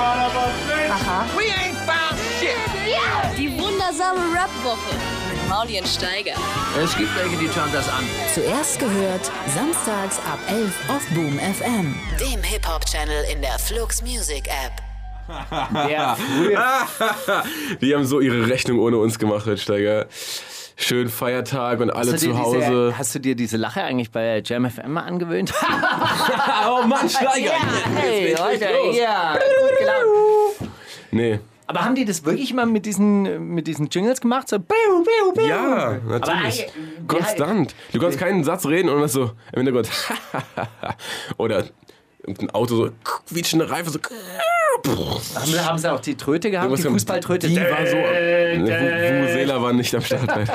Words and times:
Aha. 0.00 1.26
We 1.36 1.44
ain't 1.52 1.76
found 1.86 2.18
shit. 2.40 2.56
Die 3.36 3.50
wundersame 3.58 4.20
Rap-Woche 4.34 4.94
mit 5.30 5.48
Mauli 5.48 5.78
und 5.78 5.86
Steiger. 5.88 6.34
Es 6.82 6.96
gibt 6.96 7.14
welche, 7.16 7.36
die 7.36 7.48
schauen 7.48 7.70
das 7.72 7.88
an. 7.88 8.04
Zuerst 8.34 8.78
gehört, 8.78 9.30
samstags 9.54 10.18
ab 10.20 10.38
11 10.48 10.72
auf 10.88 11.06
Boom 11.10 11.38
FM. 11.38 11.94
Dem 12.18 12.42
Hip-Hop-Channel 12.42 13.24
in 13.32 13.42
der 13.42 13.58
Flux 13.58 14.02
Music 14.02 14.48
App. 14.48 14.72
Die 17.80 17.94
haben 17.94 18.04
so 18.04 18.20
ihre 18.20 18.48
Rechnung 18.48 18.80
ohne 18.80 18.96
uns 18.98 19.18
gemacht, 19.18 19.46
Herr 19.46 19.56
Steiger. 19.56 20.06
Schön 20.82 21.10
Feiertag 21.10 21.80
und 21.80 21.90
alle 21.90 22.16
zu 22.16 22.38
Hause. 22.38 22.56
diese, 22.56 22.98
hast 22.98 23.14
du 23.14 23.18
dir 23.18 23.34
diese 23.34 23.58
Lache 23.58 23.82
eigentlich 23.82 24.10
bei 24.10 24.42
Jam 24.42 24.68
FM 24.68 24.92
mal 24.92 25.02
angewöhnt? 25.02 25.52
oh 26.66 26.86
Mann, 26.86 27.06
Steiger! 27.06 27.52
hey, 27.96 28.30
Jetzt 28.30 28.38
geht's 28.38 28.62
Leute, 28.62 28.98
ja, 28.98 29.38
gelaunt. 29.78 30.72
Nee. 31.10 31.38
Aber 31.66 31.84
haben 31.84 31.94
die 31.94 32.06
das 32.06 32.24
wirklich 32.24 32.50
immer 32.50 32.64
mit 32.64 32.86
diesen, 32.86 33.54
mit 33.54 33.66
diesen 33.66 33.88
Jingles 33.90 34.22
gemacht? 34.22 34.48
So, 34.48 34.58
biu, 34.58 35.04
biu, 35.04 35.32
biu. 35.34 35.46
Ja, 35.46 35.98
natürlich. 36.08 36.66
Aber, 36.66 37.06
Konstant. 37.06 37.74
Du 37.92 38.00
kannst 38.00 38.18
keinen 38.18 38.42
Satz 38.42 38.64
reden 38.64 38.88
und 38.88 39.02
das 39.02 39.12
so 39.12 39.32
im 39.52 39.62
Hintergrund. 39.62 39.88
Oder 41.36 41.64
irgendein 42.22 42.50
Auto 42.50 42.76
so 42.76 42.90
quietschende 43.28 43.70
Reife 43.70 43.90
so. 43.90 43.98
Haben, 44.86 45.46
sie- 45.46 45.60
haben 45.60 45.78
sie 45.78 45.92
auch 45.92 46.00
die 46.00 46.14
Tröte 46.16 46.50
gehabt, 46.50 46.76
die 46.78 46.82
Fußballtröte? 46.82 47.48
Die 47.48 47.56
war 47.56 47.86
so. 47.86 47.96
Ne, 47.96 49.22
Vuvuzela 49.26 49.60
war 49.62 49.72
nicht 49.72 49.94
am 49.94 50.00
Start. 50.02 50.30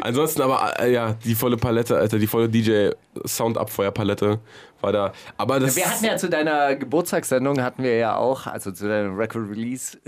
Ansonsten 0.00 0.42
aber, 0.42 0.74
äh, 0.80 0.92
ja, 0.92 1.14
die 1.24 1.34
volle 1.34 1.56
Palette, 1.56 1.96
Alter, 1.96 2.18
die 2.18 2.26
volle 2.26 2.48
DJ-Soundabfeuerpalette 2.48 4.38
war 4.80 4.92
da. 4.92 5.12
Aber 5.36 5.60
das. 5.60 5.76
Wir 5.76 5.86
hatten 5.86 6.04
ja 6.04 6.16
zu 6.16 6.28
deiner 6.28 6.74
Geburtstagssendung 6.76 7.62
hatten 7.62 7.82
wir 7.82 7.96
ja 7.96 8.16
auch, 8.16 8.46
also 8.46 8.72
zu 8.72 8.88
deinem 8.88 9.16
Record 9.16 9.50
Release 9.50 9.98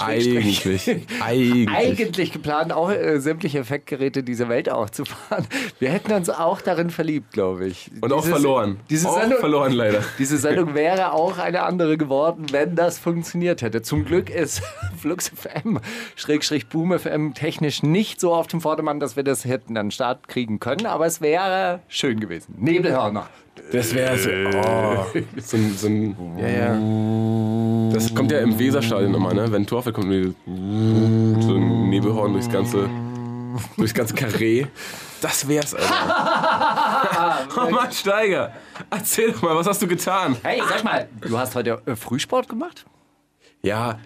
eigentlich. 0.00 0.66
Eigentlich. 1.20 1.68
eigentlich 1.68 2.32
geplant, 2.32 2.72
auch 2.72 2.90
äh, 2.90 3.18
sämtliche 3.20 3.58
Effektgeräte 3.58 4.22
dieser 4.22 4.48
Welt 4.48 4.68
aufzufahren. 4.68 5.46
Wir 5.78 5.90
hätten 5.90 6.12
uns 6.12 6.30
auch 6.30 6.60
darin 6.60 6.90
verliebt, 6.90 7.32
glaube 7.32 7.66
ich. 7.66 7.90
Und 8.00 8.12
auch 8.12 8.22
Dieses- 8.22 8.30
verloren. 8.32 8.80
Diese 8.90 9.08
auch 9.08 9.20
Sendung, 9.20 9.38
verloren 9.38 9.72
leider. 9.72 10.00
Diese 10.18 10.38
Sendung 10.38 10.74
wäre 10.74 11.12
auch 11.12 11.38
eine 11.38 11.62
andere 11.62 11.96
geworden, 11.96 12.46
wenn 12.52 12.76
das 12.76 12.98
funktioniert 12.98 13.62
hätte. 13.62 13.82
Zum 13.82 14.04
Glück 14.04 14.30
ist 14.30 14.62
Flux 14.98 15.28
FM, 15.28 15.80
Schrägstrich 16.14 16.68
Boom 16.68 16.98
FM 16.98 17.34
technisch 17.34 17.82
nicht 17.82 18.20
so 18.20 18.34
auf 18.34 18.46
dem 18.46 18.60
Vordermann, 18.60 19.00
dass 19.00 19.16
wir 19.16 19.22
das 19.24 19.44
hätten 19.44 19.76
an 19.76 19.86
den 19.86 19.90
Start 19.90 20.28
kriegen 20.28 20.60
können, 20.60 20.86
aber 20.86 21.06
es 21.06 21.20
wäre 21.20 21.80
schön 21.88 22.20
gewesen. 22.20 22.54
Nebelhörner. 22.58 23.28
Das 23.72 23.94
wäre 23.94 24.18
so, 24.18 24.30
oh, 24.30 25.06
so, 25.40 25.56
ein, 25.56 25.74
so 25.76 25.86
ein. 25.86 26.16
Ja, 26.38 26.48
ja. 26.48 27.92
Das 27.92 28.14
kommt 28.14 28.30
ja 28.30 28.38
im 28.38 28.58
Weserstadion 28.58 29.14
immer, 29.14 29.34
ne? 29.34 29.50
Wenn 29.50 29.62
ein 29.62 29.66
Tor 29.66 29.82
fällt, 29.82 29.96
kommt 29.96 30.12
so 30.44 31.54
ein 31.54 31.88
Nebelhorn 31.90 32.32
durchs 32.32 32.50
ganze, 32.50 32.88
durchs 33.76 33.94
ganze 33.94 34.14
Karree. 34.14 34.66
Das 35.20 35.48
wär's, 35.48 35.74
Alter. 35.74 37.48
oh 37.66 37.70
Mann, 37.70 37.90
Steiger. 37.90 38.52
Erzähl 38.90 39.32
doch 39.32 39.42
mal, 39.42 39.56
was 39.56 39.66
hast 39.66 39.80
du 39.80 39.86
getan? 39.86 40.36
Hey, 40.42 40.60
sag 40.68 40.84
mal, 40.84 41.08
du 41.22 41.38
hast 41.38 41.54
heute 41.54 41.80
äh, 41.86 41.96
Frühsport 41.96 42.48
gemacht? 42.48 42.84
Ja, 43.62 43.98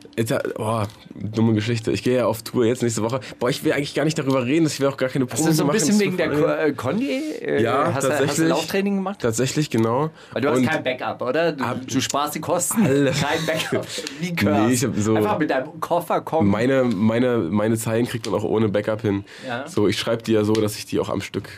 oh, 0.58 0.84
dumme 1.14 1.52
Geschichte. 1.52 1.92
Ich 1.92 2.02
gehe 2.02 2.16
ja 2.18 2.26
auf 2.26 2.42
Tour 2.42 2.64
jetzt 2.64 2.82
nächste 2.82 3.02
Woche. 3.02 3.20
Boah, 3.38 3.50
ich 3.50 3.62
will 3.62 3.72
eigentlich 3.74 3.94
gar 3.94 4.04
nicht 4.06 4.18
darüber 4.18 4.46
reden. 4.46 4.64
Ich 4.66 4.80
will 4.80 4.86
auch 4.86 4.96
gar 4.96 5.10
keine 5.10 5.26
Proben 5.26 5.38
Hast 5.42 5.48
du 5.50 5.52
so 5.52 5.64
ein 5.64 5.66
machen. 5.66 5.74
bisschen 5.78 6.00
wegen 6.00 6.16
der 6.16 6.30
Ko- 6.30 6.46
äh, 6.46 6.72
Condi? 6.72 7.10
Äh, 7.42 7.62
Ja, 7.62 7.92
hast 7.92 8.04
du, 8.04 8.08
tatsächlich. 8.08 8.28
Hast 8.30 8.38
du 8.38 8.44
Lauftraining 8.48 8.96
gemacht? 8.96 9.18
Tatsächlich, 9.20 9.68
genau. 9.68 10.08
Weil 10.32 10.40
du 10.40 10.48
hast 10.48 10.58
Und- 10.60 10.66
kein 10.66 10.82
Backup, 10.82 11.20
oder? 11.20 11.52
Du, 11.52 11.64
du 11.86 12.00
sparst 12.00 12.34
die 12.36 12.40
Kosten. 12.40 12.86
Alles. 12.86 13.20
Kein 13.20 13.44
Backup. 13.44 13.86
Wie 14.20 14.32
Nee, 14.32 14.72
ich 14.72 14.82
hab 14.84 14.96
so- 14.96 15.14
Einfach 15.16 15.38
mit 15.38 15.50
deinem 15.50 15.78
Koffer 15.78 16.22
kommen. 16.22 16.48
Meine, 16.48 16.84
meine, 16.84 17.36
meine 17.38 17.76
Zeilen 17.76 18.06
kriegt 18.06 18.24
man 18.30 18.36
auch 18.40 18.44
ohne 18.44 18.70
Backup 18.70 19.02
hin. 19.02 19.24
Ja. 19.46 19.68
So, 19.68 19.88
ich 19.88 19.98
schreibe 19.98 20.22
die 20.22 20.32
ja 20.32 20.42
so, 20.42 20.54
dass 20.54 20.76
ich 20.76 20.86
die 20.86 20.98
auch 21.00 21.10
am 21.10 21.20
Stück, 21.20 21.50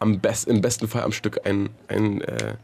am 0.00 0.18
best, 0.18 0.48
im 0.48 0.62
besten 0.62 0.88
Fall 0.88 1.02
am 1.04 1.12
Stück 1.12 1.42
ein, 1.46 1.68
ein, 1.86 2.22
äh, 2.22 2.54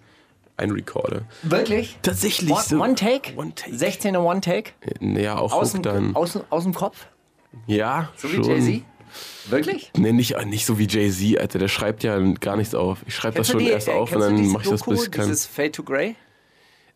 einrecorde. 0.62 1.22
Wirklich? 1.42 1.98
Tatsächlich. 2.02 2.50
One, 2.50 2.62
so. 2.62 2.80
one 2.80 2.94
Take? 2.94 3.32
One 3.36 3.52
Take. 3.54 3.76
16er 3.76 4.18
One 4.20 4.40
Take? 4.40 4.70
Ja, 5.00 5.36
auch 5.38 5.52
Aus 5.52 5.72
dem, 5.72 5.82
dann. 5.82 6.14
aus, 6.16 6.38
aus 6.50 6.62
dem 6.64 6.74
Kopf? 6.74 7.06
ja, 7.66 8.08
So 8.16 8.30
wie 8.30 8.36
schon. 8.36 8.44
Jay-Z? 8.44 8.82
Wirklich? 9.50 9.90
Nee, 9.98 10.12
nicht, 10.12 10.42
nicht 10.46 10.64
so 10.64 10.78
wie 10.78 10.86
Jay-Z, 10.88 11.38
Alter. 11.38 11.58
Der 11.58 11.68
schreibt 11.68 12.02
ja 12.02 12.18
gar 12.40 12.56
nichts 12.56 12.74
auf. 12.74 13.00
Ich 13.06 13.14
schreibe 13.14 13.36
das 13.38 13.48
schon 13.48 13.58
die- 13.60 13.68
erst 13.68 13.88
äh, 13.88 13.92
auf 13.92 14.12
und 14.14 14.20
dann 14.20 14.46
mache 14.48 14.62
ich 14.64 14.70
das, 14.70 14.82
bis 14.84 15.04
ich 15.04 15.10
kann. 15.10 15.26
Dieses 15.26 15.46
Fade 15.46 15.72
to 15.72 15.82
Grey? 15.82 16.14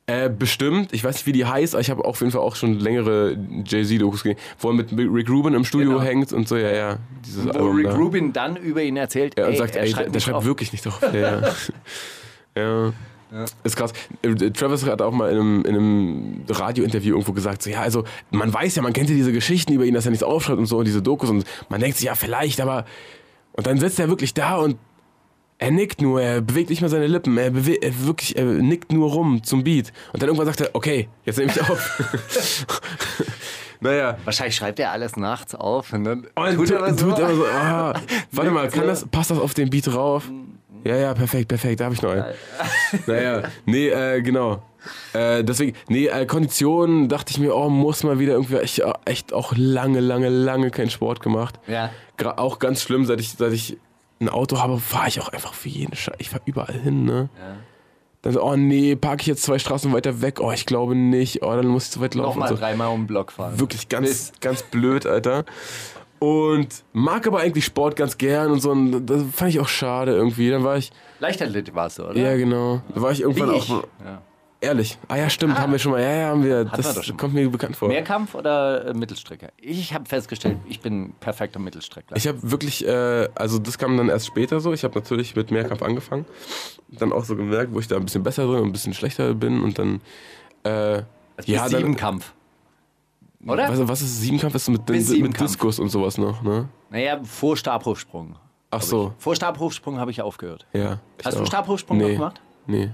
Äh, 0.09 0.31
bestimmt. 0.31 0.93
Ich 0.93 1.03
weiß 1.03 1.17
nicht, 1.17 1.27
wie 1.27 1.33
die 1.33 1.45
heißt, 1.45 1.75
aber 1.75 1.81
ich 1.83 1.91
habe 1.91 2.05
auf 2.05 2.21
jeden 2.21 2.31
Fall 2.31 2.41
auch 2.41 2.55
schon 2.55 2.79
längere 2.79 3.37
Jay-Z-Dokus 3.67 4.23
gesehen, 4.23 4.39
wo 4.61 4.69
er 4.69 4.75
mit 4.75 4.93
Rick 4.97 5.29
Rubin 5.29 5.53
im 5.53 5.65
Studio 5.65 5.91
Genau. 5.91 6.01
hängt 6.03 6.33
und 6.33 6.47
so, 6.49 6.57
ja, 6.57 6.71
ja. 6.71 6.99
Dieses 7.27 7.45
Wo 7.47 7.51
Album 7.51 7.77
Rick 7.77 7.87
da. 7.89 7.97
Rubin 7.97 8.33
dann 8.33 8.55
über 8.57 8.83
ihn 8.85 8.97
erzählt, 8.97 9.37
Ja, 9.37 9.47
und 9.47 9.53
ey, 9.53 9.59
sagt, 9.59 9.75
er 9.75 9.83
ey, 9.83 9.89
schreibt 9.91 10.07
der, 10.07 10.13
der 10.13 10.21
schreibt 10.21 10.37
auf. 10.39 10.45
wirklich 10.45 10.71
nicht 10.73 10.87
drauf. 10.87 11.01
Ja, 11.13 11.41
ja. 12.57 12.93
ja. 13.33 13.45
Ist 13.65 13.77
krass. 13.77 13.93
Äh, 14.23 14.35
Travis 14.51 14.85
hat 14.87 15.03
auch 15.03 15.13
mal 15.13 15.31
in 15.31 15.37
einem, 15.37 15.65
in 15.65 15.75
einem 15.75 16.45
Radiointerview 16.49 17.15
irgendwo 17.15 17.33
gesagt, 17.33 17.63
so, 17.63 17.71
ja, 17.71 17.81
also 17.81 18.05
man 18.31 18.53
weiß 18.53 18.77
ja, 18.77 18.83
man 18.83 18.93
kennt 18.93 19.11
ja 19.11 19.17
diese 19.17 19.33
Geschichten 19.33 19.73
über 19.73 19.85
ihn, 19.85 19.95
dass 19.95 20.05
er 20.05 20.11
nichts 20.11 20.23
aufschreibt 20.23 20.59
und 20.59 20.67
so 20.67 20.79
und 20.79 20.85
diese 20.85 21.03
Dokus 21.03 21.31
und 21.31 21.45
man 21.69 21.81
denkt 21.81 21.97
sich, 21.97 22.07
ja, 22.07 22.15
vielleicht, 22.15 22.61
aber 22.61 22.85
und 23.53 23.67
dann 23.67 23.81
sitzt 23.81 23.99
er 23.99 24.09
wirklich 24.09 24.35
da 24.35 24.57
und 24.57 24.77
er 25.59 25.71
nickt 25.71 26.03
nur, 26.03 26.21
er 26.21 26.41
bewegt 26.43 26.71
nicht 26.71 26.83
mehr 26.83 26.91
seine 26.91 27.07
Lippen, 27.07 27.37
er, 27.39 27.51
bewe 27.51 27.75
er 27.83 28.07
wirklich, 28.07 28.37
er 28.37 28.45
nickt 28.45 28.93
nur 28.93 29.11
rum 29.11 29.43
zum 29.43 29.65
Beat 29.65 29.93
und 30.13 30.23
dann 30.23 30.29
irgendwann 30.29 30.47
sagt 30.47 30.61
er, 30.61 30.71
okay, 30.75 31.09
jetzt 31.25 31.39
nehme 31.39 31.51
ich 31.51 31.61
auf. 31.63 32.03
naja, 33.81 34.19
Wahrscheinlich 34.25 34.55
schreibt 34.55 34.79
er 34.79 34.93
alles 34.93 35.17
nachts 35.17 35.55
auf 35.55 35.93
und 35.93 36.05
dann 36.05 36.27
und 36.35 36.55
tut 36.55 36.71
er 36.71 36.95
so. 36.95 37.07
tut 37.07 37.21
aber 37.21 37.35
so 37.35 37.47
ah, 37.47 37.95
warte 38.33 38.51
mal, 38.51 38.69
kann 38.69 38.83
so. 38.83 38.87
das, 38.87 39.07
passt 39.07 39.31
das 39.31 39.39
auf 39.39 39.55
den 39.55 39.71
Beat 39.71 39.87
drauf? 39.87 40.31
Ja, 40.87 40.97
ja, 40.97 41.15
perfekt, 41.15 41.49
perfekt, 41.49 41.81
da 41.81 41.87
habe 41.87 41.95
ich 41.95 42.03
noch 42.03 42.11
einen. 42.11 42.25
naja, 43.07 43.43
nee, 43.65 43.89
äh, 43.89 44.23
genau. 44.23 44.63
Äh, 45.13 45.43
deswegen, 45.43 45.77
nee, 45.89 46.07
äh, 46.07 46.27
Konditionen 46.27 47.09
dachte 47.09 47.33
ich 47.33 47.39
mir, 47.39 47.57
oh, 47.57 47.69
muss 47.69 48.05
mal 48.05 48.19
wieder 48.19 48.35
irgendwie, 48.35 48.59
ich 48.59 48.83
äh, 48.83 48.93
echt 49.05 49.33
auch 49.33 49.53
lange, 49.57 50.01
lange, 50.01 50.29
lange 50.29 50.71
keinen 50.71 50.91
Sport 50.91 51.21
gemacht. 51.21 51.59
Ja. 51.67 51.91
Gra 52.17 52.39
auch 52.39 52.59
ganz 52.61 52.83
schlimm, 52.83 53.05
seit 53.05 53.21
ich, 53.21 53.33
seit 53.33 53.53
ich 53.53 53.79
ein 54.21 54.29
Auto 54.29 54.59
habe, 54.59 54.79
fahre 54.79 55.09
ich 55.09 55.21
auch 55.21 55.29
einfach 55.29 55.55
für 55.55 55.69
jeden 55.69 55.97
Scheiß. 55.97 56.15
Ich 56.19 56.31
fahre 56.31 56.43
überall 56.47 56.79
hin, 56.79 57.05
ne? 57.05 57.29
Dann 58.23 58.33
so, 58.33 58.43
oh 58.43 58.57
nee, 58.57 58.97
parke 58.97 59.21
ich 59.21 59.27
jetzt 59.27 59.43
zwei 59.43 59.59
Straßen 59.59 59.93
weiter 59.93 60.21
weg? 60.21 60.41
Oh, 60.41 60.51
ich 60.51 60.67
glaube 60.67 60.95
nicht. 60.95 61.43
Oh, 61.43 61.55
dann 61.55 61.67
muss 61.67 61.85
ich 61.85 61.91
zu 61.93 62.01
weit 62.01 62.15
laufen. 62.15 62.41
Nochmal 62.41 62.49
so. 62.49 62.57
dreimal 62.57 62.89
um 62.89 63.03
den 63.03 63.07
Block 63.07 63.33
fahren. 63.33 63.61
Wirklich 63.61 63.89
ganz, 63.89 64.33
ganz 64.41 64.63
blöd, 64.63 65.07
Alter. 65.07 65.45
Und 66.19 66.85
mag 66.93 67.27
aber 67.27 67.41
eigentlich 67.41 67.65
Sport 67.65 67.97
ganz 67.97 68.17
gern 68.17 68.51
und 68.51 68.61
so. 68.61 68.71
Und 68.71 69.07
das 69.07 69.23
fand 69.35 69.51
ich 69.51 69.61
auch 69.61 69.69
schade 69.69 70.13
irgendwie. 70.13 70.51
Dann 70.51 70.65
war 70.65 70.77
ich, 70.79 70.91
Leichtathletik 71.21 71.75
warst 71.75 71.99
du, 71.99 72.05
oder? 72.05 72.17
ja 72.19 72.37
genau, 72.37 72.81
da 72.95 73.03
war 73.03 73.13
ich 73.13 73.21
irgendwann 73.21 73.51
Wie 73.51 73.55
auch 73.55 73.63
ich. 73.63 73.69
mal, 73.69 73.85
Ja. 74.05 74.23
ehrlich. 74.61 74.99
Ah 75.09 75.17
ja, 75.17 75.29
stimmt, 75.31 75.59
haben 75.59 75.73
wir 75.73 75.79
schon 75.79 75.93
mal. 75.93 76.01
Ja, 76.01 76.11
ja, 76.13 76.27
haben 76.29 76.43
wir. 76.43 76.65
wir 76.65 76.65
Das 76.65 76.95
doch 76.95 77.03
schon 77.03 77.17
kommt 77.17 77.35
mir 77.35 77.49
bekannt 77.51 77.77
vor. 77.77 77.89
Mehrkampf 77.89 78.35
oder 78.35 78.87
äh, 78.87 78.95
Mittelstrecke? 78.95 79.49
Ich 79.59 79.93
habe 79.93 80.07
festgestellt, 80.07 80.57
ich 80.69 80.81
bin 80.81 81.13
perfekter 81.21 81.59
Mittelstreckler. 81.59 82.17
Ich 82.17 82.27
habe 82.27 82.39
wirklich, 82.43 82.87
äh, 82.87 83.29
also 83.35 83.59
das 83.59 83.77
kam 83.77 83.97
dann 83.99 84.09
erst 84.09 84.27
später 84.27 84.61
so. 84.61 84.73
Ich 84.73 84.85
habe 84.85 84.95
natürlich 84.99 85.37
mit 85.37 85.51
Mehrkampf 85.51 85.83
angefangen. 85.83 86.25
Dann 86.89 87.13
auch 87.13 87.25
so 87.25 87.37
gemerkt, 87.37 87.75
wo 87.75 87.81
ich 87.81 87.89
da 87.89 87.97
ein 87.97 88.05
bisschen 88.05 88.23
besser 88.23 88.47
drin 88.47 88.61
und 88.61 88.67
ein 88.69 88.73
bisschen 88.73 88.95
schlechter 88.95 89.35
bin. 89.35 89.63
Und 89.63 89.79
dann, 89.79 90.01
äh, 90.63 91.03
Also 91.37 91.53
ja, 91.53 91.69
Siebenkampf. 91.69 92.33
Oder? 93.47 93.69
Was, 93.69 93.89
was 93.89 94.03
ist 94.03 94.21
Siebenkampf? 94.21 94.55
Ist 94.55 94.69
mit, 94.69 94.87
Bis 94.87 94.97
mit 94.97 95.07
Siebenkampf. 95.07 95.51
Diskus 95.53 95.79
und 95.79 95.89
sowas 95.89 96.19
noch, 96.19 96.43
ne? 96.43 96.69
Naja, 96.91 97.21
vor 97.25 97.57
Stabhochsprung. 97.57 98.37
Ach 98.71 98.83
so, 98.83 99.15
Vor 99.19 99.37
Stabhochsprung 99.37 99.99
habe 99.99 100.11
ich 100.11 100.21
aufgehört. 100.21 100.67
ja. 100.73 101.01
ich 101.19 101.25
Hast 101.27 101.39
du 101.39 101.43
auch. 101.43 101.47
Stabhochsprung 101.47 101.99
noch 101.99 102.07
nee. 102.09 102.15
gemacht? 102.15 102.41
Nee. 102.67 102.91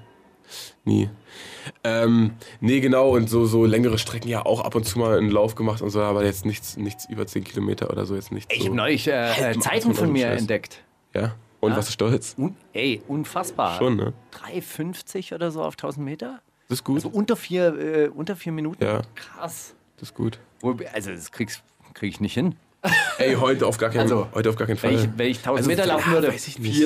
Nie. 0.85 1.09
Ähm, 1.83 2.33
nee, 2.61 2.81
genau, 2.81 3.11
und 3.17 3.31
so, 3.31 3.47
so 3.47 3.65
längere 3.65 3.97
Strecken 3.99 4.29
ja 4.29 4.45
auch 4.45 4.61
ab 4.61 4.75
und 4.75 4.85
zu 4.85 4.99
mal 4.99 5.17
einen 5.17 5.31
Lauf 5.31 5.55
gemacht 5.55 5.81
und 5.81 5.91
so, 5.91 6.03
aber 6.03 6.25
jetzt 6.25 6.45
nichts, 6.45 6.77
nichts 6.77 7.07
über 7.09 7.27
10 7.27 7.45
Kilometer 7.45 7.89
oder 7.91 8.05
so, 8.05 8.15
jetzt 8.15 8.33
nicht 8.33 8.53
Ich 8.53 8.61
so. 8.61 8.67
habe 8.67 8.77
neulich 8.77 9.07
äh, 9.09 9.13
äh, 9.13 9.15
Halbmarathon 9.29 9.63
Zeiten 9.63 9.95
von 9.95 10.13
mir 10.13 10.27
Scheiß. 10.27 10.41
entdeckt. 10.43 10.85
Ja? 11.15 11.37
Und 11.61 11.77
was 11.77 11.87
ist 11.87 11.95
stolz? 11.95 12.35
Un 12.39 12.57
ey, 12.73 13.01
unfassbar. 13.09 13.79
Schon, 13.79 13.97
ne? 13.97 14.13
3,50 14.53 15.35
oder 15.35 15.51
so 15.51 15.63
auf 15.63 15.75
1000 15.75 16.05
Meter? 16.05 16.41
Das 16.69 16.79
ist 16.79 16.85
gut. 16.85 16.97
Also 16.97 17.09
unter 17.09 17.37
vier, 17.37 17.79
äh, 17.79 18.09
unter 18.09 18.35
vier 18.37 18.53
Minuten? 18.53 18.83
Ja. 18.85 19.03
Krass. 19.15 19.75
Das 20.03 20.09
ist 20.09 20.15
gut. 20.17 20.41
Wo- 20.61 20.77
Also 20.93 21.13
das 21.13 21.31
kriegst 21.31 21.63
krieg 21.95 22.09
ich 22.13 22.21
nicht 22.21 22.35
hin. 22.35 22.57
Ey, 23.19 23.35
heute 23.37 23.69
auf 23.69 23.79
gar 23.79 23.91
keinen, 23.91 24.01
Also, 24.01 24.27
heute 24.35 24.51
auf 24.51 24.57
gar 24.57 24.67
keinen 24.67 24.77
Fall. 24.79 24.91
Wenn 24.91 24.99
ich, 24.99 25.09
wenn 25.17 25.31
ich 25.31 25.39
1000 25.39 25.59
Also, 25.59 25.71
Meter 25.71 25.87
laufen 25.87 26.09
ja, 26.11 26.15
würde, 26.17 26.29
weiß 26.35 26.49
ich 26.49 26.59
nicht. 26.59 26.77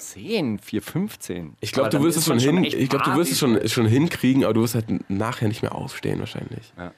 4,10, 0.00 0.58
4,15. 0.60 1.50
ich 1.60 1.70
glaube, 1.70 1.90
du 1.90 2.02
wirst 2.02 2.18
es 2.18 2.24
schon 2.24 2.40
hin, 2.40 2.64
ich 2.64 2.88
glaube, 2.88 3.04
du 3.04 3.14
wirst 3.16 3.30
es 3.30 3.38
schon, 3.38 3.68
schon 3.68 3.86
hinkriegen, 3.86 4.42
aber 4.42 4.54
du 4.54 4.62
wirst 4.62 4.74
halt 4.74 5.08
nachher 5.08 5.46
nicht 5.46 5.62
mehr 5.62 5.76
aufstehen 5.76 6.18
wahrscheinlich. 6.18 6.72
Ja. 6.76 6.92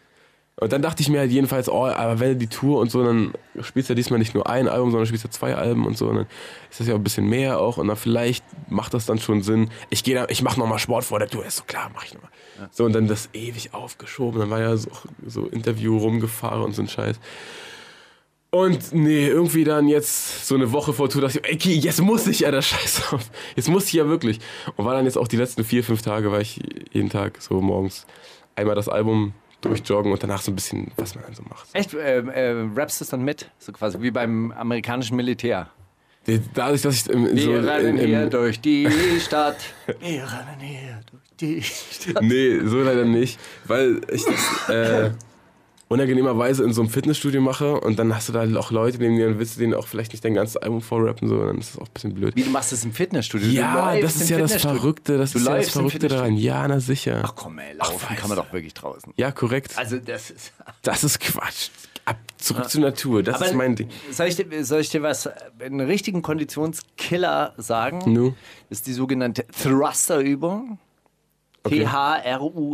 Und 0.61 0.73
dann 0.73 0.83
dachte 0.83 1.03
ich 1.03 1.09
mir 1.09 1.21
halt 1.21 1.31
jedenfalls, 1.31 1.69
oh, 1.69 1.87
aber 1.87 2.19
wenn 2.19 2.31
du 2.31 2.37
die 2.37 2.49
Tour 2.49 2.81
und 2.81 2.91
so, 2.91 3.05
dann 3.05 3.33
spielst 3.61 3.89
du 3.89 3.93
ja 3.93 3.95
diesmal 3.95 4.19
nicht 4.19 4.35
nur 4.35 4.49
ein 4.49 4.69
Album, 4.69 4.91
sondern 4.91 5.07
spielst 5.07 5.25
du 5.25 5.31
zwei 5.31 5.55
Alben 5.55 5.87
und 5.87 5.97
so. 5.97 6.09
Und 6.09 6.17
dann 6.17 6.27
ist 6.69 6.81
das 6.81 6.89
ja 6.89 6.95
auch 6.95 6.99
ein 6.99 7.05
bisschen 7.05 7.29
mehr 7.29 7.61
auch. 7.61 7.79
Und 7.79 7.87
dann 7.87 7.97
vielleicht 7.97 8.45
macht 8.69 8.93
das 8.93 9.07
dann 9.07 9.21
schon 9.21 9.43
Sinn. 9.43 9.71
Ich 9.89 10.03
gehe 10.03 10.17
da, 10.17 10.27
ich 10.29 10.43
mache 10.43 10.59
nochmal 10.59 10.81
Sport 10.81 11.05
vor 11.05 11.21
der 11.21 11.29
Tour. 11.29 11.47
Ist 11.47 11.59
so 11.59 11.65
klar, 11.65 11.91
mach 11.95 12.05
ich 12.05 12.15
nochmal. 12.15 12.31
So, 12.73 12.85
und 12.85 12.93
dann 12.93 13.07
das 13.07 13.29
ewig 13.35 13.73
aufgeschoben. 13.73 14.41
Dann 14.41 14.51
war 14.51 14.61
ja 14.61 14.77
so, 14.77 14.91
so 15.25 15.47
Interview 15.47 15.97
rumgefahren 15.97 16.63
und 16.63 16.75
so 16.75 16.83
ein 16.83 16.89
Scheiß. 16.89 17.21
Und 18.51 18.93
nee, 18.93 19.29
irgendwie 19.29 19.63
dann 19.63 19.87
jetzt 19.87 20.49
so 20.49 20.57
eine 20.57 20.73
Woche 20.73 20.93
vor 20.93 21.09
Tour 21.09 21.23
dachte 21.23 21.41
ich, 21.45 21.67
ey, 21.67 21.79
jetzt 21.79 22.01
muss 22.01 22.27
ich 22.27 22.41
ja 22.41 22.51
das 22.51 22.67
Scheiß 22.67 23.13
auf. 23.13 23.31
Jetzt 23.55 23.69
muss 23.69 23.87
ich 23.87 23.93
ja 23.93 24.09
wirklich. 24.09 24.41
Und 24.75 24.87
war 24.87 24.95
dann 24.95 25.05
jetzt 25.05 25.19
auch 25.19 25.29
die 25.29 25.37
letzten 25.37 25.63
vier, 25.63 25.85
fünf 25.85 26.03
Tage, 26.03 26.33
war 26.33 26.41
ich 26.41 26.61
jeden 26.91 27.11
Tag 27.11 27.41
so 27.41 27.61
morgens 27.61 28.07
einmal 28.57 28.75
das 28.75 28.89
Album 28.89 29.35
durchjoggen 29.61 30.13
und 30.13 30.23
danach 30.23 30.41
so 30.41 30.53
ein 30.53 30.55
bisschen, 30.55 30.91
was 30.97 31.15
man 31.15 31.25
dann 31.25 31.35
so 31.35 31.43
macht. 31.43 31.69
Echt? 31.73 31.95
Äh, 31.95 32.19
äh, 32.21 32.69
rappst 32.75 33.01
du 33.01 33.05
es 33.05 33.11
dann 33.11 33.23
mit? 33.23 33.51
So 33.59 33.73
quasi 33.73 34.01
wie 34.01 34.11
beim 34.11 34.53
amerikanischen 34.53 35.17
Militär. 35.17 35.71
Dadurch, 36.53 36.83
dass 36.83 36.95
ich 36.97 37.09
im, 37.09 37.25
Wir 37.35 37.63
so 37.63 37.69
rennen 37.69 37.97
im, 37.97 38.07
hier 38.07 38.27
durch 38.27 38.61
die 38.61 38.89
Stadt. 39.21 39.57
Wir 39.87 40.23
rennen 40.25 40.61
hier 40.61 41.01
durch 41.11 41.23
die 41.41 41.63
Stadt. 41.63 42.23
Nee, 42.23 42.61
so 42.65 42.83
leider 42.83 43.05
nicht, 43.05 43.39
weil 43.65 44.01
ich 44.13 44.25
das 44.25 44.69
äh, 44.69 45.11
unangenehmerweise 45.89 46.65
in 46.65 46.73
so 46.73 46.83
einem 46.83 46.91
Fitnessstudio 46.91 47.41
mache 47.41 47.81
und 47.81 47.99
dann 47.99 48.15
hast 48.15 48.29
du 48.29 48.33
da 48.33 48.47
auch 48.59 48.71
Leute 48.71 48.99
neben 48.99 49.17
dir 49.17 49.27
und 49.29 49.39
willst 49.39 49.57
du 49.57 49.61
denen 49.61 49.75
auch 49.75 49.87
vielleicht 49.87 50.13
nicht 50.13 50.25
dein 50.25 50.35
ganzes 50.35 50.59
Album 50.59 50.83
vorrappen, 50.83 51.29
so, 51.29 51.45
dann 51.45 51.59
ist 51.59 51.75
das 51.75 51.83
auch 51.83 51.87
ein 51.87 51.93
bisschen 51.95 52.15
blöd. 52.15 52.37
Wie, 52.37 52.43
du 52.43 52.51
machst 52.51 52.73
das 52.73 52.85
im 52.85 52.93
Fitnessstudio? 52.93 53.49
Ja, 53.49 53.99
das 53.99 54.17
ist 54.17 54.29
ja 54.29 54.39
das. 54.39 54.59
Verrückte, 54.59 55.17
das 55.17 55.33
Du 55.33 55.39
ist 55.39 55.47
ja 55.47 55.57
das 55.57 55.71
Verrückte 55.71 56.09
daran. 56.09 56.35
Ja, 56.35 56.67
na 56.69 56.81
sicher. 56.81 57.23
Ach 57.25 57.35
komm 57.35 57.59
ey, 57.59 57.75
laufen 57.75 58.17
kann 58.17 58.29
man 58.29 58.37
doch 58.37 58.53
wirklich 58.53 58.75
draußen. 58.75 59.13
Ja, 59.17 59.33
korrekt. 59.33 59.73
Also 59.77 59.99
das 59.99 60.31
ist... 60.31 60.53
Das 60.83 61.05
ist 61.05 61.21
Quatsch. 61.21 61.71
Ab, 62.05 62.17
zurück 62.39 62.71
zur 62.71 62.81
Natur, 62.83 63.23
das 63.23 63.41
ist 63.41 63.55
mein 63.55 63.75
Ding. 63.77 63.89
Soll 64.11 64.29
ich, 64.29 64.37
dir, 64.37 64.65
soll 64.65 64.81
ich 64.81 64.89
dir 64.89 65.03
was, 65.03 65.29
einen 65.61 65.81
richtigen 65.81 66.23
Konditionskiller 66.23 67.55
sagen? 67.59 68.01
Nu? 68.11 68.35
Das 68.71 68.79
ist 68.79 68.87
die 68.87 68.93
sogenannte 68.93 69.45
Thruster-Übung. 69.47 70.79
Okay. 71.65 71.81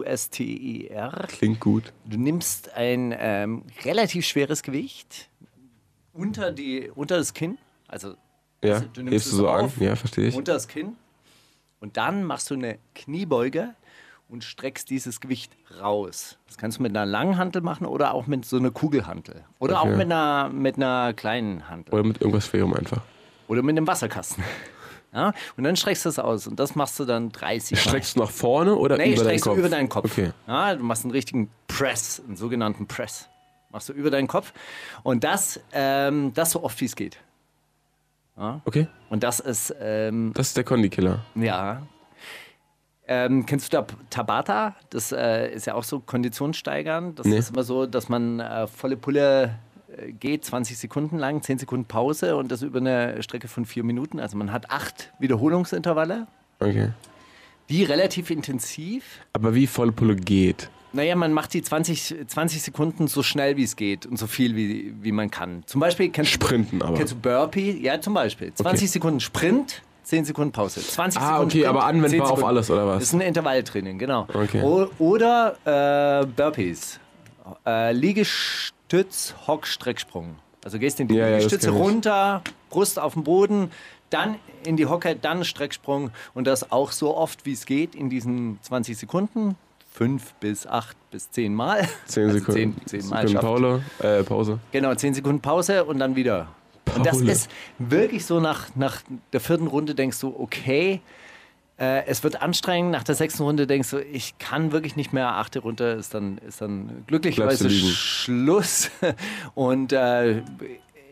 T-H-R-U-S-T-E-R. 0.05 1.27
Klingt 1.29 1.61
gut. 1.61 1.93
Du 2.05 2.17
nimmst 2.19 2.73
ein 2.75 3.15
ähm, 3.19 3.63
relativ 3.85 4.27
schweres 4.27 4.63
Gewicht 4.63 5.29
unter, 6.13 6.53
die, 6.53 6.91
unter 6.95 7.17
das 7.17 7.35
Kinn. 7.35 7.59
Also 7.89 8.15
Ja, 8.63 8.81
du 8.81 9.03
nimmst 9.03 9.13
hebst 9.13 9.33
du 9.33 9.37
so 9.37 9.49
an? 9.49 9.65
auf, 9.67 9.79
Ja, 9.81 9.97
verstehe 9.97 10.29
ich. 10.29 10.37
unter 10.37 10.53
das 10.55 10.69
Kinn. 10.69 10.97
Und 11.81 11.97
dann 11.97 12.25
machst 12.25 12.51
du 12.51 12.55
eine 12.55 12.79
Kniebeuge 12.95 13.75
und 14.29 14.45
streckst 14.45 14.89
dieses 14.91 15.21
Gewicht 15.21 15.53
raus. 15.81 16.39
Das 16.47 16.57
kannst 16.57 16.79
du 16.79 16.83
mit 16.83 16.93
einer 16.97 17.05
langen 17.07 17.37
Hantel 17.37 17.63
machen 17.63 17.87
oder 17.87 18.15
auch 18.15 18.27
mit 18.27 18.45
so 18.45 18.57
einer 18.57 18.71
Kugelhantel. 18.71 19.45
Oder 19.59 19.81
Okay. 19.83 19.91
auch 19.93 19.97
mit 19.97 20.07
einer, 20.07 20.49
mit 20.51 20.77
einer 20.77 21.13
kleinen 21.15 21.69
Hantel. 21.69 21.95
Oder 21.95 22.05
mit 22.05 22.21
irgendwas 22.21 22.47
Schwerem 22.47 22.73
einfach. 22.75 23.03
Oder 23.49 23.63
mit 23.63 23.77
einem 23.77 23.87
Wasserkasten. 23.87 24.43
Ja? 25.15 25.33
Und 25.57 25.65
dann 25.65 25.77
streckst 25.77 26.05
du 26.05 26.09
es 26.11 26.19
aus. 26.19 26.47
Und 26.47 26.59
das 26.61 26.75
machst 26.75 26.99
du 26.99 27.05
dann 27.05 27.31
30 27.31 27.79
Mal. 27.79 27.91
Streckst 27.91 28.17
du 28.17 28.21
nach 28.21 28.31
vorne 28.31 28.75
oder 28.75 28.97
Nee, 28.97 29.15
über 29.15 29.25
deinen 29.25 29.39
streckst 29.39 29.45
Kopf? 29.45 29.55
du 29.55 29.61
über 29.61 29.69
deinen 29.69 29.89
Kopf. 29.89 30.05
Okay. 30.11 30.33
Ja, 30.47 30.75
du 30.75 30.83
machst 30.83 31.05
einen 31.05 31.13
richtigen 31.13 31.51
Press, 31.69 32.21
einen 32.27 32.37
sogenannten 32.37 32.87
Press. 32.87 33.29
Machst 33.71 33.89
du 33.89 33.93
über 33.93 34.11
deinen 34.11 34.29
Kopf. 34.29 34.53
Und 35.03 35.25
das, 35.25 35.61
ähm, 35.73 36.33
das 36.35 36.51
so 36.53 36.63
oft 36.63 36.81
wie 36.81 36.85
es 36.87 36.97
geht. 36.97 37.19
Okay, 38.65 38.89
Und 39.11 39.23
das 39.23 39.39
ist, 39.39 39.73
ähm, 39.81 40.33
das 40.35 40.49
ist 40.49 40.57
der 40.57 40.65
Kondi-Killer. 40.65 41.21
ja. 41.37 41.83
Ähm, 43.07 43.45
kennst 43.45 43.71
du 43.73 43.77
da 43.77 43.87
Tabata? 44.09 44.75
Das 44.89 45.13
äh, 45.13 45.53
ist 45.53 45.67
ja 45.67 45.75
auch 45.75 45.85
so 45.85 46.01
Konditionssteigern. 46.01 47.15
Das 47.15 47.27
Nee. 47.27 47.37
ist 47.37 47.51
immer 47.51 47.63
so, 47.63 47.85
dass 47.85 48.09
man 48.09 48.41
äh, 48.41 48.67
volle 48.67 48.97
Pulle 48.97 49.55
geht, 50.21 50.45
20 50.45 50.79
Sekunden 50.79 51.19
lang, 51.19 51.43
10 51.43 51.59
Sekunden 51.59 51.87
Pause 51.87 52.37
und 52.37 52.51
das 52.51 52.63
über 52.63 52.79
eine 52.79 53.23
Strecke 53.23 53.49
von 53.49 53.65
vier 53.65 53.85
Minuten. 53.85 54.21
Also 54.21 54.37
man 54.37 54.53
hat 54.53 54.71
acht 54.71 55.13
Wiederholungsintervalle, 55.19 56.27
Okay. 56.61 56.91
die 57.69 57.85
relativ 57.85 58.31
intensiv 58.31 59.05
Aber 59.33 59.55
wie 59.55 59.67
volle 59.67 59.93
Pulle 59.93 60.17
geht? 60.17 60.71
Naja, 60.93 61.17
man 61.17 61.33
macht 61.33 61.53
die 61.55 61.63
20, 61.63 62.15
20 62.29 62.63
Sekunden 62.63 63.09
so 63.09 63.25
schnell 63.25 63.57
wie 63.57 63.65
es 63.65 63.75
geht 63.75 64.07
und 64.07 64.17
so 64.17 64.29
viel 64.29 64.55
wie, 64.55 64.95
wie 65.03 65.11
man 65.11 65.29
kann. 65.31 65.65
Zum 65.67 65.81
Beispiel 65.81 66.09
kennst, 66.11 66.31
Sprinten 66.31 66.83
aber. 66.83 66.97
kennst 66.97 67.15
du 67.15 67.17
Burpee? 67.19 67.73
Ja, 67.83 68.01
zum 68.01 68.15
Beispiel. 68.15 68.55
20 68.55 68.89
Sekunden 68.93 69.19
Sprint, 69.19 69.83
10 70.05 70.25
Sekunden 70.25 70.53
Pause. 70.53 70.81
20 70.81 71.21
Ah, 71.21 71.25
Sekunden 71.27 71.45
okay, 71.47 71.59
Sprint, 71.63 71.67
aber 71.77 71.81
10 71.81 71.89
anwendbar 72.05 72.31
auf 72.31 72.45
alles, 72.45 72.71
oder 72.71 72.87
was? 72.87 72.95
Das 73.01 73.09
ist 73.09 73.15
ein 73.15 73.23
Intervalltraining, 73.23 73.99
genau. 73.99 74.29
Okay. 74.33 74.63
O 74.63 74.87
oder 75.01 75.57
äh, 76.23 76.27
Burpees. 76.27 77.01
Äh, 77.67 77.91
Liegestütz, 78.91 79.35
Hock, 79.47 79.67
Strecksprung. 79.67 80.37
Also 80.65 80.79
gehst 80.79 81.01
in 81.01 81.09
die 81.09 81.15
Ja, 81.15 81.29
ja, 81.29 81.37
Liegestütze 81.37 81.71
ich. 81.71 81.75
runter, 81.77 82.43
Brust 82.71 82.99
auf 82.99 83.15
den 83.15 83.25
Boden, 83.25 83.71
dann 84.11 84.37
in 84.65 84.77
die 84.77 84.87
Hocke, 84.87 85.17
dann 85.17 85.45
Strecksprung 85.45 86.11
und 86.35 86.47
das 86.47 86.71
auch 86.71 86.93
so 86.93 87.17
oft 87.17 87.45
wie 87.47 87.53
es 87.53 87.67
geht 87.67 87.95
in 87.95 88.09
diesen 88.11 88.59
20 88.63 88.97
Sekunden. 88.97 89.57
Fünf 89.93 90.35
bis 90.35 90.67
acht 90.67 90.97
bis 91.11 91.31
zehn 91.31 91.55
Mal. 91.55 91.89
10 92.07 92.25
Also 92.25 92.39
Sekunden. 92.39 92.77
Zehn, 92.87 93.01
zehn 93.03 93.09
Mal 93.11 93.29
Sekunden. 93.29 93.81
Paula, 94.01 94.19
äh, 94.19 94.23
Pause. 94.25 94.59
Genau, 94.73 94.95
zehn 94.95 95.15
Sekunden 95.15 95.41
Pause 95.41 95.85
und 95.85 95.99
dann 95.99 96.17
wieder. 96.17 96.49
Und 96.97 97.07
das 97.07 97.19
Paula. 97.19 97.33
ist 97.33 97.51
wirklich 97.79 98.27
so, 98.27 98.41
nach, 98.41 98.67
nach 98.75 99.03
der 99.33 99.41
vierten 99.41 99.67
Runde 99.67 99.95
denkst 99.95 100.21
du, 100.21 100.35
okay, 100.39 101.01
äh, 101.79 102.07
es 102.07 102.23
wird 102.23 102.41
anstrengend. 102.41 102.93
Nach 102.93 103.05
der 103.05 103.15
sechsten 103.15 103.43
Runde 103.43 103.67
denkst 103.67 103.91
du, 103.91 103.99
ich 103.99 104.39
kann 104.39 104.73
wirklich 104.73 104.97
nicht 104.97 105.13
mehr. 105.13 105.37
Achte 105.37 105.61
Runde 105.61 105.93
ist 105.93 106.15
dann, 106.15 106.39
ist 106.39 106.61
dann 106.61 107.05
glücklicherweise. 107.07 107.69
Schluss. 107.71 108.91
Und 109.55 109.93
äh, 109.93 110.43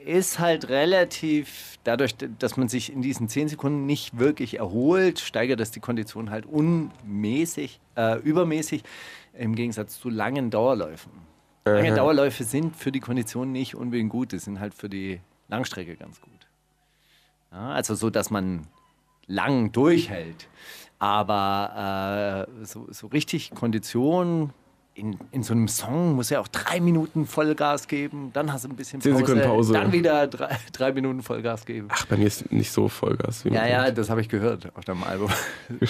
ist 0.05 0.39
halt 0.39 0.69
relativ, 0.69 1.79
dadurch, 1.85 2.15
dass 2.39 2.57
man 2.57 2.69
sich 2.69 2.93
in 2.93 3.03
diesen 3.03 3.29
zehn 3.29 3.49
Sekunden 3.49 3.87
nicht 3.87 4.19
wirklich 4.19 4.59
erholt, 4.59 5.21
steigert 5.21 5.61
das 5.61 5.71
die 5.71 5.81
Kondition 5.81 6.31
halt 6.31 6.47
unmäßig, 6.47 7.81
äh, 7.97 8.19
übermäßig, 8.21 8.83
im 9.35 9.55
Gegensatz 9.55 9.99
zu 9.99 10.11
langen 10.11 10.51
Dauerläufen. 10.51 11.13
Lange 11.65 11.89
Aha. 11.89 11.97
Dauerläufe 11.97 12.45
sind 12.45 12.77
für 12.77 12.91
die 12.91 13.01
Kondition 13.01 13.53
nicht 13.53 13.77
unbedingt 13.77 14.11
gut, 14.11 14.33
die 14.33 14.39
sind 14.39 14.59
halt 14.59 14.75
für 14.75 14.89
die 14.89 15.21
Langstrecke 15.49 15.97
ganz 15.97 16.21
gut. 16.21 16.33
Ja, 17.53 17.71
also 17.71 17.95
so, 17.95 18.11
dass 18.11 18.31
man 18.31 18.67
lang 19.27 19.73
durchhält. 19.73 20.49
Aber 20.99 22.47
äh, 22.61 22.65
so, 22.65 22.87
so 22.91 23.09
richtig 23.09 23.51
Kondition 23.51 24.53
in, 24.95 25.17
in 25.31 25.43
so 25.43 25.55
einem 25.55 25.69
Song 25.69 26.15
muss 26.17 26.29
ja 26.31 26.41
auch 26.41 26.49
drei 26.49 26.79
Minuten 26.81 27.27
Vollgas 27.27 27.89
geben, 27.89 28.31
dann 28.35 28.53
hast 28.53 28.65
du 28.65 28.69
ein 28.69 28.77
bisschen 28.77 29.01
Pause, 29.01 29.17
Sekunden 29.17 29.41
Pause. 29.43 29.73
dann 29.73 29.91
wieder 29.93 30.27
drei, 30.27 30.59
drei 30.73 30.93
Minuten 30.93 31.23
Vollgas 31.23 31.65
geben. 31.65 31.89
Ach, 31.91 32.05
bei 32.07 32.17
mir 32.19 32.27
ist 32.27 32.53
nicht 32.53 32.71
so 32.71 32.89
Vollgas. 32.89 33.45
Wie 33.45 33.51
Ja, 33.55 33.67
ja, 33.67 33.91
das 33.91 34.11
habe 34.11 34.21
ich 34.21 34.29
gehört 34.29 34.69
auf 34.77 34.85
deinem 34.85 35.03
Album. 35.05 35.31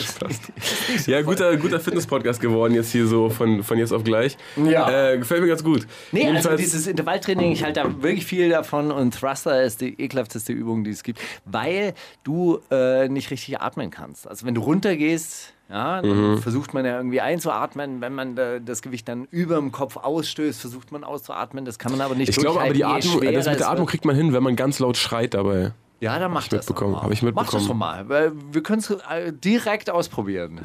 Ja, 1.07 1.23
guter, 1.23 1.57
guter 1.57 1.81
Fitness-Podcast 1.81 2.41
geworden 2.41 2.75
jetzt 2.75 2.93
hier 2.93 3.07
so 3.07 3.29
von, 3.31 3.63
von 3.63 3.79
jetzt 3.79 3.93
auf 3.93 4.05
gleich. 4.05 4.37
Ja. 4.57 5.11
Äh, 5.13 5.19
gefällt 5.19 5.43
mir 5.43 5.49
ganz 5.49 5.65
gut. 5.65 5.87
Nee, 6.13 6.21
also 6.23 6.33
Jedenfalls- 6.51 6.61
dieses 6.61 6.87
Intervalltraining, 6.87 7.53
ich 7.53 7.65
halte 7.65 7.81
da 7.83 8.03
wirklich 8.03 8.25
viel 8.27 8.49
davon 8.51 8.91
und 8.93 9.19
Thruster 9.19 9.63
ist 9.63 9.81
die 9.81 10.01
ekelhafteste 10.01 10.53
Übung, 10.53 10.85
die 10.85 10.91
es 10.91 11.03
gibt, 11.03 11.21
weil 11.45 11.95
du 12.25 12.61
äh, 12.71 13.09
nicht 13.09 13.31
richtig 13.31 13.61
atmen 13.61 13.91
kannst. 13.91 14.29
Also 14.29 14.47
wenn 14.47 14.55
du 14.55 14.61
runtergehst, 14.61 15.53
ja, 15.73 16.03
dann 16.03 16.33
Mhm. 16.35 16.39
versucht 16.39 16.75
man 16.75 16.85
ja 16.85 16.97
irgendwie 16.99 17.21
einzuatmen. 17.21 18.01
Wenn 18.01 18.15
man 18.15 18.37
äh, 18.37 18.61
das 18.61 18.83
Gewicht 18.83 19.09
dann 19.09 19.27
über 19.31 19.57
dem 19.57 19.73
Kopf 19.73 19.97
ausstößt, 19.97 20.61
versucht 20.61 20.93
man 20.93 21.03
auszuatmen. 21.03 21.65
Das 21.65 21.79
kann 21.79 21.91
man 21.93 22.01
aber 22.03 22.15
nicht 22.15 22.29
Ich 22.29 22.37
glaube 22.37 22.61
aber, 22.61 22.73
die 22.75 22.85
Atmung, 22.85 23.21
das 23.23 23.47
mit 23.47 23.59
der 23.61 23.71
Atmung 23.71 23.87
kriegt 23.87 24.05
man 24.05 24.15
hin, 24.15 24.33
wenn 24.33 24.43
man 24.43 24.55
ganz 24.55 24.79
laut 24.79 24.97
schreit 24.97 25.35
dabei. 25.35 25.73
Ja, 26.01 26.19
dann 26.19 26.33
mach 26.33 26.43
ich 26.43 26.49
das. 26.51 26.67
doch 26.67 26.75
mitbekommen, 26.75 26.93
mal. 26.95 27.03
hab 27.03 27.11
ich 27.13 27.23
Mach 27.23 27.33
das 27.33 27.53
mitbekommen. 27.55 27.69
doch 27.69 27.75
mal. 27.75 28.09
weil 28.09 28.33
Wir 28.53 28.63
können 28.63 28.81
es 28.81 28.91
äh, 28.91 29.33
direkt 29.33 29.89
ausprobieren. 29.91 30.61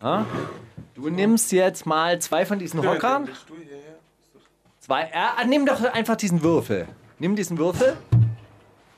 Ja, 0.00 0.24
Du 0.94 1.08
nimmst 1.08 1.52
jetzt 1.52 1.86
mal 1.86 2.18
zwei 2.20 2.44
von 2.46 2.58
diesen 2.58 2.86
Hockern. 2.86 3.28
Zwei. 4.80 5.10
Ja, 5.12 5.34
nimm 5.46 5.66
doch 5.66 5.82
einfach 5.92 6.16
diesen 6.16 6.42
Würfel. 6.42 6.86
Nimm 7.18 7.34
diesen 7.36 7.58
Würfel. 7.58 7.96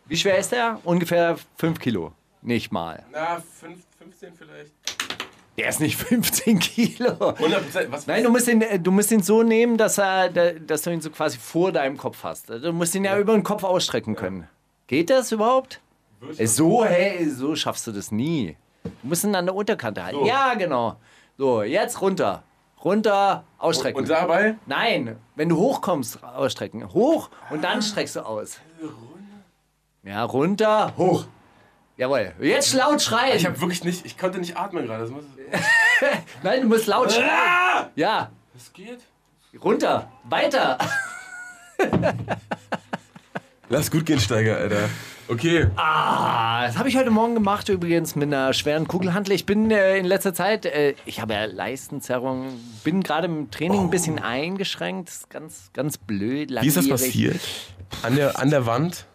Wie 0.07 0.17
schwer 0.17 0.38
ist 0.38 0.52
der? 0.52 0.78
Ungefähr 0.85 1.37
5 1.57 1.78
Kilo. 1.78 2.12
Nicht 2.43 2.73
mal. 2.73 3.05
Na, 3.12 3.43
15 4.19 4.33
vielleicht. 4.35 4.73
Der 5.57 5.69
ist 5.69 5.81
nicht 5.81 5.97
15 6.03 6.59
Kilo. 6.59 7.13
100 7.31 7.91
was 7.93 8.07
Nein, 8.07 8.25
du 8.25 8.31
musst, 8.31 8.49
ihn, 8.49 8.63
äh, 8.63 8.79
du 8.79 8.91
musst 8.91 9.11
ihn 9.11 9.23
so 9.23 9.43
nehmen, 9.43 9.77
dass, 9.77 9.99
er, 9.99 10.29
da- 10.31 10.53
dass 10.53 10.83
du 10.83 10.91
ihn 10.91 11.01
so 11.01 11.11
quasi 11.11 11.39
vor 11.39 11.73
deinem 11.73 11.97
Kopf 11.97 12.23
hast. 12.25 12.51
Also 12.51 12.67
Du 12.69 12.73
musst 12.73 12.95
ihn 12.95 13.05
ja, 13.05 13.19
über 13.19 13.33
den 13.35 13.43
Kopf 13.43 13.65
ausstrecken 13.65 14.15
können. 14.17 14.49
Geht 14.87 15.11
das 15.11 15.33
überhaupt? 15.33 15.81
Äh, 16.37 16.47
So, 16.47 16.85
hey, 16.85 17.29
so 17.31 17.55
schaffst 17.55 17.87
du 17.87 17.93
das 17.93 18.11
nie. 18.11 18.57
Du 18.85 18.91
musst 19.03 19.25
ihn 19.25 19.35
an 19.35 19.47
der 19.47 19.55
Unterkante 19.55 20.05
halten. 20.05 20.25
Ja, 20.25 20.55
genau. 20.55 20.97
So, 21.37 21.63
jetzt 21.63 22.01
runter. 22.01 22.43
Runter, 22.85 23.45
ausstrecken. 23.59 23.99
Und 24.03 24.09
dabei? 24.09 24.57
Nein, 24.67 25.17
wenn 25.35 25.49
du 25.49 25.57
hochkommst, 25.57 26.23
ausstrecken. 26.23 26.93
Hoch 26.93 27.29
und 27.51 27.63
dann 27.65 27.83
streckst 27.83 28.15
du 28.17 28.21
aus. 28.21 28.59
Ja, 30.05 30.23
runter, 30.25 30.93
hoch. 30.97 31.25
Jawohl. 31.99 32.33
Jetzt 32.40 32.75
laut 32.75 33.02
schreien. 33.02 33.37
Ich 33.37 33.45
habe 33.45 33.61
wirklich 33.61 33.83
nicht, 33.83 34.07
ich 34.07 34.17
konnte 34.17 34.38
nicht 34.38 34.57
atmen 34.57 34.87
gerade. 34.87 35.02
Das, 35.02 35.11
muss, 35.11 35.25
Nein, 36.45 36.62
du 36.62 36.69
musst 36.69 36.87
laut 36.87 37.12
schreien. 37.12 37.88
Ja. 37.97 38.31
das 38.55 38.73
geht? 38.73 39.00
Runter, 39.61 40.09
weiter. 40.23 40.78
Lass 43.69 43.90
gut 43.90 44.07
gehen, 44.07 44.21
Steiger, 44.21 44.59
Alter. 44.59 44.88
Okay. 45.26 45.67
Ah, 45.75 46.67
das 46.67 46.78
habe 46.78 46.88
ich 46.88 46.97
heute 46.97 47.11
Morgen 47.11 47.35
gemacht, 47.35 47.69
übrigens 47.69 48.14
mit 48.14 48.28
einer 48.28 48.52
schweren 48.52 48.87
Kugelhantel. 48.87 49.35
Ich 49.35 49.45
bin 49.45 49.69
äh, 49.73 49.99
in 49.99 50.07
letzter 50.07 50.33
Zeit, 50.33 50.67
äh, 50.67 50.95
ich 51.05 51.21
habe 51.21 51.35
ja 51.35 51.47
Leistenzerrung, 51.47 52.47
bin 52.85 53.02
gerade 53.02 53.26
im 53.26 53.50
Training 53.50 53.83
ein 53.83 53.90
bisschen 53.90 54.21
eingeschränkt. 54.21 55.09
Das 55.09 55.17
ist 55.17 55.31
ganz, 55.31 55.71
ganz 55.75 55.99
blöd. 55.99 56.50
Wie 56.50 56.67
ist 56.69 56.76
das 56.76 56.87
langwierig. 56.87 57.11
passiert? 57.11 57.40
An 58.05 58.14
der, 58.14 58.38
an 58.38 58.50
der 58.50 58.67
Wand? 58.67 59.08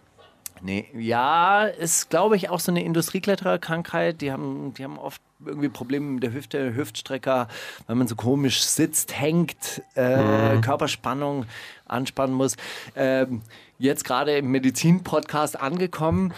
Nee, 0.66 0.86
ja, 0.98 1.66
ist, 1.66 2.10
glaube 2.10 2.38
ich, 2.38 2.50
auch 2.50 2.62
so 2.62 2.72
eine 2.72 2.86
Industrieklettererkrankheit. 2.86 4.22
Die 4.22 4.32
haben, 4.32 4.74
die 4.74 4.86
haben 4.86 4.98
oft 4.98 5.22
irgendwie 5.46 5.68
Probleme 5.68 6.06
mit 6.06 6.24
der 6.24 6.32
Hüfte, 6.32 6.74
Hüftstrecker, 6.74 7.50
weil 7.86 7.96
man 7.98 8.08
so 8.08 8.16
komisch 8.16 8.62
sitzt, 8.64 9.20
hängt, 9.20 9.84
äh, 9.96 10.62
Körperspannung 10.62 11.48
anspannen 11.86 12.34
muss. 12.34 12.56
Ähm, 12.96 13.42
jetzt 13.78 14.06
gerade 14.06 14.38
im 14.38 14.52
Medizin-Podcast 14.52 15.60
angekommen. 15.60 16.34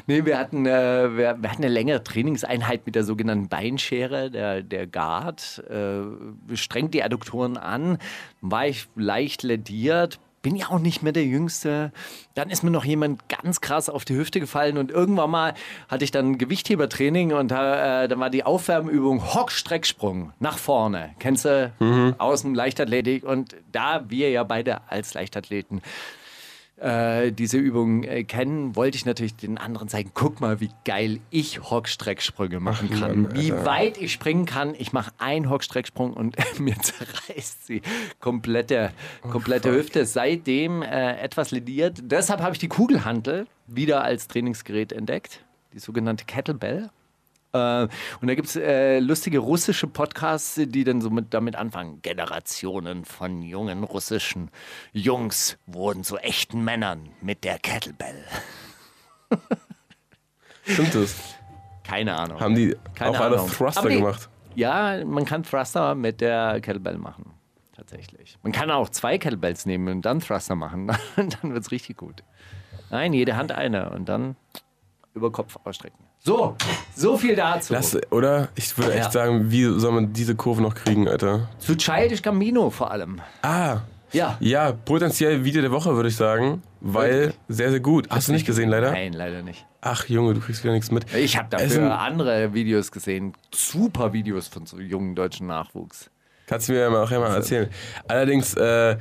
Nee, 0.08 0.26
wir 0.26 0.38
hatten, 0.38 0.66
äh, 0.66 1.16
wir, 1.16 1.42
wir 1.42 1.50
hatten 1.50 1.64
eine 1.64 1.70
längere 1.70 2.04
Trainingseinheit 2.04 2.86
mit 2.86 2.96
der 2.96 3.06
sogenannten 3.06 3.48
Beinschere, 3.48 4.30
der, 4.30 4.64
der 4.64 4.86
Guard. 4.86 5.64
Äh, 5.70 6.58
strengt 6.58 6.94
die 6.94 7.04
Adduktoren 7.04 7.56
an, 7.56 7.98
war 8.42 8.68
ich 8.68 8.90
leicht 8.96 9.44
lediert, 9.44 10.20
bin 10.42 10.56
ja 10.56 10.70
auch 10.70 10.80
nicht 10.80 11.04
mehr 11.04 11.14
der 11.14 11.26
Jüngste. 11.26 11.92
Dann 12.34 12.50
ist 12.50 12.64
mir 12.64 12.72
noch 12.72 12.86
jemand 12.86 13.30
ganz 13.30 13.62
krass 13.62 13.90
auf 13.90 14.06
die 14.06 14.16
Hüfte 14.16 14.40
gefallen 14.40 14.78
und 14.78 14.92
irgendwann 14.92 15.30
mal 15.30 15.54
hatte 15.88 16.04
ich 16.04 16.12
dann 16.12 16.38
Gewichthebertraining 16.38 17.34
und 17.34 17.52
da, 17.52 18.04
äh, 18.04 18.08
dann 18.08 18.20
war 18.20 18.30
die 18.30 18.44
Aufwärmübung 18.44 19.34
Hock-Strecksprung 19.34 20.34
nach 20.40 20.58
vorne. 20.58 21.12
Kennst 21.20 21.46
du 21.46 21.72
aus 22.18 22.42
dem 22.42 22.56
Leichtathletik? 22.56 23.24
Und 23.24 23.56
da 23.72 24.10
wir 24.10 24.30
ja 24.30 24.44
beide 24.44 24.90
als 24.90 25.14
Leichtathleten 25.14 25.82
äh, 26.82 27.32
diese 27.32 27.58
Übung 27.58 28.04
äh, 28.04 28.24
kennen, 28.24 28.76
wollte 28.76 28.98
ich 28.98 29.06
natürlich 29.06 29.36
den 29.36 29.58
anderen 29.58 29.88
zeigen, 29.88 30.12
guck 30.14 30.42
mal, 30.42 30.60
wie 30.60 30.70
geil 30.84 31.20
ich 31.30 31.62
Hockstrecksprünge 31.70 32.60
machen 32.60 32.90
kann. 32.90 33.36
wie 33.36 33.52
weit 33.52 33.98
ich 33.98 34.12
springen 34.12 34.46
kann. 34.46 34.74
Ich 34.78 34.92
mache 34.92 35.12
einen 35.20 35.50
Hockstrecksprung 35.50 36.14
und 36.14 36.36
mir 36.60 36.76
zerreißt 36.76 37.68
sie 37.68 37.82
komplette, 38.20 38.92
komplette 39.30 39.72
Hüfte. 39.72 40.06
Seitdem 40.06 40.82
äh, 40.82 41.20
etwas 41.20 41.52
lediert. 41.52 42.00
Deshalb 42.02 42.42
habe 42.42 42.54
ich 42.54 42.60
die 42.60 42.70
Kugelhantel 42.70 43.48
wieder 43.68 44.04
als 44.04 44.28
Trainingsgerät 44.28 44.92
entdeckt. 44.92 45.46
Die 45.74 45.80
sogenannte 45.80 46.26
Kettlebell. 46.26 46.90
Äh, 47.54 47.84
und 48.22 48.28
da 48.28 48.36
gibt 48.36 48.48
es 48.48 48.56
äh, 48.56 49.00
lustige 49.00 49.40
russische 49.40 49.88
Podcasts, 49.88 50.56
die 50.56 50.84
dann 50.84 51.02
so 51.02 51.10
mit, 51.10 51.34
damit 51.34 51.56
anfangen. 51.56 52.02
Generationen 52.02 53.06
von 53.06 53.42
jungen 53.42 53.84
russischen 53.84 54.50
Jungs 54.94 55.58
wurden 55.66 56.04
zu 56.04 56.18
echten 56.18 56.64
Männern 56.64 57.10
mit 57.22 57.44
der 57.44 57.60
Kettlebell. 57.60 58.24
Stimmt 60.64 60.96
das? 60.96 61.16
Keine 61.84 62.16
Ahnung. 62.16 62.40
Haben 62.40 62.56
die 62.56 62.76
Keine 62.96 63.12
auch 63.18 63.22
alle 63.22 63.36
Ahnung. 63.38 63.50
Thruster 63.52 63.80
Aber 63.82 63.90
die- 63.90 63.96
gemacht? 63.98 64.30
Ja, 64.56 65.04
man 65.06 65.26
kann 65.26 65.44
Thruster 65.44 65.96
mit 65.96 66.20
der 66.22 66.60
Kettlebell 66.62 66.98
machen. 66.98 67.34
Tatsächlich. 67.76 68.38
Man 68.44 68.52
kann 68.52 68.70
auch 68.70 68.90
zwei 68.90 69.18
Kettlebells 69.18 69.66
nehmen 69.66 69.88
und 69.88 70.02
dann 70.04 70.20
Thruster 70.20 70.56
machen. 70.56 70.88
dann 71.16 71.54
wird 71.54 71.64
es 71.64 71.72
richtig 71.72 71.98
gut. 71.98 72.24
Nein, 72.90 73.14
jede 73.14 73.38
Hand 73.38 73.52
eine 73.54 73.90
und 73.92 74.08
dann 74.10 74.36
über 75.14 75.32
Kopf 75.32 75.58
ausstrecken. 75.64 76.06
So, 76.24 76.56
so 76.96 77.18
viel 77.18 77.36
dazu. 77.36 77.74
Lass, 77.74 77.98
oder? 78.12 78.50
Ich 78.56 78.78
würde 78.78 78.94
echt 78.94 79.06
Ja. 79.06 79.12
sagen, 79.12 79.50
wie 79.50 79.64
soll 79.80 79.92
man 79.92 80.14
diese 80.14 80.36
Kurve 80.36 80.62
noch 80.62 80.76
kriegen, 80.76 81.08
Alter? 81.08 81.48
Zu 81.58 81.76
Childish 81.76 82.22
Gambino 82.22 82.70
vor 82.70 82.92
allem. 82.92 83.20
Ah, 83.42 83.80
Ja. 84.12 84.38
ja, 84.40 84.72
potenziell 84.72 85.44
Video 85.44 85.62
der 85.62 85.72
Woche, 85.72 85.96
würde 85.96 86.10
ich 86.10 86.16
sagen. 86.16 86.62
Weil 86.80 87.34
sehr, 87.48 87.72
sehr 87.72 87.80
gut. 87.80 88.08
Hast 88.10 88.28
du 88.28 88.34
nicht 88.34 88.46
gesehen, 88.46 88.70
leider? 88.70 88.92
Nein, 88.92 89.14
leider 89.14 89.42
nicht. 89.42 89.66
Ach, 89.82 90.08
Junge, 90.10 90.34
du 90.36 90.42
kriegst 90.42 90.64
wieder 90.64 90.74
nichts 90.74 90.92
mit. 90.92 91.12
Ich 91.14 91.38
habe 91.38 91.48
dafür 91.50 91.70
sind- 91.70 91.84
andere 91.92 92.54
Videos 92.54 92.92
gesehen. 92.92 93.34
Super 93.54 94.14
Videos 94.14 94.48
von 94.48 94.66
so 94.68 94.80
jungen 94.80 95.16
deutschen 95.16 95.48
Nachwuchs. 95.48 96.10
Kannst 96.46 96.70
du 96.70 96.74
mir 96.74 96.90
mal 96.90 97.02
nachher 97.02 97.20
mal 97.20 97.34
erzählen. 97.34 97.70
Allerdings, 98.08 98.54
äh, 98.56 98.98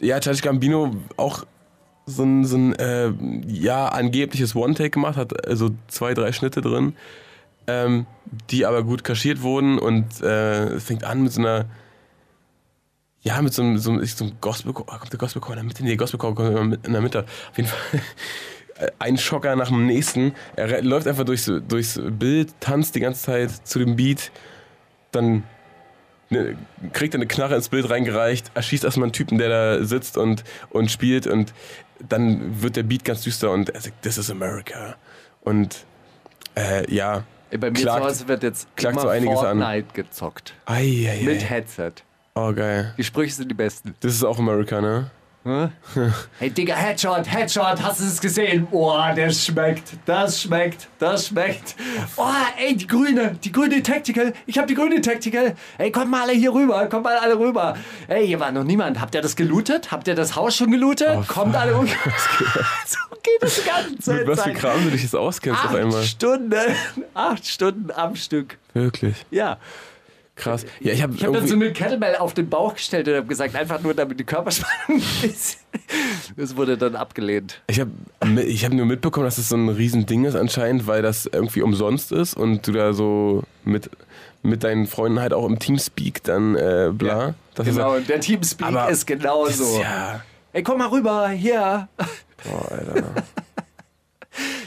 ja, 0.00 0.20
Childish 0.20 0.42
Gambino 0.42 0.94
auch 1.16 1.44
so 2.06 2.22
ein, 2.22 2.44
so 2.44 2.56
ein 2.56 2.74
äh, 2.74 3.12
ja, 3.46 3.88
angebliches 3.88 4.54
One-Take 4.54 4.90
gemacht, 4.90 5.16
hat 5.16 5.46
also 5.46 5.70
zwei, 5.88 6.14
drei 6.14 6.32
Schnitte 6.32 6.60
drin, 6.60 6.94
ähm, 7.66 8.06
die 8.50 8.66
aber 8.66 8.82
gut 8.82 9.04
kaschiert 9.04 9.42
wurden 9.42 9.78
und 9.78 10.20
äh, 10.22 10.78
fängt 10.80 11.04
an 11.04 11.22
mit 11.22 11.32
so 11.32 11.40
einer, 11.40 11.66
ja, 13.22 13.40
mit 13.40 13.54
so 13.54 13.62
einem, 13.62 13.78
so 13.78 13.90
einem, 13.90 14.04
so 14.04 14.24
einem 14.24 14.34
Gospel, 14.40 14.72
oh, 14.74 14.82
kommt 14.84 15.12
der 15.12 15.18
Gospelchor 15.18 15.52
in 15.52 15.56
der 15.56 15.64
Mitte? 15.64 15.82
Nee, 15.82 15.96
Gospelchor 15.96 16.34
kommt 16.34 16.86
in 16.86 16.92
der 16.92 17.02
Mitte. 17.02 17.24
Auf 17.50 17.56
jeden 17.56 17.68
Fall 17.70 18.00
ein 18.98 19.16
Schocker 19.16 19.56
nach 19.56 19.68
dem 19.68 19.86
nächsten. 19.86 20.34
Er 20.56 20.82
läuft 20.82 21.06
einfach 21.06 21.24
durchs, 21.24 21.50
durchs 21.68 22.00
Bild, 22.02 22.54
tanzt 22.60 22.94
die 22.94 23.00
ganze 23.00 23.22
Zeit 23.22 23.50
zu 23.66 23.78
dem 23.78 23.96
Beat, 23.96 24.30
dann 25.12 25.44
ne, 26.30 26.56
kriegt 26.92 27.14
er 27.14 27.18
eine 27.18 27.26
Knarre 27.26 27.54
ins 27.56 27.68
Bild 27.68 27.88
reingereicht, 27.88 28.50
erschießt 28.54 28.84
erstmal 28.84 29.06
einen 29.06 29.12
Typen, 29.12 29.38
der 29.38 29.48
da 29.48 29.84
sitzt 29.84 30.18
und, 30.18 30.44
und 30.70 30.90
spielt 30.90 31.26
und 31.26 31.54
dann 32.00 32.62
wird 32.62 32.76
der 32.76 32.82
Beat 32.82 33.04
ganz 33.04 33.22
düster 33.22 33.50
und 33.50 33.70
er 33.70 33.80
sagt, 33.80 34.02
this 34.02 34.18
is 34.18 34.30
America. 34.30 34.96
Und 35.42 35.84
äh, 36.56 36.92
ja, 36.92 37.24
Bei 37.50 37.70
mir 37.70 37.72
Klagt- 37.80 37.98
zu 38.02 38.08
Hause 38.08 38.28
wird 38.28 38.42
jetzt 38.42 38.68
klagt 38.76 39.00
so 39.00 39.08
einiges 39.08 39.38
an. 39.38 39.58
Fortnite 39.60 39.88
gezockt. 39.94 40.54
ei, 40.66 41.08
ei, 41.10 41.22
Mit 41.24 41.42
ei. 41.42 41.44
Headset. 41.46 41.92
Oh, 42.34 42.52
geil. 42.52 42.94
Die 42.98 43.04
Sprüche 43.04 43.32
sind 43.34 43.48
die 43.50 43.54
besten. 43.54 43.94
Das 44.00 44.12
ist 44.12 44.24
auch 44.24 44.38
America, 44.38 44.80
ne? 44.80 45.10
Hey 46.38 46.48
Digga, 46.48 46.74
Headshot, 46.74 47.30
Headshot, 47.30 47.82
hast 47.82 48.00
du 48.00 48.04
es 48.04 48.18
gesehen? 48.18 48.66
Oh, 48.70 48.98
das 49.14 49.44
schmeckt, 49.44 49.92
das 50.06 50.40
schmeckt, 50.40 50.88
das 50.98 51.26
schmeckt. 51.26 51.76
Oh, 52.16 52.24
ey, 52.58 52.74
die 52.74 52.86
grüne, 52.86 53.36
die 53.44 53.52
grüne 53.52 53.82
Tactical. 53.82 54.32
Ich 54.46 54.56
hab 54.56 54.66
die 54.66 54.74
grüne 54.74 55.02
Tactical. 55.02 55.54
Ey, 55.76 55.92
kommt 55.92 56.10
mal 56.10 56.22
alle 56.22 56.32
hier 56.32 56.54
rüber, 56.54 56.86
kommt 56.86 57.04
mal 57.04 57.18
alle 57.18 57.38
rüber. 57.38 57.76
Ey, 58.08 58.26
hier 58.26 58.40
war 58.40 58.52
noch 58.52 58.64
niemand. 58.64 58.98
Habt 59.02 59.14
ihr 59.14 59.20
das 59.20 59.36
gelootet? 59.36 59.92
Habt 59.92 60.08
ihr 60.08 60.14
das 60.14 60.34
Haus 60.34 60.56
schon 60.56 60.70
gelootet? 60.70 61.28
kommt 61.28 61.54
alle 61.54 61.78
rüber. 61.78 61.92
so 62.86 62.98
geht 63.22 63.42
die 63.42 63.68
ganze 63.68 63.98
Zeit. 63.98 64.20
Mit 64.20 64.28
was 64.28 64.42
für. 64.44 64.54
Kram 64.54 64.82
du 64.82 64.90
dich 64.92 65.02
jetzt 65.02 65.14
auskennst 65.14 65.62
auf 65.62 65.70
Acht 65.72 65.76
einmal. 65.76 66.02
Stunden, 66.04 66.54
acht 67.14 67.46
Stunden 67.46 67.90
am 67.90 68.16
Stück. 68.16 68.56
Wirklich. 68.72 69.26
Ja. 69.30 69.58
Krass. 70.36 70.66
Ja, 70.80 70.92
ich 70.92 71.00
habe 71.02 71.14
habe 71.16 71.32
dann 71.32 71.46
so 71.46 71.54
eine 71.54 71.72
Kettlebell 71.72 72.16
auf 72.16 72.34
den 72.34 72.48
Bauch 72.50 72.74
gestellt 72.74 73.06
und 73.06 73.14
habe 73.14 73.26
gesagt, 73.26 73.54
einfach 73.54 73.80
nur 73.82 73.94
damit 73.94 74.18
die 74.18 74.24
Körperspannung 74.24 75.00
ist. 75.22 75.58
Das 76.36 76.56
wurde 76.56 76.76
dann 76.76 76.96
abgelehnt. 76.96 77.60
Ich 77.68 77.78
habe 77.78 77.90
ich 78.44 78.64
hab 78.64 78.72
nur 78.72 78.84
mitbekommen, 78.86 79.26
dass 79.26 79.36
das 79.36 79.48
so 79.48 79.56
ein 79.56 79.68
Riesending 79.68 80.24
ist 80.24 80.34
anscheinend, 80.34 80.88
weil 80.88 81.02
das 81.02 81.26
irgendwie 81.26 81.62
umsonst 81.62 82.10
ist 82.10 82.34
und 82.34 82.66
du 82.66 82.72
da 82.72 82.92
so 82.92 83.44
mit, 83.64 83.88
mit 84.42 84.64
deinen 84.64 84.88
Freunden 84.88 85.20
halt 85.20 85.32
auch 85.32 85.46
im 85.46 85.60
Teamspeak 85.60 86.24
dann 86.24 86.56
äh, 86.56 86.90
bla. 86.92 87.34
Das 87.54 87.68
ist- 87.68 87.76
Genau, 87.76 87.94
und 87.94 88.08
der 88.08 88.18
Teamspeak 88.20 88.90
ist 88.90 89.06
genauso. 89.06 89.62
ist 89.76 89.78
ja, 89.78 90.20
Ey, 90.52 90.64
komm 90.64 90.78
mal 90.78 90.88
rüber, 90.88 91.28
hier. 91.28 91.88
boah, 92.44 92.72
Alter. 92.72 93.04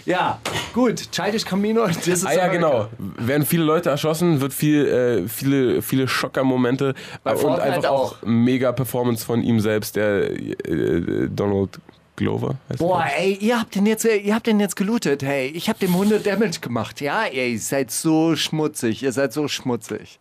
Ja, 0.05 0.39
gut, 0.77 1.11
Childish 1.11 1.43
Camino. 1.43 1.87
Das 1.87 2.07
ist 2.07 2.25
Ah 2.25 2.33
ja, 2.33 2.47
genau. 2.47 2.87
Werden 2.99 3.45
viele 3.45 3.63
Leute 3.63 3.89
erschossen, 3.89 4.41
wird 4.41 4.53
viel, 4.53 4.85
äh, 4.85 5.27
viele, 5.27 5.81
viele 5.81 6.07
Schocker-Momente 6.07 6.93
äh, 7.25 7.33
und 7.33 7.59
einfach 7.59 7.85
auch, 7.85 8.13
auch. 8.13 8.23
mega 8.23 8.71
Performance 8.71 9.25
von 9.25 9.41
ihm 9.41 9.59
selbst, 9.59 9.95
der 9.95 10.29
äh, 10.31 11.27
Donald 11.29 11.79
Glover 12.15 12.55
heißt 12.69 12.79
Boah, 12.79 13.05
ey, 13.17 13.33
ihr 13.33 13.59
habt 13.59 13.75
den 13.75 13.85
jetzt, 13.85 14.05
ihr 14.05 14.35
habt 14.35 14.45
den 14.45 14.59
jetzt 14.59 14.75
gelootet. 14.75 15.23
Hey, 15.23 15.47
ich 15.47 15.67
hab 15.67 15.79
dem 15.79 15.93
100 15.93 16.25
Damage 16.25 16.59
gemacht. 16.61 17.01
Ja, 17.01 17.23
ey, 17.25 17.53
ihr 17.53 17.59
seid 17.59 17.91
so 17.91 18.35
schmutzig. 18.35 19.01
Ihr 19.01 19.11
seid 19.11 19.33
so 19.33 19.47
schmutzig. 19.47 20.19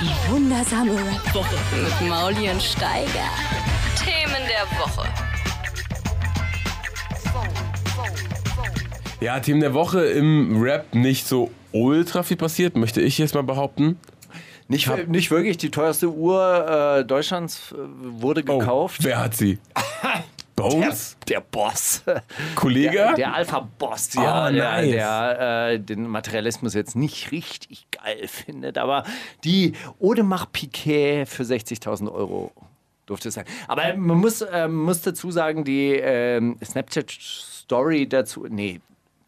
Die 0.00 0.30
wundersame 0.30 0.92
Rap-Woche. 0.92 1.56
Mit 1.82 2.08
Mauli 2.08 2.50
und 2.50 2.62
Steiger. 2.62 3.30
Themen 3.96 4.42
der 4.48 4.78
Woche. 4.78 5.08
Ja, 9.20 9.40
Themen 9.40 9.60
der 9.60 9.74
Woche 9.74 10.04
im 10.04 10.60
Rap 10.62 10.94
nicht 10.94 11.26
so 11.26 11.50
ultra 11.72 12.22
viel 12.22 12.36
passiert, 12.36 12.76
möchte 12.76 13.00
ich 13.00 13.18
jetzt 13.18 13.34
mal 13.34 13.42
behaupten. 13.42 13.98
Nicht, 14.68 14.88
hab- 14.88 15.08
nicht 15.08 15.30
wirklich, 15.30 15.56
die 15.56 15.70
teuerste 15.70 16.08
Uhr 16.10 16.98
äh, 17.00 17.04
Deutschlands 17.04 17.72
äh, 17.72 17.76
wurde 18.20 18.42
Oh, 18.48 18.58
gekauft. 18.58 19.02
wer 19.04 19.18
hat 19.18 19.34
sie? 19.36 19.58
Bones? 20.56 21.16
Der 21.28 21.40
Boss. 21.40 22.02
Kollege? 22.54 22.92
Der, 22.92 23.14
der 23.14 23.34
Alpha-Boss, 23.34 24.14
ja, 24.14 24.46
Oh, 24.48 24.52
der, 24.52 24.72
nice. 24.82 24.90
der 24.90 25.68
äh, 25.72 25.78
den 25.80 26.06
Materialismus 26.08 26.74
jetzt 26.74 26.94
nicht 26.96 27.32
richtig 27.32 27.86
geil 27.90 28.26
findet, 28.28 28.78
aber 28.78 29.04
die 29.42 29.72
Odemach 29.98 30.46
Piquet 30.52 31.26
für 31.26 31.42
60.000 31.42 32.10
Euro 32.12 32.52
durfte 33.06 33.28
es 33.28 33.34
sein. 33.34 33.44
Aber 33.68 33.94
man 33.96 34.16
muss, 34.18 34.42
äh, 34.42 34.68
muss 34.68 35.02
dazu 35.02 35.30
sagen, 35.30 35.64
die 35.64 35.90
ähm, 35.92 36.56
Snapchat-Story 36.64 38.08
dazu, 38.08 38.46
nee, 38.48 38.80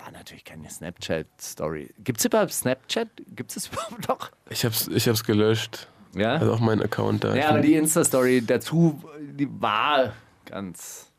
war 0.06 0.12
natürlich 0.12 0.44
keine 0.44 0.70
Snapchat-Story. 0.70 1.90
Gibt 1.98 2.20
es 2.20 2.24
überhaupt 2.24 2.52
Snapchat? 2.52 3.08
Gibt 3.34 3.56
es 3.56 3.66
überhaupt 3.72 4.08
noch? 4.08 4.30
Ich 4.48 4.64
hab's, 4.64 4.88
ich 4.88 5.08
hab's 5.08 5.24
gelöscht. 5.24 5.88
Ja? 6.14 6.34
Also 6.34 6.54
auch 6.54 6.60
mein 6.60 6.80
Account 6.80 7.24
da. 7.24 7.34
Ja, 7.34 7.50
aber 7.50 7.60
die 7.60 7.74
Insta-Story 7.74 8.42
dazu, 8.46 9.02
die 9.20 9.48
war 9.60 10.12
ganz 10.46 11.12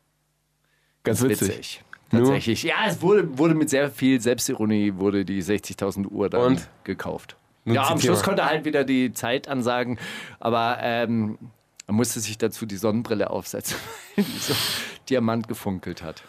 ganz 1.04 1.22
witzig. 1.22 1.48
witzig. 1.48 1.84
Tatsächlich. 2.10 2.62
Ja, 2.62 2.76
es 2.86 3.02
wurde, 3.02 3.36
wurde 3.36 3.54
mit 3.54 3.68
sehr 3.68 3.90
viel 3.90 4.20
Selbstironie 4.20 4.94
wurde 4.96 5.26
die 5.26 5.42
60.000 5.42 6.06
Uhr 6.06 6.30
dann 6.30 6.40
Und? 6.40 6.68
gekauft. 6.84 7.36
Nun 7.66 7.74
ja, 7.76 7.86
am 7.86 8.00
Schluss 8.00 8.22
konnte 8.22 8.42
er 8.42 8.48
halt 8.48 8.64
wieder 8.64 8.84
die 8.84 9.12
Zeit 9.12 9.46
ansagen, 9.46 9.98
aber 10.40 10.78
ähm, 10.80 11.38
er 11.86 11.92
musste 11.92 12.20
sich 12.20 12.38
dazu 12.38 12.64
die 12.64 12.78
Sonnenbrille 12.78 13.28
aufsetzen, 13.28 13.76
weil 14.16 14.24
die 14.24 14.38
so 14.38 14.54
Diamant 15.10 15.48
gefunkelt 15.48 16.02
hat. 16.02 16.22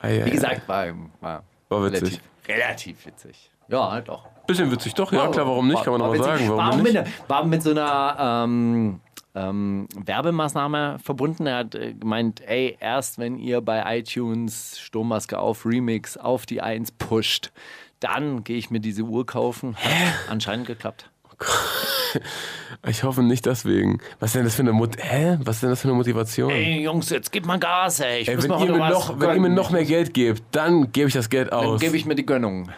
Ah, 0.00 0.08
Wie 0.08 0.30
gesagt, 0.30 0.68
war, 0.68 0.86
war, 1.20 1.44
War 1.68 1.84
witzig. 1.84 2.20
Relativ, 2.48 2.48
relativ 2.48 3.06
witzig. 3.06 3.50
Ja, 3.68 4.00
doch. 4.00 4.26
Bisschen 4.46 4.70
witzig, 4.70 4.94
doch, 4.94 5.10
ja, 5.12 5.26
klar, 5.28 5.46
warum 5.46 5.66
nicht? 5.66 5.82
Kann 5.82 5.92
man 5.92 6.00
War 6.02 6.08
nochmal 6.16 6.24
sagen. 6.38 6.48
war, 6.50 6.56
Warum 6.58 6.82
mit, 6.82 6.92
nicht? 6.92 6.98
einer- 6.98 7.08
war 7.28 7.44
mit 7.44 7.62
so 7.64 7.70
einer 7.72 8.16
ähm, 8.44 9.00
ähm, 9.34 9.88
Werbemaßnahme 9.96 10.98
verbunden. 11.02 11.46
Er 11.46 11.56
hat 11.58 11.74
äh, 11.74 11.92
gemeint, 11.94 12.40
ey, 12.46 12.76
erst 12.78 13.18
wenn 13.18 13.38
ihr 13.38 13.60
bei 13.60 13.98
iTunes 13.98 14.78
Sturmmaske 14.78 15.38
auf 15.38 15.66
Remix 15.66 16.16
auf 16.16 16.46
die 16.46 16.60
1 16.62 16.92
pusht, 16.92 17.50
dann 17.98 18.44
gehe 18.44 18.56
ich 18.56 18.70
mir 18.70 18.78
diese 18.80 19.02
Uhr 19.02 19.26
kaufen. 19.26 19.74
Hat 19.76 20.30
anscheinend 20.30 20.66
geklappt. 20.68 21.10
Ich 22.86 23.02
hoffe 23.02 23.22
nicht 23.22 23.46
deswegen. 23.46 24.00
Was 24.20 24.30
ist 24.30 24.36
denn 24.36 24.44
das 24.44 24.54
für 24.54 24.62
eine 24.62 24.72
Mot 24.72 24.96
Hä? 24.98 25.38
Was 25.42 25.56
ist 25.56 25.62
denn 25.62 25.70
das 25.70 25.80
für 25.80 25.88
eine 25.88 25.96
Motivation? 25.96 26.50
Ey, 26.50 26.82
Jungs, 26.82 27.10
jetzt 27.10 27.32
gib 27.32 27.44
mal 27.44 27.58
Gas, 27.58 27.98
ey. 28.00 28.20
Ich 28.20 28.28
Ey, 28.28 28.36
muss 28.36 28.44
wenn, 28.44 28.60
ihr 28.60 28.72
mir 28.72 28.90
noch, 28.90 29.18
wenn 29.18 29.30
ihr 29.30 29.40
mir 29.40 29.48
noch 29.48 29.70
mehr 29.70 29.84
Geld 29.84 30.14
gebt, 30.14 30.42
dann 30.52 30.92
gebe 30.92 31.08
ich 31.08 31.14
das 31.14 31.28
Geld 31.28 31.50
Dann 31.50 31.66
aus. 31.66 31.80
gebe 31.80 31.96
ich 31.96 32.04
mir 32.06 32.14
die 32.14 32.26
Gönnung. 32.26 32.70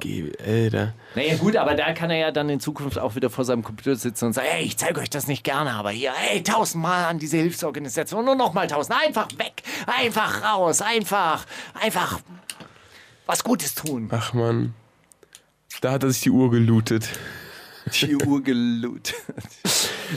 Gebe, 0.00 0.32
Alter. 0.44 0.94
Naja 1.14 1.36
gut, 1.36 1.54
aber 1.54 1.76
da 1.76 1.92
kann 1.92 2.10
er 2.10 2.16
ja 2.16 2.30
dann 2.32 2.48
in 2.48 2.58
Zukunft 2.58 2.98
auch 2.98 3.14
wieder 3.14 3.30
vor 3.30 3.44
seinem 3.44 3.62
Computer 3.62 3.94
sitzen 3.94 4.26
und 4.26 4.32
sagen, 4.32 4.48
hey, 4.50 4.64
ich 4.64 4.76
zeige 4.76 5.00
euch 5.00 5.10
das 5.10 5.28
nicht 5.28 5.44
gerne, 5.44 5.74
aber 5.74 5.90
hier, 5.90 6.12
hey, 6.12 6.42
tausendmal 6.42 7.04
an 7.04 7.20
diese 7.20 7.36
Hilfsorganisation, 7.36 8.24
nur 8.24 8.34
noch 8.34 8.52
mal 8.52 8.66
tausend, 8.66 8.98
einfach 9.00 9.28
weg, 9.38 9.62
einfach 9.86 10.42
raus, 10.42 10.80
einfach, 10.82 11.46
einfach 11.80 12.18
was 13.26 13.44
Gutes 13.44 13.76
tun. 13.76 14.08
Ach 14.10 14.32
man. 14.32 14.74
Da 15.82 15.92
hat 15.92 16.02
er 16.02 16.10
sich 16.10 16.22
die 16.22 16.30
Uhr 16.30 16.50
gelootet. 16.50 17.08
Die 17.92 18.16
Uhr 18.16 18.42
gelootet. 18.42 19.14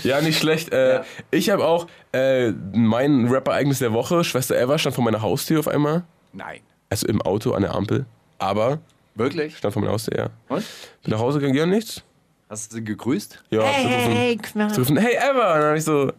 Ja, 0.03 0.21
nicht 0.21 0.39
schlecht. 0.39 0.71
Äh, 0.73 0.95
Ja. 0.95 1.05
Ich 1.31 1.49
habe 1.49 1.65
auch 1.65 1.87
äh, 2.13 2.51
mein 2.73 3.27
Rapper-Ereignis 3.27 3.79
der 3.79 3.93
Woche. 3.93 4.23
Schwester 4.23 4.59
Eva 4.59 4.77
stand 4.77 4.95
vor 4.95 5.03
meiner 5.03 5.21
Haustür 5.21 5.59
auf 5.59 5.67
einmal. 5.67 6.03
Nein. 6.33 6.61
Also 6.89 7.07
im 7.07 7.21
Auto 7.21 7.51
an 7.53 7.61
der 7.61 7.75
Ampel. 7.75 8.05
Aber 8.39 8.79
Wirklich? 9.15 9.57
stand 9.57 9.73
vor 9.73 9.81
meiner 9.81 9.93
Haustür, 9.93 10.17
ja. 10.17 10.29
Und? 10.47 10.63
Bin 11.03 11.11
nach 11.11 11.19
Hause 11.19 11.39
gegangen, 11.39 11.57
ja, 11.57 11.65
nichts. 11.65 12.03
Hast 12.49 12.71
du 12.71 12.77
sie 12.77 12.83
gegrüßt? 12.83 13.43
Ja, 13.51 13.61
Hey, 13.63 14.35
gerufen, 14.35 14.41
Knall. 14.41 14.71
gerufen, 14.71 14.97
hey 14.97 15.15
Eva! 15.17 15.53
Und 15.53 15.59
dann 15.59 15.63
habe 15.67 15.77
ich 15.77 15.83
so 15.83 16.11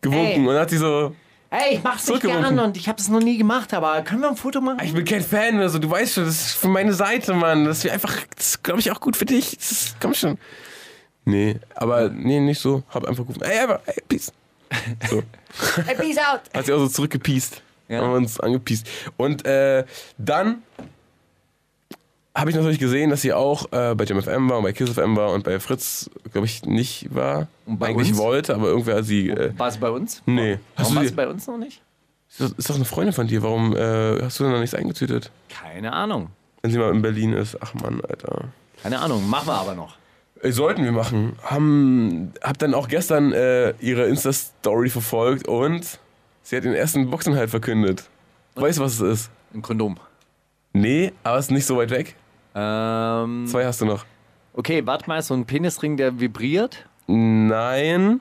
gewunken. 0.00 0.26
Hey. 0.26 0.38
Und 0.40 0.46
dann 0.46 0.58
hat 0.58 0.70
sie 0.70 0.78
so, 0.78 1.14
Hey, 1.56 1.76
ich 1.76 1.84
mach's 1.84 2.08
nicht 2.08 2.22
gern 2.22 2.58
und 2.58 2.76
ich 2.76 2.88
habe 2.88 3.00
es 3.00 3.08
noch 3.08 3.20
nie 3.20 3.38
gemacht, 3.38 3.72
aber 3.74 4.02
können 4.02 4.22
wir 4.22 4.28
ein 4.28 4.36
Foto 4.36 4.60
machen? 4.60 4.80
ich 4.84 4.92
bin 4.92 5.04
kein 5.04 5.22
Fan 5.22 5.54
oder 5.54 5.68
so. 5.68 5.78
Du 5.78 5.88
weißt 5.88 6.14
schon, 6.14 6.24
das 6.24 6.46
ist 6.46 6.54
für 6.54 6.66
meine 6.66 6.92
Seite, 6.92 7.32
Mann. 7.32 7.64
Das 7.64 7.84
wäre 7.84 7.94
einfach, 7.94 8.12
das 8.34 8.60
glaube 8.60 8.80
ich, 8.80 8.90
auch 8.90 8.98
gut 8.98 9.16
für 9.16 9.24
dich. 9.24 9.56
Das 9.56 9.70
ist, 9.70 9.96
komm 10.00 10.14
schon. 10.14 10.36
Nee, 11.24 11.60
aber 11.76 12.08
nee, 12.08 12.40
nicht 12.40 12.58
so. 12.58 12.82
Hab 12.88 13.04
einfach 13.04 13.24
gerufen, 13.24 13.42
hey 13.44 13.64
Eva, 13.64 13.80
hey, 13.84 14.02
peace. 14.08 14.32
So. 15.08 15.22
Hey, 15.86 15.94
peace 15.94 16.18
out. 16.18 16.40
Hat 16.52 16.66
sie 16.66 16.72
auch 16.72 16.80
so 16.80 16.88
zurückgepiest. 16.88 17.62
Ja. 17.86 18.00
Haben 18.00 18.10
wir 18.10 18.16
uns 18.16 18.40
angepiest. 18.40 18.88
Und 19.16 19.46
äh, 19.46 19.84
dann 20.18 20.64
habe 22.34 22.50
ich 22.50 22.56
natürlich 22.56 22.78
gesehen, 22.78 23.10
dass 23.10 23.22
sie 23.22 23.32
auch 23.32 23.66
äh, 23.72 23.94
bei 23.94 24.04
JamFM 24.04 24.48
war 24.50 24.58
und 24.58 24.64
bei 24.64 24.72
KissFM 24.72 25.16
war 25.16 25.30
und 25.32 25.44
bei 25.44 25.60
Fritz, 25.60 26.10
glaube 26.32 26.46
ich, 26.46 26.64
nicht 26.64 27.14
war. 27.14 27.46
Und 27.66 27.78
bei 27.78 27.88
Eigentlich 27.88 28.10
uns? 28.10 28.18
wollte, 28.18 28.54
aber 28.54 28.66
irgendwer 28.68 28.96
hat 28.96 29.04
sie. 29.04 29.30
Äh, 29.30 29.52
War 29.58 29.70
sie 29.70 29.78
bei 29.78 29.90
uns? 29.90 30.22
nee. 30.26 30.58
Warum 30.76 30.96
war 30.96 31.04
sie 31.04 31.14
bei 31.14 31.28
uns 31.28 31.46
noch 31.46 31.58
nicht? 31.58 31.80
ist 32.30 32.40
doch- 32.40 32.58
ist 32.58 32.68
doch 32.70 32.74
eine 32.74 32.84
Freundin 32.84 33.12
von 33.12 33.28
dir. 33.28 33.42
Warum 33.42 33.76
äh, 33.76 34.20
hast 34.22 34.40
du 34.40 34.44
denn 34.44 34.52
noch 34.52 34.58
nichts 34.60 34.74
eingetütet? 34.74 35.30
Keine 35.48 35.92
Ahnung. 35.92 36.28
Wenn 36.62 36.72
sie 36.72 36.78
mal 36.78 36.90
in 36.90 37.02
Berlin 37.02 37.32
ist. 37.34 37.56
Ach 37.60 37.72
Mann, 37.74 38.00
Alter. 38.08 38.48
Keine 38.82 38.98
Ahnung, 38.98 39.28
machen 39.30 39.46
wir 39.48 39.54
aber 39.54 39.74
noch. 39.76 39.96
Äh, 40.42 40.50
Sollten 40.50 40.82
wir 40.82 40.90
machen. 40.92 41.36
Haben, 41.44 42.32
hab 42.42 42.58
dann 42.58 42.74
auch 42.74 42.88
gestern 42.88 43.32
äh, 43.32 43.74
ihre 43.80 44.06
Insta-Story 44.08 44.90
verfolgt 44.90 45.46
und 45.46 46.00
sie 46.42 46.56
hat 46.56 46.64
den 46.64 46.74
ersten 46.74 47.08
Boxenhalt 47.10 47.50
verkündet. 47.50 48.08
Weißt 48.56 48.78
du, 48.78 48.82
was 48.82 48.94
es 48.94 49.00
ist? 49.00 49.30
Ein 49.54 49.62
Kondom. 49.62 49.96
Nee, 50.72 51.12
aber 51.22 51.38
es 51.38 51.46
ist 51.46 51.50
nicht 51.52 51.66
so 51.66 51.76
weit 51.76 51.90
weg. 51.90 52.16
Ähm, 52.54 53.46
Zwei 53.48 53.64
hast 53.66 53.80
du 53.80 53.84
noch. 53.86 54.04
okay, 54.54 54.86
warte 54.86 55.08
mal, 55.08 55.20
so 55.22 55.34
ein 55.34 55.44
Penisring, 55.44 55.96
der 55.96 56.20
vibriert. 56.20 56.86
Nein, 57.06 58.20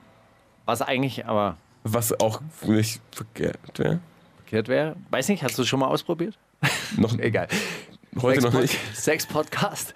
Was 0.65 0.81
eigentlich 0.81 1.25
aber 1.25 1.57
was 1.85 2.17
auch 2.19 2.41
nicht 2.65 3.01
verkehrt 3.11 3.57
wäre. 3.77 3.99
verkehrt 4.37 4.67
wäre. 4.69 4.95
Weiß 5.09 5.27
nicht, 5.29 5.43
hast 5.43 5.57
du 5.59 5.63
schon 5.65 5.79
mal 5.81 5.87
ausprobiert? 5.87 6.37
Noch 6.97 7.17
Egal. 7.19 7.47
heute 8.21 8.41
noch 8.41 8.51
Sex-Pod- 8.53 8.61
nicht. 8.61 8.95
Sex-Podcast. 8.95 9.93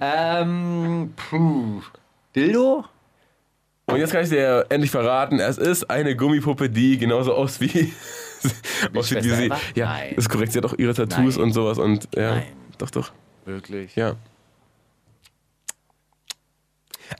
Ähm, 0.00 1.12
puh. 1.16 1.80
Dildo? 2.36 2.84
Und 3.86 3.96
jetzt 3.98 4.12
kann 4.12 4.22
ich 4.22 4.30
dir 4.30 4.66
endlich 4.70 4.90
verraten, 4.90 5.40
es 5.40 5.58
ist 5.58 5.90
eine 5.90 6.14
Gummipuppe, 6.16 6.70
die 6.70 6.96
genauso 6.98 7.34
aussieht 7.34 7.74
wie, 7.74 8.98
aussieht 8.98 9.24
wie 9.24 9.30
sie. 9.34 9.50
Ja, 9.74 9.86
Nein. 9.86 10.14
ist 10.14 10.28
korrekt. 10.30 10.52
Sie 10.52 10.58
hat 10.58 10.64
auch 10.66 10.74
ihre 10.78 10.94
Tattoos 10.94 11.36
Nein. 11.36 11.44
und 11.44 11.52
sowas 11.52 11.78
und 11.78 12.08
ja, 12.14 12.36
Nein. 12.36 12.42
doch, 12.78 12.90
doch. 12.90 13.12
Wirklich? 13.44 13.94
Ja. 13.96 14.16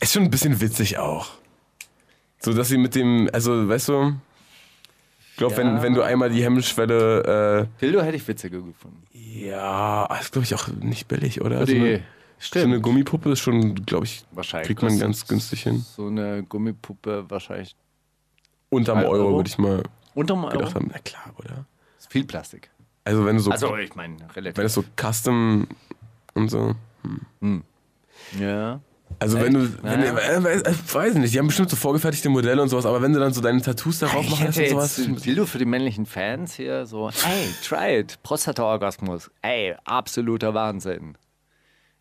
Ist 0.01 0.13
schon 0.13 0.23
ein 0.23 0.31
bisschen 0.31 0.61
witzig 0.61 0.99
auch. 0.99 1.29
So, 2.41 2.53
dass 2.53 2.69
sie 2.69 2.79
mit 2.79 2.95
dem, 2.95 3.29
also, 3.33 3.69
weißt 3.69 3.89
du, 3.89 4.15
ich 5.31 5.37
glaube, 5.37 5.55
Ja. 5.55 5.59
wenn, 5.59 5.83
wenn 5.83 5.95
du 5.95 6.03
einmal 6.03 6.31
die 6.31 6.43
Hemmschwelle, 6.45 7.69
Dildo 7.81 8.03
hätte 8.03 8.17
ich 8.17 8.27
witziger 8.27 8.61
gefunden. 8.61 9.03
äh, 9.15 9.49
ja, 9.51 10.07
ist 10.21 10.33
glaube 10.33 10.45
ich 10.45 10.55
auch 10.55 10.69
nicht 10.69 11.09
billig, 11.09 11.41
oder? 11.41 11.61
Für 11.67 11.67
so, 11.67 11.77
eine, 11.77 11.97
so 11.99 12.03
Stimmt. 12.39 12.65
eine 12.67 12.81
Gummipuppe 12.81 13.31
ist 13.33 13.41
schon, 13.41 13.75
glaube 13.87 14.07
ich, 14.07 14.25
Wahrscheinlich. 14.33 14.67
kriegt 14.69 14.83
man 14.83 14.99
ganz 14.99 15.27
günstig 15.27 15.63
hin. 15.63 15.85
So 15.97 16.07
eine 16.07 16.43
Gummipuppe 16.45 17.25
wahrscheinlich 17.29 17.75
Unterm 18.71 18.99
Euro, 18.99 19.11
Euro? 19.13 19.37
würde 19.37 19.49
ich 19.49 19.59
mal 19.59 19.83
unterm 20.15 20.45
Euro. 20.45 20.59
gedacht 20.59 20.75
haben. 20.75 20.91
Na 20.93 20.99
klar, 20.99 21.33
oder? 21.39 21.65
Ist 21.99 22.11
viel 22.11 22.25
Plastik. 22.25 22.71
Also, 23.05 23.25
wenn 23.27 23.37
du 23.37 23.43
so, 23.43 23.51
Also 23.51 23.77
ich 23.77 23.95
meine, 23.95 24.17
relativ. 24.35 24.57
wenn 24.57 24.67
es 24.67 24.75
so 24.75 24.85
Custom 25.01 25.67
und 26.35 26.51
so. 26.51 26.75
ja. 28.39 28.81
Also 29.21 29.41
wenn 29.41 29.55
du, 29.55 29.61
Echt? 29.65 29.83
wenn 29.83 30.01
du 30.01 30.07
Ja. 30.07 30.19
äh, 30.19 30.57
äh, 30.59 30.75
weiß 30.93 31.15
nicht, 31.15 31.33
die 31.33 31.39
haben 31.39 31.47
bestimmt 31.47 31.71
so 31.71 31.77
vorgefertigte 31.77 32.29
Modelle 32.29 32.61
und 32.61 32.69
sowas, 32.69 32.85
aber 32.85 33.01
wenn 33.01 33.13
du 33.13 33.21
dann 33.21 33.33
so 33.33 33.41
deine 33.41 33.63
Tattoos 33.63 34.01
darauf 34.01 34.25
Ich 34.25 34.31
machen 34.31 34.47
lässt 34.47 34.59
hätte 34.59 34.75
und 34.75 34.81
jetzt 34.83 34.97
sowas. 34.97 35.07
ein 35.09 35.17
Dildo 35.23 35.47
für 35.47 35.59
die 35.59 35.65
männlichen 35.67 36.05
Fans 36.05 36.55
hier 36.55 36.85
so, 36.87 37.09
ey, 37.09 37.55
try 37.65 38.01
it, 38.01 38.19
Prostata-Orgasmus, 38.25 39.31
ey, 39.43 39.77
absoluter 39.85 40.53
Wahnsinn. 40.55 41.17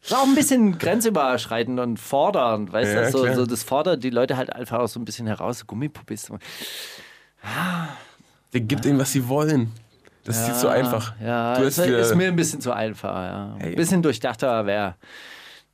Ist 0.02 0.14
auch 0.14 0.24
ein 0.24 0.34
bisschen 0.36 0.78
grenzüberschreitend 0.80 1.80
und 1.80 1.98
fordernd, 2.00 2.74
weißt 2.74 2.94
Ja, 2.94 3.06
du? 3.06 3.12
So, 3.12 3.34
so, 3.34 3.46
das 3.46 3.64
fordert 3.64 4.04
die 4.04 4.10
Leute 4.10 4.36
halt 4.36 4.52
einfach 4.52 4.80
auch 4.80 4.88
so 4.88 5.00
ein 5.00 5.06
bisschen 5.06 5.28
heraus. 5.28 5.66
Gummipuppe 5.68 6.16
ist 6.16 6.26
so, 6.26 6.40
Der 8.54 8.62
gibt 8.62 8.86
ihnen, 8.86 9.00
was 9.00 9.12
sie 9.12 9.28
wollen. 9.28 9.72
Das 10.24 10.40
ist 10.40 10.48
jetzt 10.48 10.62
so 10.62 10.68
einfach. 10.70 11.14
Ja, 11.22 11.56
Du 11.58 11.64
ist, 11.64 11.78
hast, 11.78 11.86
ist 11.88 12.16
mir 12.16 12.28
ein 12.30 12.36
bisschen 12.36 12.62
zu 12.62 12.72
einfach. 12.72 13.14
Ja. 13.14 13.56
Ein 13.60 13.76
bisschen 13.76 14.02
durchdachter 14.02 14.66
wäre. 14.66 14.96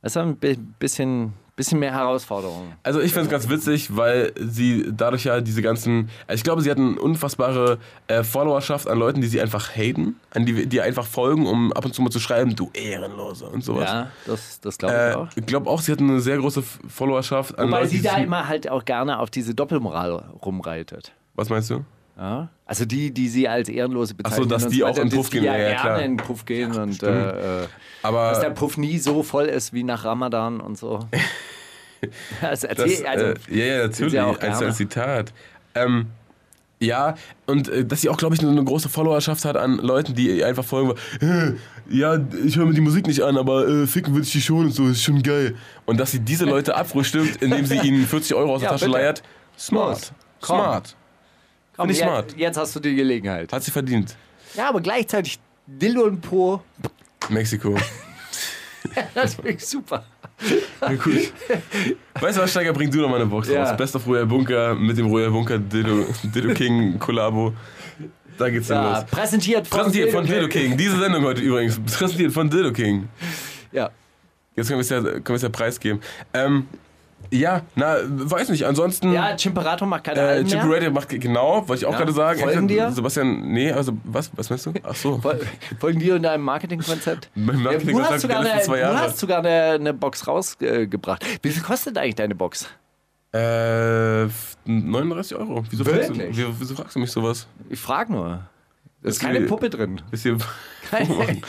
Das 0.02 0.12
ist 0.12 0.16
ein 0.16 0.34
bi- 0.36 0.58
bisschen, 0.78 1.34
bisschen 1.56 1.78
mehr 1.78 1.92
Herausforderung. 1.92 2.72
Also 2.82 3.00
ich 3.00 3.12
finde 3.12 3.26
es 3.26 3.30
ganz 3.30 3.48
witzig, 3.50 3.94
weil 3.96 4.32
sie 4.40 4.86
dadurch 4.90 5.24
ja 5.24 5.40
diese 5.42 5.60
ganzen, 5.62 6.08
also 6.26 6.38
ich 6.38 6.42
glaube, 6.42 6.62
sie 6.62 6.70
hat 6.70 6.78
eine 6.78 6.98
unfassbare 6.98 7.78
äh, 8.08 8.24
Followerschaft 8.24 8.88
an 8.88 8.98
Leuten, 8.98 9.20
die 9.20 9.26
sie 9.28 9.40
einfach 9.42 9.76
haten, 9.76 10.16
an 10.34 10.46
die 10.46 10.66
die 10.66 10.80
einfach 10.80 11.04
folgen, 11.06 11.46
um 11.46 11.70
ab 11.74 11.84
und 11.84 11.94
zu 11.94 12.00
mal 12.02 12.10
zu 12.10 12.18
schreiben, 12.18 12.56
du 12.56 12.70
Ehrenlose 12.72 13.46
und 13.46 13.62
sowas. 13.62 13.88
Ja, 13.90 14.10
das, 14.26 14.58
das 14.60 14.78
glaube 14.78 14.94
ich 14.94 15.00
Äh, 15.00 15.14
auch. 15.18 15.28
ich 15.36 15.46
glaube 15.46 15.68
auch, 15.70 15.80
sie 15.82 15.92
hat 15.92 16.00
eine 16.00 16.18
sehr 16.20 16.38
große 16.38 16.62
Followerschaft 16.88 17.56
an 17.58 17.68
Wobei 17.68 17.80
Leuten, 17.80 17.90
sie 17.90 17.96
die 17.98 18.02
da 18.04 18.16
immer 18.16 18.48
halt 18.48 18.68
auch 18.70 18.84
gerne 18.86 19.18
auf 19.18 19.28
diese 19.30 19.54
Doppelmoral 19.54 20.12
rumreitet. 20.44 21.12
Was 21.34 21.50
meinst 21.50 21.68
du? 21.70 21.84
Ja? 22.20 22.50
Also 22.66 22.84
die, 22.84 23.10
die 23.12 23.28
sie 23.28 23.48
als 23.48 23.68
Ehrenlose 23.70 24.14
bezeichnen. 24.14 24.48
dass 24.48 24.64
und 24.66 24.72
die 24.74 24.84
auch 24.84 24.90
in 24.90 24.94
den 24.94 25.08
dass 25.08 25.16
Puff 25.16 25.30
gehen, 25.30 25.42
Ja, 25.44 25.56
ja, 25.56 25.70
ja, 25.70 25.82
gerne 25.82 26.04
in 26.04 26.16
den 26.18 26.24
Puff 26.24 26.44
gehen 26.44 26.72
und 26.76 27.02
äh, 27.02 27.62
äh, 27.62 27.66
Aber 28.02 28.28
dass 28.30 28.40
der 28.40 28.50
Puff 28.50 28.76
nie 28.76 28.98
so 28.98 29.22
voll 29.22 29.46
ist 29.46 29.72
wie 29.72 29.82
nach 29.82 30.04
Ramadan 30.04 30.60
und 30.60 30.78
so. 30.78 31.00
Das, 32.40 32.64
erzähl, 32.64 33.06
also, 33.06 33.26
äh, 33.26 33.34
ja, 33.50 33.64
ja, 33.64 33.82
natürlich, 33.86 34.14
ja 34.14 34.24
auch 34.24 34.40
als 34.40 34.62
ein 34.62 34.72
Zitat. 34.72 35.34
Ähm, 35.74 36.06
ja, 36.78 37.14
und 37.44 37.68
äh, 37.68 37.84
dass 37.84 38.00
sie 38.00 38.08
auch, 38.08 38.16
glaube 38.16 38.34
ich, 38.34 38.40
eine, 38.40 38.50
eine 38.50 38.64
große 38.64 38.88
Followerschaft 38.88 39.44
hat 39.44 39.58
an 39.58 39.76
Leuten, 39.76 40.14
die 40.14 40.42
einfach 40.42 40.64
folgen, 40.64 40.94
äh, 41.20 41.52
ja, 41.90 42.18
ich 42.42 42.56
höre 42.56 42.64
mir 42.64 42.72
die 42.72 42.80
Musik 42.80 43.06
nicht 43.06 43.20
an, 43.20 43.36
aber 43.36 43.68
äh, 43.68 43.86
ficken 43.86 44.14
würde 44.14 44.24
ich 44.24 44.32
die 44.32 44.40
schon 44.40 44.64
und 44.64 44.72
so, 44.72 44.88
ist 44.88 45.02
schon 45.02 45.22
geil. 45.22 45.56
Und 45.84 46.00
dass 46.00 46.12
sie 46.12 46.20
diese 46.20 46.46
Leute 46.46 46.74
abfrühstückt, 46.74 47.42
indem 47.42 47.66
sie 47.66 47.76
ihnen 47.80 48.06
40 48.06 48.34
Euro 48.34 48.54
aus 48.54 48.60
der 48.60 48.68
Ja, 48.68 48.72
Tasche 48.72 48.86
bitte. 48.86 48.96
leiert, 48.98 49.22
smart. 49.58 50.12
Komm. 50.40 50.56
Smart. 50.56 50.96
Komm, 51.80 51.88
Finde 51.88 51.92
ich 51.92 51.98
jetzt, 51.98 52.08
smart. 52.08 52.34
jetzt 52.36 52.56
hast 52.58 52.76
du 52.76 52.80
die 52.80 52.94
Gelegenheit. 52.94 53.52
Hat 53.52 53.62
sie 53.62 53.70
verdient. 53.70 54.16
Ja, 54.54 54.68
aber 54.68 54.80
gleichzeitig 54.80 55.38
Dildo 55.66 56.04
und 56.04 56.20
Po. 56.20 56.62
Mexiko. 57.28 57.76
das 59.14 59.34
finde 59.34 59.50
ich 59.52 59.66
super. 59.66 60.04
Ja, 60.80 60.94
gut. 60.94 61.32
Weißt 62.20 62.38
du 62.38 62.42
was, 62.42 62.50
Steiger, 62.50 62.72
bring 62.72 62.90
du 62.90 63.00
noch 63.00 63.08
mal 63.10 63.16
eine 63.16 63.26
Box 63.26 63.48
Ja. 63.48 63.64
raus. 63.64 63.76
Best 63.76 63.94
of 63.96 64.06
Royal 64.06 64.26
Bunker 64.26 64.74
mit 64.74 64.96
dem 64.96 65.06
Royal 65.06 65.30
Bunker 65.30 65.58
Dildo, 65.58 66.06
Dildo 66.24 66.54
King 66.54 66.98
Kollabo. 66.98 67.52
Da 68.38 68.48
geht's 68.48 68.68
dann 68.68 68.82
Ja, 68.82 69.00
los. 69.00 69.10
präsentiert 69.10 69.66
von, 69.68 69.78
Präsentiert 69.80 70.10
von 70.10 70.24
Dildo 70.24 70.48
Dildo 70.48 70.68
King. 70.68 70.76
Diese 70.78 70.98
Sendung 70.98 71.24
heute 71.24 71.42
übrigens. 71.42 71.78
Präsentiert 71.78 72.32
von 72.32 72.48
Dildo 72.48 72.72
King. 72.72 73.08
Ja. 73.70 73.90
Jetzt 74.56 74.68
können 74.68 74.78
wir 74.78 74.82
es 74.82 74.88
ja, 74.88 75.00
können 75.02 75.24
wir 75.26 75.34
es 75.36 75.42
ja 75.42 75.48
preisgeben. 75.50 76.00
Ähm, 76.32 76.66
ja, 77.30 77.62
na, 77.74 77.96
weiß 78.06 78.48
nicht. 78.50 78.64
Ansonsten. 78.66 79.12
ja, 79.12 79.36
Chimperator 79.36 79.86
macht 79.86 80.04
keine 80.04 80.20
Äh, 80.20 80.42
mehr. 80.44 80.64
Radio 80.64 80.90
macht 80.90 81.08
genau, 81.08 81.66
wollte 81.68 81.82
ich 81.82 81.86
auch 81.86 81.92
Ja. 81.92 81.98
gerade 81.98 82.12
sagen. 82.12 82.40
Folgen 82.40 82.68
dir? 82.68 82.90
Sebastian, 82.90 83.52
nee, 83.52 83.70
also 83.72 83.92
was, 84.04 84.30
was 84.36 84.50
meinst 84.50 84.66
du? 84.66 84.72
Ach 84.82 84.94
so. 84.94 85.18
Fol- 85.18 85.40
Folgen 85.78 85.98
dir 86.00 86.14
und 86.16 86.22
deinem 86.22 86.42
Marketingkonzept? 86.44 87.30
Mein 87.34 87.46
Ja, 87.46 87.52
du 87.52 87.58
Marketingkonzept 87.62 88.12
hast 88.14 88.20
sogar, 88.22 88.42
der 88.42 88.54
letzten 88.54 88.56
eine, 88.58 88.64
zwei 88.66 88.76
du 88.76 88.80
Jahre. 88.82 88.98
hast 89.06 89.18
sogar 89.18 89.38
eine, 89.38 89.50
eine 89.74 89.94
Box 89.94 90.26
rausgebracht. 90.26 91.24
Wie 91.42 91.50
viel 91.50 91.62
kostet 91.62 91.96
eigentlich 91.98 92.14
deine 92.16 92.34
Box? 92.34 92.66
Äh, 93.32 94.26
39 94.64 95.36
Euro. 95.36 95.62
Wieso 95.70 95.84
fragst, 95.84 96.10
du, 96.10 96.14
wieso, 96.30 96.48
wieso 96.58 96.74
fragst 96.74 96.96
du 96.96 97.00
mich 97.00 97.12
sowas? 97.12 97.46
Ich 97.68 97.78
frage 97.78 98.12
nur. 98.12 98.40
Da 99.02 99.08
ist 99.08 99.16
Ist 99.16 99.20
keine 99.22 99.40
die- 99.40 99.46
Puppe 99.46 99.70
drin. 99.70 100.00
Ist 100.12 100.22
hier, 100.24 100.36
Keine, 100.90 101.40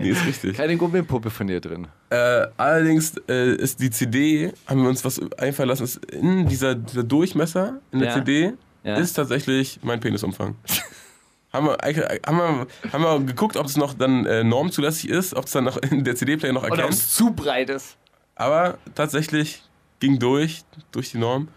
nee, 0.00 0.10
ist 0.10 0.24
richtig. 0.26 0.56
keine 0.56 0.76
Gummipuppe 0.76 1.28
von 1.30 1.46
dir 1.46 1.60
drin. 1.60 1.86
Äh, 2.10 2.46
allerdings 2.56 3.14
äh, 3.28 3.54
ist 3.54 3.78
die 3.80 3.90
CD, 3.90 4.52
haben 4.66 4.82
wir 4.82 4.88
uns 4.88 5.04
was 5.04 5.20
einfallen 5.38 5.68
lassen, 5.68 5.84
ist 5.84 6.04
in 6.06 6.48
dieser, 6.48 6.74
dieser 6.74 7.02
Durchmesser 7.04 7.78
in 7.92 7.98
der 8.00 8.08
Ja. 8.08 8.14
CD 8.14 8.52
Ja. 8.84 8.96
ist 8.96 9.12
tatsächlich 9.12 9.78
mein 9.82 10.00
Penisumfang. 10.00 10.56
haben, 11.52 11.66
wir, 11.66 11.82
eigentlich- 11.84 12.06
haben, 12.26 12.38
wir, 12.38 12.92
haben 12.92 13.02
wir 13.04 13.20
geguckt, 13.20 13.56
ob 13.56 13.66
es 13.66 13.76
noch 13.76 13.94
dann 13.94 14.24
äh, 14.26 14.42
normzulässig 14.42 15.08
ist, 15.10 15.34
ob 15.34 15.44
es 15.44 15.52
dann 15.52 15.64
noch 15.64 15.76
in 15.76 16.02
der 16.04 16.16
CD-Player 16.16 16.52
noch 16.54 16.62
Oder 16.64 16.72
ob 16.72 16.78
erkennt. 16.78 16.94
es 16.94 17.14
zu 17.14 17.30
breit 17.32 17.70
ist. 17.70 17.96
Aber 18.34 18.78
tatsächlich 18.94 19.62
ging 20.00 20.18
durch, 20.18 20.62
durch 20.90 21.12
die 21.12 21.18
Norm, 21.18 21.48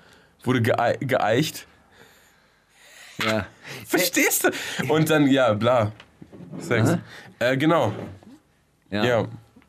wurde 0.43 0.61
geei 0.61 0.95
geeicht. 0.99 1.65
Ja. 3.25 3.45
Verstehst 3.87 4.43
du? 4.45 4.91
Und 4.93 5.09
dann, 5.09 5.27
ja, 5.27 5.53
bla. 5.53 5.91
Sex. 6.59 6.97
Äh, 7.39 7.57
genau. 7.57 7.93
Ja. 8.91 9.03
Ja. 9.03 9.25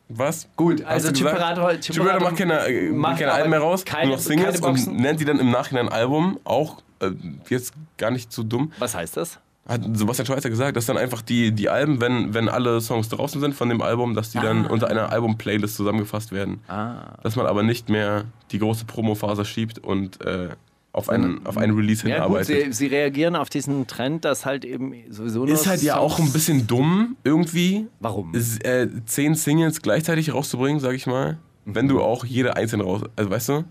Was? 0.09 0.47
Gut, 0.57 0.83
also 0.83 1.11
Chimperator 1.13 2.19
macht 2.21 2.35
keine, 2.37 2.59
äh, 2.67 2.89
macht 2.91 3.19
keine 3.19 3.31
Alben 3.31 3.49
mehr 3.49 3.59
raus, 3.59 3.85
keine- 3.85 4.07
nur 4.07 4.15
noch 4.17 4.21
Singles 4.23 4.59
und 4.59 4.99
nennt 4.99 5.21
die 5.21 5.25
dann 5.25 5.39
im 5.39 5.51
Nachhinein 5.51 5.87
Album. 5.87 6.37
Auch 6.43 6.81
äh, 6.99 7.11
jetzt 7.49 7.73
gar 7.97 8.11
nicht 8.11 8.31
zu 8.31 8.43
dumm. 8.43 8.73
Was 8.79 8.93
heißt 8.93 9.15
das? 9.15 9.39
Hat 9.67 9.81
Sebastian 9.93 10.25
Schweizer 10.25 10.49
gesagt, 10.49 10.75
dass 10.75 10.87
dann 10.87 10.97
einfach 10.97 11.21
die, 11.21 11.51
die 11.53 11.69
Alben, 11.69 12.01
wenn, 12.01 12.33
wenn 12.33 12.49
alle 12.49 12.81
Songs 12.81 13.07
draußen 13.09 13.39
sind 13.39 13.53
von 13.55 13.69
dem 13.69 13.81
Album, 13.81 14.13
dass 14.15 14.31
die 14.31 14.39
dann 14.39 14.65
unter 14.65 14.89
einer 14.89 15.11
Album-Playlist 15.11 15.75
zusammengefasst 15.77 16.31
werden. 16.33 16.59
Ah. 16.67 17.13
Dass 17.23 17.35
man 17.37 17.45
aber 17.45 17.63
nicht 17.63 17.87
mehr 17.87 18.25
die 18.51 18.59
große 18.59 18.83
Promo-Phase 18.85 19.45
schiebt 19.45 19.77
und 19.79 20.19
äh, 20.25 20.49
auf, 20.93 21.09
einen, 21.09 21.45
auf 21.45 21.57
einen 21.57 21.75
Release 21.75 22.07
Ja, 22.07 22.27
gut, 22.27 22.45
sie, 22.45 22.71
sie 22.73 22.87
reagieren 22.87 23.35
auf 23.35 23.49
diesen 23.49 23.87
Trend, 23.87 24.25
dass 24.25 24.45
halt 24.45 24.65
eben 24.65 24.93
sowieso 25.09 25.45
nur 25.45 25.49
Ist 25.53 25.67
halt 25.67 25.81
ja 25.81 25.97
auch 25.97 26.19
ein 26.19 26.31
bisschen 26.33 26.67
dumm 26.67 27.15
irgendwie. 27.23 27.87
Warum? 27.99 28.33
Äh, 28.35 28.87
zehn 29.05 29.35
Singles 29.35 29.81
gleichzeitig 29.81 30.33
rauszubringen, 30.33 30.79
sag 30.79 30.93
ich 30.93 31.07
mal. 31.07 31.37
Wenn 31.65 31.87
du 31.87 32.01
auch 32.01 32.25
jede 32.25 32.55
einzelne 32.55 32.83
raus, 32.83 33.01
also 33.15 33.29
weißt 33.31 33.49
du, 33.49 33.63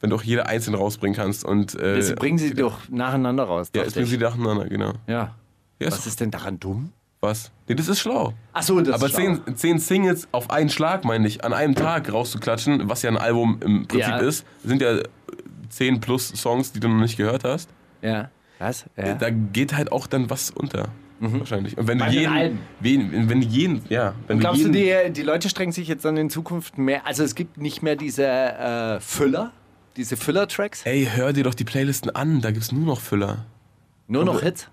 wenn 0.00 0.10
du 0.10 0.16
auch 0.16 0.22
jede 0.22 0.46
einzelne 0.46 0.76
rausbringen 0.76 1.16
kannst 1.16 1.44
und 1.44 1.80
äh, 1.80 2.02
Sie 2.02 2.14
bringen 2.14 2.36
sie 2.38 2.52
doch 2.52 2.78
nacheinander 2.90 3.44
raus. 3.44 3.68
ja, 3.74 3.82
jetzt 3.82 3.94
bringen 3.94 4.06
sie 4.06 4.18
nacheinander, 4.18 4.68
genau. 4.68 4.92
ja. 5.06 5.34
Ja, 5.80 5.88
Was 5.88 5.98
ist 6.00 6.06
ist 6.06 6.20
denn 6.20 6.30
daran 6.30 6.60
dumm? 6.60 6.92
was? 7.20 7.50
Nee, 7.68 7.74
das 7.74 7.88
ist 7.88 8.00
schlau. 8.00 8.34
Achso, 8.52 8.78
das 8.82 8.94
Aber 8.94 9.06
ist 9.06 9.12
schlau. 9.12 9.36
zehn, 9.46 9.56
zehn 9.56 9.78
Singles 9.78 10.28
auf 10.30 10.50
einen 10.50 10.68
Schlag, 10.68 11.04
meine 11.06 11.26
ich, 11.26 11.42
an 11.42 11.54
einem 11.54 11.74
Tag 11.74 12.12
rauszuklatschen, 12.12 12.88
was 12.90 13.00
ja 13.00 13.10
ein 13.10 13.16
Album 13.16 13.58
im 13.64 13.86
Prinzip 13.88 14.08
Ja. 14.10 14.18
ist, 14.18 14.44
sind 14.62 14.82
ja 14.82 14.98
äh, 15.74 15.76
zehn 15.76 16.00
plus 16.00 16.28
Songs, 16.28 16.72
die 16.72 16.80
du 16.80 16.88
noch 16.88 17.00
nicht 17.00 17.16
gehört 17.16 17.44
hast. 17.44 17.68
Ja. 18.02 18.30
Was? 18.58 18.84
Ja. 18.96 19.14
Da 19.14 19.30
geht 19.30 19.76
halt 19.76 19.90
auch 19.92 20.06
dann 20.06 20.30
was 20.30 20.50
unter. 20.50 20.88
Wahrscheinlich. 21.20 21.78
Und 21.78 21.86
wenn 21.86 21.98
du 21.98 22.04
Bei 22.04 22.10
jeden, 22.10 22.32
Alben. 22.32 22.58
wen, 22.80 23.28
wenn 23.28 23.40
du 23.40 23.46
jeden, 23.46 23.82
ja, 23.88 24.14
wenn 24.26 24.40
Glaubst 24.40 24.64
du, 24.64 24.68
die, 24.70 24.92
die 25.10 25.22
Leute 25.22 25.48
strengen 25.48 25.72
sich 25.72 25.88
jetzt 25.88 26.04
dann 26.04 26.16
in 26.16 26.28
Zukunft 26.28 26.76
mehr? 26.76 27.06
Also 27.06 27.22
es 27.22 27.34
gibt 27.34 27.56
nicht 27.56 27.82
mehr 27.82 27.96
diese 27.96 28.26
äh, 28.26 29.00
Füller, 29.00 29.52
diese 29.96 30.16
Füller-Tracks? 30.16 30.84
Ey, 30.84 31.08
hör 31.14 31.32
dir 31.32 31.44
doch 31.44 31.54
die 31.54 31.64
Playlisten 31.64 32.10
an, 32.14 32.40
da 32.40 32.50
gibt's 32.50 32.72
nur 32.72 32.84
noch 32.84 33.00
Füller. 33.00 33.46
Nur 34.06 34.24
noch 34.24 34.42
Hits? 34.42 34.68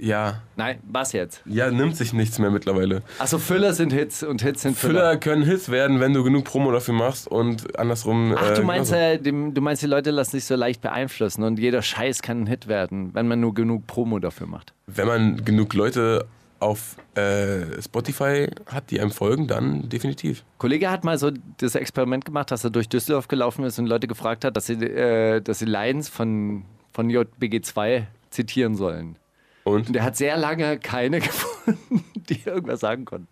Ja, 0.00 0.40
Nein, 0.56 0.78
was 0.88 1.12
jetzt? 1.12 1.42
ja, 1.46 1.70
nimmt 1.70 1.96
sich 1.96 2.12
nichts 2.12 2.38
mehr 2.38 2.50
mittlerweile. 2.50 3.02
Achso, 3.18 3.38
Füller 3.38 3.72
sind 3.72 3.92
Hits 3.92 4.22
und 4.22 4.40
Hits 4.42 4.62
sind 4.62 4.76
Füller. 4.76 4.92
Füller 4.92 5.16
können 5.16 5.42
Hits 5.42 5.68
werden, 5.68 5.98
wenn 5.98 6.12
du 6.12 6.22
genug 6.22 6.44
Promo 6.44 6.70
dafür 6.70 6.94
machst 6.94 7.26
und 7.26 7.76
andersrum. 7.78 8.34
Ach, 8.38 8.50
äh, 8.50 8.54
du 8.54 8.62
meinst, 8.62 8.92
genauso. 8.92 9.12
äh, 9.14 9.18
dem, 9.18 9.52
du 9.52 9.60
meinst, 9.60 9.82
die 9.82 9.86
Leute 9.86 10.10
lassen 10.12 10.32
sich 10.32 10.44
so 10.44 10.54
leicht 10.54 10.80
beeinflussen 10.80 11.42
und 11.42 11.58
jeder 11.58 11.82
Scheiß 11.82 12.22
kann 12.22 12.42
ein 12.42 12.46
Hit 12.46 12.68
werden, 12.68 13.10
wenn 13.14 13.26
man 13.26 13.40
nur 13.40 13.52
genug 13.54 13.86
Promo 13.88 14.20
dafür 14.20 14.46
macht. 14.46 14.72
Wenn 14.86 15.06
man 15.08 15.44
genug 15.44 15.74
Leute 15.74 16.26
auf 16.60 16.96
äh, 17.16 17.82
Spotify 17.82 18.48
hat, 18.66 18.90
die 18.90 19.00
einem 19.00 19.10
folgen, 19.10 19.48
dann 19.48 19.88
definitiv. 19.88 20.44
Kollege 20.58 20.88
hat 20.90 21.02
mal 21.04 21.18
so 21.18 21.30
das 21.58 21.74
Experiment 21.74 22.24
gemacht, 22.24 22.50
dass 22.52 22.62
er 22.64 22.70
durch 22.70 22.88
Düsseldorf 22.88 23.28
gelaufen 23.28 23.64
ist 23.64 23.78
und 23.78 23.86
Leute 23.86 24.06
gefragt 24.06 24.44
hat, 24.44 24.56
dass 24.56 24.66
sie, 24.66 24.74
äh, 24.74 25.40
dass 25.40 25.58
sie 25.58 25.66
Lines 25.66 26.08
von, 26.08 26.64
von 26.92 27.10
JBG2 27.10 28.04
zitieren 28.30 28.76
sollen. 28.76 29.16
Und 29.64 29.88
Und 29.88 29.92
der 29.94 30.02
hat 30.04 30.16
sehr 30.16 30.36
lange 30.36 30.78
keine 30.78 31.20
gefunden, 31.20 32.04
die 32.28 32.40
irgendwas 32.44 32.80
sagen 32.80 33.04
konnten. 33.04 33.28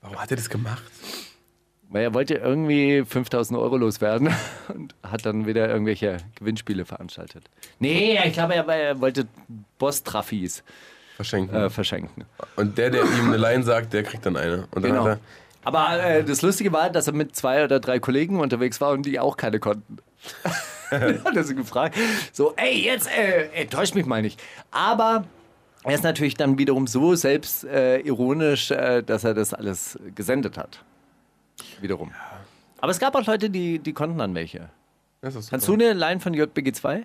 warum 0.00 0.18
hat 0.20 0.30
er 0.30 0.36
das 0.36 0.48
gemacht? 0.48 0.82
Weil 1.88 2.02
er 2.02 2.14
wollte 2.14 2.34
irgendwie 2.34 3.04
5000 3.04 3.58
Euro 3.58 3.76
loswerden 3.76 4.34
und 4.68 4.94
hat 5.04 5.24
dann 5.24 5.46
wieder 5.46 5.68
irgendwelche 5.68 6.16
Gewinnspiele 6.36 6.84
veranstaltet. 6.84 7.44
Nee, 7.78 8.18
ich 8.24 8.32
glaube, 8.32 8.54
er, 8.54 8.66
er 8.66 9.00
wollte 9.00 9.26
Boss-Traffis 9.78 10.64
Verschenken. 11.14 11.54
äh, 11.54 11.70
verschenken. 11.70 12.24
Und 12.56 12.76
der, 12.76 12.90
der 12.90 13.02
ihm 13.04 13.28
eine 13.28 13.36
Line 13.36 13.62
sagt, 13.62 13.92
der 13.92 14.02
kriegt 14.02 14.26
dann 14.26 14.36
eine. 14.36 14.66
Und 14.72 14.82
dann 14.82 14.92
Genau. 14.92 15.08
hat 15.08 15.20
Aber 15.64 16.02
äh, 16.02 16.24
das 16.24 16.42
Lustige 16.42 16.72
war, 16.72 16.90
dass 16.90 17.06
er 17.06 17.12
mit 17.12 17.36
zwei 17.36 17.62
oder 17.64 17.78
drei 17.80 17.98
Kollegen 18.00 18.40
unterwegs 18.40 18.80
war 18.80 18.90
und 18.90 19.06
die 19.06 19.20
auch 19.20 19.36
keine 19.36 19.60
konnten. 19.60 19.98
Dann 20.90 21.24
hat 21.24 21.36
er 21.36 21.44
sie 21.44 21.54
gefragt, 21.54 21.96
so, 22.32 22.52
ey, 22.56 22.82
jetzt 22.84 23.08
äh, 23.08 23.46
enttäuscht 23.52 23.94
mich 23.94 24.06
mal 24.06 24.22
nicht. 24.22 24.42
Aber 24.72 25.24
er 25.86 25.94
ist 25.94 26.04
natürlich 26.04 26.34
dann 26.34 26.58
wiederum 26.58 26.86
so 26.86 27.14
selbst 27.14 27.64
äh, 27.64 27.98
äh, 28.00 29.02
dass 29.02 29.24
er 29.24 29.34
das 29.34 29.54
alles 29.54 29.98
gesendet 30.14 30.58
hat. 30.58 30.82
Wiederum. 31.80 32.12
Aber 32.80 32.90
es 32.90 32.98
gab 32.98 33.14
auch 33.14 33.24
Leute, 33.24 33.50
die, 33.50 33.78
die 33.78 33.92
konnten 33.92 34.18
dann 34.18 34.34
welche. 34.34 34.68
Kannst 35.22 35.68
du 35.68 35.74
eine 35.74 35.92
Line 35.92 36.20
von 36.20 36.34
JBG2? 36.34 37.04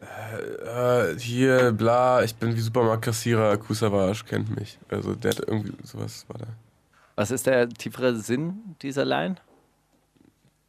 Äh, 0.00 1.18
hier, 1.18 1.72
bla, 1.72 2.22
ich 2.22 2.34
bin 2.34 2.54
wie 2.54 2.60
Supermarktkassierer, 2.60 3.56
Kusavage 3.56 4.24
kennt 4.24 4.54
mich. 4.54 4.78
Also 4.88 5.14
der 5.14 5.30
hat 5.32 5.40
irgendwie 5.46 5.72
sowas, 5.84 6.24
war 6.28 6.38
da. 6.38 6.46
Was 7.14 7.30
ist 7.30 7.46
der 7.46 7.68
tiefere 7.68 8.16
Sinn 8.16 8.76
dieser 8.82 9.04
Line? 9.04 9.36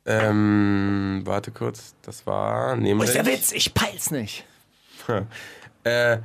Ähm, 0.06 1.22
warte 1.26 1.52
kurz, 1.52 1.96
das 2.02 2.26
war 2.26 2.78
Wo 2.78 2.82
nämlich... 2.82 3.10
ist 3.10 3.16
der 3.16 3.26
Witz? 3.26 3.52
Ich 3.52 3.74
peil's 3.74 4.12
nicht. 4.12 4.46
Äh, 5.84 6.18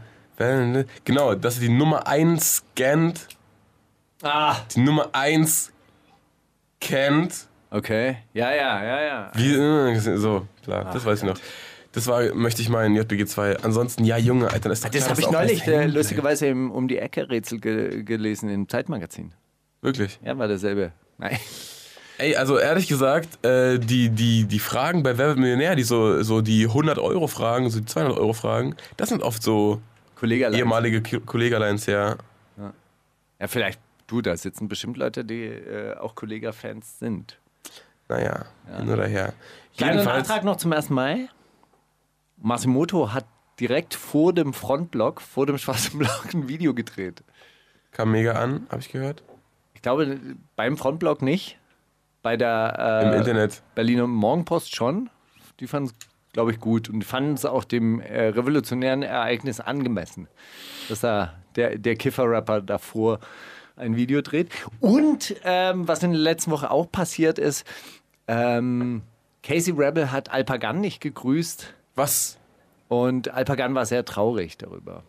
genau, 1.04 1.34
dass 1.34 1.56
er 1.56 1.60
die 1.62 1.68
Nummer 1.68 2.06
1 2.06 2.56
scannt, 2.76 3.28
Ah, 4.22 4.56
die 4.74 4.80
Nummer 4.80 5.10
1 5.12 5.72
kennt. 6.80 7.46
okay. 7.70 8.18
Ja, 8.34 8.52
ja, 8.52 8.84
ja, 8.84 9.02
ja. 9.02 9.30
Wie, 9.34 9.54
äh, 9.54 10.16
so, 10.16 10.46
klar, 10.64 10.90
das 10.92 11.04
weiß 11.04 11.20
ich 11.20 11.24
noch. 11.24 11.38
Das 11.92 12.06
war, 12.06 12.34
möchte 12.34 12.62
ich 12.62 12.68
meinen, 12.70 12.94
JBG 12.96 13.26
2. 13.26 13.58
Ansonsten, 13.58 14.04
ja, 14.04 14.16
Junge, 14.16 14.50
Alter, 14.50 14.70
das 14.70 14.78
ist 14.78 14.84
doch 14.86 14.90
Das 14.90 15.10
habe 15.10 15.20
ich 15.20 15.30
neulich 15.30 15.66
äh, 15.66 15.86
lustigerweise 15.86 16.46
im 16.46 16.70
Um 16.70 16.88
die 16.88 16.96
Ecke 16.98 17.28
Rätsel 17.28 17.60
ge 17.60 18.02
gelesen 18.02 18.48
im 18.48 18.68
Zeitmagazin. 18.68 19.32
Wirklich. 19.82 20.18
Ja, 20.24 20.38
war 20.38 20.48
derselbe. 20.48 20.92
Nein. 21.18 21.38
Ey, 22.18 22.36
also 22.36 22.56
ehrlich 22.58 22.88
gesagt, 22.88 23.44
äh, 23.44 23.78
die, 23.78 24.08
die, 24.08 24.44
die 24.44 24.58
Fragen 24.58 25.02
bei 25.02 25.18
Wer 25.18 25.28
wird 25.28 25.38
Millionär, 25.38 25.74
die 25.74 25.82
so, 25.82 26.22
so 26.22 26.40
die 26.40 26.68
100-Euro-Fragen, 26.68 27.68
so 27.68 27.80
die 27.80 27.86
200-Euro-Fragen, 27.86 28.76
das 28.96 29.08
sind 29.08 29.22
oft 29.22 29.42
so 29.42 29.80
Kollege 30.22 30.46
allein. 30.46 30.58
ehemalige 30.60 31.02
Ki- 31.02 31.18
Kollegerlines, 31.20 31.86
ja. 31.86 32.16
Ja, 33.40 33.48
vielleicht, 33.48 33.80
du, 34.06 34.22
da 34.22 34.36
sitzen 34.36 34.68
bestimmt 34.68 34.96
Leute, 34.96 35.24
die 35.24 35.42
äh, 35.46 35.96
auch 35.96 36.14
Kollega-Fans 36.14 37.00
sind. 37.00 37.40
Naja, 38.08 38.44
hin 38.78 38.88
oder 38.88 39.06
her. 39.08 39.32
Kleiner 39.76 40.04
Nachtrag 40.04 40.44
noch 40.44 40.56
zum 40.56 40.72
1. 40.72 40.90
Mai. 40.90 41.28
Masimoto 42.36 43.12
hat 43.12 43.24
direkt 43.58 43.94
vor 43.94 44.32
dem 44.32 44.52
Frontblock, 44.52 45.20
vor 45.20 45.46
dem 45.46 45.58
schwarzen 45.58 45.98
Block, 45.98 46.28
ein 46.32 46.46
Video 46.48 46.72
gedreht. 46.72 47.22
kam 47.90 48.12
mega 48.12 48.32
an, 48.34 48.66
habe 48.70 48.80
ich 48.80 48.90
gehört. 48.92 49.22
Ich 49.74 49.82
glaube, 49.82 50.18
beim 50.54 50.76
Frontblock 50.76 51.20
nicht. 51.22 51.58
Bei 52.22 52.36
der 52.36 53.00
Im 53.04 53.12
äh, 53.12 53.16
Internet. 53.18 53.60
Berliner 53.74 54.06
Morgenpost 54.06 54.76
schon. 54.76 55.10
Die 55.58 55.66
fanden 55.66 55.90
es, 55.90 56.06
glaube 56.32 56.52
ich, 56.52 56.60
gut 56.60 56.88
und 56.88 57.04
fanden 57.04 57.34
es 57.34 57.44
auch 57.44 57.64
dem 57.64 58.00
äh, 58.00 58.28
revolutionären 58.28 59.02
Ereignis 59.02 59.60
angemessen, 59.60 60.28
dass 60.88 61.00
da 61.00 61.34
der, 61.56 61.78
der 61.78 61.96
Kiffer-Rapper 61.96 62.62
davor 62.62 63.20
ein 63.76 63.96
Video 63.96 64.22
dreht. 64.22 64.50
Und 64.80 65.34
ähm, 65.44 65.86
was 65.88 66.02
in 66.02 66.12
der 66.12 66.20
letzten 66.20 66.50
Woche 66.50 66.70
auch 66.70 66.90
passiert 66.90 67.38
ist, 67.38 67.66
ähm, 68.28 69.02
Casey 69.42 69.74
Rebel 69.76 70.12
hat 70.12 70.30
Alpagan 70.30 70.80
nicht 70.80 71.00
gegrüßt 71.00 71.74
Was? 71.94 72.38
und 72.88 73.32
Alpagan 73.32 73.74
war 73.74 73.86
sehr 73.86 74.04
traurig 74.04 74.56
darüber. 74.58 75.02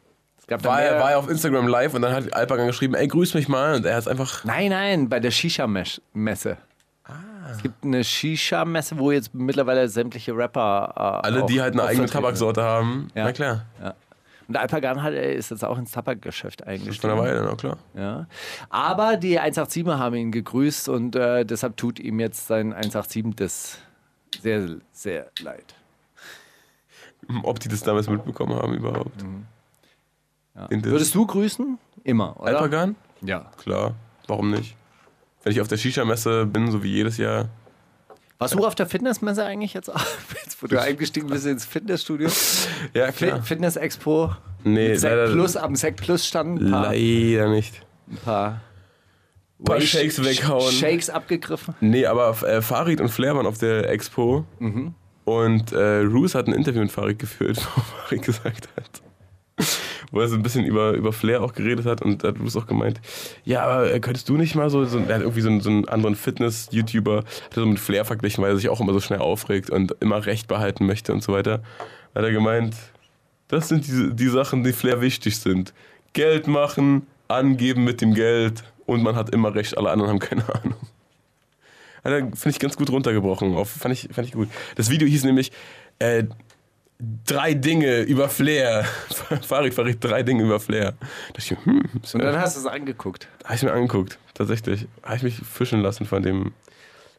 War 0.48 0.82
er, 0.82 1.00
war 1.00 1.12
er 1.12 1.20
auf 1.20 1.30
Instagram 1.30 1.68
live 1.68 1.94
und 1.94 2.02
dann 2.02 2.14
hat 2.14 2.34
Alpagan 2.34 2.68
geschrieben, 2.68 2.96
ey, 2.96 3.08
grüß 3.08 3.34
mich 3.34 3.48
mal. 3.48 3.76
Und 3.76 3.86
er 3.86 3.96
hat 3.96 4.08
einfach. 4.10 4.44
Nein, 4.44 4.70
nein, 4.72 5.08
bei 5.08 5.22
der 5.22 5.32
Shisha-Messe. 5.32 6.58
Ah. 7.06 7.52
Es 7.52 7.62
gibt 7.62 7.84
eine 7.84 8.04
Shisha-Messe, 8.04 8.98
wo 8.98 9.12
jetzt 9.12 9.34
mittlerweile 9.34 9.88
sämtliche 9.90 10.36
Rapper. 10.36 10.94
Äh, 10.96 11.28
Alle, 11.28 11.46
die 11.46 11.62
halt 11.62 11.74
eine 11.74 11.84
eigene. 11.84 12.08
Tabaksorte 12.08 12.64
haben. 12.64 13.10
Ja. 13.14 13.26
Na 13.26 13.32
klar. 13.34 13.66
Ja. 13.82 13.94
Und 14.48 14.58
Alpagan 14.58 15.02
hat, 15.04 15.14
äh, 15.14 15.36
ist 15.36 15.52
jetzt 15.52 15.64
auch 15.66 15.78
ins 15.78 15.92
Tabakgeschäft 15.92 16.62
Schon 16.62 16.68
eine 16.68 16.82
eingestiegen. 16.82 17.18
Weile, 17.18 17.44
na 17.44 17.56
klar. 17.56 17.78
Ja. 17.94 18.28
Aber 18.70 19.18
die 19.18 19.40
187 19.40 19.86
haben 20.00 20.16
ihn 20.16 20.32
gegrüßt 20.32 20.90
und 20.90 21.16
äh, 21.16 21.46
deshalb 21.46 21.78
tut 21.78 22.00
ihm 22.00 22.20
jetzt 22.20 22.48
sein 22.48 22.74
187 22.74 23.36
das 23.36 23.78
sehr, 24.42 24.68
sehr 24.92 25.30
leid. 25.42 25.76
Ob 27.44 27.60
die 27.60 27.70
das 27.70 27.82
damals 27.84 28.10
mitbekommen 28.10 28.56
haben 28.56 28.74
überhaupt. 28.74 29.22
Den 29.22 30.82
Diss. 30.82 30.92
Würdest 30.92 31.16
du 31.16 31.26
grüßen? 31.26 31.78
Immer, 32.04 32.40
oder? 32.40 32.48
Alpagan? 32.58 32.96
Ja. 33.22 33.50
Klar. 33.58 33.96
Warum 34.28 34.52
nicht? 34.52 34.76
Wenn 35.44 35.52
ich 35.52 35.62
auf 35.62 35.68
der 35.68 35.78
Shisha-Messe 35.78 36.46
bin, 36.46 36.72
so 36.72 36.84
wie 36.84 36.92
jedes 36.92 37.18
Jahr. 37.18 37.50
Warst 38.40 38.56
du 38.56 38.66
auf 38.66 38.76
der 38.76 38.88
Fitnessmesse 38.88 39.46
eigentlich 39.46 39.74
jetzt 39.74 39.90
auch? 39.90 40.02
Jetzt, 40.44 40.62
wo 40.62 40.68
du 40.68 40.82
eingestiegen 40.82 41.28
bist 41.28 41.46
ins 41.46 41.66
Fitnessstudio? 41.66 42.30
Ja, 42.94 43.12
klar. 43.12 43.42
Fitness-Expo? 43.42 44.36
Nee, 44.66 44.90
Mit 44.90 45.00
Sekt 45.00 45.16
leider, 45.16 45.32
Plus, 45.32 45.56
am 45.58 45.76
Sekt 45.76 46.02
Plus 46.02 46.26
standen 46.28 46.66
ein 46.66 46.72
paar, 46.72 46.84
leider 46.94 47.50
nicht. 47.50 47.82
ein 48.10 48.18
paar, 48.18 48.62
Paar 49.64 49.78
Whey- 49.80 49.88
Shakes 49.88 50.20
Sh- 50.20 50.26
weghauen. 50.26 50.72
Shakes 50.74 51.10
abgegriffen. 51.10 51.74
Nee, 51.82 52.06
aber 52.06 52.30
äh, 52.44 52.62
Farid 52.62 53.00
und 53.02 53.10
Flair 53.10 53.36
waren 53.36 53.46
auf 53.46 53.58
der 53.58 53.90
Expo. 53.90 54.46
Mhm. 54.60 54.94
Und 55.26 55.72
äh, 55.72 56.00
Roos 56.00 56.36
hat 56.36 56.48
ein 56.48 56.54
Interview 56.54 56.82
mit 56.82 56.92
Farid 56.92 57.20
geführt, 57.20 57.58
wo 57.76 57.82
Farid 57.82 58.22
gesagt 58.24 58.68
hat, 58.76 59.68
wo 60.14 60.22
er 60.22 60.28
so 60.28 60.36
ein 60.36 60.44
bisschen 60.44 60.64
über, 60.64 60.92
über 60.92 61.12
Flair 61.12 61.42
auch 61.42 61.54
geredet 61.54 61.88
hat 61.88 62.04
und 62.04 62.24
hat 62.24 62.40
Roos 62.40 62.56
auch 62.56 62.68
gemeint, 62.68 63.02
ja, 63.44 63.64
aber 63.64 63.92
äh, 63.92 64.00
könntest 64.00 64.30
du 64.30 64.38
nicht 64.38 64.54
mal 64.54 64.70
so, 64.70 64.86
so 64.86 65.00
er 65.00 65.16
hat 65.16 65.22
irgendwie 65.22 65.42
so 65.42 65.50
einen, 65.50 65.60
so 65.60 65.72
einen 65.72 65.90
anderen 65.90 66.16
Fitness-YouTuber, 66.16 67.18
hat 67.18 67.54
so 67.54 67.66
mit 67.66 67.80
Flair 67.80 68.06
verglichen, 68.06 68.44
weil 68.44 68.52
er 68.52 68.58
sich 68.58 68.70
auch 68.70 68.80
immer 68.80 68.94
so 68.94 69.00
schnell 69.00 69.20
aufregt 69.20 69.72
und 69.72 69.96
immer 70.00 70.24
Recht 70.24 70.48
behalten 70.48 70.86
möchte 70.86 71.14
und 71.14 71.24
so 71.24 71.34
weiter. 71.34 71.64
Hat 72.14 72.24
er 72.24 72.32
gemeint, 72.32 72.76
das 73.48 73.70
sind 73.70 73.88
die, 73.88 74.16
die 74.16 74.28
Sachen, 74.28 74.64
die 74.64 74.72
Flair 74.72 75.02
wichtig 75.02 75.40
sind. 75.40 75.74
Geld 76.14 76.46
machen, 76.46 77.08
angeben 77.28 77.84
mit 77.84 78.00
dem 78.00 78.14
Geld 78.14 78.64
und 78.86 79.02
man 79.02 79.16
hat 79.16 79.32
immer 79.32 79.56
recht, 79.56 79.76
alle 79.80 79.90
anderen 79.90 80.12
haben 80.12 80.20
keine 80.20 80.44
Ahnung. 80.44 80.76
Hat 82.04 82.12
er, 82.12 82.20
finde 82.20 82.50
ich, 82.50 82.60
ganz 82.60 82.78
gut 82.78 82.92
runtergebrochen. 82.92 83.56
Auf, 83.56 83.70
fand, 83.70 83.94
ich, 83.94 84.10
fand 84.12 84.28
ich 84.28 84.34
gut. 84.34 84.50
Das 84.76 84.90
Video 84.92 85.08
hieß 85.08 85.24
nämlich 85.24 85.52
äh, 86.00 86.26
Drei 87.26 87.54
Dinge 87.54 88.02
über 88.02 88.30
Flair. 88.30 88.84
Farid, 89.42 89.74
Farid, 89.74 89.98
drei 90.04 90.24
Dinge 90.24 90.44
über 90.44 90.60
Flair. 90.60 90.92
Da 91.00 91.08
dachte 91.34 91.54
ich, 91.56 91.66
hm, 91.66 91.84
Und 92.14 92.24
dann 92.24 92.38
hast 92.40 92.56
du 92.56 92.62
es 92.62 92.66
angeguckt. 92.66 93.28
habe 93.44 93.56
ich 93.56 93.64
mir 93.64 93.74
angeguckt, 93.74 94.20
tatsächlich. 94.34 94.88
Habe 95.04 95.18
ich 95.18 95.24
mich 95.24 95.36
fischen 95.38 95.82
lassen 95.82 96.06
von 96.06 96.24
dem, 96.24 96.54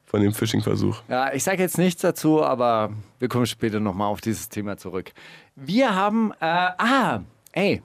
von 0.06 0.20
dem 0.22 0.32
Phishing-Versuch. 0.32 1.02
Ja, 1.08 1.32
ich 1.32 1.44
sage 1.44 1.62
jetzt 1.62 1.78
nichts 1.78 2.00
dazu, 2.02 2.42
aber 2.44 2.92
wir 3.18 3.28
kommen 3.28 3.46
später 3.46 3.80
nochmal 3.80 4.08
auf 4.08 4.20
dieses 4.20 4.48
Thema 4.48 4.76
zurück. 4.76 5.12
Wir 5.56 5.94
haben, 5.94 6.32
äh, 6.40 6.44
ah, 6.46 7.20
ey, 7.52 7.82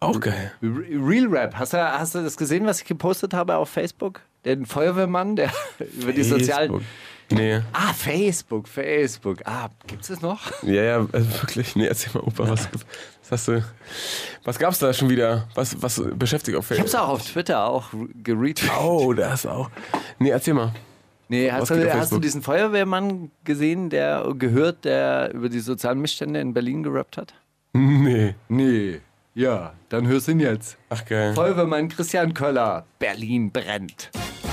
Auch 0.00 0.20
geil. 0.20 0.52
Re- 0.62 0.84
Real 1.06 1.26
Rap. 1.28 1.54
Hast 1.56 1.72
du, 1.72 1.78
hast 1.78 2.14
du 2.14 2.22
das 2.22 2.36
gesehen, 2.36 2.66
was 2.66 2.80
ich 2.80 2.86
gepostet 2.86 3.34
habe 3.34 3.56
auf 3.56 3.68
Facebook? 3.68 4.20
Den 4.44 4.66
Feuerwehrmann, 4.66 5.36
der 5.36 5.50
über 6.00 6.12
die 6.12 6.22
sozialen. 6.24 6.84
Facebook. 7.28 7.38
Nee. 7.38 7.60
Ah, 7.72 7.92
Facebook, 7.92 8.68
Facebook. 8.68 9.38
Ah, 9.44 9.68
gibt's 9.86 10.08
das 10.08 10.20
noch? 10.20 10.40
Ja, 10.62 10.82
ja, 10.82 10.96
also 11.12 11.32
wirklich. 11.40 11.74
Nee, 11.76 11.86
erzähl 11.86 12.12
mal, 12.14 12.20
Opa, 12.20 12.48
was, 12.48 12.68
was 12.72 13.30
hast 13.30 13.48
du. 13.48 13.64
Was 14.44 14.58
gab's 14.58 14.78
da 14.78 14.92
schon 14.92 15.08
wieder? 15.08 15.48
Was, 15.54 15.80
was 15.82 16.02
beschäftigt 16.14 16.56
auf 16.56 16.70
Ich 16.70 16.78
hab's 16.78 16.90
Facebook? 16.92 17.08
auch 17.08 17.12
auf 17.14 17.24
Twitter 17.24 17.64
auch 17.66 17.88
geretweetet. 18.22 18.70
Oh, 18.80 19.12
da 19.12 19.34
ist 19.34 19.46
auch. 19.46 19.70
Nee, 20.18 20.30
erzähl 20.30 20.54
mal. 20.54 20.72
Nee, 21.28 21.50
hast 21.50 21.70
du, 21.70 21.74
hast 21.76 21.82
du 21.84 21.90
Facebook? 21.90 22.22
diesen 22.22 22.42
Feuerwehrmann 22.42 23.30
gesehen, 23.44 23.88
der 23.88 24.26
gehört, 24.36 24.84
der 24.84 25.32
über 25.32 25.48
die 25.48 25.60
sozialen 25.60 26.00
Missstände 26.00 26.40
in 26.40 26.52
Berlin 26.52 26.82
gerappt 26.82 27.16
hat? 27.16 27.32
Nee. 27.72 28.34
Nee. 28.48 29.00
Ja, 29.34 29.72
dann 29.88 30.06
hörst 30.06 30.28
du 30.28 30.32
ihn 30.32 30.40
jetzt. 30.40 30.76
Ach, 30.90 31.02
geil. 31.06 31.32
Feuerwehrmann 31.34 31.88
Christian 31.88 32.34
Köller. 32.34 32.84
Berlin 32.98 33.50
brennt. 33.50 34.10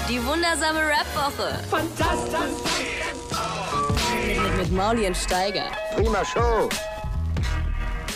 Die 0.10 0.26
wundersame 0.26 0.80
Rap-Woche. 0.80 1.60
Fantastisch. 1.70 2.40
Mit, 4.26 4.58
mit 4.58 4.72
Mauli 4.72 5.06
und 5.06 5.16
Steiger. 5.16 5.66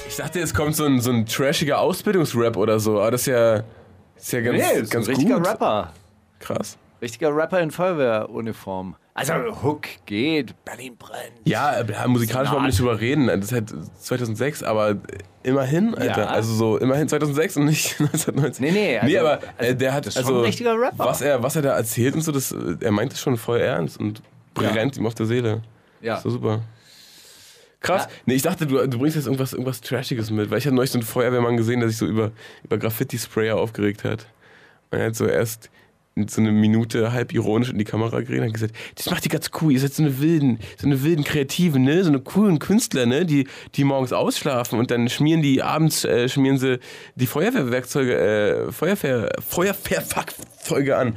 Ich 0.07 0.15
dachte, 0.15 0.39
es 0.39 0.53
kommt 0.55 0.75
so 0.75 0.85
ein, 0.85 0.99
so 1.01 1.11
ein 1.11 1.27
trashiger 1.27 1.77
Ausbildungsrap 1.79 2.57
oder 2.57 2.79
so, 2.79 2.99
aber 2.99 3.11
das 3.11 3.21
ist 3.21 3.27
ja, 3.27 3.63
ist 4.17 4.31
ja 4.31 4.41
ganz, 4.41 4.57
Nee, 4.57 4.79
ist 4.79 4.91
ganz 4.91 5.07
ein 5.07 5.15
richtiger 5.15 5.37
gut. 5.37 5.47
Rapper. 5.47 5.93
Krass. 6.39 6.77
Richtiger 6.99 7.35
Rapper 7.35 7.59
in 7.59 7.69
Feuerwehruniform. 7.69 8.95
Also 9.15 9.33
Hook 9.61 9.83
geht, 10.07 10.55
Berlin 10.65 10.95
brennt. 10.97 11.33
Ja, 11.45 11.73
äh, 11.79 12.07
musikalisch 12.07 12.49
wollen 12.51 12.63
wir 12.63 12.67
nicht 12.67 12.79
drüber 12.79 12.99
reden. 12.99 13.27
Das 13.27 13.39
ist 13.45 13.51
halt 13.51 13.69
2006, 13.99 14.63
aber 14.63 14.95
immerhin, 15.43 15.93
Alter. 15.93 16.21
Ja. 16.23 16.27
Also 16.29 16.53
so 16.55 16.77
immerhin 16.77 17.07
2006 17.07 17.57
und 17.57 17.65
nicht 17.65 17.91
1990. 17.99 18.61
Nee, 18.61 18.71
nee, 18.71 18.99
nee, 19.03 19.17
also- 19.17 19.27
aber 19.27 19.39
äh, 19.59 19.75
der 19.75 19.93
hat 19.93 20.07
das 20.07 20.15
ist 20.15 20.17
also 20.17 20.29
schon 20.29 20.37
ein 20.39 20.45
richtiger 20.45 20.73
Rapper. 20.73 21.05
Was 21.05 21.21
er, 21.21 21.43
was 21.43 21.55
er 21.55 21.61
da 21.61 21.77
erzählt 21.77 22.15
und 22.15 22.21
so, 22.21 22.31
das, 22.31 22.51
äh, 22.53 22.75
er 22.79 22.91
meint 22.91 23.13
es 23.13 23.21
schon 23.21 23.37
voll 23.37 23.59
ernst 23.59 23.99
und 23.99 24.23
brennt 24.55 24.97
ihm 24.97 25.05
auf 25.05 25.13
der 25.13 25.27
Seele. 25.27 25.61
Ja. 26.01 26.19
So 26.19 26.31
super. 26.31 26.61
Krass. 27.81 28.05
Ja. 28.05 28.11
Nee, 28.25 28.33
ich 28.35 28.41
dachte, 28.41 28.65
du, 28.65 28.87
du 28.87 28.97
bringst 28.97 29.15
jetzt 29.15 29.25
irgendwas, 29.25 29.53
irgendwas 29.53 29.81
Trashiges 29.81 30.31
mit, 30.31 30.49
weil 30.49 30.57
ich 30.57 30.65
habe 30.65 30.75
neulich 30.75 30.89
so 30.91 30.97
einen 30.97 31.05
Feuerwehrmann 31.05 31.57
gesehen, 31.57 31.81
der 31.81 31.89
sich 31.89 31.97
so 31.97 32.05
über, 32.07 32.31
über 32.63 32.77
Graffiti-Sprayer 32.79 33.57
aufgeregt 33.57 34.03
hat. 34.05 34.25
Und 34.89 34.99
er 34.99 35.07
hat 35.07 35.15
so 35.15 35.27
erst 35.27 35.69
so 36.27 36.41
eine 36.41 36.51
Minute 36.51 37.11
halb 37.11 37.33
ironisch 37.33 37.71
in 37.71 37.77
die 37.77 37.85
Kamera 37.85 38.21
geredet 38.21 38.47
und 38.47 38.53
gesagt, 38.53 38.75
das 38.95 39.09
macht 39.09 39.25
ihr 39.25 39.31
ganz 39.31 39.49
cool, 39.61 39.71
ihr 39.71 39.79
seid 39.79 39.93
so 39.93 40.03
eine 40.03 40.19
wilden, 40.19 40.59
so 40.77 40.85
eine 40.85 41.03
wilden 41.03 41.23
Kreativen, 41.23 41.83
ne? 41.83 42.03
So 42.03 42.09
eine 42.09 42.19
coolen 42.19 42.59
Künstler, 42.59 43.05
ne? 43.05 43.25
Die, 43.25 43.47
die 43.75 43.83
morgens 43.83 44.13
ausschlafen 44.13 44.77
und 44.77 44.91
dann 44.91 45.09
schmieren 45.09 45.41
die 45.41 45.63
abends, 45.63 46.05
äh, 46.05 46.29
schmieren 46.29 46.57
sie 46.59 46.79
die 47.15 47.25
Feuerwehrwerkzeuge, 47.25 48.15
äh, 48.15 48.71
Feuerwehr, 48.71 49.31
Feuerwehrfahrzeuge 49.47 50.95
an. 50.95 51.15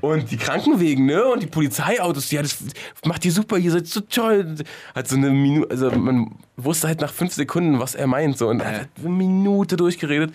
Und 0.00 0.30
die 0.30 0.38
Krankenwegen, 0.38 1.04
ne? 1.04 1.24
Und 1.24 1.42
die 1.42 1.48
Polizeiautos, 1.48 2.30
ja, 2.30 2.40
das 2.40 2.56
macht 3.04 3.24
ihr 3.26 3.32
super, 3.32 3.58
ihr 3.58 3.72
seid 3.72 3.86
so 3.88 4.00
toll. 4.00 4.54
Hat 4.94 5.08
so 5.08 5.16
eine 5.16 5.30
Minute, 5.30 5.70
also 5.70 5.90
man 5.90 6.36
wusste 6.56 6.88
halt 6.88 7.00
nach 7.00 7.12
fünf 7.12 7.34
Sekunden, 7.34 7.78
was 7.78 7.94
er 7.94 8.06
meint, 8.06 8.38
so. 8.38 8.48
Und 8.48 8.60
er 8.60 8.80
hat 8.80 8.88
eine 8.98 9.10
Minute 9.10 9.76
durchgeredet. 9.76 10.32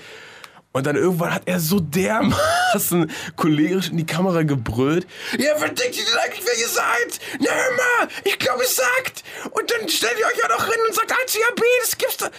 Und 0.75 0.85
dann 0.85 0.97
irgendwann 0.97 1.33
hat 1.33 1.43
er 1.45 1.61
so 1.61 1.79
dermaßen 1.79 3.09
cholerisch 3.37 3.91
in 3.91 3.95
die 3.95 4.05
Kamera 4.05 4.43
gebrüllt. 4.43 5.07
Ja, 5.39 5.53
denkt 5.57 5.79
ihr 5.79 6.03
denn 6.03 6.17
eigentlich, 6.21 6.43
wer 6.43 6.59
ihr 6.59 6.67
seid? 6.67 7.19
Na 7.39 7.47
mal, 7.49 8.09
ich 8.25 8.37
glaube, 8.37 8.61
es 8.63 8.75
sagt. 8.75 9.23
Und 9.51 9.71
dann 9.71 9.87
stellt 9.87 10.19
ihr 10.19 10.25
euch 10.25 10.37
ja 10.37 10.49
noch 10.49 10.65
hin 10.65 10.75
und 10.85 10.93
sagt 10.93 11.13
ACAB, 11.13 11.61
das 11.79 11.97
gibt's 11.97 12.17
da. 12.17 12.29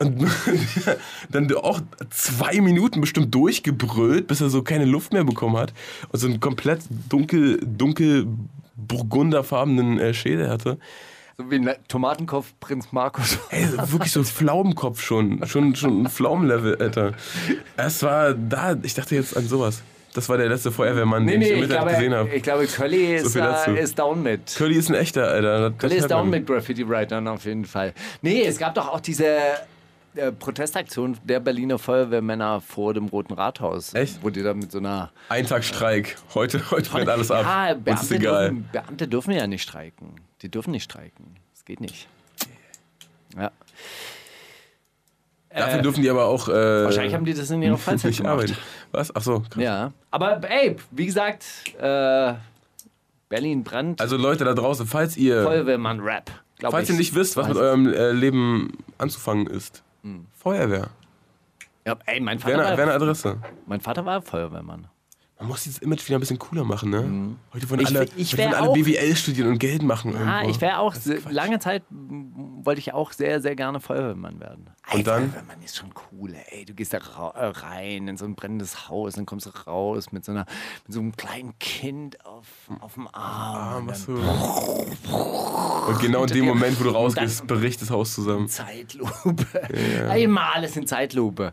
Und 0.00 0.28
dann 1.30 1.54
auch 1.54 1.80
zwei 2.10 2.60
Minuten 2.60 3.00
bestimmt 3.00 3.32
durchgebrüllt, 3.32 4.26
bis 4.26 4.40
er 4.40 4.50
so 4.50 4.62
keine 4.64 4.84
Luft 4.84 5.12
mehr 5.12 5.22
bekommen 5.22 5.56
hat. 5.56 5.72
Und 6.10 6.18
so 6.18 6.26
einen 6.26 6.40
komplett 6.40 6.80
dunkel, 7.08 7.60
dunkel 7.64 8.26
burgunderfarbenen 8.74 10.00
äh, 10.00 10.14
Schädel 10.14 10.48
hatte. 10.48 10.78
So 11.40 11.48
wie 11.52 11.54
ein 11.54 11.70
Tomatenkopf 11.86 12.52
Prinz 12.58 12.90
Markus. 12.90 13.38
Ey, 13.50 13.64
wirklich 13.92 14.10
so 14.10 14.18
ein 14.20 14.26
Pflaumenkopf 14.26 15.00
schon. 15.00 15.46
Schon, 15.46 15.76
schon 15.76 16.02
ein 16.02 16.08
Pflaumenlevel, 16.08 16.76
Alter. 16.82 17.12
Es 17.76 18.02
war 18.02 18.34
da, 18.34 18.76
ich 18.82 18.94
dachte 18.94 19.14
jetzt 19.14 19.36
an 19.36 19.46
sowas. 19.46 19.84
Das 20.14 20.28
war 20.28 20.36
der 20.36 20.48
letzte 20.48 20.72
Feuerwehrmann, 20.72 21.24
Nee, 21.24 21.32
den 21.32 21.42
ich 21.42 21.48
nee, 21.48 21.52
im 21.52 21.58
ich 21.58 21.62
Internet 21.70 21.82
glaube, 21.84 21.96
gesehen 21.96 22.14
habe. 22.14 22.28
ich 22.30 22.42
glaube, 22.42 22.66
Curly 22.66 23.18
So 23.20 23.26
ist, 23.26 23.36
äh, 23.68 23.80
ist 23.80 23.96
down 23.96 24.20
mit. 24.24 24.52
Curly 24.56 24.74
ist 24.78 24.88
ein 24.88 24.96
echter, 24.96 25.28
Alter. 25.28 25.70
Das 25.70 25.78
Curly 25.78 25.94
ist 25.98 26.10
down 26.10 26.28
mit 26.28 26.44
Graffiti-Writern 26.44 27.28
auf 27.28 27.44
jeden 27.44 27.66
Fall. 27.66 27.94
Nee, 28.20 28.42
es 28.42 28.58
gab 28.58 28.74
doch 28.74 28.88
auch 28.88 28.98
diese 29.00 29.26
äh, 30.16 30.32
Protestaktion 30.32 31.18
der 31.22 31.38
Berliner 31.38 31.78
Feuerwehrmänner 31.78 32.60
vor 32.60 32.94
dem 32.94 33.06
Roten 33.06 33.34
Rathaus. 33.34 33.94
Echt? 33.94 34.18
Wo 34.24 34.30
die 34.30 34.42
da 34.42 34.54
mit 34.54 34.72
so 34.72 34.78
einer... 34.78 35.12
Ein 35.28 35.46
Tag 35.46 35.62
Streik. 35.62 36.16
Heute, 36.34 36.68
heute 36.72 36.90
brennt 36.90 37.08
alles 37.08 37.30
ab. 37.30 37.44
Ja, 37.44 37.74
Uns 37.92 38.02
ist 38.02 38.08
Beamte 38.08 38.14
egal. 38.16 38.48
dürfen, 38.48 38.68
Beamte 38.72 39.06
dürfen 39.06 39.30
ja 39.34 39.46
nicht 39.46 39.62
streiken. 39.62 40.16
Die 40.42 40.50
dürfen 40.50 40.70
nicht 40.70 40.84
streiken. 40.84 41.36
Das 41.54 41.64
geht 41.64 41.80
nicht. 41.80 42.08
Ja. 43.36 43.50
Dafür 45.50 45.82
dürfen 45.82 46.02
die 46.02 46.10
aber 46.10 46.26
auch. 46.26 46.48
Äh, 46.48 46.84
Wahrscheinlich 46.84 47.14
haben 47.14 47.24
die 47.24 47.34
das 47.34 47.50
in 47.50 47.62
ihrer 47.62 47.78
Freizeit 47.78 48.16
gemacht. 48.16 48.32
arbeiten. 48.32 48.56
Was? 48.92 49.14
Ach 49.14 49.22
so. 49.22 49.40
krass. 49.40 49.62
Ja. 49.62 49.92
Aber 50.10 50.40
ey, 50.48 50.76
wie 50.90 51.06
gesagt, 51.06 51.44
äh, 51.78 52.34
Berlin 53.28 53.64
brennt. 53.64 54.00
Also 54.00 54.16
Leute 54.16 54.44
da 54.44 54.54
draußen, 54.54 54.86
falls 54.86 55.16
ihr, 55.16 55.42
Feuerwehrmann-Rap. 55.44 56.30
glaub 56.58 56.72
falls 56.72 56.88
ich. 56.88 56.94
ihr 56.94 56.98
nicht 56.98 57.14
wisst, 57.14 57.36
was 57.36 57.46
Weiß 57.48 57.54
mit 57.54 57.62
eurem 57.62 57.86
äh, 57.92 58.12
Leben 58.12 58.72
anzufangen 58.98 59.46
ist, 59.46 59.82
Hm. 60.02 60.26
Feuerwehr. 60.32 60.90
Ja, 61.86 61.96
ey, 62.06 62.20
mein 62.20 62.38
Vater, 62.38 62.54
eine, 62.66 62.76
war, 62.76 62.84
eine 62.84 62.92
Adresse. 62.92 63.38
mein 63.66 63.80
Vater 63.80 64.04
war 64.04 64.22
Feuerwehrmann. 64.22 64.86
Man 65.40 65.46
muss 65.48 65.62
dieses 65.62 65.78
Image 65.78 66.04
wieder 66.06 66.18
ein 66.18 66.20
bisschen 66.20 66.38
cooler 66.40 66.64
machen, 66.64 66.90
ne? 66.90 67.36
Heute 67.54 67.70
wollen 67.70 67.78
Mhm. 67.80 67.86
Ich 67.86 67.96
alle, 67.96 68.08
ich 68.16 68.32
heute 68.32 68.42
wollen 68.42 68.54
alle 68.54 68.72
BWL 68.72 69.14
studieren 69.14 69.48
und 69.52 69.58
Geld 69.58 69.82
machen. 69.84 70.16
Ah, 70.16 70.38
irgendwo. 70.40 70.50
ich 70.50 70.60
wäre 70.60 70.78
auch, 70.78 70.94
lange 71.30 71.60
Zeit 71.60 71.84
wollte 71.90 72.80
ich 72.80 72.92
auch 72.92 73.12
sehr, 73.12 73.40
sehr 73.40 73.54
gerne 73.54 73.78
Feuerwehrmann 73.78 74.40
werden. 74.40 74.70
Und 74.92 75.06
dann? 75.06 75.30
Feuerwehrmann 75.30 75.62
ist 75.62 75.76
schon 75.76 75.90
cool, 76.10 76.34
ey. 76.50 76.64
Du 76.64 76.74
gehst 76.74 76.92
da 76.92 76.96
äh, 76.98 77.44
rein 77.46 78.08
in 78.08 78.16
so 78.16 78.24
ein 78.24 78.34
brennendes 78.34 78.88
Haus, 78.88 79.14
dann 79.14 79.26
kommst 79.26 79.46
du 79.46 79.50
raus 79.50 80.10
mit 80.10 80.24
so, 80.24 80.32
einer, 80.32 80.44
mit 80.86 80.92
so 80.94 80.98
einem 80.98 81.14
kleinen 81.16 81.56
Kind 81.60 82.24
auf, 82.26 82.46
auf 82.80 82.94
dem 82.94 83.06
Ah, 83.12 83.74
Arm. 83.76 83.82
und 83.84 83.90
was 83.90 84.06
dann. 84.06 84.16
Und 85.88 86.00
genau 86.00 86.22
in 86.24 86.32
dem 86.32 86.46
Moment, 86.46 86.78
wo 86.80 86.84
du 86.84 86.90
rausgehst, 86.90 87.46
bricht 87.46 87.80
das 87.80 87.90
Haus 87.90 88.12
zusammen. 88.14 88.48
Zeitlupe. 88.48 89.46
Immer 90.16 90.54
alles 90.54 90.76
in 90.76 90.86
Zeitlupe. 90.86 91.52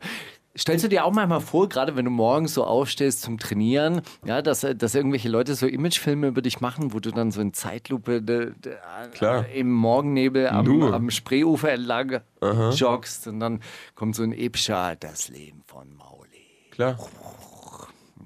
Stellst 0.58 0.86
du 0.86 0.88
dir 0.90 1.04
auch 1.04 1.12
manchmal 1.12 1.42
vor, 1.42 1.68
gerade 1.68 1.98
wenn 1.98 2.06
du 2.06 2.12
morgens 2.12 2.54
so 2.54 2.64
aufstehst 2.64 3.22
zum 3.22 3.38
Trainieren, 3.38 4.02
ja, 4.26 4.42
dass, 4.42 4.64
äh, 4.64 4.74
dass 4.74 4.96
irgendwelche 4.96 5.28
Leute 5.28 5.54
so 5.54 5.68
Imagefilme 5.68 6.28
über 6.28 6.42
dich 6.42 6.62
machen, 6.62 6.94
wo 6.94 7.02
du 7.02 7.12
dann 7.12 7.32
so 7.32 7.42
in 7.42 7.54
Zeitlupe 7.54 8.22
de, 8.22 8.52
de, 8.58 8.76
Klar. 9.14 9.48
im 9.50 9.70
Morgennebel 9.72 10.48
am, 10.48 10.82
am 10.94 11.10
Spreeufer 11.10 11.72
entlang 11.74 12.22
joggst 12.74 13.28
und 13.28 13.40
dann 13.42 13.60
kommt 13.96 14.16
so 14.16 14.24
ein 14.24 14.32
epischer 14.32 14.96
Das 14.96 15.28
Leben 15.28 15.62
von 15.66 15.94
Mauli. 15.94 16.30
Klar. 16.72 16.98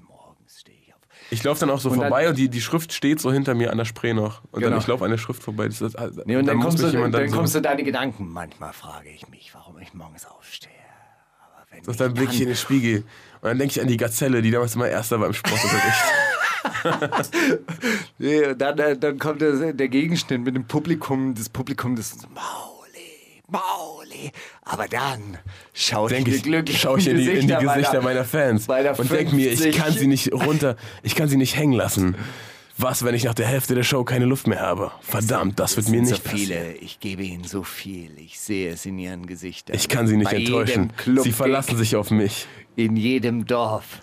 Morgens 0.08 0.60
stehe 0.60 0.78
ich 0.78 0.94
auf. 0.94 1.00
Ich 1.30 1.42
laufe 1.42 1.60
dann 1.60 1.70
auch 1.70 1.80
so 1.80 1.90
Und 1.90 1.98
dann- 1.98 2.08
vorbei 2.10 2.28
und 2.28 2.38
die, 2.38 2.48
die 2.48 2.60
Schrift 2.60 2.92
steht 2.92 3.20
so 3.20 3.32
hinter 3.32 3.54
mir 3.54 3.72
an 3.72 3.78
der 3.78 3.84
Spree 3.86 4.12
noch. 4.14 4.42
Und 4.52 4.60
Genau. 4.60 4.70
dann 4.70 4.78
ich 4.80 4.86
laufe 4.86 5.04
an 5.04 5.10
der 5.10 5.18
Schrift 5.18 5.42
vorbei. 5.42 5.66
Das 5.66 5.80
ist, 5.80 5.96
Nee, 6.26 6.36
und 6.36 6.46
dann, 6.46 6.58
muss 6.58 6.66
kommst, 6.76 6.82
du, 6.94 7.08
dann 7.10 7.28
so- 7.28 7.36
kommst 7.36 7.54
du 7.56 7.60
deine 7.60 7.82
Gedanken. 7.82 8.28
Manchmal 8.28 8.72
frage 8.72 9.08
ich 9.10 9.28
mich, 9.28 9.52
warum 9.54 9.78
ich 9.80 9.94
morgens 9.94 10.26
aufstehe. 10.26 10.70
So, 11.82 11.92
ich 11.92 11.96
dann 11.96 12.14
blicke 12.14 12.32
ich 12.32 12.40
in 12.40 12.48
den 12.48 12.56
Spiegel. 12.56 13.04
Und 13.40 13.48
dann 13.48 13.58
denke 13.58 13.72
ich 13.72 13.80
an 13.80 13.88
die 13.88 13.96
Gazelle, 13.96 14.42
die 14.42 14.50
damals 14.50 14.74
immer 14.74 14.88
Erster 14.88 15.18
war 15.20 15.26
im 15.26 15.32
Sportunterricht. 15.32 16.04
Nee, 18.18 18.54
dann, 18.54 18.78
äh, 18.78 18.96
dann 18.96 19.18
kommt 19.18 19.40
der, 19.40 19.72
der 19.72 19.88
Gegenschnitt 19.88 20.40
mit 20.42 20.54
dem 20.54 20.66
Publikum, 20.66 21.34
das 21.34 21.48
Publikum, 21.48 21.96
das 21.96 22.12
ist 22.12 22.22
so, 22.22 22.28
Mauli, 22.28 23.42
Mauli. 23.48 24.30
Aber 24.62 24.88
dann 24.88 25.38
schaue 25.72 26.12
ich 26.12 26.26
ich, 26.26 26.42
glücklichen 26.42 26.80
schaue 26.80 26.98
ich 26.98 27.08
in 27.08 27.16
die, 27.16 27.28
in 27.30 27.48
die 27.48 27.54
Gesichter 27.54 28.02
meiner, 28.02 28.24
Fans 28.24 28.66
meiner 28.68 28.98
und 28.98 29.10
denke 29.10 29.34
mir, 29.34 29.50
ich 29.52 29.60
50. 29.60 29.82
kann 29.82 29.92
sie 29.92 30.06
nicht 30.06 30.32
runter, 30.32 30.76
ich 31.02 31.14
kann 31.14 31.28
sie 31.28 31.36
nicht 31.36 31.56
hängen 31.56 31.72
lassen. 31.72 32.14
Was, 32.82 33.04
wenn 33.04 33.14
ich 33.14 33.24
nach 33.24 33.34
der 33.34 33.46
Hälfte 33.46 33.74
der 33.74 33.82
Show 33.82 34.04
keine 34.04 34.24
Luft 34.24 34.46
mehr 34.46 34.60
habe? 34.60 34.90
Verdammt, 35.02 35.58
das 35.58 35.76
wird 35.76 35.88
mir 35.90 36.00
nicht 36.00 36.16
so 36.16 36.22
passieren. 36.22 36.62
viele. 36.64 36.72
Ich 36.76 36.98
gebe 36.98 37.22
ihnen 37.22 37.44
so 37.44 37.62
viel. 37.62 38.18
Ich 38.18 38.40
sehe 38.40 38.72
es 38.72 38.86
in 38.86 38.98
ihren 38.98 39.26
Gesichtern. 39.26 39.76
Ich 39.76 39.88
kann 39.88 40.06
sie 40.06 40.16
nicht 40.16 40.30
Bei 40.30 40.38
enttäuschen. 40.38 40.90
Sie 41.04 41.32
verlassen 41.32 41.76
sich 41.76 41.94
auf 41.96 42.10
mich. 42.10 42.46
in 42.76 42.96
jedem 42.96 43.44
Dorf. 43.44 44.02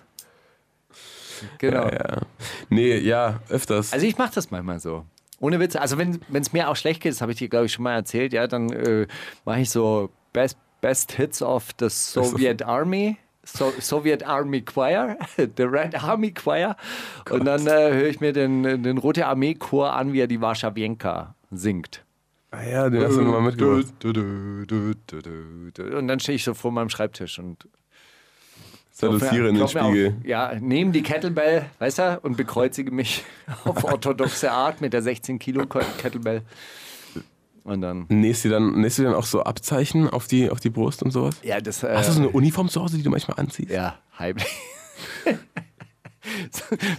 Genau. 1.58 1.88
Ja. 1.88 2.20
Nee, 2.68 2.98
ja, 2.98 3.40
öfters. 3.48 3.92
Also 3.92 4.06
ich 4.06 4.16
mache 4.18 4.32
das 4.34 4.50
manchmal 4.50 4.78
so. 4.80 5.04
Ohne 5.40 5.58
Witz. 5.60 5.74
Also 5.76 5.98
wenn 5.98 6.20
es 6.32 6.52
mir 6.52 6.68
auch 6.68 6.76
schlecht 6.76 7.00
geht, 7.00 7.12
das 7.12 7.20
habe 7.20 7.32
ich 7.32 7.38
dir, 7.38 7.48
glaube 7.48 7.66
ich, 7.66 7.72
schon 7.72 7.82
mal 7.84 7.94
erzählt, 7.94 8.32
ja, 8.32 8.46
dann 8.46 8.70
äh, 8.70 9.06
mache 9.44 9.60
ich 9.60 9.70
so 9.70 10.10
Best, 10.32 10.56
Best 10.80 11.12
Hits 11.12 11.42
of 11.42 11.68
the 11.80 11.88
Soviet 11.88 12.62
Army. 12.62 13.16
So, 13.54 13.72
Soviet 13.80 14.26
Army 14.26 14.62
Choir, 14.62 15.16
the 15.36 15.62
Red 15.62 16.02
Army 16.02 16.32
Choir. 16.32 16.76
Und 17.30 17.44
dann 17.44 17.66
äh, 17.66 17.92
höre 17.92 18.06
ich 18.06 18.20
mir 18.20 18.32
den, 18.32 18.82
den 18.82 18.98
Rote 18.98 19.26
Armee 19.26 19.54
Chor 19.54 19.92
an, 19.94 20.12
wie 20.12 20.20
er 20.20 20.26
die 20.26 20.40
Warschawienka 20.40 21.34
singt. 21.50 22.04
ah 22.50 22.62
ja, 22.62 22.90
den 22.90 23.02
hast 23.02 23.16
du 23.16 23.22
nochmal 23.22 23.42
mitgebracht. 23.42 24.04
Und 24.04 26.08
dann 26.08 26.20
stehe 26.20 26.36
ich 26.36 26.44
so 26.44 26.54
vor 26.54 26.72
meinem 26.72 26.90
Schreibtisch 26.90 27.38
und 27.38 27.66
Salustiere 28.90 29.48
in 29.48 29.54
den 29.54 29.68
Spiegel. 29.68 30.16
ja, 30.24 30.54
nehme 30.60 30.90
die 30.90 31.02
Kettlebell, 31.02 31.66
weißt 31.78 31.98
du, 31.98 32.18
und 32.22 32.36
bekreuzige 32.36 32.90
mich 32.90 33.24
auf 33.64 33.84
orthodoxe 33.84 34.50
Art 34.50 34.80
mit 34.80 34.92
der 34.92 35.02
16 35.02 35.38
Kilo 35.38 35.66
Kettlebell. 35.66 36.42
Und 37.68 37.82
dann, 37.82 38.06
Nähst 38.08 38.44
du 38.44 38.48
dann, 38.48 38.80
nähst 38.80 38.98
du 38.98 39.02
dann 39.02 39.14
auch 39.14 39.26
so 39.26 39.42
Abzeichen 39.42 40.08
auf 40.08 40.26
die, 40.26 40.48
auf 40.48 40.58
die 40.60 40.70
Brust 40.70 41.02
und 41.02 41.10
sowas? 41.10 41.36
ja, 41.42 41.60
das. 41.60 41.82
Äh, 41.82 41.94
Hast 41.94 42.08
du 42.08 42.12
so 42.14 42.20
eine 42.20 42.30
Uniform 42.30 42.68
zu 42.68 42.80
Hause, 42.80 42.96
die 42.96 43.02
du 43.02 43.10
manchmal 43.10 43.38
anziehst? 43.38 43.70
Ja, 43.70 43.98
heimlich. 44.18 44.46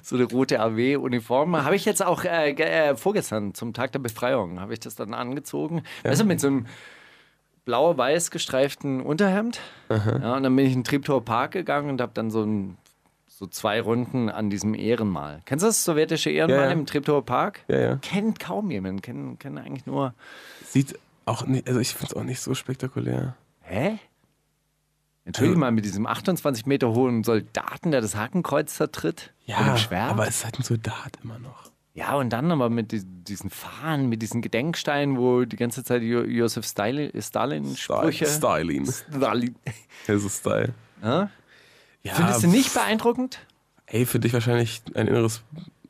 so, 0.04 0.16
eine 0.16 0.26
rote 0.26 0.60
AW-Uniform. 0.60 1.56
Habe 1.64 1.76
ich 1.76 1.86
jetzt 1.86 2.04
auch 2.06 2.24
äh, 2.24 2.52
äh, 2.52 2.96
vorgestern 2.96 3.54
zum 3.54 3.74
Tag 3.74 3.92
der 3.92 4.00
Befreiung, 4.00 4.60
habe 4.60 4.74
ich 4.74 4.80
das 4.80 4.96
dann 4.96 5.14
angezogen. 5.14 5.84
Weißt 6.04 6.22
du, 6.22 6.26
mit 6.26 6.40
so 6.40 6.48
einem 6.48 6.66
blau-weiß 7.66 8.32
gestreiften 8.32 9.02
Unterhemd. 9.02 9.60
Ja, 9.90 10.36
und 10.36 10.44
dann 10.44 10.56
bin 10.56 10.66
ich 10.66 10.74
in 10.74 10.84
Treptower 10.84 11.24
Park 11.24 11.52
gegangen 11.52 11.90
und 11.90 12.02
habe 12.02 12.12
dann 12.16 12.32
so, 12.32 12.44
ein, 12.44 12.78
so 13.28 13.46
zwei 13.48 13.82
Runden 13.82 14.30
an 14.30 14.50
diesem 14.50 14.74
Ehrenmal. 14.74 15.42
Kennst 15.46 15.64
du 15.64 15.68
das 15.68 15.84
sowjetische 15.84 16.32
Ehrenmal 16.32 16.60
Ja, 16.62 16.66
ja. 16.66 16.72
im 16.72 16.86
Treptower 16.86 17.24
Park? 17.24 17.62
Ja, 17.68 17.80
ja. 17.80 17.96
Kennt 17.98 18.40
kaum 18.40 18.72
jemand, 18.72 19.04
kennen, 19.04 19.38
kennen 19.38 19.58
eigentlich 19.60 19.86
nur. 19.86 20.14
Sieht 20.70 20.98
auch 21.26 21.46
nicht, 21.46 21.68
also 21.68 21.80
ich 21.80 21.94
finde 21.94 22.08
es 22.08 22.14
auch 22.16 22.24
nicht 22.24 22.40
so 22.42 22.54
spektakulär. 22.54 23.36
Hä? 23.62 24.00
Entschuldige 25.26 25.60
mal, 25.60 25.72
mit 25.72 25.86
diesem 25.86 26.08
28 26.08 26.66
Meter 26.66 26.90
hohen 26.90 27.24
Soldaten, 27.24 27.92
der 27.92 28.02
das 28.02 28.16
Hakenkreuz 28.16 28.76
zertritt. 28.76 29.34
mit 29.48 29.58
dem 29.58 29.78
Schwert. 29.78 30.10
aber 30.12 30.28
es 30.28 30.38
ist 30.38 30.46
halt 30.46 30.60
ein 30.60 30.64
Soldat 30.64 31.20
immer 31.24 31.38
noch. 31.40 31.70
ja, 31.94 32.16
und 32.16 32.30
dann 32.32 32.52
aber 32.52 32.70
mit 32.70 32.92
di- 32.92 33.04
diesen 33.06 33.50
Fahnen, 33.50 34.10
mit 34.10 34.22
diesen 34.22 34.42
Gedenksteinen, 34.42 35.18
wo 35.18 35.46
die 35.46 35.56
ganze 35.58 35.84
Zeit 35.84 36.02
jo 36.02 36.22
Josef 36.24 36.66
Stalin, 36.66 37.12
Stalin. 37.22 37.76
Stalin. 37.76 39.56
Das 40.08 40.24
ist 40.24 40.40
Style. 40.40 40.74
Ja? 41.04 41.30
Ja, 42.04 42.14
Findest 42.16 42.44
du 42.44 42.48
nicht 42.48 42.74
beeindruckend? 42.74 43.40
Ey, 43.86 44.06
für 44.06 44.20
dich 44.20 44.34
wahrscheinlich 44.34 44.82
ein 44.96 45.08
inneres. 45.08 45.42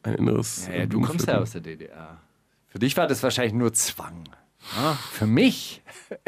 Ein 0.03 0.15
inneres 0.15 0.67
Ja, 0.67 0.73
ja, 0.79 0.85
du 0.85 1.01
kommst 1.01 1.27
ja 1.27 1.37
aus 1.37 1.51
der 1.51 1.61
DDR. 1.61 2.17
Für 2.67 2.79
dich 2.79 2.97
war 2.97 3.07
das 3.07 3.21
wahrscheinlich 3.23 3.53
nur 3.53 3.71
Zwang. 3.73 4.23
Ja, 4.77 4.93
für 5.11 5.25
mich. 5.27 5.81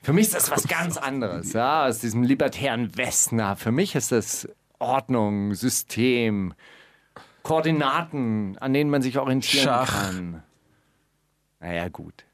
Für 0.00 0.12
mich 0.14 0.28
ist 0.28 0.34
das 0.34 0.50
was 0.50 0.66
ganz 0.66 0.96
anderes. 0.96 1.52
Ja, 1.52 1.84
aus 1.86 1.98
diesem 1.98 2.22
libertären 2.22 2.96
Westen. 2.96 3.38
Ja, 3.40 3.56
Für 3.56 3.72
mich 3.72 3.94
ist 3.94 4.10
das 4.10 4.48
Ordnung, 4.78 5.52
System, 5.54 6.54
Koordinaten, 7.42 8.56
an 8.58 8.72
denen 8.72 8.88
man 8.90 9.02
sich 9.02 9.18
orientieren 9.18 9.64
Schach. 9.64 9.90
kann. 9.92 10.42
Naja, 11.60 11.88
gut. 11.88 12.24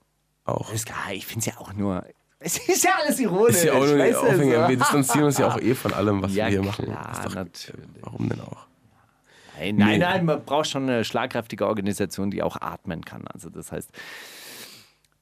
Auch. 0.44 0.72
Ist 0.72 0.86
klar, 0.86 1.12
ich 1.12 1.26
finde 1.26 1.40
es 1.40 1.46
ja 1.54 1.60
auch 1.60 1.72
nur. 1.72 2.04
Es 2.38 2.58
ist 2.68 2.84
ja 2.84 2.90
alles 3.02 3.18
ironisch. 3.18 3.56
Ist 3.56 3.64
ja 3.64 3.72
auch 3.72 3.86
nur 3.86 3.96
du, 3.96 4.18
Aufhänger. 4.20 4.68
Wir 4.68 4.76
distanzieren 4.76 5.24
uns 5.24 5.38
ja 5.38 5.48
auch 5.48 5.58
eh 5.60 5.74
von 5.74 5.94
allem, 5.94 6.22
was 6.22 6.34
Ja, 6.34 6.44
wir 6.46 6.50
hier 6.50 6.62
machen. 6.62 6.84
klar, 6.84 7.20
doch- 7.24 7.34
natürlich. 7.34 7.86
Warum 8.02 8.28
denn 8.28 8.40
auch? 8.40 8.66
Nein, 9.58 9.76
nein, 9.76 9.88
Nee. 9.90 9.98
nein, 9.98 10.24
man 10.26 10.44
braucht 10.44 10.68
schon 10.68 10.82
eine 10.84 11.04
schlagkräftige 11.04 11.66
Organisation, 11.66 12.30
die 12.30 12.42
auch 12.42 12.60
atmen 12.60 13.04
kann. 13.04 13.26
Also 13.28 13.48
das 13.50 13.72
heißt, 13.72 13.90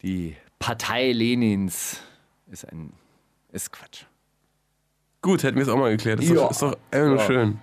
die 0.03 0.37
Partei 0.59 1.13
Lenins 1.13 2.01
ist 2.51 2.65
ein 2.71 2.93
ist 3.53 3.73
Quatsch. 3.73 4.05
Gut, 5.21 5.43
hätten 5.43 5.57
wir 5.57 5.63
es 5.63 5.69
auch 5.69 5.77
mal 5.77 5.91
geklärt. 5.91 6.21
Ist, 6.21 6.29
Ja. 6.31 6.35
doch, 6.37 6.51
ist 6.51 6.63
doch 6.63 6.77
einfach 6.91 7.07
nur 7.09 7.17
Ja. 7.19 7.27
schön. 7.27 7.59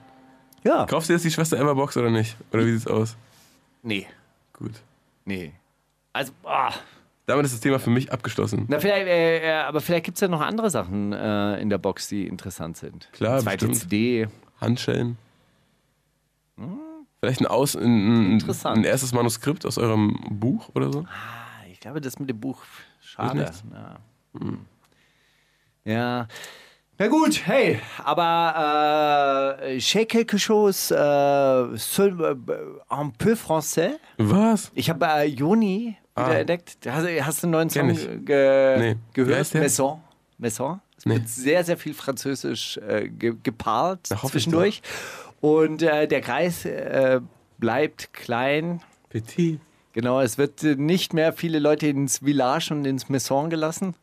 Ja. 0.63 0.85
Kaufst 0.85 1.09
du 1.09 1.13
jetzt 1.13 1.25
die 1.25 1.31
Schwester 1.31 1.57
Emma 1.57 1.73
Box 1.73 1.97
oder 1.97 2.09
nicht? 2.11 2.35
Oder 2.51 2.65
wie 2.65 2.71
sieht's 2.73 2.87
aus? 2.87 3.15
Nee, 3.81 4.07
Gut. 4.53 4.73
nee. 5.25 5.53
Also, 6.13 6.31
ah. 6.43 6.71
Damit 7.25 7.45
ist 7.45 7.53
das 7.53 7.61
Thema 7.61 7.79
für 7.79 7.89
mich 7.91 8.11
abgeschlossen. 8.11 8.65
Na, 8.67 8.79
vielleicht, 8.79 9.07
äh, 9.07 9.47
äh, 9.47 9.51
aber 9.61 9.81
vielleicht 9.81 10.05
gibt 10.05 10.17
es 10.17 10.21
ja 10.21 10.27
noch 10.27 10.41
andere 10.41 10.69
Sachen 10.69 11.13
äh, 11.13 11.59
in 11.61 11.69
der 11.69 11.77
Box, 11.77 12.07
die 12.07 12.27
interessant 12.27 12.75
sind. 12.77 13.07
Klar, 13.13 13.39
Zweite 13.39 13.67
bestimmt. 13.67 13.89
CD. 13.89 14.27
Handschellen. 14.59 15.17
Vielleicht 17.19 17.41
ein, 17.41 17.45
Aus, 17.47 17.75
ein, 17.75 17.83
ein, 17.83 18.31
Interessant. 18.33 18.77
ein 18.79 18.83
erstes 18.83 19.13
Manuskript 19.13 19.65
aus 19.65 19.77
eurem 19.77 20.17
Buch 20.29 20.69
oder 20.73 20.91
so? 20.91 21.05
Ah, 21.07 21.38
Ich 21.79 21.81
glaube, 21.81 22.01
das 22.01 22.19
mit 22.19 22.29
dem 22.29 22.41
Buch, 22.41 22.61
schade. 22.99 23.49
Ja. 24.35 24.51
ja. 25.85 26.27
Na 26.97 27.07
gut, 27.07 27.47
hey, 27.47 27.79
aber 28.03 29.55
äh, 29.63 29.79
j'ai 29.79 30.05
quelque 30.05 30.37
chose 30.37 30.91
euh, 30.93 31.77
seul, 31.77 32.19
euh, 32.21 32.35
un 32.89 33.11
peu 33.17 33.33
français. 33.37 33.97
Was? 34.17 34.71
Ich 34.75 34.89
habe 34.89 35.05
äh, 35.05 35.23
Joni 35.23 35.95
wieder 36.17 36.27
Ah. 36.27 36.33
entdeckt. 36.33 36.75
Hast, 36.85 37.07
hast 37.07 37.43
du 37.43 37.47
einen 37.47 37.51
neuen 37.53 37.69
Song 37.69 38.25
ge 38.25 38.77
Nee. 38.77 38.95
Gehört? 39.13 39.53
Maison. 39.53 40.01
Maison. 40.37 40.81
Es 40.97 41.05
Nee. 41.05 41.13
wird 41.15 41.29
sehr, 41.29 41.63
sehr 41.63 41.77
viel 41.77 41.93
Französisch 41.93 42.75
äh, 42.85 43.07
ge 43.07 43.35
gepaart 43.41 44.07
Na, 44.09 44.17
zwischendurch. 44.17 44.81
Und 45.39 45.81
äh, 45.81 46.09
der 46.09 46.19
Kreis 46.19 46.65
äh, 46.65 47.21
bleibt 47.57 48.11
klein. 48.11 48.81
Petit. 49.09 49.61
Genau, 49.99 50.21
es 50.21 50.37
wird 50.37 50.63
äh, 50.63 50.75
nicht 50.75 51.13
mehr 51.13 51.33
viele 51.33 51.59
Leute 51.59 51.87
ins 51.87 52.19
Village 52.19 52.69
und 52.71 52.85
ins 52.85 53.09
Maison 53.09 53.49
gelassen. 53.49 53.95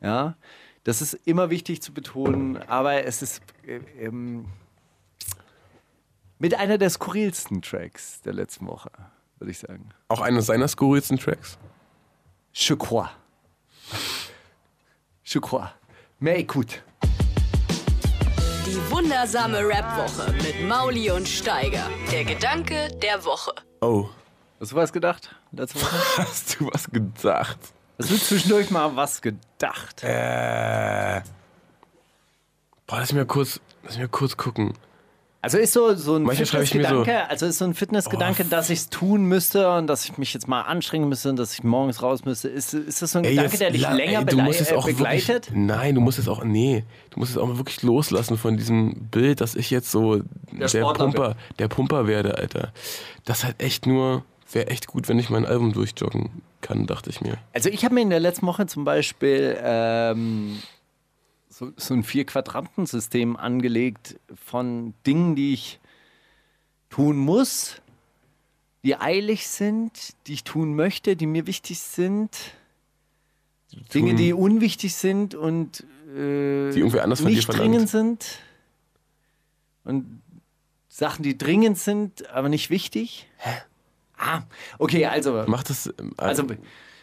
Ja, 0.00 0.34
das 0.82 1.00
ist 1.00 1.14
immer 1.24 1.48
wichtig 1.48 1.80
zu 1.80 1.94
betonen, 1.94 2.56
aber 2.66 3.04
es 3.04 3.22
ist 3.22 3.40
äh, 3.64 3.78
ähm, 4.04 4.46
mit 6.40 6.58
einer 6.58 6.76
der 6.76 6.90
skurrilsten 6.90 7.62
Tracks 7.62 8.20
der 8.22 8.32
letzten 8.32 8.66
Woche, 8.66 8.90
würde 9.38 9.52
ich 9.52 9.60
sagen. 9.60 9.90
Auch 10.08 10.22
einer 10.22 10.42
seiner 10.42 10.66
skurrilsten 10.66 11.18
Tracks. 11.18 11.56
Je 12.52 12.74
crois. 12.74 13.10
Je 15.22 15.40
crois. 15.40 15.68
Mais 16.18 16.40
écoute. 16.40 16.82
Die 18.66 18.90
wundersame 18.90 19.58
Rap-Woche 19.58 20.32
mit 20.32 20.68
Mauli 20.68 21.12
und 21.12 21.28
Steiger. 21.28 21.88
Der 22.10 22.24
Gedanke 22.24 22.88
der 23.00 23.24
Woche. 23.24 23.52
Oh, 23.82 24.08
Hast 24.62 24.70
du 24.70 24.76
was 24.76 24.92
gedacht? 24.92 25.34
Letzte 25.50 25.80
Woche? 25.80 25.96
hast 26.18 26.60
du 26.60 26.66
was 26.72 26.88
gedacht? 26.88 27.58
Hast 27.98 28.10
du 28.12 28.16
zwischendurch 28.16 28.70
mal 28.70 28.94
was 28.94 29.20
gedacht? 29.20 30.04
Äh. 30.04 31.20
Boah, 32.86 32.98
lass 33.00 33.12
mich 33.12 33.18
mal 33.18 33.26
kurz, 33.26 33.58
lass 33.82 33.94
mich 33.94 34.02
mal 34.02 34.08
kurz 34.08 34.36
gucken. 34.36 34.74
Also 35.44 35.58
ist 35.58 35.72
so, 35.72 35.92
so 35.96 36.14
ein 36.14 36.22
mir 36.22 36.36
so- 36.36 36.44
Fitnessgedanke, 36.44 37.28
also 37.28 37.46
ist 37.46 37.58
so 37.58 37.64
ein 37.64 37.74
Fitnessgedanke, 37.74 38.44
dass 38.44 38.70
ich 38.70 38.78
es 38.78 38.88
tun 38.90 39.24
müsste 39.24 39.68
und 39.74 39.88
dass 39.88 40.04
ich 40.04 40.16
mich 40.16 40.32
jetzt 40.32 40.46
mal 40.46 40.60
anstrengen 40.60 41.08
müsste 41.08 41.30
und 41.30 41.36
dass 41.40 41.52
ich 41.54 41.64
morgens 41.64 42.00
raus 42.00 42.24
müsste. 42.24 42.48
Ist, 42.48 42.72
ist 42.72 43.02
das 43.02 43.10
so 43.10 43.18
ein 43.18 43.24
Gedanke, 43.24 43.50
jetzt 43.50 43.60
der 43.60 43.72
dich 43.72 43.82
la- 43.82 43.94
länger 43.94 44.20
ey, 44.20 44.24
du 44.26 44.36
musst 44.36 44.60
es 44.60 44.72
auch 44.72 44.86
begleitet? 44.86 45.48
Wirklich, 45.48 45.66
nein, 45.66 45.96
du 45.96 46.00
musst 46.00 46.20
es 46.20 46.28
auch, 46.28 46.44
nee, 46.44 46.84
du 47.10 47.18
musst 47.18 47.32
es 47.32 47.38
auch 47.38 47.48
mal 47.48 47.58
wirklich 47.58 47.82
loslassen 47.82 48.38
von 48.38 48.56
diesem 48.56 49.08
Bild, 49.10 49.40
dass 49.40 49.56
ich 49.56 49.70
jetzt 49.70 49.90
so 49.90 50.22
der, 50.52 50.68
Sportler 50.68 51.06
Pumper, 51.06 51.36
der 51.58 51.66
Pumper 51.66 52.06
werde, 52.06 52.36
Alter. 52.38 52.72
Das 53.24 53.42
halt 53.42 53.60
echt 53.60 53.84
nur, 53.84 54.24
wäre 54.54 54.68
echt 54.68 54.86
gut, 54.86 55.08
wenn 55.08 55.18
ich 55.18 55.30
mein 55.30 55.46
Album 55.46 55.72
durchjoggen 55.72 56.42
kann, 56.60 56.86
dachte 56.86 57.10
ich 57.10 57.20
mir. 57.20 57.38
Also 57.52 57.68
ich 57.68 57.84
habe 57.84 57.94
mir 57.94 58.02
in 58.02 58.10
der 58.10 58.20
letzten 58.20 58.46
Woche 58.46 58.66
zum 58.66 58.84
Beispiel 58.84 59.58
ähm, 59.62 60.62
so, 61.48 61.72
so 61.76 61.94
ein 61.94 62.04
Vier-Quadranten-System 62.04 63.36
angelegt 63.36 64.18
von 64.34 64.94
Dingen, 65.06 65.36
die 65.36 65.54
ich 65.54 65.80
tun 66.90 67.16
muss, 67.16 67.80
die 68.84 68.96
eilig 68.96 69.48
sind, 69.48 70.14
die 70.26 70.34
ich 70.34 70.44
tun 70.44 70.74
möchte, 70.74 71.16
die 71.16 71.26
mir 71.26 71.46
wichtig 71.46 71.80
sind. 71.80 72.36
Dinge, 73.94 74.14
die 74.14 74.34
unwichtig 74.34 74.94
sind 74.94 75.34
und 75.34 75.80
äh, 76.14 76.70
Die 76.72 76.78
irgendwer 76.78 77.04
anders 77.04 77.22
nicht 77.22 77.46
dringend 77.46 77.88
sind. 77.88 78.38
Und 79.84 80.20
Sachen, 80.88 81.22
die 81.22 81.38
dringend 81.38 81.78
sind, 81.78 82.28
aber 82.28 82.50
nicht 82.50 82.68
wichtig. 82.68 83.28
Hä? 83.38 83.62
Ah, 84.18 84.42
okay, 84.78 85.06
also. 85.06 85.44
Mach 85.46 85.62
das, 85.62 85.92
ähm, 85.98 86.12
Also 86.16 86.44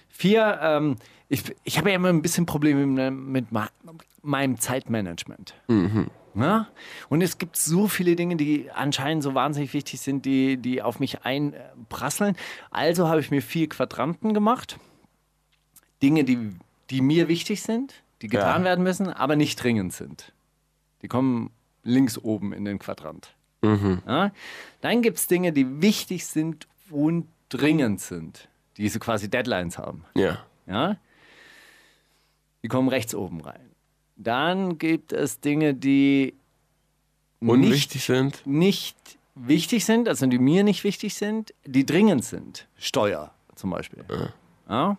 vier, 0.07 0.59
ähm, 0.61 0.95
ich, 1.27 1.43
ich 1.63 1.77
habe 1.77 1.89
ja 1.89 1.95
immer 1.95 2.09
ein 2.09 2.21
bisschen 2.21 2.45
Probleme 2.45 2.85
mit, 2.85 3.51
mit 3.51 3.61
meinem 4.21 4.59
Zeitmanagement. 4.59 5.53
Ja? 6.35 6.67
Und 7.09 7.21
es 7.21 7.37
gibt 7.37 7.57
so 7.57 7.87
viele 7.87 8.15
Dinge, 8.15 8.35
die 8.35 8.69
anscheinend 8.71 9.23
so 9.23 9.33
wahnsinnig 9.35 9.73
wichtig 9.73 9.99
sind, 9.99 10.25
die, 10.25 10.57
die 10.57 10.81
auf 10.81 10.99
mich 10.99 11.23
einprasseln. 11.25 12.35
Also 12.71 13.07
habe 13.09 13.19
ich 13.19 13.31
mir 13.31 13.41
vier 13.41 13.67
Quadranten 13.67 14.33
gemacht. 14.33 14.77
Dinge, 16.01 16.23
die, 16.23 16.51
die 16.89 17.01
mir 17.01 17.27
wichtig 17.27 17.61
sind, 17.61 17.93
die 18.21 18.27
getan 18.27 18.61
Ja. 18.61 18.69
werden 18.69 18.83
müssen, 18.83 19.07
aber 19.09 19.35
nicht 19.35 19.61
dringend 19.61 19.93
sind. 19.93 20.31
Die 21.01 21.07
kommen 21.07 21.51
links 21.83 22.17
oben 22.17 22.53
in 22.53 22.63
den 22.65 22.79
Quadrant. 22.79 23.33
Ja? 23.61 24.31
Dann 24.81 25.01
gibt 25.01 25.17
es 25.17 25.27
Dinge, 25.27 25.51
die 25.51 25.81
wichtig 25.81 26.25
sind 26.25 26.67
und 26.91 27.27
dringend 27.49 28.01
sind, 28.01 28.49
die 28.77 28.89
so 28.89 28.99
quasi 28.99 29.29
Deadlines 29.29 29.77
haben. 29.77 30.05
ja. 30.15 30.39
Ja? 30.67 30.97
Die 32.61 32.67
kommen 32.67 32.89
rechts 32.89 33.15
oben 33.15 33.41
rein. 33.41 33.71
Dann 34.17 34.77
gibt 34.77 35.13
es 35.13 35.39
Dinge, 35.39 35.73
die 35.73 36.35
Unwichtig 37.39 38.03
sind. 38.03 38.45
nicht 38.45 38.97
wichtig 39.33 39.85
sind, 39.85 40.07
also 40.09 40.27
die 40.27 40.37
mir 40.39 40.63
nicht 40.63 40.83
wichtig 40.83 41.15
sind, 41.15 41.53
die 41.65 41.85
dringend 41.85 42.25
sind. 42.25 42.67
Steuer 42.77 43.31
zum 43.55 43.69
Beispiel. 43.69 44.03
Ja? 44.67 44.97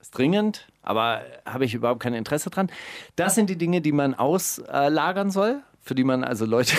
Ist 0.00 0.16
dringend, 0.16 0.68
aber 0.82 1.22
habe 1.44 1.64
ich 1.64 1.74
überhaupt 1.74 2.00
kein 2.00 2.14
Interesse 2.14 2.50
dran. 2.50 2.70
Das 3.16 3.34
sind 3.34 3.50
die 3.50 3.56
Dinge, 3.56 3.80
die 3.80 3.92
man 3.92 4.14
auslagern 4.14 5.30
soll, 5.30 5.62
für 5.80 5.94
die 5.94 6.04
man 6.04 6.24
also 6.24 6.46
Leute, 6.46 6.76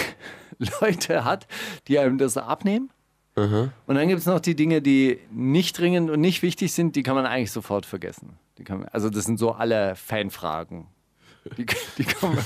Leute 0.82 1.26
hat, 1.26 1.48
die 1.88 2.00
einem 2.00 2.18
das 2.18 2.38
abnehmen. 2.38 2.90
Und 3.36 3.72
dann 3.96 4.08
gibt 4.10 4.20
es 4.20 4.26
noch 4.26 4.40
die 4.42 4.56
Dinge, 4.56 4.82
die 4.82 5.20
nicht 5.32 5.80
dringend 5.80 6.10
und 6.10 6.20
nicht 6.20 6.42
wichtig 6.42 6.74
sind, 6.74 6.96
die 6.96 7.04
kann 7.04 7.16
man 7.16 7.26
eigentlich 7.26 7.52
sofort 7.52 7.86
vergessen. 7.86 8.34
Die 8.58 8.64
kann 8.66 8.80
man, 8.80 8.90
also 8.90 9.10
das 9.10 9.24
sind 9.26 9.40
so 9.40 9.52
alle 9.54 9.96
Fanfragen. 9.96 10.88
Die, 11.58 11.66
die 11.98 12.04
kommen 12.04 12.38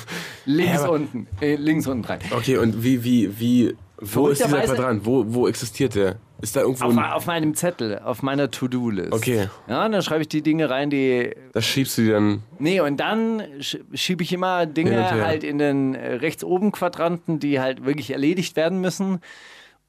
links 0.46 0.82
aber- 0.82 0.94
unten, 0.94 1.28
äh, 1.42 1.56
links 1.56 1.86
unten 1.88 2.06
rein. 2.06 2.20
Okay, 2.32 2.58
und 2.58 2.84
wie, 2.84 3.04
wie, 3.04 3.40
wie, 3.40 3.76
wo 3.98 4.28
ist 4.30 4.44
dieser 4.44 4.62
Quadrant? 4.62 5.06
Wo, 5.06 5.26
wo 5.28 5.48
existiert 5.50 5.96
der? 5.96 6.16
Ist 6.42 6.56
da 6.56 6.62
irgendwo 6.62 6.86
Auf, 6.86 6.98
auf 6.98 7.26
meinem 7.26 7.56
Zettel, 7.56 8.00
auf 8.00 8.22
meiner 8.22 8.52
To-Do-List. 8.52 9.12
Okay. 9.12 9.50
Ja, 9.68 9.88
dann 9.90 10.02
schreibe 10.02 10.22
ich 10.22 10.28
die 10.30 10.42
Dinge 10.42 10.70
rein, 10.70 10.90
die. 10.90 11.32
da 11.54 11.62
schiebst 11.62 11.98
du 11.98 12.02
die 12.04 12.10
dann, 12.12 12.44
Nee, 12.60 12.80
und 12.82 12.98
dann 12.98 13.42
sch- 13.60 13.80
schiebe 13.94 14.22
ich 14.24 14.32
immer 14.32 14.66
Dinge 14.66 14.98
und 15.00 15.12
halt 15.24 15.44
in 15.44 15.58
den 15.58 15.96
äh, 15.96 16.14
rechts 16.16 16.44
oben 16.44 16.72
Quadranten, 16.72 17.40
die 17.40 17.60
halt 17.60 17.84
wirklich 17.86 18.12
erledigt 18.12 18.56
werden 18.56 18.80
müssen. 18.80 19.20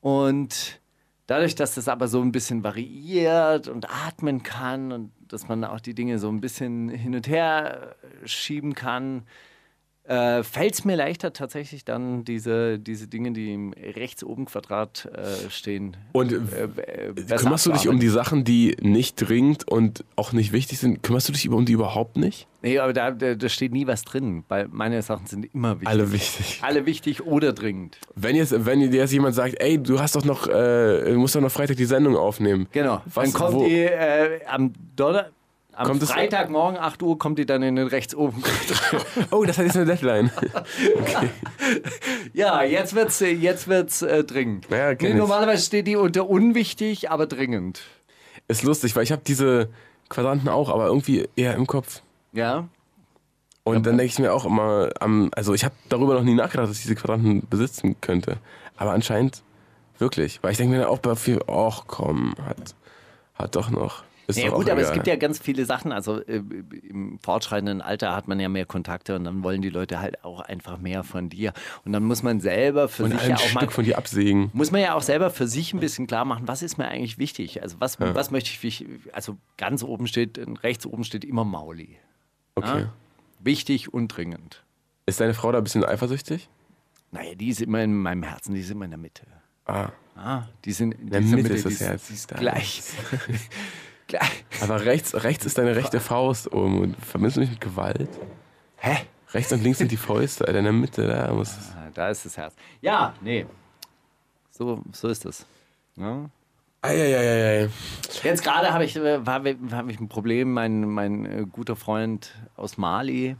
Und 0.01 0.81
dadurch, 1.27 1.55
dass 1.55 1.75
das 1.75 1.89
aber 1.89 2.09
so 2.09 2.21
ein 2.21 2.33
bisschen 2.33 2.65
variiert 2.65 3.69
und 3.69 3.91
atmen 3.91 4.43
kann 4.43 4.93
und 4.93 5.13
dass 5.29 5.49
man 5.49 5.65
auch 5.65 5.81
die 5.81 5.95
Dinge 5.95 6.19
so 6.19 6.29
ein 6.29 6.41
bisschen 6.41 6.89
hin 6.89 7.15
und 7.15 7.29
her 7.29 7.97
schieben 8.25 8.75
kann, 8.75 9.25
äh, 10.09 10.43
fällt 10.43 10.75
es 10.75 10.85
mir 10.85 10.97
leichter 10.97 11.33
tatsächlich 11.33 11.85
dann 11.85 12.25
diese, 12.25 12.79
diese 12.79 13.09
Dinge, 13.09 13.33
die 13.33 13.53
im 13.53 13.73
rechts 13.73 14.23
oben 14.25 14.45
Quadrat 14.47 15.07
äh, 15.13 15.51
stehen. 15.51 15.97
Und 16.13 16.33
äh, 16.33 16.37
äh, 16.37 17.37
Kümmerst 17.37 17.67
du 17.67 17.73
dich 17.73 17.89
um 17.89 17.99
die 17.99 18.09
Sachen, 18.09 18.45
die 18.45 18.77
nicht 18.81 19.17
dringend 19.17 19.67
und 19.69 20.05
auch 20.17 20.33
nicht 20.33 20.53
wichtig 20.53 20.79
sind? 20.79 21.03
Kümmerst 21.03 21.29
du 21.29 21.33
dich 21.33 21.49
um 21.49 21.65
die 21.65 21.73
überhaupt 21.73 22.17
nicht? 22.17 22.47
Nee, 22.63 22.79
aber 22.79 22.93
da, 22.93 23.11
da, 23.13 23.35
da 23.35 23.49
steht 23.49 23.73
nie 23.73 23.87
was 23.87 24.03
drin, 24.03 24.43
weil 24.49 24.67
meine 24.69 25.01
Sachen 25.03 25.27
sind 25.27 25.53
immer 25.55 25.75
wichtig. 25.81 25.89
Alle 25.89 26.13
wichtig. 26.13 26.59
Alle 26.63 26.87
wichtig 26.87 27.25
oder 27.25 27.53
dringend. 27.53 27.99
Wenn 28.15 28.35
jetzt, 28.35 28.65
wenn 28.67 28.81
dir 28.81 28.91
jetzt 28.91 29.13
jemand 29.13 29.35
sagt, 29.35 29.55
ey, 29.61 29.81
du 29.81 30.01
hast 30.01 30.17
doch 30.17 30.25
noch, 30.25 30.49
äh, 30.49 31.13
musst 31.15 31.37
doch 31.37 31.41
noch 31.41 31.53
Freitag 31.53 31.77
die 31.77 31.85
Sendung 31.85 32.17
aufnehmen. 32.17 32.67
Genau. 32.73 33.03
Was, 33.07 33.31
dann 33.31 33.33
kommt 33.41 33.55
wo- 33.57 33.67
die 33.69 33.83
äh, 33.83 34.41
am 34.49 34.73
Donner 34.97 35.31
am 35.77 35.89
Kommt 35.89 36.03
Freitagmorgen 36.05 36.79
8 36.79 37.03
Uhr 37.03 37.19
kommt 37.19 37.39
die 37.39 37.45
dann 37.45 37.63
in 37.63 37.77
den 37.77 37.87
rechts 37.87 38.15
oben. 38.15 38.43
Oh, 39.31 39.45
das 39.45 39.59
hat 39.59 39.67
jetzt 39.67 39.77
eine 39.77 39.85
Deadline. 39.85 40.31
ja, 42.33 42.63
jetzt 42.63 42.95
wird's 42.95 43.21
jetzt 43.21 43.69
wird's 43.69 44.01
äh, 44.03 44.25
dringend. 44.25 44.69
Ja, 44.71 44.95
kenn 44.95 45.13
nee, 45.13 45.19
normalerweise 45.19 45.65
steht 45.65 45.87
die 45.87 45.97
unter 45.97 46.29
unwichtig, 46.29 47.11
aber 47.11 47.27
dringend. 47.27 47.83
Ist 48.49 48.63
lustig, 48.63 48.97
weil 48.97 49.03
ich 49.03 49.13
habe 49.13 49.23
diese 49.27 49.69
Quadranten 50.09 50.49
auch, 50.49 50.71
aber 50.71 50.87
irgendwie 50.87 51.29
eher 51.37 51.55
im 51.55 51.67
Kopf. 51.67 52.01
Ja. 52.33 52.69
Und 53.65 53.85
dann 53.85 53.99
denke 53.99 54.13
ich 54.13 54.19
mir 54.19 54.33
auch 54.33 54.45
immer, 54.45 54.91
also 55.35 55.53
ich 55.53 55.65
habe 55.65 55.75
darüber 55.89 56.15
noch 56.15 56.23
nie 56.23 56.35
nachgedacht, 56.35 56.71
dass 56.71 56.77
ich 56.77 56.85
diese 56.85 56.95
Quadranten 56.95 57.47
besitzen 57.51 58.01
könnte. 58.01 58.39
Aber 58.77 58.93
anscheinend 58.93 59.43
wirklich. 59.99 60.43
Weil 60.43 60.53
ich 60.53 60.59
denke 60.59 60.75
mir 60.75 60.83
dann 60.83 60.91
auch 60.91 61.01
bei 61.01 61.17
viel, 61.17 61.41
ach 61.49 61.83
komm, 61.87 62.35
hat, 62.47 62.75
hat 63.35 63.57
doch 63.57 63.71
noch. 63.71 64.05
Ist 64.27 64.39
Ja 64.39 64.51
gut, 64.51 64.69
aber 64.69 64.81
es 64.81 64.93
gibt 64.93 65.07
ja 65.07 65.17
ganz 65.17 65.39
viele 65.39 65.65
Sachen. 65.67 65.93
Also 65.93 66.21
äh, 66.21 66.43
im 66.89 67.19
fortschreitenden 67.21 67.81
Alter 67.81 68.15
hat 68.15 68.27
man 68.29 68.41
ja 68.41 68.49
mehr 68.49 68.67
Kontakte 68.67 69.15
und 69.15 69.25
dann 69.25 69.43
wollen 69.43 69.63
die 69.63 69.71
Leute 69.71 70.01
halt 70.01 70.25
auch 70.25 70.41
einfach 70.41 70.79
mehr 70.79 71.05
von 71.05 71.29
dir. 71.29 71.53
Und 71.85 71.93
dann 71.93 72.03
muss 72.05 72.23
man 72.23 72.41
selber 72.41 72.89
für 72.89 73.05
und 73.05 73.13
sich 73.13 73.21
ein 73.21 73.31
ja 73.31 73.37
auch 73.37 73.53
mal 73.55 73.61
Stück 73.61 73.73
von 73.73 73.85
dir 73.85 73.99
absägen. 73.99 74.51
muss 74.53 74.73
man 74.73 74.81
ja 74.81 74.95
auch 74.95 75.03
selber 75.03 75.31
für 75.31 75.47
sich 75.47 75.73
ein 75.73 75.81
bisschen 75.81 76.07
klar 76.07 76.25
machen, 76.25 76.49
was 76.49 76.63
ist 76.63 76.77
mir 76.77 76.89
eigentlich 76.89 77.19
wichtig? 77.19 77.63
Also 77.63 77.77
was, 77.79 78.01
was 78.01 78.31
möchte 78.31 78.51
ich, 78.67 78.85
also 79.13 79.37
ganz 79.57 79.83
oben 79.83 80.07
steht, 80.07 80.41
rechts 80.63 80.87
oben 80.87 81.05
steht 81.05 81.25
immer 81.25 81.45
Mauli. 81.45 81.97
Okay. 82.57 82.81
Ja? 82.81 82.93
Wichtig 83.41 83.93
und 83.95 84.09
dringend. 84.09 84.65
Ist 85.07 85.21
deine 85.21 85.35
Frau 85.35 85.53
da 85.53 85.59
ein 85.59 85.65
bisschen 85.65 85.85
eifersüchtig? 85.85 86.49
Naja, 87.13 87.35
die 87.37 87.49
ist 87.49 87.61
immer 87.61 87.83
in 87.83 87.95
meinem 87.95 88.25
Herzen, 88.25 88.55
die 88.55 88.61
ist 88.61 88.71
immer 88.71 88.85
in 88.87 88.91
der 88.91 88.99
Mitte. 88.99 89.23
Ah. 89.67 89.91
Ah, 90.17 90.45
die 90.65 90.73
sind 90.73 90.93
in 90.95 91.11
der 91.11 91.21
Mitte 91.21 91.37
Mitte, 91.37 91.55
ist 91.55 91.67
das 91.67 91.79
die 91.79 91.85
Herz. 91.85 92.07
Die 92.09 92.15
ist 92.15 92.31
Da. 92.33 92.37
gleich. 92.39 92.83
gleich. 93.11 93.41
Aber 94.63 94.85
rechts, 94.85 95.15
rechts 95.25 95.47
ist 95.47 95.59
deine 95.59 95.75
rechte 95.77 96.01
Faust 96.01 96.53
oben. 96.53 96.81
Und 96.81 96.97
verbindest 97.05 97.37
du 97.37 97.41
mich 97.41 97.51
mit 97.51 97.61
Gewalt? 97.61 98.09
Hä? 98.79 98.99
Rechts 99.33 99.53
und 99.53 99.63
links 99.63 99.79
sind 99.79 99.91
die 99.91 99.97
Fäuste, 99.97 100.47
Alter, 100.47 100.59
in 100.59 100.65
der 100.65 100.73
Mitte, 100.73 101.07
da 101.07 101.33
muss. 101.33 101.57
Ah, 101.77 101.89
Da 101.93 102.09
ist 102.11 102.25
das 102.25 102.37
Herz. 102.37 102.55
Ja, 102.81 103.15
nee. 103.21 103.45
So, 104.51 104.81
so 104.93 105.09
ist 105.09 105.27
es. 105.27 105.45
Ja? 105.97 106.31
Eieieiei. 106.83 107.69
Jetzt 108.23 108.43
gerade 108.45 108.73
habe 108.73 108.85
ich, 108.85 108.95
äh, 108.97 109.21
hab 109.27 109.45
ich, 109.47 110.01
ein 110.01 110.09
Problem. 110.09 110.53
Mein, 110.53 110.83
mein 110.89 111.27
äh, 111.27 111.45
guter 111.51 111.75
Freund 111.75 112.33
aus 112.57 112.79
Mali 112.79 113.37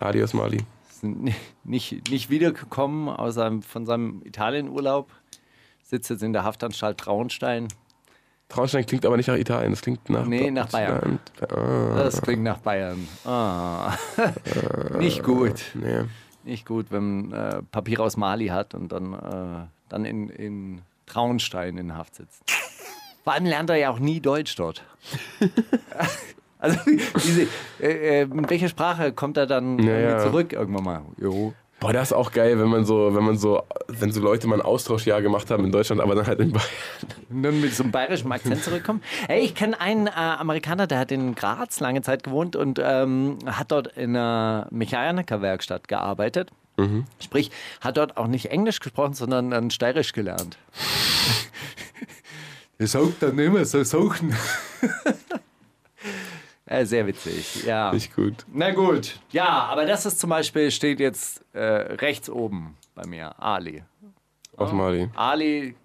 Adios, 0.00 0.32
Mali. 0.32 0.64
ist 0.88 1.04
nicht, 1.64 2.10
nicht 2.10 2.30
wiedergekommen 2.30 3.08
aus 3.08 3.34
seinem, 3.34 3.62
von 3.62 3.84
seinem 3.84 4.22
Italienurlaub. 4.24 5.10
Sitzt 5.82 6.10
jetzt 6.10 6.22
in 6.22 6.32
der 6.32 6.44
Haftanstalt 6.44 6.98
Traunstein. 6.98 7.68
Traunstein 8.48 8.86
klingt 8.86 9.04
aber 9.04 9.16
nicht 9.16 9.26
nach 9.26 9.36
Italien, 9.36 9.72
das 9.72 9.82
klingt 9.82 10.08
nach 10.08 10.24
Nee, 10.26 10.50
nach 10.50 10.68
Bayern. 10.68 11.18
Ah, 11.50 11.96
Das 11.96 12.22
klingt 12.22 12.42
nach 12.44 12.58
Bayern. 12.58 13.08
Ah. 13.24 13.92
nicht 14.98 15.22
gut. 15.24 15.64
nee. 15.74 16.02
Nicht 16.44 16.64
gut, 16.64 16.86
wenn 16.90 17.30
man 17.30 17.32
äh, 17.32 17.62
Papier 17.72 17.98
aus 17.98 18.16
Mali 18.16 18.46
hat 18.48 18.72
und 18.74 18.92
dann, 18.92 19.14
äh, 19.14 19.66
dann 19.88 20.04
in, 20.04 20.28
in 20.30 20.82
Traunstein 21.06 21.76
in 21.76 21.96
Haft 21.96 22.14
sitzt. 22.14 22.42
Vor 23.24 23.32
allem 23.32 23.46
lernt 23.46 23.68
er 23.70 23.76
ja 23.76 23.90
auch 23.90 23.98
nie 23.98 24.20
Deutsch 24.20 24.54
dort. 24.56 24.84
Also, 26.58 26.78
diese, 27.22 27.42
äh, 27.80 28.22
äh, 28.22 28.26
mit 28.26 28.48
welcher 28.48 28.68
Sprache 28.70 29.12
kommt 29.12 29.36
er 29.36 29.46
dann 29.46 29.78
Ja, 29.78 29.92
äh, 29.92 30.10
ja. 30.10 30.18
zurück 30.20 30.54
irgendwann 30.54 30.84
mal? 30.84 31.02
Jo. 31.18 31.52
Boah, 31.78 31.92
das 31.92 32.08
ist 32.08 32.12
auch 32.14 32.32
geil, 32.32 32.58
wenn 32.58 32.68
man 32.68 32.86
so, 32.86 33.14
wenn 33.14 33.22
man 33.22 33.36
so, 33.36 33.62
wenn 33.88 34.10
so 34.10 34.20
Leute 34.20 34.46
mal 34.46 34.56
ein 34.56 34.64
Austauschjahr 34.64 35.20
gemacht 35.20 35.50
haben 35.50 35.64
in 35.66 35.72
Deutschland, 35.72 36.00
aber 36.00 36.14
dann 36.14 36.26
halt 36.26 36.40
in 36.40 36.52
Bayern. 36.52 36.66
Und 37.28 37.42
dann 37.42 37.60
mit 37.60 37.74
so 37.74 37.82
einem 37.82 37.92
bayerischen 37.92 38.32
Akzent 38.32 38.64
zurückkommen. 38.64 39.02
Ey, 39.28 39.40
ich 39.40 39.54
kenne 39.54 39.78
einen 39.78 40.06
äh, 40.06 40.10
Amerikaner, 40.10 40.86
der 40.86 40.98
hat 40.98 41.12
in 41.12 41.34
Graz 41.34 41.80
lange 41.80 42.00
Zeit 42.00 42.22
gewohnt 42.22 42.56
und 42.56 42.80
ähm, 42.82 43.38
hat 43.44 43.72
dort 43.72 43.88
in 43.96 44.16
einer 44.16 44.68
Mechanikerwerkstatt 44.70 45.86
gearbeitet. 45.86 46.50
Sprich, 47.20 47.50
hat 47.80 47.96
dort 47.96 48.18
auch 48.18 48.26
nicht 48.26 48.50
Englisch 48.50 48.80
gesprochen, 48.80 49.14
sondern 49.14 49.50
dann 49.50 49.70
Steirisch 49.70 50.12
gelernt. 50.12 50.58
Er 52.78 52.86
sagt 52.86 53.22
dann 53.22 53.38
immer 53.38 53.64
so 53.64 53.82
Sachen. 53.82 54.36
äh, 56.66 56.84
sehr 56.84 57.06
witzig, 57.06 57.64
ja. 57.64 57.92
Nicht 57.92 58.14
gut. 58.14 58.44
Na 58.52 58.72
gut, 58.72 59.18
ja, 59.30 59.46
aber 59.46 59.86
das 59.86 60.06
ist 60.06 60.18
zum 60.18 60.30
Beispiel, 60.30 60.70
steht 60.70 61.00
jetzt 61.00 61.42
äh, 61.52 61.60
rechts 61.60 62.28
oben 62.28 62.76
bei 62.94 63.06
mir, 63.06 63.40
Ali. 63.40 63.82
Auf 64.56 64.72
Mali. 64.72 65.08
Ali, 65.14 65.76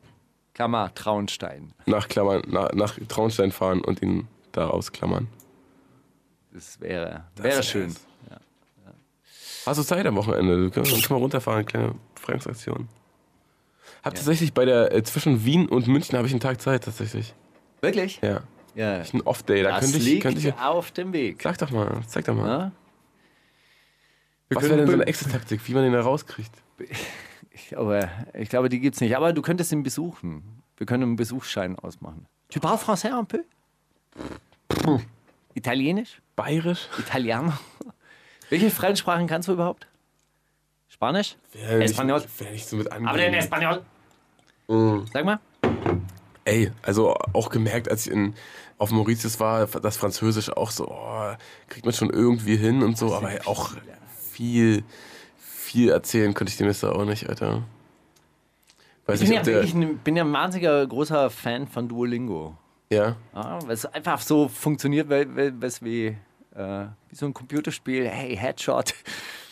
Klammer, 0.53 0.93
Traunstein. 0.93 1.73
Nach 1.85 2.07
Klammern, 2.07 2.43
nach, 2.47 2.71
nach 2.73 2.97
Traunstein 3.07 3.51
fahren 3.51 3.81
und 3.81 4.01
ihn 4.01 4.27
da 4.51 4.65
rausklammern. 4.65 5.27
Das 6.53 6.79
wäre, 6.81 7.25
wäre 7.35 7.63
schön. 7.63 7.95
Hast 9.65 9.77
du 9.77 9.83
Zeit 9.83 10.05
am 10.05 10.15
Wochenende? 10.15 10.57
Du 10.57 10.71
kannst, 10.71 10.91
kannst 10.91 11.09
mal 11.09 11.17
runterfahren, 11.17 11.65
kleine 11.65 11.95
Fremdsaktion. 12.15 12.87
Hab 14.03 14.15
tatsächlich 14.15 14.53
bei 14.53 14.65
der, 14.65 14.93
äh, 14.93 15.03
zwischen 15.03 15.45
Wien 15.45 15.69
und 15.69 15.87
München 15.87 16.17
habe 16.17 16.27
ich 16.27 16.33
einen 16.33 16.39
Tag 16.39 16.59
Zeit, 16.59 16.83
tatsächlich. 16.83 17.35
Wirklich? 17.81 18.19
Ja. 18.23 18.41
Ja. 18.75 19.01
Ein 19.13 19.21
Off-Day, 19.21 19.63
da 19.63 19.69
Das 19.71 19.81
könnte 19.81 19.97
ich, 19.97 20.03
liegt 20.05 20.21
könnte 20.23 20.39
ich, 20.47 20.53
auf 20.53 20.91
dem 20.91 21.11
Weg. 21.13 21.41
sag 21.41 21.57
doch 21.57 21.71
mal, 21.71 22.01
zeig 22.07 22.25
doch 22.25 22.35
mal. 22.35 22.47
Ja? 22.47 22.71
Was 24.49 24.63
wäre 24.63 24.77
denn 24.77 24.87
so 24.87 24.93
eine 24.93 25.05
Exit-Taktik, 25.07 25.65
wie 25.67 25.73
man 25.73 25.83
den 25.83 25.93
da 25.93 26.01
rauskriegt? 26.01 26.51
Ich, 27.51 27.77
aber, 27.77 28.09
ich 28.33 28.49
glaube, 28.49 28.69
die 28.69 28.79
gibt 28.79 28.95
es 28.95 29.01
nicht. 29.01 29.15
Aber 29.15 29.33
du 29.33 29.41
könntest 29.41 29.71
ihn 29.71 29.83
besuchen. 29.83 30.61
Wir 30.77 30.85
können 30.87 31.03
einen 31.03 31.15
Besuchsschein 31.15 31.77
ausmachen. 31.77 32.25
Tu 32.49 32.59
parles 32.59 32.81
français 32.83 33.11
un 33.17 33.25
peu? 33.27 33.39
Italienisch? 35.53 36.21
Bayerisch? 36.35 36.87
Italiano? 36.97 37.53
Welche 38.49 38.69
Fremdsprachen 38.69 39.27
kannst 39.27 39.47
du 39.47 39.53
überhaupt? 39.53 39.87
Spanisch? 40.89 41.37
Nicht- 41.53 41.65
Espanol. 41.91 42.23
Wär 42.37 42.51
nicht 42.51 42.67
so 42.67 42.75
mit 42.77 42.91
Aber 42.91 43.17
den. 43.17 43.33
Espanol. 43.33 43.83
Mhm. 44.67 45.05
Sag 45.13 45.23
mal. 45.25 45.39
Ey, 46.45 46.71
also 46.81 47.15
auch 47.33 47.49
gemerkt, 47.49 47.89
als 47.89 48.07
ich 48.07 48.13
in, 48.13 48.33
auf 48.77 48.91
Mauritius 48.91 49.39
war, 49.39 49.67
das 49.67 49.97
Französisch 49.97 50.49
auch 50.49 50.71
so, 50.71 50.87
oh, 50.87 51.33
kriegt 51.69 51.85
man 51.85 51.93
schon 51.93 52.09
irgendwie 52.09 52.57
hin 52.57 52.81
und 52.81 52.97
so, 52.97 53.13
aber 53.13 53.31
auch 53.45 53.71
viel, 54.17 54.83
viel 55.37 55.89
erzählen 55.89 56.33
könnte 56.33 56.51
ich 56.51 56.57
dem 56.57 56.67
jetzt 56.67 56.83
auch 56.83 57.05
nicht, 57.05 57.29
Alter. 57.29 57.63
Weiß 59.05 59.21
Ich 59.21 59.29
bin 59.29 59.37
nicht, 59.37 59.47
ja, 59.47 59.53
wirklich 59.53 59.73
ein, 59.73 59.97
bin 59.99 60.15
ja 60.15 60.23
ein 60.23 60.33
wahnsinniger 60.33 60.85
großer 60.87 61.29
Fan 61.29 61.67
von 61.67 61.87
Duolingo. 61.87 62.57
ja, 62.91 63.17
Ja, 63.35 63.59
weil 63.63 63.73
es 63.73 63.85
einfach 63.85 64.21
so 64.21 64.47
funktioniert, 64.47 65.09
weil, 65.09 65.35
weil, 65.35 65.61
weil 65.61 65.67
es 65.67 65.83
wie, 65.83 66.17
äh, 66.55 66.85
wie 67.09 67.15
so 67.15 67.27
ein 67.27 67.33
Computerspiel, 67.33 68.07
hey, 68.07 68.35
Headshot. 68.35 68.93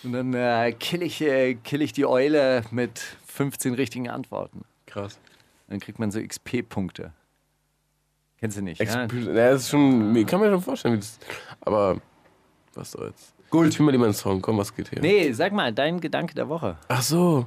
Und 0.03 0.13
dann 0.13 0.33
äh, 0.33 0.71
kill, 0.71 1.03
ich, 1.03 1.21
äh, 1.21 1.55
kill 1.55 1.81
ich 1.81 1.93
die 1.93 2.05
Eule 2.05 2.63
mit 2.71 2.99
15 3.27 3.73
richtigen 3.73 4.09
Antworten. 4.09 4.63
krass. 4.85 5.19
Dann 5.69 5.79
kriegt 5.79 5.99
man 5.99 6.09
so 6.09 6.19
XP-Punkte. 6.19 7.13
Kennst 8.39 8.57
du 8.57 8.63
nicht? 8.63 8.81
Ex 8.81 8.95
Ja? 8.95 9.01
ja, 9.03 9.51
das 9.51 9.61
ist 9.63 9.69
schon, 9.69 10.15
ich 10.15 10.25
kann 10.25 10.39
mir 10.39 10.49
schon 10.49 10.61
vorstellen, 10.61 10.95
wie 10.95 10.99
das, 10.99 11.19
aber 11.61 12.01
was 12.73 12.91
soll's. 12.91 13.33
Gut. 13.51 13.73
Spiel 13.73 13.85
mal 13.85 13.91
lieber 13.91 14.05
einen 14.05 14.13
Song, 14.13 14.41
komm, 14.41 14.57
was 14.57 14.75
geht 14.75 14.89
hier? 14.89 15.01
Nee, 15.01 15.31
sag 15.31 15.53
mal, 15.53 15.71
dein 15.71 15.99
Gedanke 15.99 16.33
der 16.33 16.49
Woche. 16.49 16.77
Ach 16.87 17.01
so. 17.01 17.45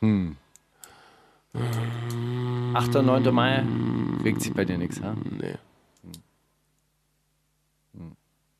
Hm. 0.00 0.36
8. 2.74 2.96
und 2.96 3.06
9. 3.06 3.34
Mai 3.34 3.64
regt 4.22 4.42
sich 4.42 4.52
bei 4.52 4.64
dir 4.64 4.78
nichts, 4.78 5.00
ha? 5.00 5.16
Nee. 5.30 5.54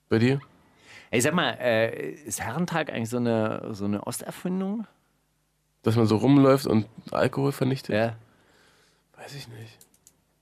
Bei 0.09 0.18
dir? 0.18 0.41
Ey, 1.15 1.21
sag 1.21 1.33
mal, 1.33 1.57
äh, 1.61 2.11
ist 2.11 2.41
Herrentag 2.41 2.91
eigentlich 2.91 3.09
so 3.09 3.19
eine, 3.19 3.69
so 3.73 3.85
eine 3.85 4.03
Osterfindung? 4.03 4.85
Dass 5.85 5.95
man 5.95 6.09
so 6.09 6.17
rumläuft 6.17 6.67
und 6.67 6.87
Alkohol 7.12 7.53
vernichtet? 7.53 7.95
Ja. 7.95 8.17
Weiß 9.17 9.33
ich 9.37 9.47
nicht. 9.47 9.84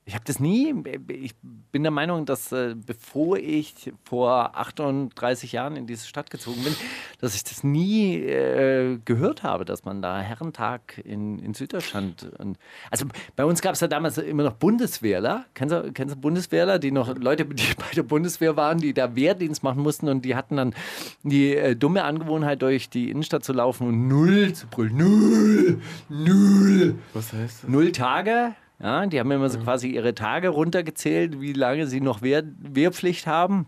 Ich 0.05 0.15
habe 0.15 0.25
das 0.25 0.39
nie. 0.39 0.73
Ich 1.07 1.33
bin 1.71 1.83
der 1.83 1.91
Meinung, 1.91 2.25
dass 2.25 2.51
äh, 2.51 2.75
bevor 2.75 3.37
ich 3.37 3.93
vor 4.03 4.57
38 4.57 5.53
Jahren 5.53 5.77
in 5.77 5.87
diese 5.87 6.05
Stadt 6.07 6.29
gezogen 6.29 6.61
bin, 6.63 6.75
dass 7.21 7.35
ich 7.35 7.43
das 7.45 7.63
nie 7.63 8.15
äh, 8.17 8.99
gehört 9.05 9.43
habe, 9.43 9.63
dass 9.63 9.85
man 9.85 10.01
da 10.01 10.19
Herrentag 10.19 11.01
in, 11.05 11.39
in 11.39 11.53
Süddeutschland. 11.53 12.31
Und, 12.37 12.57
also 12.91 13.05
bei 13.37 13.45
uns 13.45 13.61
gab 13.61 13.75
es 13.75 13.79
ja 13.79 13.87
damals 13.87 14.17
immer 14.17 14.43
noch 14.43 14.53
Bundeswehrler. 14.53 15.45
Kennst 15.53 15.73
du, 15.73 15.91
kennst 15.93 16.15
du 16.15 16.19
Bundeswehrler, 16.19 16.79
die 16.79 16.91
noch 16.91 17.17
Leute, 17.17 17.45
die 17.45 17.73
bei 17.77 17.95
der 17.95 18.03
Bundeswehr 18.03 18.57
waren, 18.57 18.79
die 18.79 18.93
da 18.93 19.15
Wehrdienst 19.15 19.63
machen 19.63 19.81
mussten 19.81 20.09
und 20.09 20.25
die 20.25 20.35
hatten 20.35 20.57
dann 20.57 20.75
die 21.23 21.55
äh, 21.55 21.75
dumme 21.77 22.03
Angewohnheit, 22.03 22.61
durch 22.61 22.89
die 22.89 23.09
Innenstadt 23.09 23.45
zu 23.45 23.53
laufen 23.53 23.87
und 23.87 24.07
null 24.07 24.53
zu 24.53 24.67
brüllen. 24.67 24.97
Null! 24.97 25.81
Null! 26.09 26.95
Was 27.13 27.31
heißt 27.31 27.63
das? 27.63 27.69
null 27.69 27.91
Tage. 27.91 28.55
Ja, 28.83 29.05
die 29.05 29.17
haben 29.17 29.31
immer 29.31 29.49
so 29.49 29.59
quasi 29.59 29.87
ihre 29.87 30.13
Tage 30.13 30.49
runtergezählt, 30.49 31.39
wie 31.39 31.53
lange 31.53 31.87
sie 31.87 32.01
noch 32.01 32.21
Wehr, 32.21 32.43
Wehrpflicht 32.59 33.27
haben. 33.27 33.67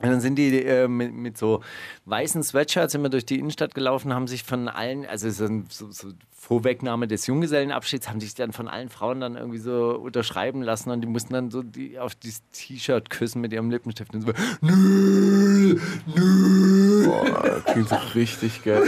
Und 0.00 0.08
dann 0.08 0.20
sind 0.20 0.36
die 0.36 0.64
äh, 0.64 0.86
mit, 0.86 1.12
mit 1.12 1.36
so 1.36 1.62
weißen 2.06 2.42
Sweatshirts 2.44 2.94
immer 2.94 3.08
durch 3.08 3.26
die 3.26 3.38
Innenstadt 3.40 3.74
gelaufen, 3.74 4.14
haben 4.14 4.28
sich 4.28 4.44
von 4.44 4.68
allen, 4.68 5.04
also 5.04 5.28
so, 5.30 5.48
so, 5.68 5.90
so 5.90 6.12
Vorwegnahme 6.30 7.08
des 7.08 7.26
Junggesellenabschieds, 7.26 8.08
haben 8.08 8.20
sich 8.20 8.34
dann 8.34 8.52
von 8.52 8.68
allen 8.68 8.88
Frauen 8.88 9.20
dann 9.20 9.36
irgendwie 9.36 9.58
so 9.58 9.96
unterschreiben 9.96 10.62
lassen 10.62 10.90
und 10.90 11.02
die 11.02 11.08
mussten 11.08 11.34
dann 11.34 11.50
so 11.50 11.62
die 11.62 11.98
auf 11.98 12.14
dieses 12.14 12.42
T-Shirt 12.52 13.10
küssen 13.10 13.40
mit 13.40 13.52
ihrem 13.52 13.68
Lippenstift 13.68 14.14
und 14.14 14.22
so, 14.22 14.32
null, 14.60 15.80
null. 16.06 16.81
Boah, 17.04 17.62
klingt 17.64 17.88
so 17.88 17.96
richtig 18.14 18.62
geil. 18.64 18.82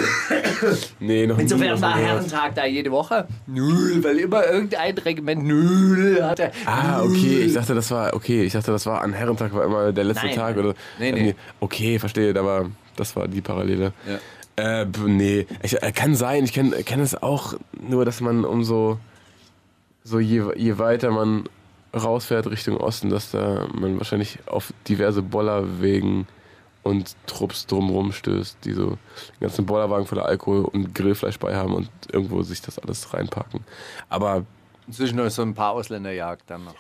Nee, 1.01 1.27
noch 1.27 1.39
Insofern 1.39 1.81
war. 1.81 1.97
Herrentag 1.97 2.55
da 2.55 2.67
jede 2.67 2.91
Woche. 2.91 3.27
Null, 3.47 4.03
weil 4.03 4.19
immer 4.19 4.47
irgendein 4.47 4.97
Regiment 4.99 5.45
Null 5.45 6.19
hatte. 6.23 6.53
Ah, 6.67 7.03
okay. 7.03 7.43
Ich 7.43 7.55
dachte, 7.55 7.75
das 7.75 7.91
war 7.91 8.15
okay. 8.15 8.43
Ich 8.45 8.53
dachte, 8.53 8.71
das 8.71 8.87
war 8.87 9.03
an 9.03 9.13
Herrentag 9.13 9.55
war 9.55 9.65
immer 9.65 9.93
der 9.93 10.05
letzte 10.05 10.27
Nein. 10.27 10.35
Tag 10.37 10.57
oder. 10.57 10.75
Nee, 10.99 11.13
nee. 11.13 11.35
Okay, 11.61 11.99
verstehe. 11.99 12.33
Da 12.33 12.45
war, 12.45 12.67
das 12.97 13.15
war 13.17 13.29
die 13.29 13.41
Parallele. 13.41 13.93
Ja. 14.07 14.19
Äh, 14.83 14.87
nee, 15.07 15.47
ich, 15.63 15.83
äh, 15.83 15.93
kann 15.93 16.15
sein. 16.15 16.45
Ich 16.45 16.53
kenne 16.53 16.83
kenn 16.85 17.01
es 17.01 17.21
auch 17.21 17.55
nur, 17.73 18.05
dass 18.05 18.21
man 18.21 18.45
umso 18.45 18.99
so 20.05 20.21
je, 20.21 20.45
je 20.57 20.79
weiter 20.79 21.11
man 21.11 21.49
rausfährt 21.95 22.47
Richtung 22.49 22.77
Osten, 22.77 23.11
dass 23.11 23.31
da 23.31 23.67
man 23.73 23.99
wahrscheinlich 23.99 24.39
auf 24.47 24.73
diverse 24.89 25.23
Bollerwegen 25.23 26.27
und 26.85 27.17
Trupps 27.27 27.67
drumrum 27.67 28.13
stößt, 28.13 28.59
die 28.65 28.73
so 28.73 28.91
den 28.91 29.41
ganzen 29.41 29.67
Bollerwagen 29.67 30.07
voller 30.07 30.27
Alkohol 30.27 30.65
und 30.65 30.95
Grillfleisch 30.95 31.39
bei 31.39 31.57
haben 31.57 31.75
und 31.75 31.91
irgendwo 32.13 32.43
sich 32.43 32.63
das 32.63 32.79
alles 32.79 33.13
reinpacken. 33.13 33.65
Aber 34.09 34.45
Inzwischen 34.87 35.17
noch 35.17 35.29
so 35.31 35.43
ein 35.43 35.55
paar 35.55 35.73
Ausländerjagd 35.73 36.51
dann 36.51 36.65
noch. 36.65 36.75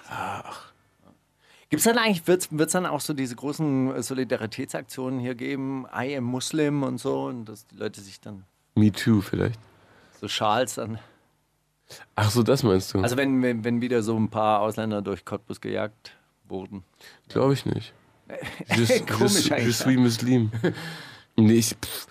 Gibt 1.70 1.80
es 1.80 1.84
dann 1.84 1.98
eigentlich, 1.98 2.26
wird 2.26 2.50
es 2.50 2.72
dann 2.72 2.86
auch 2.86 3.00
so 3.00 3.14
diese 3.14 3.34
großen 3.34 4.02
Solidaritätsaktionen 4.02 5.18
hier 5.18 5.34
geben, 5.34 5.86
I 5.94 6.16
am 6.16 6.24
Muslim 6.24 6.82
und 6.82 6.98
so, 6.98 7.24
und 7.24 7.46
dass 7.46 7.66
die 7.66 7.76
Leute 7.76 8.00
sich 8.00 8.20
dann 8.20 8.44
Me 8.74 8.92
Too 8.92 9.22
vielleicht. 9.22 9.58
so 10.20 10.28
Schals 10.28 10.74
dann. 10.74 10.98
Ach 12.14 12.30
so, 12.30 12.42
das 12.42 12.62
meinst 12.62 12.94
du? 12.94 13.00
Also 13.00 13.16
wenn, 13.16 13.42
wenn, 13.42 13.64
wenn 13.64 13.80
wieder 13.80 14.02
so 14.02 14.16
ein 14.16 14.28
paar 14.28 14.60
Ausländer 14.60 15.02
durch 15.02 15.24
Cottbus 15.24 15.60
gejagt 15.60 16.12
wurden. 16.46 16.84
Glaube 17.28 17.54
ich 17.54 17.66
nicht. 17.66 17.94
Je, 18.76 19.00
Komisch 19.06 19.44
je, 19.44 19.48
je 19.48 19.54
eigentlich. 19.54 19.76
suis 19.76 19.96
Muslim. 19.96 20.50
Nee, 21.36 21.54
ich, 21.54 21.70
pff, 21.70 22.06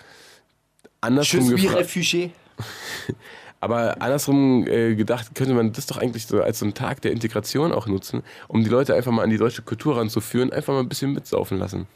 andersrum 1.01 1.49
Tschüss 1.49 1.61
wie. 1.61 1.67
Refugee. 1.67 2.31
Aber 3.59 4.01
andersrum 4.01 4.67
äh, 4.67 4.93
gedacht, 4.93 5.35
könnte 5.35 5.53
man 5.53 5.71
das 5.71 5.85
doch 5.85 5.97
eigentlich 5.97 6.27
so 6.27 6.41
als 6.43 6.59
so 6.59 6.65
einen 6.65 6.73
Tag 6.73 7.01
der 7.01 7.13
Integration 7.13 7.71
auch 7.71 7.87
nutzen, 7.87 8.21
um 8.49 8.61
die 8.61 8.69
Leute 8.69 8.93
einfach 8.93 9.11
mal 9.13 9.23
an 9.23 9.29
die 9.29 9.37
deutsche 9.37 9.61
Kultur 9.61 9.97
ranzuführen, 9.97 10.51
einfach 10.51 10.73
mal 10.73 10.81
ein 10.81 10.89
bisschen 10.89 11.13
mitsaufen 11.13 11.57
lassen. 11.57 11.87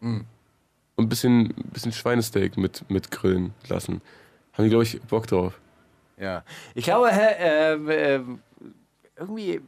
Mhm. 0.00 0.26
Und 0.96 1.04
ein 1.06 1.08
bisschen, 1.08 1.46
ein 1.46 1.70
bisschen 1.72 1.92
Schweinesteak 1.92 2.58
mit, 2.58 2.88
mit 2.90 3.10
grillen 3.10 3.54
lassen. 3.68 4.02
Haben 4.52 4.64
die, 4.64 4.68
glaube 4.70 4.84
ich, 4.84 5.00
Bock 5.02 5.26
drauf. 5.26 5.58
Ja. 6.20 6.44
Ich 6.74 6.84
glaube, 6.84 7.10
hä, 7.10 7.26
äh, 7.38 8.16
äh, 8.16 8.20
irgendwie 9.18 9.60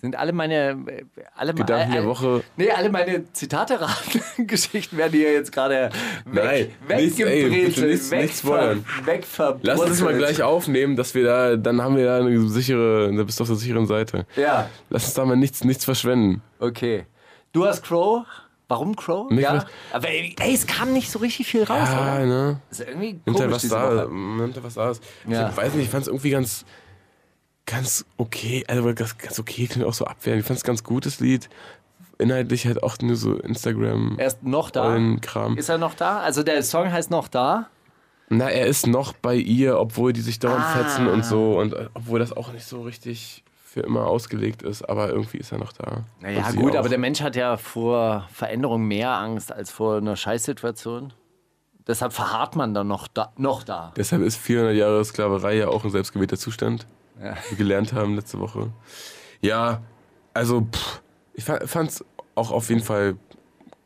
Sind 0.00 0.16
alle 0.16 0.32
meine, 0.32 0.78
alle 1.36 1.52
Gedanken 1.52 1.92
der 1.92 2.00
all- 2.02 2.06
Woche. 2.08 2.42
Nee, 2.56 2.70
alle 2.70 2.88
meine 2.90 3.30
Zitate 3.32 3.78
Geschichten 4.38 4.96
werden 4.96 5.12
hier 5.12 5.32
jetzt 5.32 5.52
gerade 5.52 5.90
weg, 6.24 6.70
weggebrezelt, 6.86 8.10
wegver. 8.10 9.58
Lass 9.62 9.80
uns 9.80 9.90
das 9.90 10.00
mal 10.00 10.16
gleich 10.16 10.42
aufnehmen, 10.42 10.96
dass 10.96 11.14
wir 11.14 11.24
da, 11.24 11.56
dann 11.56 11.82
haben 11.82 11.96
wir 11.96 12.06
da 12.06 12.18
eine 12.18 12.48
sichere, 12.48 13.12
da 13.14 13.22
bist 13.24 13.38
du 13.38 13.42
auf 13.42 13.48
der 13.48 13.56
sicheren 13.58 13.86
Seite. 13.86 14.26
Ja, 14.36 14.68
Lass 14.88 15.04
uns 15.04 15.14
da 15.14 15.24
mal 15.24 15.36
nichts, 15.36 15.64
nichts 15.64 15.84
verschwenden. 15.84 16.42
okay. 16.58 17.06
Du 17.52 17.66
hast 17.66 17.82
Crow. 17.82 18.24
Warum 18.68 18.94
Crow? 18.94 19.28
Nicht 19.32 19.42
ja. 19.42 19.66
Aber 19.92 20.08
ey, 20.08 20.36
es 20.54 20.64
kam 20.64 20.92
nicht 20.92 21.10
so 21.10 21.18
richtig 21.18 21.48
viel 21.48 21.64
raus, 21.64 21.88
Ja, 21.90 22.14
oder? 22.18 22.26
ne? 22.26 22.60
Das 22.68 22.78
ist 22.78 22.88
irgendwie 22.88 23.14
Nimmt 23.14 23.24
komisch 23.26 23.40
er 23.42 23.50
was 23.50 23.68
da, 23.68 23.96
Woche. 24.06 24.14
nimmt 24.14 24.56
er 24.56 24.62
was 24.62 24.74
da 24.74 24.90
ist. 24.92 25.02
Ja. 25.26 25.48
Ich 25.50 25.56
weiß 25.56 25.74
nicht, 25.74 25.86
ich 25.86 25.90
fand 25.90 26.02
es 26.02 26.06
irgendwie 26.08 26.30
ganz, 26.30 26.64
ganz 27.70 28.04
okay, 28.16 28.64
also 28.68 28.94
ganz, 28.94 29.16
ganz 29.18 29.38
okay, 29.38 29.66
klingt 29.66 29.86
auch 29.86 29.94
so 29.94 30.04
abwehrend. 30.04 30.40
Ich 30.40 30.46
fand 30.46 30.58
es 30.58 30.64
ganz 30.64 30.82
gutes 30.84 31.20
Lied. 31.20 31.48
Inhaltlich 32.18 32.66
halt 32.66 32.82
auch 32.82 32.98
nur 33.00 33.16
so 33.16 33.36
Instagram. 33.36 34.16
Er 34.18 34.26
ist 34.26 34.42
noch 34.42 34.70
da. 34.70 34.98
Kram. 35.22 35.56
Ist 35.56 35.68
er 35.70 35.78
noch 35.78 35.94
da? 35.94 36.20
Also 36.20 36.42
der 36.42 36.62
Song 36.62 36.90
heißt 36.92 37.10
noch 37.10 37.28
da. 37.28 37.68
Na, 38.28 38.48
er 38.48 38.66
ist 38.66 38.86
noch 38.86 39.12
bei 39.14 39.34
ihr, 39.34 39.78
obwohl 39.80 40.12
die 40.12 40.20
sich 40.20 40.38
dauernd 40.38 40.62
Ah. 40.64 40.76
fetzen 40.76 41.08
und 41.08 41.24
so 41.24 41.58
und 41.58 41.72
äh, 41.72 41.88
obwohl 41.94 42.18
das 42.20 42.32
auch 42.32 42.52
nicht 42.52 42.64
so 42.66 42.82
richtig 42.82 43.42
für 43.64 43.80
immer 43.80 44.06
ausgelegt 44.06 44.62
ist, 44.62 44.88
aber 44.88 45.08
irgendwie 45.10 45.38
ist 45.38 45.50
er 45.52 45.58
noch 45.58 45.72
da. 45.72 46.04
Naja, 46.20 46.50
gut, 46.52 46.74
auch. 46.74 46.80
aber 46.80 46.88
der 46.88 46.98
Mensch 46.98 47.20
hat 47.22 47.36
ja 47.36 47.56
vor 47.56 48.28
Veränderung 48.32 48.82
mehr 48.86 49.10
Angst 49.12 49.52
als 49.52 49.70
vor 49.70 49.96
einer 49.96 50.16
Scheißsituation. 50.16 51.12
Deshalb 51.86 52.12
verharrt 52.12 52.54
man 52.54 52.74
dann 52.74 52.86
noch 52.88 53.08
da. 53.08 53.32
Noch 53.36 53.62
da. 53.64 53.92
Deshalb 53.96 54.22
ist 54.22 54.36
400 54.36 54.74
Jahre 54.76 55.04
Sklaverei 55.04 55.56
ja 55.56 55.68
auch 55.68 55.84
ein 55.84 55.90
selbstgewählter 55.90 56.36
Zustand, 56.36 56.86
wir 57.20 57.36
gelernt 57.56 57.92
haben 57.92 58.14
letzte 58.16 58.38
Woche. 58.40 58.70
Ja, 59.40 59.82
also 60.34 60.62
pff, 60.72 61.00
ich 61.34 61.44
fa- 61.44 61.66
fand's 61.66 62.04
auch 62.34 62.50
auf 62.50 62.68
jeden 62.68 62.82
Fall 62.82 63.16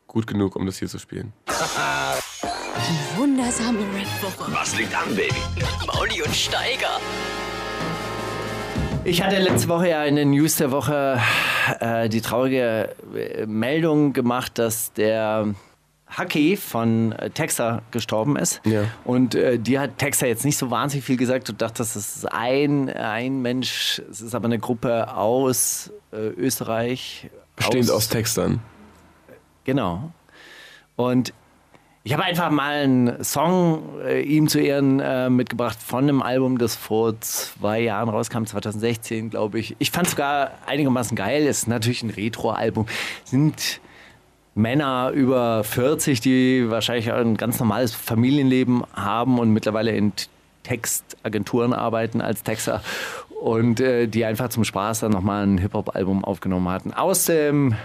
gut 0.07 0.27
genug, 0.27 0.55
um 0.55 0.65
das 0.65 0.77
hier 0.77 0.87
zu 0.87 0.99
spielen. 0.99 1.33
Wundersame 3.17 3.79
Rap-Woche. 3.79 4.51
Was 4.53 4.77
liegt 4.77 4.93
an, 4.95 5.15
Baby? 5.15 5.33
Mit 5.55 5.87
Mauli 5.87 6.21
und 6.21 6.35
Steiger. 6.35 6.99
Ich 9.03 9.21
hatte 9.21 9.37
letzte 9.39 9.67
Woche 9.69 9.89
ja 9.89 10.03
in 10.03 10.15
den 10.15 10.31
News 10.31 10.55
der 10.57 10.71
Woche 10.71 11.19
äh, 11.79 12.09
die 12.09 12.21
traurige 12.21 12.95
äh, 13.15 13.45
Meldung 13.45 14.13
gemacht, 14.13 14.57
dass 14.57 14.93
der 14.93 15.53
Haki 16.07 16.55
von 16.55 17.11
äh, 17.13 17.29
Texas 17.29 17.81
gestorben 17.91 18.35
ist. 18.37 18.61
Ja. 18.65 18.83
Und 19.03 19.35
äh, 19.35 19.57
die 19.57 19.79
hat 19.79 19.97
Texas 19.97 20.27
jetzt 20.27 20.45
nicht 20.45 20.57
so 20.57 20.71
wahnsinnig 20.71 21.05
viel 21.05 21.17
gesagt. 21.17 21.49
Du 21.49 21.53
dachtest, 21.53 21.95
das 21.95 22.15
ist 22.17 22.31
ein, 22.31 22.89
ein 22.89 23.41
Mensch. 23.41 24.01
Es 24.09 24.21
ist 24.21 24.35
aber 24.35 24.45
eine 24.45 24.59
Gruppe 24.59 25.13
aus 25.15 25.91
äh, 26.11 26.17
Österreich. 26.17 27.29
Bestehend 27.55 27.89
aus 27.91 28.09
Textern. 28.09 28.61
Genau. 29.63 30.11
Und 30.95 31.33
ich 32.03 32.13
habe 32.13 32.23
einfach 32.23 32.51
mal 32.51 32.83
einen 32.83 33.23
Song 33.23 33.99
äh, 34.05 34.21
ihm 34.21 34.47
zu 34.47 34.59
Ehren 34.59 34.99
äh, 34.99 35.27
mitgebracht 35.31 35.79
von 35.81 36.03
einem 36.03 36.21
Album, 36.21 36.59
das 36.59 36.75
vor 36.75 37.19
zwei 37.19 37.79
Jahren 37.79 38.09
rauskam, 38.09 38.45
2016, 38.45 39.31
glaube 39.31 39.57
ich. 39.57 39.75
Ich 39.79 39.89
fand 39.89 40.05
es 40.05 40.11
sogar 40.11 40.51
einigermaßen 40.67 41.17
geil. 41.17 41.47
Es 41.47 41.59
ist 41.59 41.67
natürlich 41.67 42.03
ein 42.03 42.11
Retro-Album. 42.11 42.85
Sind 43.23 43.81
Männer 44.55 45.11
über 45.13 45.63
40, 45.65 46.21
die 46.21 46.69
wahrscheinlich 46.69 47.11
ein 47.11 47.35
ganz 47.35 47.59
normales 47.59 47.93
Familienleben 47.93 48.83
haben 48.93 49.37
und 49.37 49.51
mittlerweile 49.51 49.91
in 49.91 50.13
Textagenturen 50.63 51.73
arbeiten 51.73 52.21
als 52.21 52.41
Texter 52.41 52.81
und 53.41 53.81
äh, 53.81 54.07
die 54.07 54.23
einfach 54.23 54.49
zum 54.49 54.63
Spaß 54.63 55.01
dann 55.01 55.11
nochmal 55.11 55.45
ein 55.45 55.57
Hip-Hop-Album 55.57 56.23
aufgenommen 56.23 56.69
hatten. 56.69 56.93
Aus 56.93 57.25
dem 57.25 57.75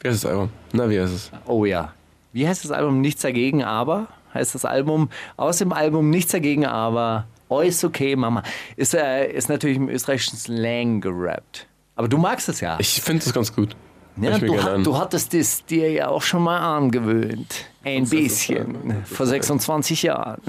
Wie 0.00 0.08
heißt 0.08 0.24
das 0.24 0.30
Album? 0.30 0.50
Na, 0.72 0.88
wie 0.88 0.98
heißt 0.98 1.14
es? 1.14 1.30
Oh 1.46 1.66
ja. 1.66 1.92
Wie 2.32 2.48
heißt 2.48 2.64
das 2.64 2.70
Album? 2.70 3.02
Nichts 3.02 3.20
dagegen, 3.20 3.62
aber 3.62 4.08
heißt 4.32 4.54
das 4.54 4.64
Album. 4.64 5.10
Aus 5.36 5.58
dem 5.58 5.72
Album 5.72 6.10
Nichts 6.10 6.32
dagegen, 6.32 6.66
aber. 6.66 7.26
Ist 7.62 7.82
okay, 7.82 8.14
Mama. 8.14 8.42
Ist, 8.76 8.94
äh, 8.94 9.30
ist 9.32 9.48
natürlich 9.48 9.78
im 9.78 9.88
österreichischen 9.88 10.36
Slang 10.36 11.00
gerappt. 11.00 11.66
Aber 11.96 12.06
du 12.06 12.18
magst 12.18 12.48
es 12.48 12.60
ja. 12.60 12.76
Ich 12.78 13.00
finde 13.00 13.24
es 13.24 13.32
ganz 13.32 13.54
gut. 13.54 13.74
Ja 14.20 14.38
du, 14.38 14.62
hat, 14.62 14.86
du 14.86 14.98
hattest 14.98 15.34
es 15.34 15.64
dir 15.64 15.90
ja 15.90 16.08
auch 16.08 16.22
schon 16.22 16.42
mal 16.42 16.58
angewöhnt. 16.58 17.66
Ein 17.84 18.08
bisschen. 18.08 19.04
Vor 19.04 19.26
26 19.26 20.02
Jahren. 20.02 20.40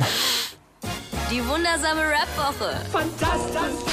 Die 1.31 1.45
wundersame 1.47 2.01
Rap-Woche. 2.01 2.85
Fantastisch. 2.91 3.85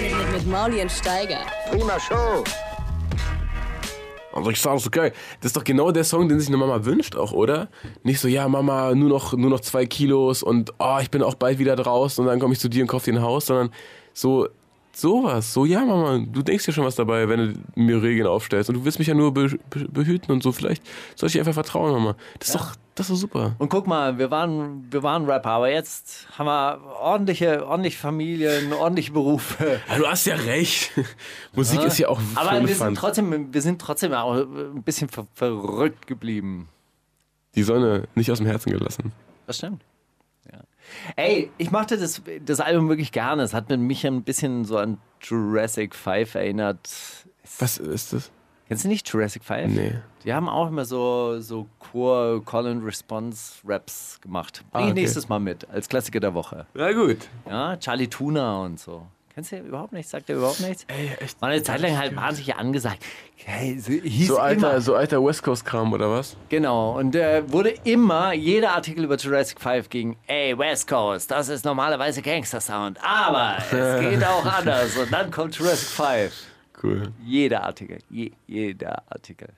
Mit, 0.00 0.32
mit 0.32 0.46
Mauli 0.46 0.80
und 0.80 0.92
Steiger. 0.92 1.40
Also 4.32 4.50
ich 4.50 4.60
sage 4.60 4.78
so 4.78 4.90
geil. 4.90 5.12
Das 5.40 5.50
ist 5.50 5.56
doch 5.56 5.64
genau 5.64 5.90
der 5.90 6.04
Song, 6.04 6.28
den 6.28 6.38
sich 6.40 6.48
eine 6.48 6.56
Mama 6.56 6.84
wünscht 6.84 7.16
auch, 7.16 7.32
oder? 7.32 7.68
Nicht 8.02 8.20
so, 8.20 8.28
ja 8.28 8.48
Mama, 8.48 8.94
nur 8.94 9.08
noch, 9.08 9.34
nur 9.34 9.50
noch 9.50 9.60
zwei 9.60 9.84
Kilos 9.86 10.42
und 10.42 10.72
oh, 10.78 10.98
ich 11.00 11.10
bin 11.10 11.22
auch 11.22 11.34
bald 11.34 11.58
wieder 11.58 11.76
draußen 11.76 12.24
und 12.24 12.30
dann 12.30 12.40
komme 12.40 12.54
ich 12.54 12.60
zu 12.60 12.68
dir 12.68 12.82
und 12.82 12.88
kaufe 12.88 13.10
dir 13.10 13.18
ein 13.18 13.22
Haus, 13.22 13.46
sondern 13.46 13.70
so 14.14 14.48
sowas. 14.96 15.52
So, 15.52 15.64
ja 15.64 15.84
Mama, 15.84 16.24
du 16.26 16.42
denkst 16.42 16.64
dir 16.66 16.72
schon 16.72 16.84
was 16.84 16.96
dabei, 16.96 17.28
wenn 17.28 17.54
du 17.54 17.80
mir 17.80 18.02
Regeln 18.02 18.26
aufstellst 18.26 18.68
und 18.70 18.76
du 18.76 18.84
willst 18.84 18.98
mich 18.98 19.08
ja 19.08 19.14
nur 19.14 19.32
be 19.32 19.58
be 19.70 19.88
behüten 19.88 20.32
und 20.32 20.42
so. 20.42 20.52
Vielleicht 20.52 20.82
soll 21.16 21.28
ich 21.28 21.32
dir 21.32 21.40
einfach 21.40 21.54
vertrauen, 21.54 21.92
Mama. 21.92 22.16
Das 22.38 22.48
ist 22.48 22.54
doch, 22.54 22.74
das 22.94 23.10
ist 23.10 23.20
super. 23.20 23.54
Und 23.58 23.68
guck 23.68 23.86
mal, 23.86 24.18
wir 24.18 24.30
waren, 24.30 24.86
wir 24.90 25.02
waren 25.02 25.24
Rapper, 25.24 25.50
aber 25.50 25.70
jetzt 25.70 26.26
haben 26.38 26.46
wir 26.46 26.80
ordentliche, 27.00 27.66
ordentliche 27.66 27.98
Familien, 27.98 28.72
ordentliche 28.72 29.12
Berufe. 29.12 29.80
Ja, 29.88 29.98
du 29.98 30.06
hast 30.06 30.26
ja 30.26 30.34
recht. 30.36 30.92
Musik 31.54 31.82
ist 31.82 31.98
ja 31.98 32.08
auch 32.08 32.20
Aber 32.34 32.66
wir 32.66 32.74
sind, 32.74 32.94
trotzdem, 32.96 33.52
wir 33.52 33.62
sind 33.62 33.80
trotzdem 33.80 34.12
auch 34.12 34.34
ein 34.34 34.82
bisschen 34.82 35.08
ver 35.08 35.26
verrückt 35.34 36.06
geblieben. 36.06 36.68
Die 37.54 37.62
Sonne 37.62 38.08
nicht 38.14 38.30
aus 38.30 38.38
dem 38.38 38.46
Herzen 38.46 38.70
gelassen. 38.72 39.12
Das 39.46 39.58
stimmt. 39.58 39.82
Ey, 41.16 41.50
ich 41.58 41.70
mochte 41.70 41.96
das, 41.98 42.22
das 42.44 42.60
Album 42.60 42.88
wirklich 42.88 43.12
gerne. 43.12 43.42
Es 43.42 43.54
hat 43.54 43.68
mich 43.70 44.06
ein 44.06 44.22
bisschen 44.22 44.64
so 44.64 44.78
an 44.78 44.98
Jurassic 45.20 45.94
5 45.94 46.34
erinnert. 46.34 46.88
Was 47.58 47.78
ist 47.78 48.12
das? 48.12 48.30
Kennst 48.68 48.84
du 48.84 48.88
nicht 48.88 49.08
Jurassic 49.12 49.44
5? 49.44 49.74
Nee. 49.74 49.94
Die 50.24 50.32
haben 50.32 50.48
auch 50.48 50.68
immer 50.68 50.84
so, 50.84 51.40
so 51.40 51.66
Chor, 51.78 52.44
Call 52.44 52.68
and 52.68 52.84
Response 52.84 53.54
Raps 53.66 54.18
gemacht. 54.20 54.64
Bring 54.70 54.82
Ah, 54.82 54.86
ich 54.86 54.92
okay. 54.92 55.00
nächstes 55.00 55.28
Mal 55.28 55.40
mit, 55.40 55.68
als 55.68 55.88
Klassiker 55.88 56.20
der 56.20 56.32
Woche. 56.32 56.66
Na 56.74 56.92
gut. 56.92 57.28
Ja, 57.48 57.76
Charlie 57.76 58.06
Tuna 58.08 58.62
und 58.62 58.78
so. 58.78 59.06
Kennst 59.34 59.50
du 59.52 59.56
überhaupt 59.58 59.94
nichts? 59.94 60.10
Sagt 60.10 60.28
er 60.28 60.36
überhaupt 60.36 60.60
nichts? 60.60 60.84
Ey, 60.88 61.10
echt. 61.18 61.40
War 61.40 61.48
eine 61.48 61.62
Zeit 61.62 61.80
lang 61.80 61.96
halt 61.96 62.14
wahnsinnig 62.14 62.54
angesagt. 62.54 63.02
Hey, 63.36 63.78
so, 63.78 63.92
So 64.34 64.38
alter, 64.38 64.70
immer, 64.72 64.80
so 64.82 64.94
alter 64.94 65.24
West 65.24 65.42
Coast 65.42 65.64
Kram 65.64 65.92
oder 65.92 66.10
was? 66.10 66.36
Genau, 66.50 66.98
und 66.98 67.16
äh, 67.16 67.42
wurde 67.50 67.70
immer, 67.84 68.34
jeder 68.34 68.72
Artikel 68.72 69.04
über 69.04 69.16
Jurassic 69.16 69.58
5 69.60 69.88
ging, 69.88 70.16
ey, 70.26 70.56
West 70.58 70.86
Coast, 70.86 71.30
das 71.30 71.48
ist 71.48 71.64
normalerweise 71.64 72.20
Gangster-Sound, 72.20 72.98
aber 73.02 73.56
es 73.72 74.00
geht 74.00 74.22
auch 74.24 74.44
anders. 74.44 74.96
Und 74.96 75.10
dann 75.10 75.30
kommt 75.30 75.56
Jurassic 75.56 75.88
5. 75.88 76.32
Cool. 76.82 77.12
Jeder 77.24 77.62
Artikel, 77.62 77.98
je, 78.10 78.32
jeder 78.46 79.02
Artikel. 79.10 79.48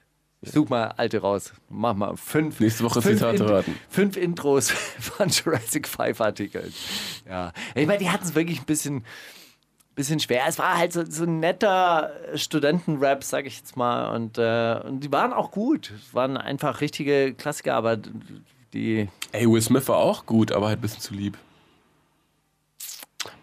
Ich 0.40 0.52
such 0.52 0.68
mal 0.68 0.88
alte 0.98 1.20
raus. 1.20 1.54
Mach 1.70 1.94
mal 1.94 2.16
fünf. 2.18 2.60
Nächste 2.60 2.84
Woche 2.84 3.00
fünf 3.00 3.18
Zitate 3.18 3.48
raten. 3.48 3.78
Fünf 3.88 4.16
Intros 4.18 4.70
von 5.00 5.30
Jurassic 5.30 5.88
5 5.88 6.20
Artikeln. 6.20 6.72
Ja. 7.26 7.52
Ich 7.74 7.86
meine, 7.86 7.98
die 7.98 8.10
hatten 8.10 8.24
es 8.24 8.34
wirklich 8.34 8.60
ein 8.60 8.66
bisschen, 8.66 9.04
bisschen 9.94 10.18
schwer. 10.20 10.42
Es 10.48 10.58
war 10.58 10.76
halt 10.76 10.92
so, 10.92 11.04
so 11.08 11.24
ein 11.24 11.40
netter 11.40 12.10
Studentenrap, 12.34 13.22
sag 13.24 13.46
ich 13.46 13.58
jetzt 13.58 13.76
mal. 13.76 14.14
Und, 14.14 14.38
äh, 14.38 14.80
und 14.84 15.00
die 15.00 15.12
waren 15.12 15.32
auch 15.32 15.50
gut. 15.50 15.92
Es 15.96 16.14
waren 16.14 16.36
einfach 16.36 16.80
richtige 16.80 17.34
Klassiker, 17.34 17.74
aber 17.74 17.96
die. 18.72 19.08
Ey, 19.32 19.50
Will 19.50 19.62
Smith 19.62 19.86
war 19.88 19.96
auch 19.98 20.26
gut, 20.26 20.52
aber 20.52 20.68
halt 20.68 20.78
ein 20.78 20.82
bisschen 20.82 21.00
zu 21.00 21.14
lieb. 21.14 21.38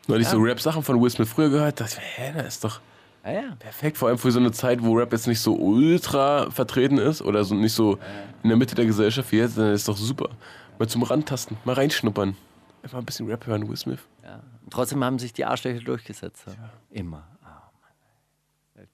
Neulich 0.08 0.28
so 0.28 0.38
Rap-Sachen 0.40 0.84
von 0.84 1.02
Will 1.02 1.10
Smith 1.10 1.30
früher 1.30 1.50
gehört, 1.50 1.80
dachte 1.80 1.98
ich, 2.00 2.18
hä, 2.20 2.34
das 2.36 2.48
ist 2.56 2.64
doch 2.64 2.82
Ja, 3.24 3.32
ja. 3.32 3.56
perfekt. 3.60 3.98
Vor 3.98 4.10
allem 4.10 4.18
für 4.18 4.32
so 4.32 4.40
eine 4.40 4.52
Zeit, 4.52 4.84
wo 4.84 4.94
Rap 4.94 5.12
jetzt 5.14 5.28
nicht 5.28 5.40
so 5.40 5.56
ultra 5.56 6.50
vertreten 6.52 6.98
ist 6.98 7.22
oder 7.22 7.44
so 7.46 7.56
nicht 7.56 7.74
so 7.74 7.98
in 8.44 8.50
der 8.50 8.58
Mitte 8.58 8.76
der 8.76 8.86
Gesellschaft 8.86 9.32
wie 9.32 9.38
jetzt, 9.38 9.58
dann 9.58 9.72
ist 9.74 9.88
doch 9.88 9.96
super. 9.96 10.30
Mal 10.80 10.88
zum 10.90 11.04
Rantasten, 11.04 11.58
mal 11.64 11.74
reinschnuppern. 11.76 12.36
Einfach 12.84 12.98
ein 12.98 13.06
bisschen 13.06 13.28
Rap 13.28 13.46
hören, 13.46 13.70
Will 13.70 13.78
Smith. 13.78 14.00
ja. 14.24 14.40
Trotzdem 14.72 15.04
haben 15.04 15.20
sich 15.20 15.34
die 15.34 15.46
Arschlöcher 15.46 15.84
durchgesetzt. 15.84 16.46
Immer. 16.90 17.28
Oh, 17.44 17.48
Mann. 18.80 18.88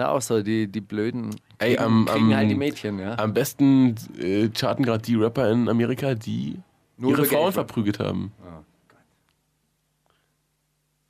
Ja, 0.00 0.08
auch 0.10 0.20
so, 0.22 0.42
die, 0.42 0.66
die 0.68 0.80
Blöden 0.80 1.34
Ey, 1.58 1.78
am- 1.78 2.06
kriegen 2.06 2.26
am- 2.32 2.36
halt 2.36 2.50
die 2.50 2.54
Mädchen, 2.54 2.98
ja. 2.98 3.16
Am 3.18 3.32
besten 3.32 3.94
äh, 4.18 4.48
charten 4.50 4.84
gerade 4.84 5.02
die 5.02 5.14
Rapper 5.16 5.50
in 5.50 5.68
Amerika, 5.68 6.14
die 6.14 6.58
Nur 6.96 7.10
ihre 7.12 7.20
über 7.20 7.28
Geld. 7.28 7.40
Frauen 7.40 7.52
verprügelt 7.52 7.98
haben. 8.00 8.32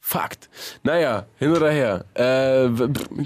Fakt. 0.01 0.51
Naja, 0.83 1.27
hin 1.39 1.53
oder 1.53 1.71
her. 1.71 2.05
Äh, 2.15 2.69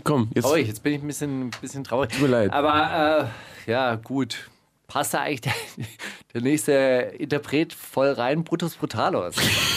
komm, 0.05 0.30
jetzt. 0.34 0.44
Oh, 0.44 0.57
jetzt 0.57 0.82
bin 0.82 0.92
ich 0.92 1.01
ein 1.03 1.07
bisschen, 1.07 1.51
bisschen 1.61 1.82
traurig. 1.84 2.11
Tut 2.12 2.20
mir 2.22 2.28
leid. 2.28 2.53
Aber 2.53 3.30
äh, 3.66 3.70
ja, 3.70 3.94
gut. 3.97 4.51
Passt 4.86 5.14
da 5.14 5.20
eigentlich 5.22 5.40
der, 5.40 5.55
der 6.34 6.42
nächste 6.42 6.72
Interpret 7.18 7.72
voll 7.72 8.12
rein? 8.12 8.44
Brutus 8.44 8.76
Brutalos. 8.76 9.34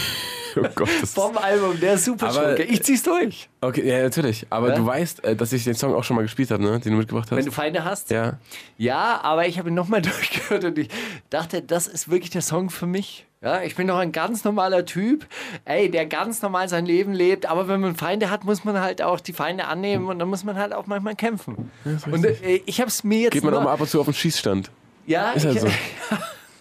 Oh 0.64 0.68
Gott, 0.76 0.90
das 1.02 1.14
Vom 1.14 1.38
Album, 1.38 1.80
der 1.80 1.98
Super 1.98 2.28
Aber- 2.30 2.34
Schurke. 2.50 2.64
Ich 2.64 2.84
zieh's 2.84 3.04
durch. 3.04 3.50
Okay, 3.62 3.88
ja, 3.88 4.02
natürlich. 4.04 4.46
Aber 4.50 4.70
Ja? 4.70 4.76
du 4.76 4.86
weißt, 4.86 5.24
äh, 5.24 5.36
dass 5.36 5.54
ich 5.54 5.64
den 5.64 5.76
Song 5.76 5.94
auch 5.94 6.04
schon 6.04 6.16
mal 6.16 6.22
gespielt 6.24 6.52
habe, 6.52 6.64
ne? 6.64 6.80
Den 6.80 6.94
du 6.94 6.98
mitgebracht 6.98 7.30
hast. 7.32 7.38
Wenn 7.38 7.46
du 7.46 7.52
Feinde 7.52 7.84
hast? 7.84 8.10
ja. 8.12 8.38
Ja, 8.78 9.20
aber 9.24 9.48
ich 9.48 9.58
habe 9.60 9.70
ihn 9.70 9.76
nochmal 9.76 10.02
durchgehört 10.04 10.64
und 10.66 10.78
ich 10.78 10.90
dachte, 11.30 11.62
das 11.62 11.88
ist 11.88 12.10
wirklich 12.10 12.30
der 12.30 12.42
Song 12.42 12.70
für 12.70 12.86
mich. 12.86 13.26
Ja, 13.42 13.62
ich 13.62 13.76
bin 13.78 13.88
doch 13.88 13.98
ein 13.98 14.12
ganz 14.12 14.44
normaler 14.44 14.84
Typ, 14.86 15.26
ey, 15.64 15.90
der 15.90 16.06
ganz 16.06 16.42
normal 16.42 16.68
sein 16.68 16.86
Leben 16.86 17.14
lebt. 17.14 17.46
Aber 17.46 17.70
wenn 17.70 17.80
man 17.80 17.96
Feinde 17.96 18.30
hat, 18.30 18.44
muss 18.44 18.66
man 18.66 18.82
halt 18.82 19.02
auch 19.02 19.22
die 19.22 19.32
Feinde 19.32 19.66
annehmen 19.66 20.08
und 20.08 20.20
dann 20.20 20.28
muss 20.28 20.44
man 20.44 20.58
halt 20.58 20.74
auch 20.74 20.88
manchmal 20.88 21.16
kämpfen. 21.16 21.72
und 22.12 22.26
äh, 22.26 22.62
ich 22.66 22.82
habe 22.82 22.90
es 22.90 23.04
mir 23.06 23.20
jetzt 23.20 23.32
Geht 23.34 23.44
man 23.46 23.54
auch 23.54 23.64
mal 23.64 23.72
ab 23.72 23.80
und 23.80 23.90
zu 23.90 24.00
auf 24.02 24.08
den 24.08 24.14
Schießstand. 24.14 24.70
ja, 25.08 25.32
Ist 25.32 25.46
halt 25.46 25.56
ich, 25.56 25.62
so. 25.62 25.68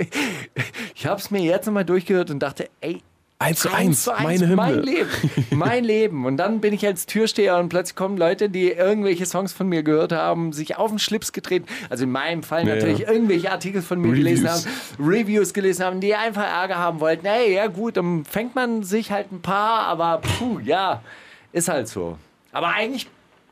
ich 0.95 1.07
habe 1.07 1.20
es 1.20 1.30
mir 1.30 1.41
jetzt 1.43 1.66
nochmal 1.66 1.84
durchgehört 1.84 2.30
und 2.30 2.41
dachte, 2.41 2.68
ey, 2.80 3.01
Eins 3.39 3.61
zu 3.61 3.68
Eins 3.68 3.78
eins, 3.78 4.03
zu 4.05 4.12
eins, 4.14 4.22
meine 4.24 4.45
Hymne. 4.49 4.57
Mein 4.57 4.82
Leben. 4.82 5.11
Mein 5.51 5.84
Leben. 5.84 6.24
Und 6.24 6.39
dann 6.39 6.61
bin 6.62 6.72
ich 6.72 6.87
als 6.87 7.05
Türsteher 7.05 7.59
und 7.59 7.68
plötzlich 7.68 7.95
kommen 7.95 8.16
Leute, 8.16 8.49
die 8.49 8.70
irgendwelche 8.70 9.26
Songs 9.26 9.53
von 9.53 9.68
mir 9.68 9.82
gehört 9.82 10.12
haben, 10.12 10.55
sich 10.55 10.76
auf 10.78 10.89
den 10.91 10.99
Schlips 10.99 11.32
getreten. 11.32 11.66
Also 11.91 12.05
in 12.05 12.12
meinem 12.12 12.43
Fall 12.43 12.66
Ja, 12.66 12.74
natürlich 12.76 13.01
ja. 13.01 13.11
irgendwelche 13.11 13.53
Artikel 13.53 13.82
von 13.82 14.01
mir 14.01 14.09
Reviews. 14.12 14.24
gelesen 14.24 14.49
haben, 14.51 14.62
Reviews 14.99 15.53
gelesen 15.53 15.84
haben, 15.84 16.01
die 16.01 16.14
einfach 16.14 16.45
Ärger 16.45 16.76
haben 16.78 17.01
wollten. 17.01 17.26
Ey, 17.26 17.53
ja 17.55 17.66
gut, 17.66 17.99
dann 17.99 18.24
fängt 18.24 18.55
man 18.55 18.82
sich 18.84 19.12
halt 19.12 19.30
ein 19.30 19.43
paar, 19.43 19.80
aber 19.87 20.22
puh, 20.39 20.59
ja, 20.61 21.03
ist 21.53 21.68
halt 21.68 21.89
so. 21.89 22.16
Aber 22.53 22.68
eigentlich 22.68 23.07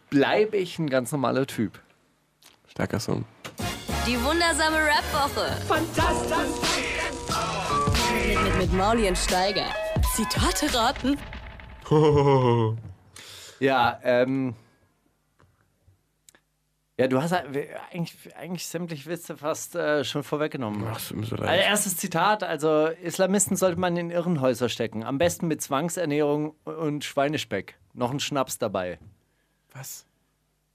bleibe 0.08 0.56
ich 0.56 0.78
ein 0.78 0.88
ganz 0.88 1.12
normaler 1.12 1.46
Typ. 1.46 1.78
Starker 2.70 3.00
Song. 3.00 3.24
Die 4.06 4.16
wundersame 4.24 4.76
Rap-Woche. 4.76 5.46
Fantastisch. 5.68 6.93
Mit, 8.64 8.72
mit, 8.72 8.80
mit 8.80 8.86
Mauli 8.86 9.08
und 9.08 9.18
Steiger. 9.18 9.66
Zitate 10.14 10.74
raten. 10.74 11.18
Ja, 13.60 14.00
ähm. 14.02 14.54
Ja, 16.98 17.06
du 17.08 17.22
hast 17.22 17.32
eigentlich, 17.32 18.14
eigentlich 18.36 18.66
sämtliche 18.66 19.08
Witze 19.08 19.36
fast 19.36 19.74
äh, 19.76 20.02
schon 20.02 20.22
vorweggenommen. 20.22 20.84
Ach, 20.90 20.98
so 20.98 21.14
Also 21.14 21.44
erstes 21.44 21.96
Zitat, 21.96 22.42
also 22.42 22.86
Islamisten 22.86 23.56
sollte 23.56 23.78
man 23.78 23.96
in 23.96 24.10
Irrenhäuser 24.10 24.68
stecken. 24.68 25.04
Am 25.04 25.18
besten 25.18 25.46
mit 25.46 25.62
Zwangsernährung 25.62 26.54
und 26.64 27.04
Schweinespeck. 27.04 27.76
Noch 27.92 28.10
ein 28.10 28.20
Schnaps 28.20 28.58
dabei. 28.58 28.98
Was? 29.72 30.06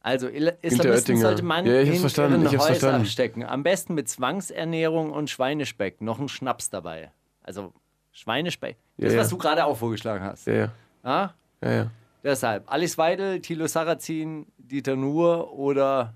Also 0.01 0.27
Il- 0.29 0.57
Islamisten 0.61 1.17
sollte 1.17 1.43
man 1.43 1.65
Ja, 1.65 1.81
in 1.81 1.87
Irrenhäuser 1.93 3.03
stecken. 3.05 3.43
Am 3.43 3.63
besten 3.63 3.93
mit 3.93 4.07
Zwangsernährung 4.09 5.11
und 5.11 5.29
Schweinespeck. 5.29 6.01
Noch 6.01 6.19
ein 6.19 6.29
Schnaps 6.29 6.69
dabei. 6.69 7.11
Also 7.43 7.73
Schweinespeck. 8.11 8.77
Das, 8.97 9.11
Ja, 9.11 9.15
ja. 9.17 9.21
was 9.23 9.29
du 9.29 9.37
gerade 9.37 9.65
auch 9.65 9.77
vorgeschlagen 9.77 10.23
hast. 10.23 10.47
Ja, 10.47 10.53
ja. 10.53 11.33
Ja, 11.61 11.71
ja. 11.71 11.91
Deshalb 12.23 12.71
Alice 12.71 12.97
Weidel, 12.97 13.39
Thilo 13.41 13.67
Sarrazin, 13.67 14.45
Dieter 14.57 14.95
Nuhr 14.95 15.53
oder 15.53 16.13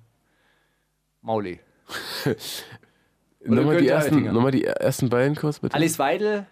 Mauli. 1.22 1.60
Nochmal 3.46 3.78
die, 3.78 3.88
ersten, 3.90 4.24
nochmal 4.24 4.52
die 4.52 4.64
ersten 4.64 5.10
beiden 5.10 5.36
kurz, 5.36 5.60
bitte. 5.60 5.76
Alice 5.76 6.00
Weidel, 6.00 6.46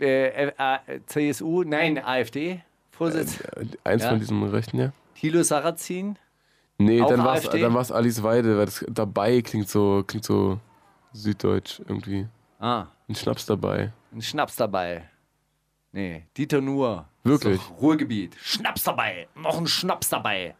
äh, 0.00 0.46
äh, 0.48 0.78
CSU, 1.06 1.64
nein, 1.64 1.98
AfD, 1.98 2.62
Vorsitz. 2.90 3.40
Äh, 3.40 3.66
Eins 3.82 4.04
Ja. 4.04 4.10
von 4.10 4.20
diesen 4.20 4.42
Rechten, 4.44 4.78
ja. 4.78 4.92
Thilo 5.16 5.42
Sarrazin. 5.42 6.16
Nee, 6.78 6.98
dann 6.98 7.22
war 7.24 7.36
es 7.36 7.48
dann 7.48 7.74
war's 7.74 7.90
Alice 7.92 8.22
Weide, 8.22 8.56
weil 8.56 8.64
das 8.66 8.84
dabei 8.88 9.42
klingt 9.42 9.68
so, 9.68 10.02
klingt 10.06 10.24
so 10.24 10.58
süddeutsch 11.12 11.80
irgendwie. 11.80 12.26
Ah, 12.58 12.86
Ein 13.08 13.14
Schnaps 13.16 13.44
dabei. 13.44 13.92
Ein 14.12 14.22
Schnaps 14.22 14.56
dabei. 14.56 15.08
Nee, 15.92 16.24
Dieter 16.36 16.60
Nuhr. 16.60 17.06
Wirklich? 17.24 17.60
Ruhrgebiet. 17.80 18.36
Schnaps 18.40 18.84
dabei. 18.84 19.28
Noch 19.34 19.58
ein 19.58 19.66
Schnaps 19.66 20.08
dabei. 20.08 20.54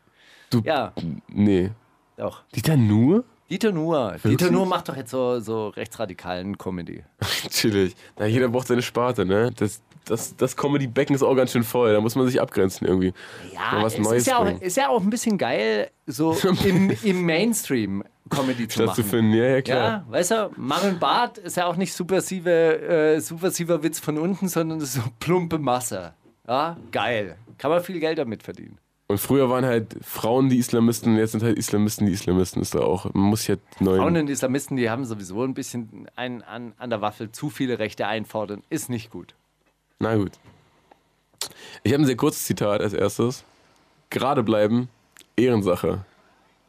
Du- 0.50 0.60
Ja, 0.64 0.92
Nee. 1.28 1.70
doch. 2.16 2.42
Dieter 2.54 2.76
nur? 2.76 3.24
Dieter 3.48 3.72
Nuhr. 3.72 4.12
Wirklich? 4.14 4.36
Dieter 4.36 4.50
Nuhr 4.50 4.66
macht 4.66 4.88
doch 4.88 4.96
jetzt 4.96 5.10
so, 5.10 5.40
so 5.40 5.68
rechtsradikalen 5.68 6.56
Comedy. 6.58 7.02
Chillig. 7.50 7.94
Na, 8.18 8.26
jeder 8.26 8.48
braucht 8.48 8.66
seine 8.68 8.82
Sparte, 8.82 9.24
ne? 9.24 9.50
Das, 9.56 9.80
das, 10.04 10.36
das 10.36 10.56
Comedy-Becken 10.56 11.14
ist 11.14 11.22
auch 11.22 11.34
ganz 11.34 11.52
schön 11.52 11.64
voll. 11.64 11.92
Da 11.92 12.00
muss 12.00 12.14
man 12.16 12.26
sich 12.26 12.40
abgrenzen 12.40 12.86
irgendwie. 12.86 13.12
Ja, 13.52 13.84
es 13.84 13.96
ist, 13.98 14.26
ja 14.26 14.38
auch, 14.38 14.60
ist 14.60 14.76
ja 14.76 14.88
auch 14.88 15.00
ein 15.00 15.10
bisschen 15.10 15.36
geil, 15.38 15.90
so 16.06 16.32
im, 16.64 16.90
im 17.02 17.24
Mainstream 17.24 18.04
Comedy 18.30 18.68
zu 18.68 18.82
machen. 18.82 18.94
Stattzufinden, 18.94 19.34
ja, 19.34 19.44
ja, 19.44 19.62
klar. 19.62 19.76
Ja, 19.76 20.04
weißt 20.08 20.30
du, 20.30 20.50
Marvin 20.56 20.98
Barth 20.98 21.38
ist 21.38 21.56
ja 21.56 21.66
auch 21.66 21.76
nicht 21.76 21.92
subversive, 21.92 22.50
äh, 22.50 23.20
subversiver 23.20 23.82
Witz 23.82 23.98
von 24.00 24.18
unten, 24.18 24.48
sondern 24.48 24.80
so 24.80 25.00
plumpe 25.18 25.58
Masse. 25.58 26.14
Ja, 26.48 26.76
geil. 26.90 27.36
Kann 27.58 27.70
man 27.70 27.82
viel 27.82 28.00
Geld 28.00 28.18
damit 28.18 28.42
verdienen. 28.42 28.78
Und 29.10 29.18
früher 29.18 29.50
waren 29.50 29.64
halt 29.64 29.96
Frauen 30.02 30.48
die 30.48 30.58
Islamisten, 30.58 31.16
jetzt 31.16 31.32
sind 31.32 31.42
halt 31.42 31.58
Islamisten 31.58 32.06
die 32.06 32.12
Islamisten. 32.12 32.62
Ist 32.62 32.76
da 32.76 32.78
auch. 32.78 33.12
Man 33.12 33.24
muss 33.24 33.48
jetzt 33.48 33.80
neuen. 33.80 34.00
Frauen 34.00 34.16
und 34.16 34.30
Islamisten, 34.30 34.76
die 34.76 34.88
haben 34.88 35.04
sowieso 35.04 35.42
ein 35.42 35.52
bisschen 35.52 36.06
ein, 36.14 36.42
an, 36.42 36.74
an 36.78 36.90
der 36.90 37.00
Waffel 37.00 37.32
zu 37.32 37.50
viele 37.50 37.80
Rechte 37.80 38.06
einfordern. 38.06 38.62
Ist 38.70 38.88
nicht 38.88 39.10
gut. 39.10 39.34
Na 39.98 40.14
gut. 40.14 40.32
Ich 41.82 41.92
habe 41.92 42.04
ein 42.04 42.06
sehr 42.06 42.16
kurzes 42.16 42.44
Zitat 42.44 42.80
als 42.80 42.92
erstes. 42.92 43.44
Gerade 44.10 44.44
bleiben, 44.44 44.88
Ehrensache. 45.36 46.04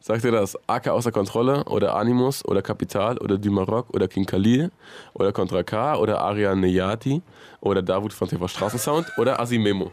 Sagt 0.04 0.24
ihr 0.24 0.32
das? 0.32 0.58
AK 0.68 0.88
außer 0.88 1.12
Kontrolle 1.12 1.64
oder 1.66 1.96
Animus 1.96 2.44
oder 2.46 2.64
Kapital 2.64 3.20
oder 3.20 3.38
Du 3.38 3.52
Maroc 3.52 3.92
oder 3.92 4.08
King 4.08 4.26
Khalil 4.26 4.72
oder 5.14 5.32
Contra 5.32 5.62
K 5.62 5.96
oder 5.96 6.20
Arian 6.22 6.60
Neyati 6.60 7.22
oder 7.60 7.84
Davut 7.84 8.12
von 8.12 8.28
TV 8.28 8.48
Straßensound 8.48 9.12
oder 9.20 9.40
Asimemo. 9.40 9.92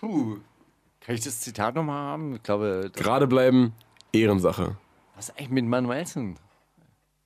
Puh. 0.00 0.38
Kann 1.00 1.14
ich 1.14 1.22
das 1.22 1.40
Zitat 1.40 1.76
nochmal 1.76 1.96
haben? 1.96 2.34
Ich 2.36 2.42
glaube, 2.42 2.90
Gerade 2.94 3.26
bleiben, 3.28 3.72
Ehrensache. 4.12 4.76
was 5.14 5.28
ist 5.28 5.38
eigentlich 5.38 5.50
mit 5.50 5.64
Manuelsen? 5.66 6.36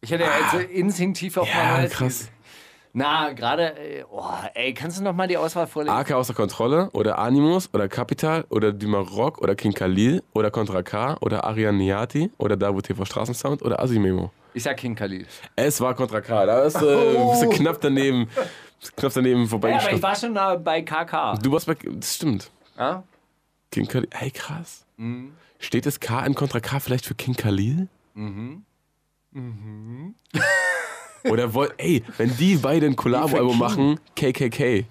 Ich 0.02 0.10
hätte 0.10 0.26
also 0.30 0.58
instinktiv 0.58 1.36
auf 1.38 1.48
Manuelsen. 1.54 1.96
krass. 1.96 2.30
Na, 2.94 3.32
gerade, 3.32 3.74
äh, 3.78 4.04
oh, 4.10 4.22
ey, 4.52 4.74
kannst 4.74 4.98
du 5.00 5.02
nochmal 5.02 5.26
die 5.26 5.38
Auswahl 5.38 5.66
vorlesen? 5.66 5.94
AK 5.96 6.12
außer 6.12 6.34
Kontrolle 6.34 6.90
oder 6.92 7.18
Animus 7.18 7.70
oder 7.72 7.88
Kapital 7.88 8.44
oder 8.50 8.70
Du 8.72 8.86
Maroc 8.86 9.40
oder 9.40 9.54
King 9.54 9.72
Khalil 9.72 10.22
oder 10.34 10.50
Contra 10.50 10.82
K 10.82 11.16
oder 11.20 11.44
Arian 11.44 11.78
Neyati 11.78 12.30
oder 12.36 12.54
Davut 12.56 12.84
TV 12.84 13.06
Straßensound 13.06 13.62
oder 13.62 13.80
Asimemo. 13.80 14.30
Ich 14.52 14.62
sag 14.64 14.76
King 14.76 14.94
Khalil. 14.94 15.26
Es 15.56 15.80
war 15.80 15.94
Contra 15.94 16.20
K. 16.20 16.44
Da 16.44 16.64
bist, 16.64 16.76
äh, 16.76 17.16
bist 17.30 17.42
du 17.42 17.48
knapp 17.48 17.80
daneben, 17.80 18.28
knapp 18.96 19.12
daneben 19.14 19.46
Ja, 19.46 19.56
aber 19.56 19.92
ich 19.92 20.02
war 20.02 20.14
schon 20.14 20.36
äh, 20.36 20.58
bei 20.62 20.82
KK. 20.82 21.38
du 21.42 21.50
warst 21.50 21.66
bei. 21.66 21.76
Das 21.94 22.14
stimmt. 22.16 22.50
Ja? 22.76 23.04
King 23.70 23.88
Khalil. 23.88 24.08
Ey, 24.20 24.30
krass. 24.30 24.84
Mhm. 24.98 25.32
Steht 25.58 25.86
das 25.86 25.98
K 25.98 26.26
in 26.26 26.34
Contra 26.34 26.60
K 26.60 26.78
vielleicht 26.78 27.06
für 27.06 27.14
King 27.14 27.36
Khalil? 27.36 27.88
Mhm. 28.12 28.66
Oder 31.24 31.54
wollt. 31.54 31.74
Ey, 31.78 32.02
wenn 32.18 32.36
die 32.36 32.56
beide 32.56 32.86
ein 32.86 32.96
Collabo-Album 32.96 33.58
machen, 33.58 34.00
KKK. 34.16 34.86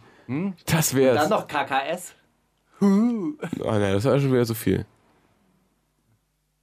Das 0.66 0.96
wär's. 0.96 1.22
Dann 1.22 1.30
noch 1.30 1.48
KKS. 1.48 2.14
Oh 2.82 2.88
nein, 3.64 3.94
das 3.94 4.06
war 4.06 4.20
schon 4.20 4.32
wieder 4.32 4.46
so 4.46 4.54
viel. 4.54 4.86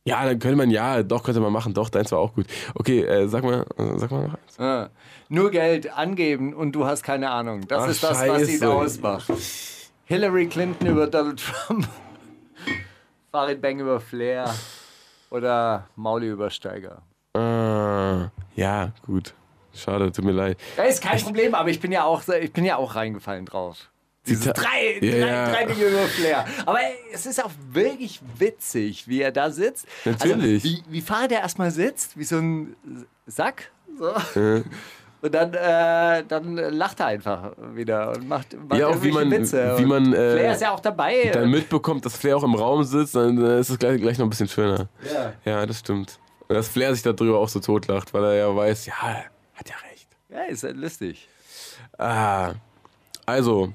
Ja, 0.04 0.24
dann 0.24 0.38
könnte 0.38 0.56
man, 0.56 0.70
ja, 0.70 1.02
doch, 1.02 1.22
könnte 1.22 1.40
man 1.40 1.52
machen. 1.52 1.74
Doch, 1.74 1.90
deins 1.90 2.10
war 2.12 2.18
auch 2.18 2.34
gut. 2.34 2.46
Okay, 2.74 3.02
äh, 3.02 3.28
sag 3.28 3.44
mal, 3.44 3.66
äh, 3.76 3.98
sag 3.98 4.10
mal 4.10 4.26
noch 4.26 4.34
eins. 4.34 4.56
Ja. 4.58 4.88
Nur 5.28 5.50
Geld 5.50 5.92
angeben 5.92 6.54
und 6.54 6.72
du 6.72 6.86
hast 6.86 7.02
keine 7.02 7.30
Ahnung. 7.30 7.68
Das 7.68 7.82
Ach, 7.84 7.88
ist 7.88 8.02
das, 8.02 8.26
was 8.26 8.42
ihn 8.48 8.58
Scheiße. 8.58 8.72
ausmacht. 8.72 9.30
Hillary 10.06 10.46
Clinton 10.46 10.86
über 10.86 11.06
Donald 11.08 11.38
Trump. 11.40 11.86
Farid 13.32 13.60
Bang 13.60 13.80
über 13.80 14.00
Flair. 14.00 14.54
Oder 15.28 15.86
Mauli 15.94 16.30
über 16.30 16.48
Steiger. 16.48 17.02
Ah, 17.34 18.30
ja, 18.56 18.92
gut. 19.04 19.34
Schade, 19.79 20.12
tut 20.12 20.24
mir 20.24 20.33
leid. 20.33 20.59
Das 20.76 20.89
ist 20.95 21.03
kein 21.03 21.18
Problem, 21.20 21.55
aber 21.55 21.70
ich 21.70 21.81
bin 21.81 21.93
ja 21.93 22.05
auch, 22.05 22.22
ich 22.29 22.53
bin 22.53 22.64
ja 22.64 22.76
auch 22.76 22.95
reingefallen 22.95 23.47
drauf. 23.47 23.91
Diese 24.26 24.53
drei, 24.53 24.99
Ja, 25.01 25.11
drei, 25.11 25.18
ja. 25.18 25.51
drei 25.51 25.64
Dinge 25.64 25.85
über 25.87 26.03
Flair. 26.03 26.45
Aber 26.66 26.79
es 27.12 27.24
ist 27.24 27.43
auch 27.43 27.51
wirklich 27.70 28.20
witzig, 28.39 29.09
wie 29.09 29.22
er 29.22 29.33
da 29.33 29.51
sitzt. 29.51 29.87
Natürlich. 30.05 30.64
Also, 30.64 30.76
wie, 30.76 30.83
wie 30.93 31.01
Farid 31.01 31.31
der 31.31 31.41
erstmal 31.41 31.70
sitzt, 31.70 32.18
wie 32.18 32.24
so 32.24 32.37
ein 32.37 32.76
Sack. 33.26 33.70
So. 33.99 34.12
Und 35.20 35.35
dann, 35.35 35.53
äh, 35.53 36.24
dann 36.29 36.55
lacht 36.55 37.01
er 37.01 37.07
einfach 37.07 37.51
wieder 37.74 38.12
und 38.12 38.29
macht, 38.29 38.55
macht 38.68 38.79
Ja, 38.79 38.87
auch 38.87 39.03
wie 39.03 39.11
man- 39.11 39.29
Witze. 39.33 39.74
wie 39.76 39.85
man, 39.85 40.12
äh, 40.12 40.31
Flair 40.33 40.53
ist 40.53 40.62
ja 40.62 40.70
auch 40.70 40.79
dabei. 40.79 41.31
Dann 41.33 41.51
mitbekommt, 41.51 42.05
dass 42.07 42.16
Flair 42.16 42.37
auch 42.37 42.45
im 42.45 42.55
Raum 42.55 42.85
sitzt, 42.85 43.16
dann 43.16 43.37
äh, 43.45 43.59
ist 43.59 43.68
es 43.70 43.79
gleich, 43.81 44.01
gleich 44.01 44.16
noch 44.18 44.26
ein 44.26 44.31
bisschen 44.31 44.47
schöner. 44.47 44.89
ja. 45.12 45.33
Ja, 45.45 45.66
das 45.66 45.81
stimmt. 45.81 46.20
Und 46.47 46.55
dass 46.55 46.68
Flair 46.68 46.95
sich 46.95 47.03
darüber 47.03 47.41
auch 47.41 47.49
so 47.49 47.59
totlacht, 47.59 48.14
weil 48.14 48.22
er 48.26 48.35
ja 48.35 48.55
weiß, 48.55 48.87
ja, 48.87 48.95
hat 49.59 49.68
ja 49.68 49.74
recht. 49.90 50.09
ja, 50.28 50.42
ist 50.44 50.62
ja 50.62 50.70
lustig. 50.70 51.28
Ah, 51.98 52.52
also, 53.26 53.72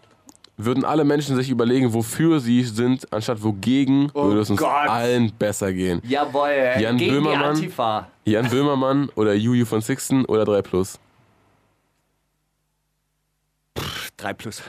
würden 0.57 0.85
alle 0.85 1.03
Menschen 1.03 1.35
sich 1.35 1.49
überlegen, 1.49 1.93
wofür 1.93 2.39
sie 2.39 2.63
sind, 2.63 3.11
anstatt 3.11 3.43
wogegen, 3.43 4.09
Oh 4.13 4.25
würde 4.25 4.41
es 4.41 4.49
uns 4.49 4.59
Gott. 4.59 4.69
allen 4.89 5.31
besser 5.33 5.73
gehen. 5.73 6.01
Jawohl, 6.07 6.73
Jan 6.79 6.97
gegen 6.97 7.15
Böhmermann. 7.15 7.39
die 7.55 7.63
Antifa. 7.63 8.07
Jan 8.25 8.49
Böhmermann 8.49 9.09
oder 9.15 9.33
Juju 9.33 9.65
von 9.65 9.81
Sixten 9.81 10.25
oder 10.25 10.45
3 10.45 10.61
Plus. 10.61 10.99
3 14.17 14.33
Plus. 14.33 14.61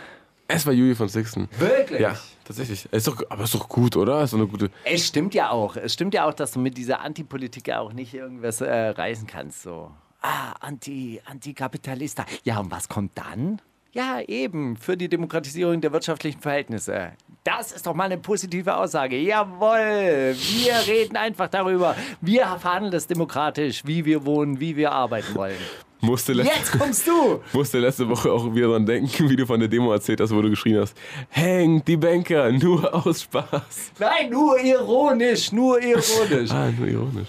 Es 0.49 0.67
war 0.67 0.73
Julie 0.75 0.95
von 0.95 1.09
Sixten. 1.09 1.49
Wirklich? 1.59 2.01
Ja, 2.01 2.17
tatsächlich. 2.45 2.87
Ist 2.93 3.07
doch, 3.09 3.23
aber 3.31 3.45
ist 3.45 3.55
doch 3.55 3.69
gut, 3.69 3.97
oder? 3.97 4.23
Ist 4.23 4.33
doch 4.35 4.39
eine 4.39 4.47
gute. 4.49 4.71
Es 4.85 5.07
stimmt 5.07 5.35
ja 5.35 5.51
auch. 5.51 5.77
Es 5.77 5.95
stimmt 5.95 6.13
ja 6.13 6.27
auch, 6.29 6.35
dass 6.35 6.53
du 6.53 6.61
mit 6.61 6.77
dieser 6.77 7.01
Antipolitik 7.01 7.69
ja 7.69 7.81
auch 7.81 7.93
nicht 7.95 8.13
irgendwas 8.13 8.61
äh, 8.61 8.71
reißen 8.89 9.27
kannst. 9.27 9.63
So, 9.63 9.91
ah, 10.25 10.55
Anti, 10.61 11.21
Antikapitalista. 11.25 12.25
Ja, 12.43 12.59
und 12.59 12.71
was 12.71 12.89
kommt 12.89 13.13
dann? 13.15 13.61
Ja, 13.93 14.21
eben, 14.21 14.77
für 14.77 14.97
die 14.97 15.09
Demokratisierung 15.09 15.81
der 15.81 15.93
wirtschaftlichen 15.93 16.41
Verhältnisse. 16.41 17.13
Das 17.45 17.71
ist 17.71 17.87
doch 17.87 17.95
mal 17.95 18.05
eine 18.05 18.19
positive 18.19 18.77
Aussage. 18.77 19.17
Jawohl, 19.17 20.35
wir 20.35 20.75
reden 20.87 21.17
einfach 21.17 21.49
darüber. 21.49 21.95
Wir 22.21 22.45
verhandeln 22.59 22.91
das 22.91 23.07
demokratisch, 23.07 23.83
wie 23.87 24.05
wir 24.05 24.25
wohnen, 24.27 24.59
wie 24.59 24.75
wir 24.75 24.91
arbeiten 24.91 25.35
wollen. 25.37 25.59
Musste 26.01 26.33
letzte, 26.33 26.55
Jetzt 26.55 26.73
kommst 26.79 27.07
du! 27.07 27.41
musste 27.53 27.79
letzte 27.79 28.09
Woche 28.09 28.31
auch 28.33 28.53
wieder 28.53 28.69
dran 28.69 28.85
denken, 28.85 29.29
wie 29.31 29.37
du 29.37 29.47
von 29.47 29.61
der 29.61 29.69
Demo 29.69 29.93
erzählt 29.93 30.21
hast, 30.21 30.35
wo 30.35 30.43
du 30.43 30.51
geschrien 30.51 30.81
hast. 30.81 30.97
Hängt 31.29 31.87
die 31.87 31.97
Banker, 31.97 32.51
nur 32.51 32.93
aus 32.93 33.23
Spaß. 33.23 33.93
Nein, 33.99 34.31
nur 34.31 34.59
ironisch, 34.59 35.53
nur 35.53 35.81
ironisch. 35.81 36.51
Ah, 36.55 36.71
nur 36.77 36.89
ironisch. 36.89 37.29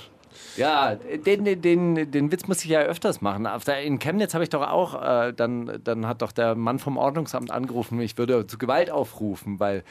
Ja, 0.58 0.96
den, 0.96 1.62
den, 1.62 2.12
den 2.12 2.32
Witz 2.32 2.48
muss 2.48 2.64
ich 2.64 2.70
ja 2.70 2.82
öfters 2.82 3.22
machen. 3.22 3.48
In 3.84 4.00
Chemnitz 4.00 4.34
habe 4.34 4.44
ich 4.44 4.50
doch 4.50 4.62
auch, 4.68 5.02
äh, 5.02 5.34
dann, 5.34 5.80
dann 5.84 6.08
hat 6.08 6.22
doch 6.22 6.32
der 6.32 6.56
Mann 6.56 6.80
vom 6.80 6.98
Ordnungsamt 6.98 7.52
angerufen, 7.52 8.00
ich 8.00 8.18
würde 8.18 8.48
zu 8.48 8.58
Gewalt 8.58 8.90
aufrufen, 8.90 9.60
weil 9.60 9.84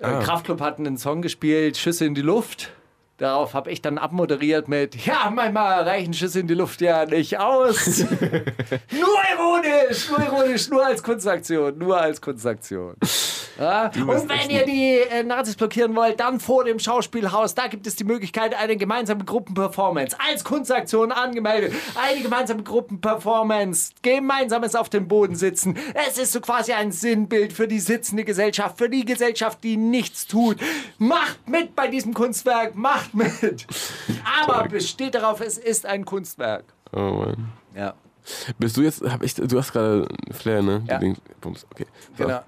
äh, 0.00 0.06
Ah. 0.06 0.20
Kraftklub 0.20 0.60
hat 0.60 0.78
einen 0.78 0.96
Song 0.96 1.22
gespielt, 1.22 1.76
Schüsse 1.76 2.06
in 2.06 2.14
die 2.14 2.22
Luft. 2.22 2.72
Darauf 3.20 3.52
habe 3.52 3.70
ich 3.70 3.82
dann 3.82 3.98
abmoderiert 3.98 4.66
mit, 4.66 5.04
ja, 5.04 5.30
manchmal 5.30 5.82
reichen 5.82 6.14
Schüsse 6.14 6.40
in 6.40 6.46
die 6.46 6.54
Luft 6.54 6.80
ja 6.80 7.04
nicht 7.04 7.38
aus. 7.38 7.98
nur 8.08 9.18
ironisch, 9.36 10.08
nur 10.08 10.20
ironisch, 10.20 10.70
nur 10.70 10.86
als 10.86 11.02
Kunstaktion, 11.02 11.76
nur 11.76 12.00
als 12.00 12.18
Kunstaktion. 12.18 12.96
Ja? 13.60 13.90
Und 13.94 14.28
wenn 14.28 14.48
ihr 14.48 14.64
die 14.64 14.96
äh, 14.98 15.22
Nazis 15.22 15.54
blockieren 15.54 15.94
wollt, 15.94 16.18
dann 16.18 16.40
vor 16.40 16.64
dem 16.64 16.78
Schauspielhaus. 16.78 17.54
Da 17.54 17.66
gibt 17.66 17.86
es 17.86 17.94
die 17.94 18.04
Möglichkeit, 18.04 18.54
eine 18.54 18.76
gemeinsame 18.76 19.24
Gruppenperformance 19.24 20.16
als 20.18 20.44
Kunstaktion 20.44 21.12
angemeldet. 21.12 21.74
Eine 21.94 22.22
gemeinsame 22.22 22.62
Gruppenperformance. 22.62 23.92
Gemeinsames 24.00 24.74
auf 24.74 24.88
dem 24.88 25.08
Boden 25.08 25.36
sitzen. 25.36 25.76
Es 26.08 26.16
ist 26.16 26.32
so 26.32 26.40
quasi 26.40 26.72
ein 26.72 26.90
Sinnbild 26.90 27.52
für 27.52 27.68
die 27.68 27.80
sitzende 27.80 28.24
Gesellschaft, 28.24 28.78
für 28.78 28.88
die 28.88 29.04
Gesellschaft, 29.04 29.62
die 29.62 29.76
nichts 29.76 30.26
tut. 30.26 30.56
Macht 30.96 31.46
mit 31.46 31.76
bei 31.76 31.88
diesem 31.88 32.14
Kunstwerk, 32.14 32.74
macht 32.76 33.09
mit. 33.12 33.66
Aber 34.40 34.68
besteht 34.68 35.14
darauf, 35.14 35.40
es 35.40 35.58
ist 35.58 35.86
ein 35.86 36.04
Kunstwerk. 36.04 36.64
Oh 36.92 37.24
Mann. 37.24 37.52
Ja, 37.74 37.94
Bist 38.58 38.76
du 38.76 38.82
jetzt, 38.82 39.02
hab 39.02 39.22
ich, 39.22 39.34
du 39.34 39.58
hast 39.58 39.72
gerade 39.72 40.08
Flair, 40.30 40.62
ne? 40.62 40.82
Ja. 40.86 41.00
Bums, 41.40 41.66
okay. 41.70 41.86
So. 42.16 42.24
genau. 42.24 42.40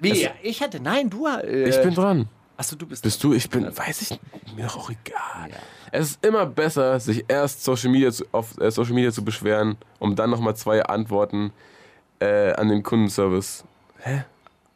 Wie? 0.00 0.28
ich 0.42 0.60
hätte, 0.60 0.80
nein, 0.80 1.10
du. 1.10 1.26
Äh, 1.26 1.68
Ich 1.68 1.80
bin 1.82 1.94
dran. 1.94 2.28
Achso, 2.56 2.76
du 2.76 2.86
bist. 2.86 3.02
Bist 3.02 3.22
du? 3.24 3.32
Ich 3.32 3.50
bin, 3.50 3.76
weiß 3.76 4.02
ich, 4.02 4.20
mir 4.54 4.66
doch 4.66 4.76
auch 4.76 4.90
egal. 4.90 5.50
Es 5.90 6.10
ist 6.10 6.24
immer 6.24 6.46
besser, 6.46 7.00
sich 7.00 7.24
erst 7.26 7.64
Social 7.64 7.90
Media 7.90 8.12
zu, 8.12 8.24
auf 8.32 8.56
äh, 8.60 8.70
Social 8.70 8.94
Media 8.94 9.10
zu 9.10 9.24
beschweren, 9.24 9.76
um 9.98 10.14
dann 10.14 10.30
nochmal 10.30 10.54
zwei 10.54 10.82
Antworten 10.84 11.52
äh, 12.20 12.52
an 12.52 12.68
den 12.68 12.82
Kundenservice. 12.82 13.64
Hä? 13.98 14.24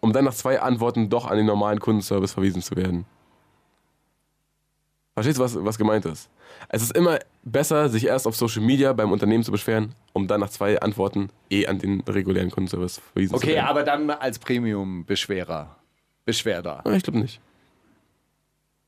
Um 0.01 0.13
dann 0.13 0.25
nach 0.25 0.35
zwei 0.35 0.61
Antworten 0.61 1.09
doch 1.09 1.27
an 1.27 1.37
den 1.37 1.47
normalen 1.47 1.79
Kundenservice 1.79 2.33
verwiesen 2.33 2.63
zu 2.63 2.77
werden. 2.77 3.05
Verstehst 5.17 5.39
du, 5.39 5.43
was, 5.45 5.57
was 5.65 5.79
gemeint 5.79 6.05
ist? 6.05 6.29
Es 6.69 6.83
ist 6.83 6.95
immer 6.95 7.19
besser, 7.43 7.89
sich 7.89 8.05
erst 8.05 8.27
auf 8.27 8.37
Social 8.37 8.61
Media 8.63 8.93
beim 8.93 9.11
Unternehmen 9.11 9.43
zu 9.43 9.51
beschweren, 9.51 9.95
um 10.13 10.29
dann 10.29 10.41
nach 10.41 10.51
zwei 10.51 10.79
Antworten 10.79 11.31
eh 11.49 11.67
an 11.67 11.79
den 11.79 12.03
regulären 12.03 12.51
Kundenservice 12.51 13.01
verwiesen 13.15 13.31
zu 13.31 13.37
Okay, 13.43 13.55
werden. 13.55 13.67
aber 13.67 13.83
dann 13.83 14.11
als 14.11 14.39
Premium-Beschwerer. 14.39 15.75
Beschwerder. 16.27 16.83
Ich 16.93 17.03
glaube 17.03 17.21
nicht. 17.21 17.41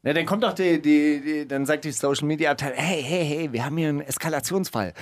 Ja, 0.03 0.13
dann 0.13 0.27
kommt 0.27 0.43
doch 0.43 0.53
die, 0.53 0.83
die, 0.83 1.23
die 1.23 1.49
dann 1.49 1.65
sagt 1.65 1.87
die 1.87 1.93
Social 1.93 2.27
Media 2.27 2.51
Abteilung, 2.51 2.77
hey, 2.77 3.03
hey, 3.03 3.25
hey, 3.25 3.53
wir 3.53 3.65
haben 3.65 3.79
hier 3.79 3.89
einen 3.89 4.01
Eskalationsfall. 4.03 4.93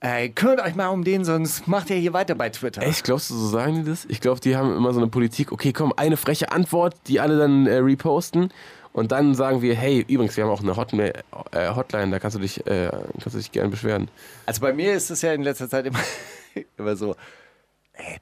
Äh, 0.00 0.30
kümmert 0.30 0.60
euch 0.60 0.74
mal 0.74 0.88
um 0.88 1.04
den, 1.04 1.24
sonst 1.26 1.68
macht 1.68 1.90
ihr 1.90 1.96
hier 1.96 2.14
weiter 2.14 2.34
bei 2.34 2.48
Twitter. 2.48 2.82
Echt, 2.82 3.04
glaubst 3.04 3.28
du, 3.30 3.34
so 3.34 3.46
sagen 3.48 3.84
die 3.84 3.90
das? 3.90 4.06
Ich 4.06 4.20
glaube, 4.22 4.40
die 4.40 4.56
haben 4.56 4.74
immer 4.74 4.92
so 4.94 5.00
eine 5.00 5.08
Politik, 5.08 5.52
okay, 5.52 5.72
komm, 5.74 5.92
eine 5.96 6.16
freche 6.16 6.50
Antwort, 6.50 6.94
die 7.08 7.20
alle 7.20 7.36
dann 7.38 7.66
äh, 7.66 7.76
reposten. 7.76 8.50
Und 8.92 9.10
dann 9.10 9.34
sagen 9.34 9.62
wir, 9.62 9.74
hey, 9.74 10.04
übrigens, 10.06 10.36
wir 10.36 10.44
haben 10.44 10.50
auch 10.50 10.60
eine 10.60 10.76
Hotmail, 10.76 11.12
äh, 11.52 11.74
Hotline, 11.74 12.10
da 12.10 12.18
kannst 12.18 12.36
du 12.36 12.40
dich, 12.40 12.66
äh, 12.66 12.90
kannst 13.20 13.34
du 13.34 13.38
dich 13.38 13.50
gerne 13.50 13.70
beschweren. 13.70 14.08
Also 14.44 14.60
bei 14.60 14.72
mir 14.72 14.92
ist 14.92 15.10
es 15.10 15.22
ja 15.22 15.32
in 15.32 15.42
letzter 15.42 15.68
Zeit 15.68 15.86
immer, 15.86 16.00
immer 16.76 16.96
so, 16.96 17.16
äh, 17.94 18.18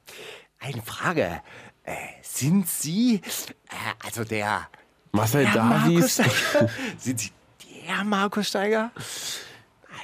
eine 0.60 0.82
Frage. 0.82 1.42
Äh, 1.82 1.94
sind 2.22 2.68
Sie, 2.68 3.16
äh, 3.16 4.04
also 4.04 4.22
der, 4.24 4.68
Marcel 5.12 5.44
der 5.44 5.54
Davies, 5.54 6.14
Steiger? 6.14 6.68
sind 6.98 7.20
Sie 7.20 7.30
der 7.86 8.04
Markus 8.04 8.48
Steiger? 8.48 8.92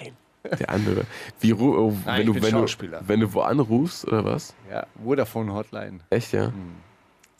Nein. 0.00 0.16
der 0.58 0.70
andere. 0.70 1.06
Wie, 1.40 1.52
oh, 1.52 1.96
Nein, 2.04 2.18
wenn, 2.18 2.26
du, 2.26 2.42
wenn, 2.42 2.54
du, 2.54 3.08
wenn 3.08 3.20
du 3.20 3.32
wo 3.32 3.40
anrufst, 3.42 4.04
oder 4.06 4.24
was? 4.24 4.54
Ja, 4.68 4.86
Vodafone 5.02 5.52
Hotline. 5.52 6.00
Echt, 6.10 6.32
ja? 6.32 6.52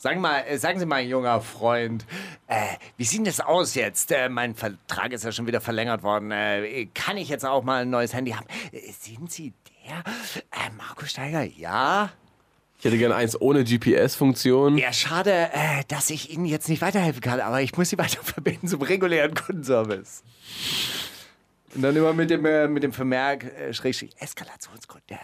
Sagen, 0.07 0.21
mal, 0.21 0.39
äh, 0.47 0.57
sagen 0.57 0.79
Sie 0.79 0.85
mal, 0.85 1.01
junger 1.01 1.41
Freund, 1.41 2.05
äh, 2.47 2.77
wie 2.95 3.03
sieht 3.03 3.27
das 3.27 3.41
aus 3.41 3.75
jetzt? 3.75 4.09
Äh, 4.13 4.29
mein 4.29 4.55
Vertrag 4.55 5.11
ist 5.11 5.25
ja 5.25 5.33
schon 5.33 5.47
wieder 5.47 5.59
verlängert 5.59 6.01
worden. 6.01 6.31
Äh, 6.31 6.85
kann 6.93 7.17
ich 7.17 7.27
jetzt 7.27 7.45
auch 7.45 7.61
mal 7.65 7.81
ein 7.81 7.89
neues 7.89 8.13
Handy 8.13 8.31
haben? 8.31 8.47
Äh, 8.71 8.89
sind 8.97 9.29
Sie 9.29 9.51
der? 9.85 9.97
Äh, 10.53 10.69
Markus 10.77 11.09
Steiger, 11.09 11.43
ja? 11.43 12.09
Ich 12.79 12.85
hätte 12.85 12.97
gerne 12.97 13.15
eins 13.15 13.41
ohne 13.41 13.65
GPS-Funktion. 13.65 14.77
Ja, 14.77 14.93
schade, 14.93 15.49
dass 15.89 16.09
ich 16.09 16.31
Ihnen 16.31 16.45
jetzt 16.45 16.69
nicht 16.69 16.81
weiterhelfen 16.81 17.19
kann, 17.19 17.41
aber 17.41 17.59
ich 17.61 17.75
muss 17.75 17.89
Sie 17.89 17.97
weiter 17.97 18.23
verbinden 18.23 18.69
zum 18.69 18.81
regulären 18.81 19.33
Kundenservice. 19.33 20.23
Und 21.75 21.81
dann 21.81 21.93
immer 21.93 22.13
mit 22.13 22.29
dem, 22.29 22.71
mit 22.71 22.81
dem 22.81 22.93
Vermerk, 22.93 23.51
Schrägstrich, 23.71 24.15
Eskalationsgründe. 24.21 25.19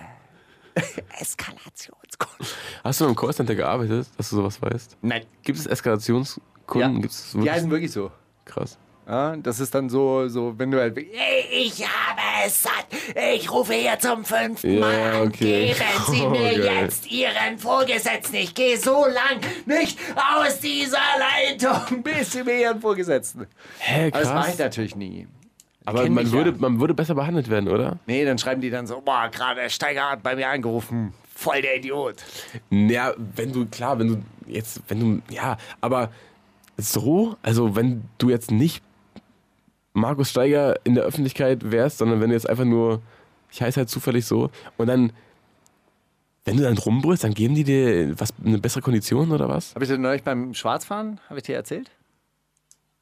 Eskalationsgründe. 1.19 2.45
Hast 2.83 3.01
du 3.01 3.05
im 3.05 3.15
Callcenter 3.15 3.55
gearbeitet, 3.55 4.07
dass 4.17 4.29
du 4.29 4.37
sowas 4.37 4.61
weißt? 4.61 4.97
Nein. 5.01 5.25
Gibt 5.43 5.59
es 5.59 5.65
Eskalationskunden? 5.67 6.95
Ja. 6.95 7.01
Gibt 7.01 7.13
es 7.13 7.29
Die 7.31 7.37
wirklich? 7.37 7.53
heißen 7.53 7.71
wirklich 7.71 7.91
so. 7.91 8.11
Krass. 8.45 8.77
Ja, 9.05 9.35
das 9.35 9.59
ist 9.59 9.75
dann 9.75 9.89
so, 9.89 10.29
so 10.29 10.57
wenn 10.57 10.71
du 10.71 10.79
halt. 10.79 10.97
Ich 10.97 11.85
habe 11.85 12.21
es 12.45 12.63
satt. 12.63 12.87
Ich 13.33 13.51
rufe 13.51 13.73
hier 13.73 13.99
zum 13.99 14.23
fünften 14.23 14.75
Ja, 14.75 14.79
Mal 14.79 15.11
an. 15.15 15.27
okay. 15.27 15.73
Geben 15.73 15.79
Sie 16.07 16.21
Oh, 16.21 16.29
mir 16.31 16.57
geil. 16.57 16.83
jetzt 16.83 17.11
Ihren 17.11 17.57
Vorgesetzten. 17.59 18.35
Ich 18.37 18.55
gehe 18.55 18.77
so 18.77 19.05
lang 19.05 19.41
nicht 19.65 19.99
aus 20.15 20.57
dieser 20.61 20.99
Leitung, 21.19 22.01
bis 22.03 22.31
Sie 22.31 22.43
mir 22.45 22.57
Ihren 22.61 22.79
Vorgesetzten. 22.79 23.47
Hä, 23.79 24.07
Aber 24.07 24.19
das 24.21 24.29
mache 24.29 24.39
ich 24.39 24.45
krass. 24.55 24.59
natürlich 24.59 24.95
nie. 24.95 25.27
Aber 25.85 26.09
man 26.09 26.31
würde, 26.31 26.51
ja. 26.51 26.55
man 26.59 26.79
würde 26.79 26.93
besser 26.93 27.15
behandelt 27.15 27.49
werden, 27.49 27.69
oder? 27.69 27.99
Nee, 28.05 28.25
dann 28.25 28.37
schreiben 28.37 28.61
die 28.61 28.69
dann 28.69 28.87
so: 28.87 29.01
Boah, 29.01 29.29
gerade 29.29 29.69
Steiger 29.69 30.11
hat 30.11 30.23
bei 30.23 30.35
mir 30.35 30.47
angerufen. 30.47 31.13
Voll 31.35 31.61
der 31.61 31.77
Idiot. 31.77 32.23
Ja, 32.69 33.13
wenn 33.35 33.51
du, 33.51 33.65
klar, 33.65 33.99
wenn 33.99 34.07
du 34.07 34.23
jetzt, 34.47 34.81
wenn 34.87 34.99
du, 34.99 35.33
ja, 35.33 35.57
aber 35.81 36.11
so, 36.77 37.35
also 37.41 37.75
wenn 37.75 38.03
du 38.17 38.29
jetzt 38.29 38.51
nicht 38.51 38.83
Markus 39.93 40.29
Steiger 40.29 40.75
in 40.83 40.95
der 40.95 41.03
Öffentlichkeit 41.03 41.71
wärst, 41.71 41.99
sondern 41.99 42.21
wenn 42.21 42.29
du 42.29 42.35
jetzt 42.35 42.49
einfach 42.49 42.65
nur, 42.65 43.01
ich 43.51 43.61
heiße 43.61 43.77
halt 43.77 43.89
zufällig 43.89 44.25
so, 44.25 44.49
und 44.77 44.87
dann, 44.87 45.11
wenn 46.45 46.57
du 46.57 46.63
dann 46.63 46.77
rumbrüllst, 46.77 47.23
dann 47.23 47.33
geben 47.33 47.55
die 47.55 47.63
dir 47.63 48.19
was, 48.19 48.33
eine 48.43 48.57
bessere 48.57 48.81
Kondition 48.81 49.31
oder 49.31 49.47
was? 49.49 49.75
Habe 49.75 49.85
ich 49.85 49.91
dir 49.91 49.97
neulich 49.97 50.23
beim 50.23 50.53
Schwarzfahren, 50.53 51.19
habe 51.29 51.39
ich 51.39 51.45
dir 51.45 51.55
erzählt? 51.55 51.91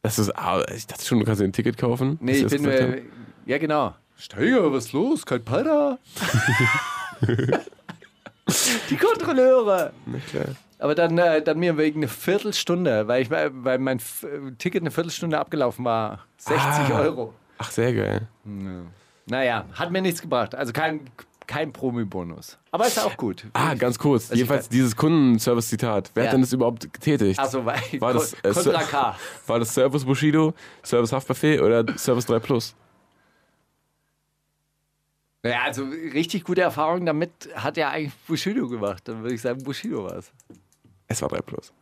Das 0.04 0.18
ist, 0.18 0.32
ah, 0.36 0.64
ich 0.76 0.88
dachte 0.88 1.06
schon, 1.06 1.20
du 1.20 1.26
kannst 1.26 1.42
dir 1.42 1.46
ein 1.46 1.54
Ticket 1.54 1.78
kaufen. 1.78 2.18
Nee, 2.22 2.34
ich 2.34 2.48
bin. 2.48 2.66
Äh, 2.66 3.04
ja, 3.46 3.58
genau. 3.58 3.94
Steiger, 4.18 4.72
was 4.72 4.86
ist 4.86 4.94
los? 4.94 5.26
Kein 5.26 5.44
Pader? 5.44 6.00
Die 8.90 8.98
Kontrolleure. 8.98 9.94
Na 10.06 10.18
klar. 10.30 10.46
Aber 10.80 10.96
dann, 10.96 11.18
äh, 11.18 11.42
dann 11.44 11.60
mir 11.60 11.78
wegen 11.78 12.00
eine 12.00 12.08
Viertelstunde, 12.08 13.08
weil, 13.08 13.22
ich, 13.22 13.30
weil 13.30 13.78
mein 13.78 13.98
F 13.98 14.24
äh, 14.24 14.52
Ticket 14.58 14.82
eine 14.82 14.90
Viertelstunde 14.92 15.38
abgelaufen 15.38 15.86
war. 15.86 16.26
60 16.38 16.62
Ah. 16.66 17.00
Euro. 17.02 17.34
Ach, 17.60 17.70
sehr 17.70 17.94
geil. 17.94 18.28
Naja, 19.28 19.66
hat 19.74 19.92
mir 19.92 20.02
nichts 20.02 20.22
gebracht. 20.22 20.56
Also 20.56 20.74
kein, 20.74 21.02
kein 21.52 21.74
Promi-Bonus. 21.74 22.58
Aber 22.72 22.88
ist 22.88 22.98
auch 22.98 23.18
gut. 23.18 23.46
Ah, 23.52 23.74
ganz 23.74 24.00
kurz. 24.00 24.24
Also 24.32 24.36
Jedenfalls 24.36 24.70
dieses 24.70 24.96
Kundenservice-Zitat. 24.96 26.12
Wer 26.14 26.24
Ja. 26.24 26.30
hat 26.30 26.34
denn 26.36 26.42
das 26.42 26.54
überhaupt 26.54 26.94
getätigt? 26.94 27.38
Achso, 27.38 27.66
War 27.66 27.76
das, 28.14 28.34
äh, 28.36 28.54
K. 28.90 29.18
War 29.48 29.60
das 29.60 29.74
Service 29.74 30.06
Bushido, 30.06 30.54
Service 30.82 31.12
Haftbefehl 31.12 31.62
oder 31.62 31.86
Service 31.98 32.26
3 32.28 32.40
Plus? 32.40 32.74
Naja, 35.44 35.64
also 35.66 35.84
richtig 35.84 36.46
gute 36.46 36.62
Erfahrungen 36.62 37.06
damit 37.06 37.50
hat 37.56 37.76
ja 37.76 37.90
eigentlich 37.90 38.14
Bushido 38.28 38.70
gemacht. 38.70 39.06
Dann 39.10 39.22
würde 39.22 39.36
ich 39.36 39.42
sagen, 39.42 39.62
Bushido 39.64 40.06
war 40.06 40.16
es. 40.18 40.32
Es 41.08 41.22
war 41.22 41.28
3 41.28 41.42
Plus. 41.42 41.74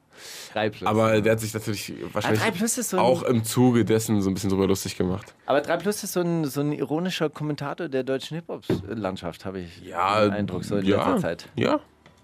3 0.54 0.70
Plus. 0.70 0.88
Aber 0.90 1.22
der 1.22 1.32
hat 1.34 1.40
sich 1.40 1.54
natürlich 1.54 1.94
wahrscheinlich 2.14 2.42
3 2.42 2.52
Plus 2.52 2.78
ist 2.78 2.90
so 2.90 2.98
ein- 2.98 3.04
auch 3.04 3.24
im 3.24 3.44
Zuge 3.44 3.86
dessen 3.86 4.22
so 4.22 4.30
ein 4.30 4.34
bisschen 4.34 4.50
drüber 4.50 4.68
lustig 4.68 4.98
gemacht. 4.98 5.34
Aber 5.46 5.62
3 5.62 5.78
Plus 5.78 6.04
ist 6.04 6.14
so 6.14 6.22
ein, 6.22 6.46
so 6.46 6.62
ein 6.62 6.72
ironischer 6.72 7.30
Kommentator 7.30 7.88
der 7.90 8.04
deutschen 8.04 8.36
Hip-Hop-Landschaft, 8.36 9.46
habe 9.46 9.60
ich 9.62 9.82
den 9.84 9.94
Eindruck, 9.94 10.64
so 10.64 10.78
in 10.78 10.86
ja, 10.86 10.98
letzter 10.98 11.18
Zeit. 11.20 11.50
Ja, 11.56 11.80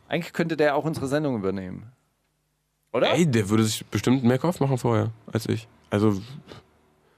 Eigentlich 0.07 0.33
könnte 0.33 0.55
der 0.55 0.75
auch 0.75 0.85
unsere 0.85 1.07
Sendung 1.07 1.35
übernehmen. 1.35 1.91
Oder? 2.93 3.11
Ey, 3.13 3.25
der 3.25 3.49
würde 3.49 3.63
sich 3.63 3.85
bestimmt 3.87 4.23
mehr 4.23 4.37
Kopf 4.37 4.59
machen 4.59 4.77
vorher 4.77 5.11
als 5.31 5.47
ich. 5.49 5.67
Also, 5.89 6.21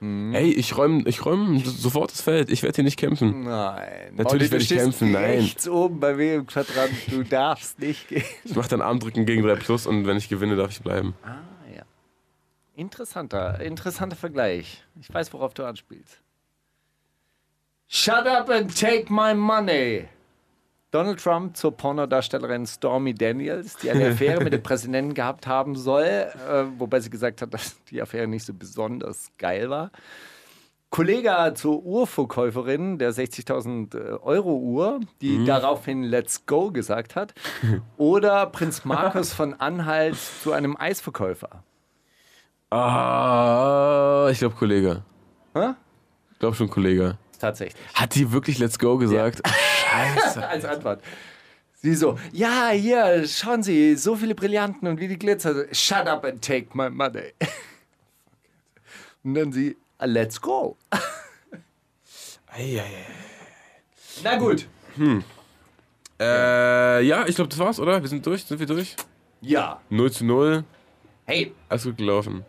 Mhm. 0.00 0.32
ey, 0.32 0.52
ich 0.52 0.76
räume 0.76 1.02
ich 1.06 1.26
räum 1.26 1.58
sofort 1.58 2.12
das 2.12 2.20
Feld. 2.20 2.50
Ich 2.50 2.62
werde 2.62 2.76
hier 2.76 2.84
nicht 2.84 2.98
kämpfen. 2.98 3.42
Nein. 3.44 4.14
Natürlich 4.14 4.50
werde 4.50 4.62
ich 4.62 4.70
kämpfen, 4.70 5.10
nein. 5.10 5.24
Rechts 5.40 5.68
oben 5.68 5.98
bei 5.98 6.14
mir 6.14 6.36
im 6.36 6.46
Quadrant. 6.46 6.92
Du 7.10 7.24
darfst 7.24 7.80
nicht 7.80 8.08
gehen. 8.08 8.22
Ich 8.44 8.54
mache 8.54 8.68
dann 8.68 8.80
Armdrücken 8.80 9.26
gegen 9.26 9.42
3 9.42 9.56
Plus 9.56 9.86
und 9.86 10.06
wenn 10.06 10.16
ich 10.16 10.28
gewinne, 10.28 10.54
darf 10.54 10.70
ich 10.70 10.82
bleiben. 10.82 11.14
Ah, 11.24 11.38
ja. 11.74 11.82
Interessanter, 12.76 13.60
interessanter 13.60 14.16
Vergleich. 14.16 14.84
Ich 15.00 15.12
weiß, 15.12 15.32
worauf 15.32 15.52
du 15.54 15.64
anspielst. 15.64 16.20
Shut 17.88 18.26
up 18.26 18.50
and 18.50 18.78
take 18.78 19.12
my 19.12 19.34
money. 19.34 20.08
Donald 20.90 21.22
Trump 21.22 21.56
zur 21.56 21.76
Pornodarstellerin 21.76 22.66
Stormy 22.66 23.12
Daniels, 23.12 23.76
die 23.76 23.90
eine 23.90 24.08
Affäre 24.08 24.42
mit 24.42 24.54
dem 24.54 24.62
Präsidenten 24.62 25.12
gehabt 25.12 25.46
haben 25.46 25.76
soll, 25.76 26.04
äh, 26.04 26.64
wobei 26.78 27.00
sie 27.00 27.10
gesagt 27.10 27.42
hat, 27.42 27.52
dass 27.52 27.82
die 27.84 28.00
Affäre 28.00 28.26
nicht 28.26 28.46
so 28.46 28.54
besonders 28.54 29.30
geil 29.36 29.68
war. 29.68 29.90
Kollege 30.90 31.52
zur 31.54 31.84
Uhrverkäuferin 31.84 32.96
der 32.96 33.12
60.000 33.12 33.94
äh, 33.94 34.12
Euro 34.22 34.56
Uhr, 34.56 35.00
die 35.20 35.44
daraufhin 35.44 36.02
Let's 36.02 36.46
Go 36.46 36.70
gesagt 36.70 37.14
hat. 37.14 37.34
Oder 37.98 38.46
Prinz 38.46 38.86
Markus 38.86 39.34
von 39.34 39.52
Anhalt 39.54 40.16
zu 40.16 40.52
einem 40.52 40.74
Eisverkäufer. 40.78 41.62
Ah, 42.70 44.28
ich 44.30 44.38
glaube 44.38 44.54
Kollege. 44.54 45.02
Hä? 45.54 45.74
Ich 46.32 46.38
glaube 46.38 46.56
schon 46.56 46.70
Kollege. 46.70 47.18
Tatsächlich. 47.38 47.80
Hat 47.94 48.14
die 48.14 48.32
wirklich 48.32 48.58
Let's 48.58 48.78
Go 48.78 48.96
gesagt? 48.96 49.42
Scheiße. 49.88 50.48
Als 50.48 50.64
Antwort. 50.64 51.02
Sie 51.80 51.94
so, 51.94 52.18
ja, 52.32 52.70
hier, 52.70 53.26
schauen 53.28 53.62
Sie, 53.62 53.94
so 53.94 54.16
viele 54.16 54.34
Brillanten 54.34 54.88
und 54.88 54.98
wie 54.98 55.06
die 55.06 55.18
Glitzer. 55.18 55.72
Shut 55.72 56.08
up 56.08 56.24
and 56.24 56.42
take 56.42 56.68
my 56.72 56.90
money. 56.90 57.32
Und 59.22 59.34
dann 59.34 59.52
sie, 59.52 59.76
let's 60.00 60.40
go. 60.40 60.76
Eieiei. 62.48 62.84
Na 64.24 64.36
gut. 64.36 64.66
Äh, 66.20 67.02
ja, 67.02 67.26
ich 67.28 67.36
glaube, 67.36 67.48
das 67.48 67.58
war's, 67.58 67.78
oder? 67.78 68.00
Wir 68.02 68.08
sind 68.08 68.26
durch. 68.26 68.44
Sind 68.44 68.58
wir 68.58 68.66
durch? 68.66 68.96
Ja. 69.40 69.80
0 69.90 70.10
zu 70.10 70.24
0. 70.24 70.64
Hey, 71.26 71.54
Alles 71.68 71.84
gut 71.84 71.98
gelaufen. 71.98 72.44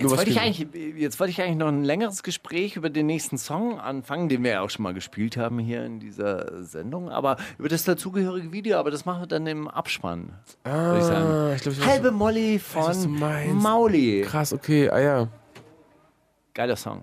Jetzt 0.00 0.16
wollte, 0.16 0.30
ich 0.30 0.40
eigentlich, 0.40 0.66
jetzt 0.96 1.20
wollte 1.20 1.30
ich 1.30 1.40
eigentlich 1.42 1.56
noch 1.56 1.68
ein 1.68 1.84
längeres 1.84 2.22
Gespräch 2.22 2.76
über 2.76 2.90
den 2.90 3.06
nächsten 3.06 3.38
Song 3.38 3.78
anfangen, 3.78 4.28
den 4.28 4.42
wir 4.42 4.52
ja 4.52 4.60
auch 4.62 4.70
schon 4.70 4.82
mal 4.82 4.94
gespielt 4.94 5.36
haben 5.36 5.58
hier 5.58 5.84
in 5.84 6.00
dieser 6.00 6.62
Sendung, 6.64 7.10
aber 7.10 7.36
über 7.58 7.68
das 7.68 7.84
dazugehörige 7.84 8.52
Video, 8.52 8.78
aber 8.78 8.90
das 8.90 9.04
machen 9.04 9.22
wir 9.22 9.26
dann 9.26 9.46
im 9.46 9.68
Abspann. 9.68 10.32
würde 10.64 10.98
ich 10.98 11.04
sagen. 11.04 11.26
Ah, 11.26 11.52
ich 11.54 11.62
glaube, 11.62 11.78
ich 11.78 11.86
Halbe 11.86 12.10
Molly 12.10 12.58
von. 12.58 13.18
Mauli. 13.54 14.22
Krass, 14.26 14.52
okay, 14.52 14.88
ah 14.90 15.00
ja. 15.00 15.28
Geiler 16.54 16.76
Song. 16.76 17.02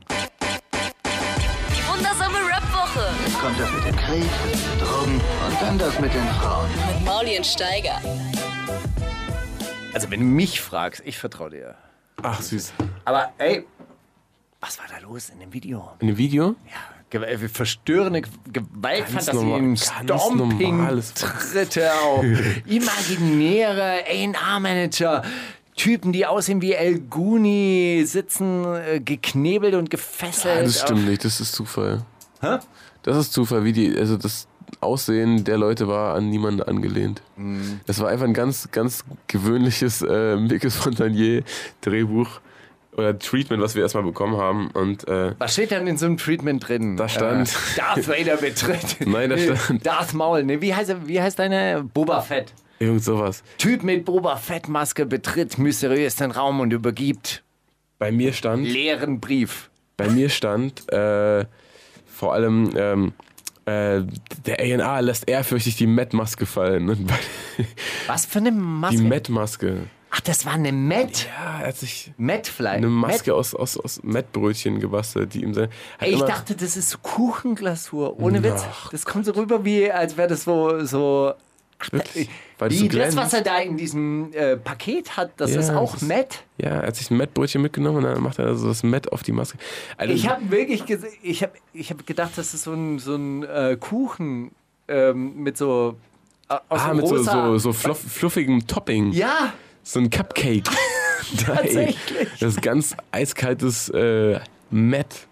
Die 1.72 1.88
wundersame 1.88 2.38
Rap-Woche 2.38 3.08
kommt 3.42 3.60
das 3.60 3.74
mit 3.74 3.86
dem 3.86 3.96
Krieg, 3.96 4.30
Drogen 4.80 5.16
und 5.16 5.62
dann 5.62 5.78
das 5.78 6.00
mit 6.00 6.14
den 6.14 6.26
Frauen. 6.40 6.68
mit 6.70 7.06
Mauli 7.06 7.38
und 7.38 7.46
Steiger. 7.46 8.02
Also 9.94 10.12
wenn 10.12 10.20
du 10.20 10.26
mich 10.26 10.62
fragst, 10.62 11.02
ich 11.06 11.18
vertraue 11.18 11.50
dir. 11.50 11.76
Ach, 12.24 12.42
süß. 12.42 12.74
Aber 13.06 13.32
ey, 13.38 13.66
was 14.60 14.80
war 14.80 14.86
da 14.90 14.98
los 15.06 15.30
in 15.30 15.40
dem 15.40 15.54
Video? 15.54 15.92
In 16.00 16.08
dem 16.08 16.18
Video? 16.18 16.56
Ja, 16.66 16.80
ge- 17.10 17.24
äh, 17.24 17.48
verstörende 17.48 18.24
Gewaltfantasien, 18.52 19.78
normales- 19.78 21.12
Stomping-Tritte 21.12 21.92
auch, 21.94 22.24
imaginäre 22.66 24.04
A&R-Manager, 24.08 25.24
Typen, 25.76 26.12
die 26.12 26.26
aussehen 26.26 26.60
wie 26.64 26.74
El 26.74 27.02
Guni, 27.02 28.04
sitzen 28.08 28.66
äh, 28.76 29.00
geknebelt 29.00 29.76
und 29.76 29.92
gefesselt. 29.92 30.58
Ah, 30.58 30.64
das 30.64 30.82
stimmt 30.82 31.08
nicht, 31.08 31.24
das 31.24 31.40
ist 31.40 31.54
Zufall. 31.54 32.04
Hä? 32.42 32.58
Das 33.04 33.16
ist 33.16 33.32
Zufall, 33.32 33.64
wie 33.64 33.74
die, 33.74 33.96
also 33.96 34.18
das 34.18 34.48
Aussehen 34.82 35.44
der 35.44 35.58
Leute 35.58 35.88
war 35.88 36.16
an 36.16 36.30
niemanden 36.30 36.62
angelehnt. 36.62 37.22
Mhm. 37.36 37.80
Das 37.86 38.00
war 38.00 38.10
einfach 38.10 38.26
ein 38.26 38.34
ganz, 38.34 38.70
ganz 38.72 39.04
gewöhnliches 39.28 40.02
äh, 40.02 40.36
Mikes 40.38 40.76
Fontanier 40.76 41.44
Drehbuch 41.82 42.28
oder 42.96 43.18
Treatment, 43.18 43.62
was 43.62 43.76
wir 43.76 43.84
erstmal 43.84 44.04
bekommen 44.04 44.38
haben. 44.38 44.70
Und 44.72 45.08
äh, 45.08 45.34
Was 45.38 45.54
steht 45.54 45.72
denn 45.72 45.88
in 45.88 45.98
so 45.98 46.06
einem 46.08 46.18
Treatment 46.18 46.68
drin? 46.68 46.98
Da 46.98 47.08
stand- 47.08 47.50
Äh, 47.50 47.78
Darth 47.78 48.08
Vader 48.08 48.38
betritt. 48.38 48.98
Nein, 49.08 49.30
da 49.30 49.38
stand- 49.38 49.84
Darth 49.86 50.14
Maul. 50.14 50.44
Nee, 50.44 50.62
wie, 50.62 50.74
heißt, 50.74 50.96
wie 51.06 51.22
heißt 51.22 51.38
deine 51.40 51.84
Boba 51.94 52.22
Fett? 52.22 52.54
irgend 52.80 53.04
sowas. 53.04 53.44
Typ 53.58 53.82
mit 53.84 54.06
Boba 54.06 54.36
Fett-Maske 54.36 55.06
betritt 55.08 55.58
mysteriös 55.58 56.16
den 56.18 56.30
Raum 56.32 56.60
und 56.60 56.72
übergibt 56.74 57.44
Bei 57.98 58.12
mir 58.12 58.34
stand, 58.34 58.68
leeren 58.68 59.20
Brief. 59.20 59.70
bei 59.96 60.08
mir 60.10 60.30
stand 60.30 60.92
äh, 60.94 61.46
vor 62.06 62.34
allem 62.34 62.70
ähm, 62.76 63.14
äh, 63.68 64.04
der 64.46 64.60
A&R 64.60 65.02
lässt 65.02 65.28
ehrfürchtig 65.28 65.76
die 65.76 65.88
Met-Maske 65.88 66.46
fallen. 66.46 66.88
Was 68.08 68.26
für 68.26 68.40
eine 68.40 68.52
Maske? 68.52 68.98
die 68.98 69.04
Met-Maske. 69.04 69.78
Ach, 70.10 70.22
das 70.22 70.46
war 70.46 70.54
eine 70.54 70.72
Met. 70.72 71.28
Ja, 71.28 71.60
er 71.60 71.68
hat 71.68 71.78
sich 71.78 72.14
Metfly. 72.18 72.68
eine 72.68 72.88
Maske 72.88 73.36
aus, 73.36 73.54
aus, 73.54 73.78
aus 73.78 74.02
Mettbrötchen 74.04 74.80
gebastelt, 74.80 75.34
die 75.34 75.44
ihm 75.44 75.54
sein. 75.54 75.68
Ey, 76.00 76.14
ich 76.14 76.22
dachte, 76.22 76.56
das 76.56 76.78
ist 76.78 77.04
Kuchenglasur. 77.04 78.18
Ohne 78.20 78.42
Witz. 78.42 78.64
Das 78.92 79.06
kommt 79.06 79.26
so 79.26 79.34
rüber, 79.34 79.66
wie 79.66 79.92
als 79.92 80.16
wäre 80.16 80.30
das 80.30 80.46
so. 80.46 80.86
so 80.86 81.34
Ach, 81.80 81.92
Wirklich? 81.94 82.30
Weil 82.58 82.72
so 82.72 82.88
das, 82.88 83.16
was 83.16 83.34
er 83.34 83.42
da 83.42 83.60
in 83.60 83.78
diesem 83.78 84.34
äh, 84.34 84.58
Paket 84.58 85.16
hat, 85.16 85.32
das 85.38 85.54
Ja, 85.54 85.60
ist 85.60 85.70
auch 85.70 85.94
das 85.94 86.02
ist- 86.02 86.08
Met. 86.08 86.44
Ja, 86.58 86.70
er 86.70 86.88
hat 86.88 86.96
sich 86.96 87.12
ein 87.12 87.18
Mettbrötchen 87.18 87.62
mitgenommen 87.62 87.98
und 87.98 88.04
dann 88.04 88.22
macht 88.24 88.40
er 88.40 88.56
so 88.56 88.68
das 88.68 88.82
Mett 88.84 89.12
auf 89.12 89.22
die 89.24 89.32
Maske. 89.32 89.58
Also, 89.96 90.14
Ich 90.14 90.28
habe 90.28 90.50
wirklich 90.50 90.84
ich 91.22 91.44
hab, 91.44 91.52
ich 91.74 91.92
hab 91.92 92.06
gedacht, 92.08 92.32
das 92.36 92.54
ist 92.56 92.64
so 92.64 92.74
ein, 92.74 92.98
so 93.00 93.16
ein 93.16 93.44
äh, 93.44 93.78
Kuchen 93.80 94.52
ähm, 94.88 95.36
mit 95.44 95.56
so. 95.58 95.98
äh, 96.50 96.54
Aus 96.70 96.82
ah, 96.82 96.94
mit 96.96 97.08
so, 97.08 97.18
so, 97.22 97.58
so 97.60 97.74
fluff, 97.74 98.00
fluffigem 98.00 98.66
Topping. 98.66 99.12
Ja, 99.12 99.54
So 99.84 100.00
ein 100.00 100.10
Cupcake. 100.10 100.64
Tatsächlich. 101.46 101.98
Das 102.40 102.54
ist 102.56 102.62
ganz 102.62 102.96
eiskaltes 103.12 103.90
äh, 103.90 104.40
Mett. 104.72 105.28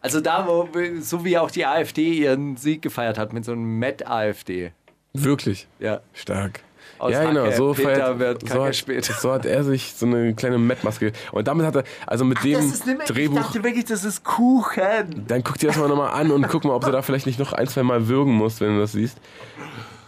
also 0.00 0.20
da, 0.20 0.46
wo, 0.46 0.68
so 1.00 1.24
wie 1.24 1.36
auch 1.38 1.50
die 1.50 1.66
AfD 1.66 2.12
ihren 2.14 2.56
Sieg 2.56 2.82
gefeiert 2.82 3.18
hat 3.18 3.32
mit 3.32 3.44
so 3.44 3.52
einem 3.52 3.78
Met-AfD. 3.78 4.72
Wirklich. 5.12 5.66
Ja. 5.78 6.00
Stark. 6.12 6.60
Aus 6.98 7.12
ja, 7.12 7.24
genau. 7.24 7.44
Hacke, 7.44 7.56
So, 7.56 7.72
Peter 7.72 7.88
feiert, 7.94 8.18
wird 8.18 8.48
so, 8.48 8.64
hat, 8.64 8.76
spät. 8.76 9.04
so 9.04 9.32
hat 9.32 9.46
er 9.46 9.64
sich 9.64 9.94
so 9.94 10.04
eine 10.04 10.34
kleine 10.34 10.58
Mettmaske. 10.58 11.12
Und 11.32 11.48
damit 11.48 11.64
hat 11.66 11.76
er, 11.76 11.84
also 12.06 12.24
mit 12.26 12.44
dem 12.44 12.52
Das 12.52 12.64
ist 12.66 12.86
nicht 12.86 12.98
mehr, 12.98 13.06
ich 13.08 13.12
Drehbuch. 13.14 13.36
dachte 13.36 13.64
wirklich, 13.64 13.86
das 13.86 14.04
ist 14.04 14.22
Kuchen. 14.22 15.24
Dann 15.26 15.42
guck 15.42 15.56
dir 15.58 15.68
das 15.68 15.78
mal 15.78 15.88
nochmal 15.88 16.10
an 16.12 16.30
und 16.30 16.46
guck 16.48 16.64
mal, 16.64 16.74
ob 16.74 16.84
du 16.84 16.90
da 16.92 17.00
vielleicht 17.00 17.26
nicht 17.26 17.38
noch 17.38 17.54
ein, 17.54 17.66
zwei 17.68 17.82
Mal 17.82 18.06
würgen 18.08 18.32
musst, 18.34 18.60
wenn 18.60 18.74
du 18.74 18.80
das 18.80 18.92
siehst. 18.92 19.16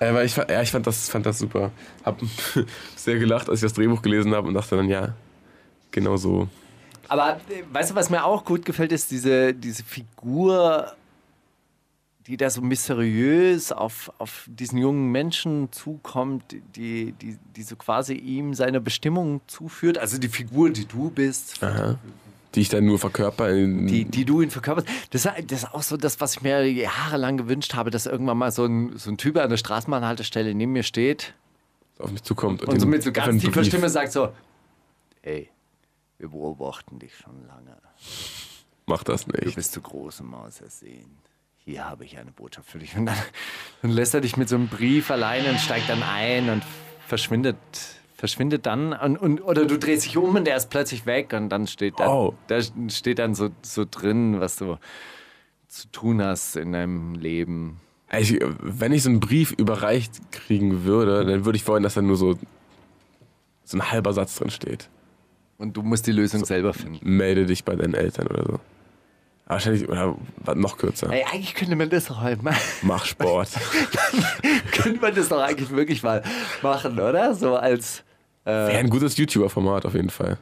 Äh, 0.00 0.12
weil 0.12 0.26
ich, 0.26 0.36
ja, 0.36 0.60
ich 0.60 0.70
fand 0.70 0.86
das, 0.86 1.08
fand 1.08 1.24
das 1.24 1.38
super. 1.38 1.70
Hab 2.04 2.20
sehr 2.96 3.18
gelacht, 3.18 3.48
als 3.48 3.60
ich 3.60 3.62
das 3.64 3.72
Drehbuch 3.72 4.02
gelesen 4.02 4.34
habe 4.34 4.48
und 4.48 4.54
dachte 4.54 4.76
dann, 4.76 4.88
ja, 4.88 5.14
genau 5.92 6.16
so. 6.18 6.48
Aber 7.08 7.40
äh, 7.48 7.62
weißt 7.72 7.92
du, 7.92 7.94
was 7.94 8.10
mir 8.10 8.24
auch 8.24 8.44
gut 8.44 8.66
gefällt, 8.66 8.92
ist 8.92 9.10
diese, 9.10 9.54
diese 9.54 9.82
Figur, 9.84 10.92
die 12.26 12.36
da 12.36 12.50
so 12.50 12.60
mysteriös 12.62 13.72
auf, 13.72 14.12
auf 14.18 14.46
diesen 14.48 14.78
jungen 14.78 15.10
Menschen 15.10 15.72
zukommt, 15.72 16.44
die, 16.76 17.12
die, 17.12 17.36
die 17.56 17.62
so 17.62 17.76
quasi 17.76 18.14
ihm 18.14 18.54
seine 18.54 18.80
Bestimmung 18.80 19.40
zuführt. 19.48 19.98
Also 19.98 20.18
die 20.18 20.28
Figur, 20.28 20.70
die 20.70 20.86
du 20.86 21.10
bist, 21.10 21.62
Aha. 21.62 21.98
Die 22.54 22.60
ich 22.60 22.68
dann 22.68 22.84
nur 22.84 22.98
verkörper. 22.98 23.48
In, 23.50 23.86
die, 23.86 24.04
die 24.04 24.26
du 24.26 24.42
ihn 24.42 24.50
verkörperst. 24.50 24.86
Das, 25.10 25.24
ist- 25.24 25.50
das 25.50 25.62
ist 25.62 25.72
auch 25.74 25.82
so 25.82 25.96
das, 25.96 26.20
was 26.20 26.34
ich 26.36 26.42
mir 26.42 26.70
jahrelang 26.70 27.38
gewünscht 27.38 27.72
habe, 27.74 27.90
dass 27.90 28.04
irgendwann 28.04 28.36
mal 28.36 28.52
so 28.52 28.66
ein, 28.66 28.98
so 28.98 29.10
ein 29.10 29.16
Typ 29.16 29.38
an 29.38 29.48
der 29.48 29.56
Straßenbahnhaltestelle 29.56 30.54
neben 30.54 30.72
mir 30.72 30.82
steht 30.82 31.32
auf 31.98 32.10
mich 32.12 32.22
zukommt. 32.22 32.62
und 32.62 32.78
so 32.78 32.84
den- 32.86 32.90
mit 32.90 33.02
so 33.02 33.10
ganz 33.10 33.40
tiefer 33.40 33.52
Brief. 33.60 33.68
Stimme 33.68 33.88
sagt 33.88 34.12
so, 34.12 34.32
ey, 35.22 35.48
wir 36.18 36.28
beobachten 36.28 36.98
dich 36.98 37.16
schon 37.16 37.46
lange. 37.46 37.76
Mach 38.86 39.02
das 39.02 39.24
Du 39.24 39.32
nicht. 39.44 39.56
bist 39.56 39.72
zu 39.72 39.80
groß, 39.80 40.20
um 40.20 40.34
ausersehen. 40.34 41.10
Hier 41.64 41.88
habe 41.88 42.04
ich 42.04 42.18
eine 42.18 42.32
Botschaft 42.32 42.68
für 42.68 42.78
dich. 42.78 42.96
Und 42.96 43.06
dann, 43.06 43.16
dann 43.82 43.90
lässt 43.92 44.14
er 44.14 44.20
dich 44.20 44.36
mit 44.36 44.48
so 44.48 44.56
einem 44.56 44.68
Brief 44.68 45.10
alleine 45.10 45.50
und 45.50 45.58
steigt 45.60 45.88
dann 45.88 46.02
ein 46.02 46.50
und 46.50 46.62
verschwindet, 47.06 47.56
verschwindet 48.16 48.66
dann. 48.66 48.92
Und, 48.92 49.16
und, 49.16 49.40
oder 49.42 49.64
du 49.64 49.78
drehst 49.78 50.04
dich 50.04 50.16
um 50.16 50.34
und 50.34 50.48
er 50.48 50.56
ist 50.56 50.70
plötzlich 50.70 51.06
weg 51.06 51.32
und 51.32 51.50
dann 51.50 51.66
steht 51.66 52.00
da, 52.00 52.08
Oh. 52.08 52.34
da 52.48 52.58
steht 52.88 53.18
dann 53.20 53.34
so, 53.34 53.50
so 53.62 53.84
drin, 53.88 54.40
was 54.40 54.56
du 54.56 54.76
zu 55.68 55.88
tun 55.92 56.22
hast 56.22 56.56
in 56.56 56.72
deinem 56.72 57.14
Leben. 57.14 57.80
Ich, 58.18 58.38
wenn 58.60 58.92
ich 58.92 59.04
so 59.04 59.08
einen 59.08 59.20
Brief 59.20 59.52
überreicht 59.52 60.20
kriegen 60.32 60.84
würde, 60.84 61.24
dann 61.24 61.44
würde 61.46 61.56
ich 61.56 61.66
wollen, 61.66 61.82
dass 61.82 61.94
da 61.94 62.02
nur 62.02 62.16
so, 62.16 62.38
so 63.64 63.78
ein 63.78 63.90
halber 63.90 64.12
Satz 64.12 64.34
drin 64.36 64.50
steht. 64.50 64.90
Und 65.56 65.76
du 65.76 65.82
musst 65.82 66.06
die 66.06 66.12
Lösung 66.12 66.44
selber 66.44 66.74
finden. 66.74 66.98
Melde 67.16 67.46
dich 67.46 67.64
bei 67.64 67.74
deinen 67.76 67.94
Eltern 67.94 68.26
oder 68.26 68.44
so. 68.44 68.60
Wahrscheinlich, 69.46 69.88
oder 69.88 70.16
noch 70.54 70.78
kürzer. 70.78 71.10
Ey, 71.10 71.24
eigentlich 71.24 71.54
könnte 71.54 71.76
man 71.76 71.90
das 71.90 72.06
doch 72.06 72.20
halt 72.20 72.42
mal. 72.42 72.54
Mach 72.82 73.04
Sport. 73.04 73.48
könnte 74.72 75.00
man 75.00 75.14
das 75.14 75.28
doch 75.28 75.40
eigentlich 75.40 75.70
wirklich 75.70 76.02
mal 76.02 76.22
machen, 76.62 76.98
oder? 76.98 77.34
So 77.34 77.56
als. 77.56 78.04
Wäre 78.44 78.78
ein 78.78 78.90
gutes 78.90 79.16
YouTuber-Format 79.16 79.86
auf 79.86 79.94
jeden 79.94 80.10
Fall. 80.10 80.38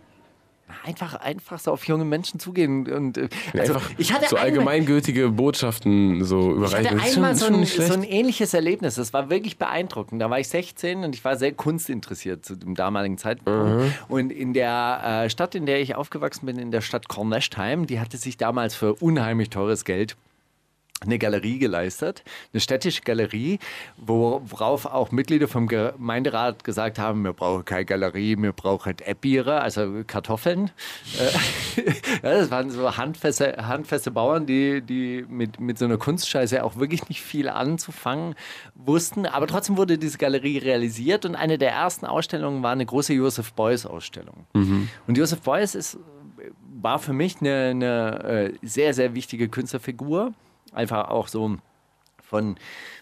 Einfach, 0.84 1.14
einfach 1.16 1.58
so 1.58 1.72
auf 1.72 1.86
junge 1.86 2.04
Menschen 2.04 2.40
zugehen 2.40 2.90
und 2.90 3.18
äh, 3.18 3.28
also 3.58 3.74
Einfach 3.74 3.90
ich 3.98 4.12
hatte 4.12 4.26
so 4.28 4.36
einmal- 4.36 4.50
allgemeingültige 4.50 5.28
Botschaften 5.30 6.24
so 6.24 6.50
Ich 6.50 6.56
überreichen. 6.56 6.86
hatte 6.86 6.96
Das 6.96 7.06
ist 7.08 7.16
einmal 7.16 7.34
so 7.34 7.46
ein, 7.46 7.64
so 7.64 7.92
ein 7.94 8.02
ähnliches 8.02 8.54
Erlebnis. 8.54 8.94
Das 8.96 9.12
war 9.12 9.30
wirklich 9.30 9.58
beeindruckend. 9.58 10.20
Da 10.22 10.30
war 10.30 10.38
ich 10.40 10.48
16 10.48 11.04
und 11.04 11.14
ich 11.14 11.24
war 11.24 11.36
sehr 11.36 11.52
kunstinteressiert 11.52 12.44
zu 12.44 12.56
dem 12.56 12.74
damaligen 12.74 13.18
Zeitpunkt. 13.18 13.82
Mhm. 13.84 13.92
Und 14.08 14.30
in 14.32 14.52
der 14.52 15.24
äh, 15.24 15.30
Stadt, 15.30 15.54
in 15.54 15.66
der 15.66 15.80
ich 15.80 15.94
aufgewachsen 15.94 16.46
bin, 16.46 16.58
in 16.58 16.70
der 16.70 16.80
Stadt 16.80 17.08
Kornechtheim, 17.08 17.86
die 17.86 18.00
hatte 18.00 18.16
sich 18.16 18.36
damals 18.36 18.74
für 18.74 18.94
unheimlich 18.94 19.50
teures 19.50 19.84
Geld 19.84 20.16
eine 21.02 21.18
Galerie 21.18 21.58
geleistet, 21.58 22.22
eine 22.52 22.60
städtische 22.60 23.00
Galerie, 23.02 23.58
wo- 23.96 24.42
worauf 24.44 24.84
auch 24.84 25.10
Mitglieder 25.12 25.48
vom 25.48 25.66
Gemeinderat 25.66 26.62
gesagt 26.62 26.98
haben, 26.98 27.22
wir 27.24 27.32
brauchen 27.32 27.64
keine 27.64 27.86
Galerie, 27.86 28.36
wir 28.38 28.52
brauchen 28.52 28.94
Eppiere, 28.98 29.62
also 29.62 30.02
Kartoffeln. 30.06 30.70
Äh, 31.18 31.82
ja, 32.22 32.38
das 32.38 32.50
waren 32.50 32.70
so 32.70 32.96
handfeste, 32.98 33.66
handfeste 33.66 34.10
Bauern, 34.10 34.44
die, 34.44 34.82
die 34.82 35.24
mit, 35.28 35.58
mit 35.58 35.78
so 35.78 35.86
einer 35.86 35.96
Kunstscheiße 35.96 36.62
auch 36.62 36.76
wirklich 36.76 37.08
nicht 37.08 37.22
viel 37.22 37.48
anzufangen 37.48 38.34
wussten. 38.74 39.24
Aber 39.24 39.46
trotzdem 39.46 39.78
wurde 39.78 39.96
diese 39.96 40.18
Galerie 40.18 40.58
realisiert 40.58 41.24
und 41.24 41.34
eine 41.34 41.56
der 41.56 41.70
ersten 41.72 42.04
Ausstellungen 42.04 42.62
war 42.62 42.72
eine 42.72 42.84
große 42.84 43.14
Josef 43.14 43.52
Beuys 43.54 43.86
Ausstellung. 43.86 44.46
Und 45.06 45.16
Josef 45.16 45.40
Beuys 45.40 45.74
ist 45.74 45.96
war 46.82 46.98
für 46.98 47.12
mich 47.12 47.40
eine, 47.40 47.68
eine 47.70 48.24
äh, 48.24 48.52
sehr, 48.62 48.94
sehr 48.94 49.14
wichtige 49.14 49.48
Künstlerfigur. 49.50 50.32
Einfach 50.72 51.08
auch 51.08 51.28
so 51.28 51.58
von, 52.22 52.56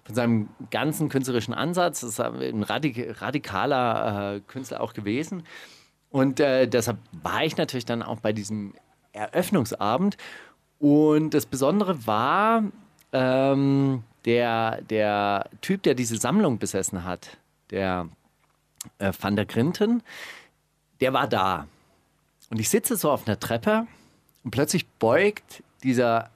von 0.05 0.15
seinem 0.15 0.49
ganzen 0.71 1.09
künstlerischen 1.09 1.55
Ansatz. 1.55 2.01
Das 2.01 2.11
ist 2.11 2.21
ein 2.21 2.63
radik 2.63 3.21
radikaler 3.21 4.37
äh, 4.37 4.41
Künstler 4.41 4.81
auch 4.81 4.95
gewesen. 4.95 5.45
Und 6.11 6.41
äh, 6.41 6.67
deshalb 6.67 6.99
war 7.13 7.45
ich 7.45 7.57
natürlich 7.57 7.85
dann 7.85 8.03
auch 8.03 8.21
bei 8.21 8.33
diesem 8.33 8.75
Eröffnungsabend. 9.13 10.17
Und 10.79 11.35
das 11.35 11.45
Besondere 11.47 12.07
war, 12.07 12.63
ähm, 13.13 14.03
der, 14.25 14.83
der 14.83 15.49
Typ, 15.61 15.83
der 15.83 15.95
diese 15.95 16.17
Sammlung 16.17 16.59
besessen 16.59 17.05
hat, 17.05 17.37
der 17.71 18.09
äh, 18.99 19.13
Van 19.19 19.37
der 19.37 19.47
Grinten, 19.47 20.03
der 21.01 21.13
war 21.13 21.29
da. 21.29 21.67
Und 22.51 22.61
ich 22.61 22.69
sitze 22.69 22.97
so 22.97 23.11
auf 23.11 23.27
einer 23.27 23.39
Treppe 23.39 23.87
und 24.45 24.51
plötzlich 24.51 24.87
beugt 24.87 25.63
dieser 25.83 26.31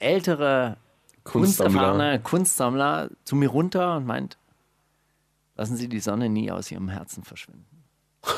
ältere, 0.00 0.76
Kunstsammler. 1.24 1.70
kunsterfahrene 1.80 2.20
Kunstsammler 2.20 3.08
zu 3.24 3.36
mir 3.36 3.48
runter 3.48 3.96
und 3.98 4.06
meint, 4.06 4.36
lassen 5.56 5.76
Sie 5.76 5.88
die 5.88 6.00
Sonne 6.00 6.28
nie 6.28 6.50
aus 6.50 6.70
Ihrem 6.72 6.88
Herzen 6.88 7.22
verschwinden. 7.22 7.66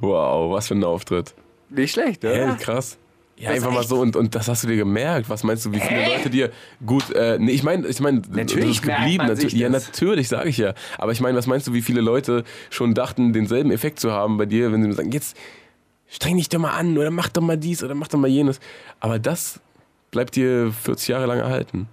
Wow, 0.00 0.52
was 0.52 0.68
für 0.68 0.74
ein 0.74 0.84
Auftritt. 0.84 1.34
Nicht 1.70 1.92
schlecht, 1.92 2.22
Hä, 2.22 2.54
krass. 2.58 2.98
Ja, 3.36 3.48
Das 3.48 3.56
einfach 3.56 3.72
mal 3.72 3.82
so 3.84 4.00
und, 4.00 4.14
und 4.14 4.34
das 4.34 4.46
hast 4.46 4.62
du 4.62 4.68
dir 4.68 4.76
gemerkt. 4.76 5.28
Was 5.28 5.42
meinst 5.42 5.64
du, 5.66 5.72
wie 5.72 5.80
viele 5.80 6.06
Leute 6.06 6.30
dir 6.30 6.50
gut, 6.86 7.10
äh, 7.10 7.38
nee, 7.40 7.52
ich 7.52 7.62
meine, 7.62 7.86
ich 7.88 7.98
meine, 7.98 8.22
Natürlich 8.30 8.80
das 8.80 8.88
ist 8.88 8.96
geblieben. 8.96 9.26
Natürlich, 9.26 9.52
ja, 9.54 9.68
natürlich, 9.68 10.28
sage 10.28 10.48
ich 10.48 10.58
ja. 10.58 10.74
Aber 10.98 11.12
ich 11.12 11.20
meine, 11.20 11.36
was 11.36 11.46
meinst 11.46 11.66
du, 11.66 11.72
wie 11.72 11.82
viele 11.82 12.00
Leute 12.02 12.44
schon 12.70 12.94
dachten, 12.94 13.32
denselben 13.32 13.72
Effekt 13.72 13.98
zu 14.00 14.12
haben 14.12 14.36
bei 14.38 14.46
dir, 14.46 14.70
wenn 14.70 14.82
sie 14.84 14.92
sagen, 14.92 15.10
jetzt 15.10 15.36
streng 16.12 16.36
dich 16.36 16.48
doch 16.48 16.58
mal 16.58 16.72
an 16.76 16.96
oder 16.98 17.10
mach 17.10 17.28
doch 17.28 17.42
mal 17.42 17.56
dies 17.56 17.82
oder 17.82 17.94
mach 17.94 18.08
doch 18.08 18.18
mal 18.18 18.28
jenes. 18.28 18.60
Aber 19.00 19.18
das 19.18 19.60
bleibt 20.10 20.36
dir 20.36 20.70
40 20.72 21.08
Jahre 21.08 21.26
lang 21.26 21.38
erhalten. 21.40 21.88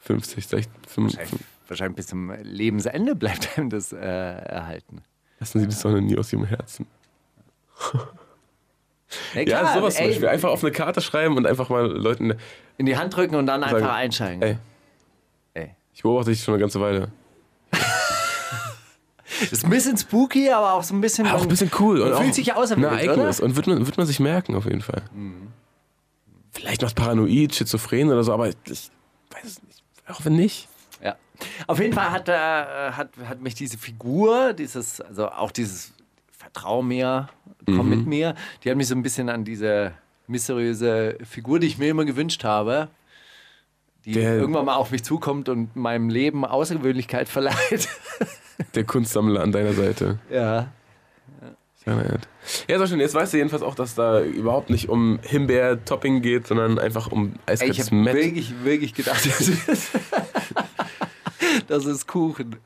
50, 0.00 0.46
60, 0.46 0.72
55. 0.88 1.38
Wahrscheinlich 1.68 1.96
bis 1.96 2.06
zum 2.08 2.30
Lebensende 2.42 3.14
bleibt 3.16 3.56
einem 3.58 3.70
das 3.70 3.92
äh, 3.92 3.96
erhalten. 3.98 5.02
Lassen 5.40 5.60
Sie 5.60 5.66
die 5.66 5.74
Sonne 5.74 6.00
nie 6.02 6.16
aus 6.18 6.32
Ihrem 6.32 6.44
Herzen. 6.46 6.86
Ja, 9.34 9.42
Ja, 9.42 9.44
klar, 9.44 9.74
sowas 9.74 9.94
zum 9.94 10.04
ey, 10.04 10.08
Beispiel. 10.10 10.28
Einfach 10.28 10.50
auf 10.50 10.62
eine 10.64 10.72
Karte 10.72 11.00
schreiben 11.00 11.36
und 11.36 11.46
einfach 11.46 11.68
mal 11.68 11.86
Leuten, 11.86 12.34
in 12.78 12.86
die 12.86 12.96
Hand 12.96 13.14
drücken 13.16 13.36
und 13.36 13.46
dann 13.46 13.60
Sagen, 13.62 13.74
einfach 13.76 13.94
einsteigen. 13.94 14.42
ey, 14.42 14.56
Ey. 15.54 15.70
ich 15.94 16.02
beobachte 16.02 16.30
dich 16.30 16.42
schon 16.42 16.54
eine 16.54 16.60
ganze 16.60 16.80
Weile. 16.80 17.10
Ist 19.40 19.64
ein 19.64 19.70
bisschen 19.70 19.96
spooky, 19.96 20.50
aber 20.50 20.74
auch 20.74 20.82
so 20.82 20.94
ein 20.94 21.00
bisschen. 21.00 21.26
Auch 21.26 21.42
ein 21.42 21.48
bisschen 21.48 21.70
cool. 21.78 22.00
Und 22.00 22.16
fühlt 22.16 22.30
auch 22.30 22.34
sich 22.34 22.46
ja 22.46 22.56
ein 22.56 22.82
Ereignis. 22.84 23.40
oder? 23.40 23.46
Und 23.48 23.56
wird 23.56 23.66
man, 23.66 23.86
wird 23.86 23.96
man 23.96 24.06
sich 24.06 24.20
merken, 24.20 24.54
auf 24.54 24.64
jeden 24.64 24.80
Fall. 24.82 25.02
Vielleicht 26.52 26.82
noch 26.82 26.94
paranoid, 26.94 27.54
schizophren 27.54 28.08
oder 28.10 28.24
so, 28.24 28.32
aber 28.32 28.48
ich 28.48 28.56
weiß 28.66 29.44
es 29.44 29.62
nicht. 29.62 29.82
Auch 30.08 30.24
wenn 30.24 30.36
nicht. 30.36 30.68
Ja. 31.02 31.16
Auf 31.66 31.78
jeden 31.80 31.92
Fall 31.92 32.10
hat, 32.10 32.28
äh, 32.28 32.32
hat, 32.92 33.10
hat 33.28 33.40
mich 33.42 33.54
diese 33.54 33.76
Figur, 33.76 34.52
dieses, 34.54 35.00
also 35.00 35.28
auch 35.28 35.50
dieses 35.50 35.92
Vertrau 36.30 36.80
mir, 36.82 37.28
komm 37.66 37.76
Mhm. 37.86 37.88
mit 37.90 38.06
mir, 38.06 38.34
die 38.64 38.70
hat 38.70 38.76
mich 38.76 38.88
so 38.88 38.94
ein 38.94 39.02
bisschen 39.02 39.28
an 39.28 39.44
diese 39.44 39.92
mysteriöse 40.28 41.18
Figur, 41.28 41.58
die 41.60 41.66
ich 41.66 41.76
mir 41.78 41.88
immer 41.88 42.04
gewünscht 42.04 42.42
habe, 42.44 42.88
die 44.06 44.12
Der- 44.12 44.36
irgendwann 44.36 44.64
mal 44.64 44.76
auf 44.76 44.90
mich 44.92 45.02
zukommt 45.04 45.48
und 45.48 45.76
meinem 45.76 46.08
Leben 46.08 46.44
Außergewöhnlichkeit 46.46 47.28
verleiht. 47.28 47.88
Der 48.74 48.84
Kunstsammler 48.84 49.42
an 49.42 49.52
deiner 49.52 49.72
Seite. 49.72 50.18
ja. 50.30 50.68
Ja, 51.86 52.02
ja, 52.68 52.78
so 52.78 52.86
schön. 52.88 52.98
Jetzt 52.98 53.14
weißt 53.14 53.32
du 53.32 53.36
jedenfalls 53.36 53.62
auch, 53.62 53.76
dass 53.76 53.94
da 53.94 54.20
überhaupt 54.20 54.70
nicht 54.70 54.88
um 54.88 55.20
Himbeer-Topping 55.22 56.20
geht, 56.20 56.48
sondern 56.48 56.80
einfach 56.80 57.12
um 57.12 57.34
Ey, 57.46 57.54
ich 57.54 57.62
eiskaltes 57.62 57.92
habe 57.92 58.04
wirklich, 58.06 58.64
wirklich 58.64 58.94
gedacht, 58.94 59.24
das 59.24 59.40
ist, 59.48 59.90
das 61.68 61.84
ist 61.84 62.08
Kuchen. 62.08 62.56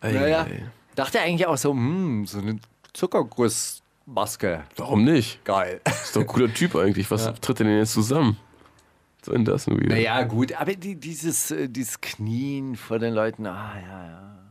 Naja, 0.00 0.44
ei. 0.44 0.64
dachte 0.94 1.20
eigentlich 1.20 1.46
auch 1.46 1.58
so, 1.58 1.72
hm, 1.72 2.24
so 2.26 2.38
eine 2.38 2.58
Zuckergussmaske. 2.94 4.64
Warum 4.76 5.04
nicht? 5.04 5.44
Geil. 5.44 5.82
Ist 5.84 6.16
doch 6.16 6.22
ein 6.22 6.26
cooler 6.26 6.52
Typ 6.52 6.74
eigentlich. 6.74 7.10
Was 7.10 7.34
tritt 7.40 7.60
denn 7.60 7.68
jetzt 7.68 7.92
zusammen? 7.92 8.38
Soll 9.22 9.34
denn 9.34 9.44
das 9.44 9.66
nun 9.66 9.78
wieder? 9.80 9.94
Naja, 9.94 10.22
gut, 10.22 10.58
aber 10.58 10.74
die, 10.74 10.96
dieses, 10.96 11.50
äh, 11.50 11.68
dieses 11.68 12.00
Knien 12.00 12.76
vor 12.76 12.98
den 12.98 13.12
Leuten, 13.12 13.46
ah 13.46 13.74
ja, 13.78 14.06
ja. 14.06 14.43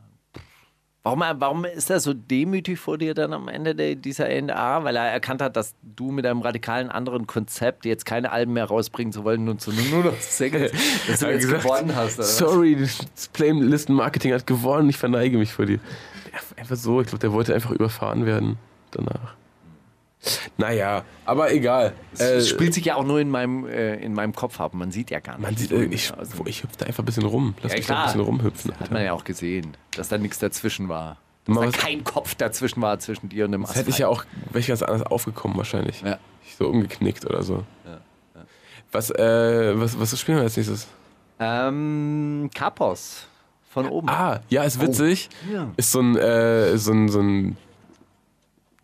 Warum, 1.06 1.22
warum 1.36 1.66
ist 1.66 1.90
er 1.90 2.00
so 2.00 2.14
demütig 2.14 2.80
vor 2.80 2.98
dir 2.98 3.14
dann 3.14 3.34
am 3.34 3.50
Ende 3.50 3.76
der, 3.76 3.96
dieser 3.96 4.30
NDA? 4.30 4.86
Weil 4.86 4.96
er 4.96 5.12
erkannt 5.12 5.42
hat, 5.42 5.58
dass 5.58 5.76
du 5.82 6.12
mit 6.12 6.26
einem 6.26 6.42
radikalen 6.42 6.90
anderen 6.90 7.28
Konzept 7.28 7.84
jetzt 7.84 8.06
keine 8.06 8.32
Alben 8.32 8.54
mehr 8.54 8.64
rausbringen 8.64 9.12
zu 9.12 9.26
wollen 9.26 9.50
und 9.50 9.60
zu 9.60 9.72
nur 9.74 10.06
noch 10.06 10.18
singen, 10.22 10.70
dass 11.08 11.20
du 11.20 11.28
jetzt 11.28 11.44
gesagt, 11.44 11.64
gewonnen 11.64 11.94
hast. 11.94 12.20
Oder? 12.20 12.28
Sorry, 12.28 12.78
das 12.78 13.28
Playlisten-Marketing 13.34 14.32
hat 14.32 14.48
gewonnen, 14.48 14.88
ich 14.88 14.98
verneige 14.98 15.38
mich 15.38 15.52
vor 15.52 15.66
dir. 15.66 15.80
Einfach 16.56 16.78
so, 16.78 17.02
ich 17.02 17.08
glaube, 17.08 17.20
der 17.20 17.34
wollte 17.34 17.54
einfach 17.54 17.72
überfahren 17.72 18.26
werden 18.26 18.58
danach. 18.92 19.36
Naja, 20.58 21.04
aber 21.26 21.52
egal. 21.52 21.94
Äh, 22.18 22.24
Es 22.36 22.50
spielt 22.50 22.74
sich 22.74 22.86
ja 22.86 22.96
auch 22.96 23.04
nur 23.04 23.20
in 23.20 23.30
meinem, 23.30 23.66
äh, 23.68 23.96
in 23.96 24.14
meinem 24.14 24.34
Kopf 24.34 24.60
ab. 24.62 24.74
Man 24.74 24.92
sieht 24.92 25.12
ja 25.12 25.20
gar 25.20 25.34
nicht. 25.38 25.42
man 25.42 25.58
sieht, 25.58 25.72
äh, 25.72 25.84
ich, 25.86 26.14
also, 26.18 26.46
ich 26.46 26.64
hüpfe 26.64 26.78
da 26.78 26.86
einfach 26.86 27.04
ein 27.04 27.06
bisschen 27.06 27.26
rum. 27.26 27.56
Lass 27.62 27.74
ja, 27.74 27.78
mich 27.80 27.88
da 27.88 27.94
ein 27.94 27.98
klar. 27.98 28.06
bisschen 28.06 28.22
rumhüpfen. 28.22 28.72
Das 28.72 28.80
hat 28.80 28.92
man 28.92 29.04
ja 29.04 29.14
auch 29.14 29.24
gesehen, 29.26 29.76
dass 29.96 30.08
da 30.10 30.18
nichts 30.18 30.40
dazwischen 30.40 30.88
war. 30.90 31.18
Dass 31.46 31.56
Mal 31.56 31.72
da 31.72 31.78
kein 31.78 32.04
Kopf 32.06 32.36
dazwischen 32.36 32.82
war 32.82 33.00
zwischen 33.00 33.28
dir 33.28 33.46
und 33.46 33.52
dem 33.52 33.62
Das 33.62 33.72
Asphalt. 33.72 33.86
hätte 33.88 33.94
ich 33.96 34.00
ja 34.00 34.08
auch, 34.08 34.24
wäre 34.50 34.60
ich 34.60 34.68
ganz 34.68 34.82
anders 34.82 35.06
aufgekommen 35.08 35.58
wahrscheinlich. 35.58 36.02
Ja. 36.02 36.18
Ich 36.48 36.56
so 36.56 36.68
umgeknickt 36.70 37.26
oder 37.26 37.44
so. 37.44 37.64
Was, 38.92 39.10
äh, 39.10 39.74
was, 39.80 40.00
was 40.00 40.20
spielen 40.20 40.38
wir 40.38 40.44
als 40.44 40.56
nächstes? 40.56 40.88
Ähm, 41.40 42.50
Kapos. 42.54 43.26
Von 43.72 43.88
oben. 43.88 44.08
Ah, 44.08 44.40
ja, 44.50 44.64
ist 44.64 44.80
witzig. 44.80 45.30
Ja. 45.52 45.72
Ist 45.78 45.92
so 45.92 46.00
ein, 46.00 46.16
äh, 46.16 46.78
so 46.78 46.92
ein, 46.92 47.10
so 47.10 47.20
ein 47.20 47.58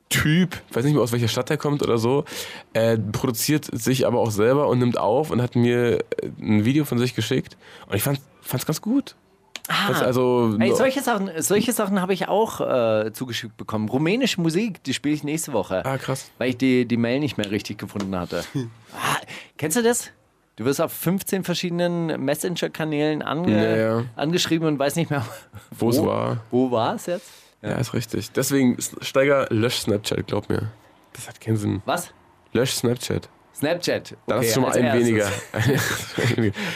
Typ, 0.09 0.59
weiß 0.73 0.85
nicht 0.85 0.95
mehr 0.95 1.03
aus 1.03 1.11
welcher 1.11 1.27
Stadt 1.27 1.49
er 1.51 1.57
kommt 1.57 1.83
oder 1.83 1.97
so, 1.99 2.25
äh, 2.73 2.97
produziert 2.97 3.65
sich 3.65 4.07
aber 4.07 4.19
auch 4.19 4.31
selber 4.31 4.67
und 4.67 4.79
nimmt 4.79 4.97
auf 4.97 5.29
und 5.29 5.41
hat 5.41 5.55
mir 5.55 5.99
äh, 5.99 6.03
ein 6.41 6.65
Video 6.65 6.83
von 6.83 6.97
sich 6.97 7.15
geschickt. 7.15 7.57
Und 7.87 7.95
ich 7.95 8.03
fand 8.03 8.19
es 8.51 8.65
ganz 8.65 8.81
gut. 8.81 9.15
Fand's 9.69 10.01
also, 10.01 10.57
Ey, 10.59 10.73
solche 10.73 11.01
Sachen, 11.01 11.29
solche 11.37 11.73
Sachen 11.73 12.01
habe 12.01 12.13
ich 12.13 12.27
auch 12.27 12.59
äh, 12.59 13.11
zugeschickt 13.13 13.55
bekommen. 13.55 13.87
Rumänische 13.87 14.41
Musik, 14.41 14.83
die 14.83 14.95
spiele 14.95 15.13
ich 15.13 15.23
nächste 15.23 15.53
Woche. 15.53 15.85
ah, 15.85 15.97
krass. 15.99 16.31
Weil 16.39 16.49
ich 16.49 16.57
die, 16.57 16.85
die 16.87 16.97
Mail 16.97 17.19
nicht 17.19 17.37
mehr 17.37 17.51
richtig 17.51 17.77
gefunden 17.77 18.17
hatte. 18.17 18.43
ah, 18.93 19.17
kennst 19.57 19.77
du 19.77 19.83
das? 19.83 20.09
Du 20.55 20.65
wirst 20.65 20.81
auf 20.81 20.91
15 20.91 21.43
verschiedenen 21.43 22.25
Messenger-Kanälen 22.25 23.21
ange 23.21 23.63
Ja, 23.63 23.77
ja. 23.99 24.05
angeschrieben 24.15 24.67
und 24.67 24.79
weiß 24.79 24.95
nicht 24.95 25.11
mehr, 25.11 25.23
Wo 25.71 25.89
es 25.91 26.03
war. 26.03 26.43
Wo 26.49 26.71
war 26.71 26.95
es 26.95 27.05
jetzt? 27.05 27.29
Ja. 27.61 27.75
ist 27.75 27.93
richtig. 27.93 28.31
Deswegen, 28.31 28.77
Steiger, 29.01 29.47
lösch 29.49 29.79
Snapchat, 29.79 30.27
glaub 30.27 30.49
mir. 30.49 30.71
Das 31.13 31.27
hat 31.27 31.41
keinen 31.41 31.57
Sinn. 31.57 31.81
Was? 31.85 32.11
Lösch 32.53 32.71
Snapchat. 32.71 33.29
Snapchat. 33.55 34.15
Dann 34.27 34.37
Okay, 34.37 34.47
hast 34.47 34.55
du 34.55 34.61
schon 34.61 34.63
mal 34.69 34.71
einen 34.77 34.99
weniger. 34.99 35.29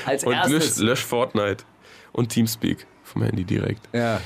Als 0.06 0.24
und 0.26 0.34
lösch, 0.34 0.52
erstes. 0.54 0.78
lösch 0.80 1.04
Fortnite 1.04 1.64
und 2.12 2.30
Teamspeak 2.30 2.86
vom 3.04 3.24
Handy 3.24 3.44
direkt. 3.46 3.82
Ja. 3.94 4.20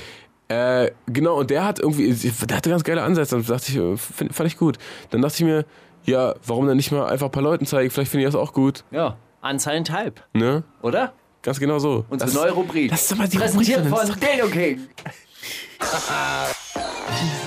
Äh, 0.48 0.92
genau, 1.06 1.38
und 1.38 1.50
der 1.50 1.64
hat 1.64 1.78
irgendwie, 1.78 2.12
der 2.12 2.56
hatte 2.56 2.70
ganz 2.70 2.82
geile 2.82 3.02
Ansätze, 3.02 3.36
und 3.36 3.48
dachte 3.48 3.70
ich, 3.70 3.76
äh, 3.76 3.96
find, 3.96 4.34
fand 4.34 4.46
ich 4.48 4.56
gut. 4.56 4.78
Dann 5.10 5.20
dachte 5.22 5.36
ich 5.36 5.42
mir, 5.44 5.64
ja, 6.04 6.34
warum 6.46 6.66
dann 6.66 6.76
nicht 6.78 6.90
mal 6.90 7.06
einfach 7.06 7.26
ein 7.26 7.32
paar 7.32 7.42
Leuten 7.42 7.66
zeigen, 7.66 7.90
vielleicht 7.90 8.10
finde 8.10 8.26
ich 8.26 8.32
das 8.32 8.40
auch 8.40 8.52
gut, 8.54 8.82
Ja, 8.90 9.18
Unsigned 9.42 9.90
Hype, 9.90 10.20
ne? 10.32 10.64
oder? 10.82 11.12
Ganz 11.42 11.60
genau 11.60 11.78
so. 11.78 12.04
Unsere 12.08 12.30
das, 12.30 12.34
neue 12.40 12.50
Rubrik. 12.52 12.90
Das 12.90 13.02
ist 13.02 13.12
aber 13.12 13.28
die 13.28 13.36
Präsentiert 13.36 13.84
Rubrik, 13.84 14.08
von 14.08 14.20
Dildo 14.20 14.48
King. 14.48 14.88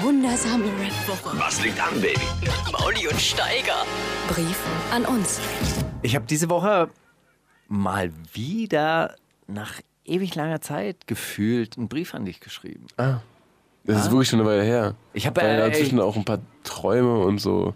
Wundersame 0.02 0.66
Rap-Woche. 0.66 1.38
Was 1.40 1.64
liegt 1.64 1.80
an, 1.80 2.02
Baby? 2.02 2.20
Mauli 2.72 3.08
und 3.08 3.20
Steiger. 3.20 3.86
Brief 4.28 4.58
an 4.92 5.06
uns. 5.06 5.40
Ich 6.02 6.16
habe 6.16 6.26
diese 6.26 6.50
Woche 6.50 6.90
mal 7.68 8.12
wieder 8.34 9.16
nach 9.48 9.74
ewig 10.06 10.36
langer 10.36 10.62
Zeit 10.62 11.08
gefühlt 11.08 11.78
einen 11.78 11.88
Brief 11.88 12.14
an 12.16 12.26
dich 12.26 12.40
geschrieben. 12.40 12.88
Das 13.84 14.06
ist 14.06 14.12
wirklich 14.12 14.30
schon 14.30 14.40
eine 14.40 14.50
Weile 14.50 14.64
her. 14.64 14.96
Ich 15.14 15.28
habe 15.28 15.42
äh, 15.42 15.58
dazwischen 15.58 16.00
auch 16.00 16.16
ein 16.16 16.26
paar 16.26 16.40
Träume 16.64 17.20
und 17.20 17.40
so. 17.40 17.74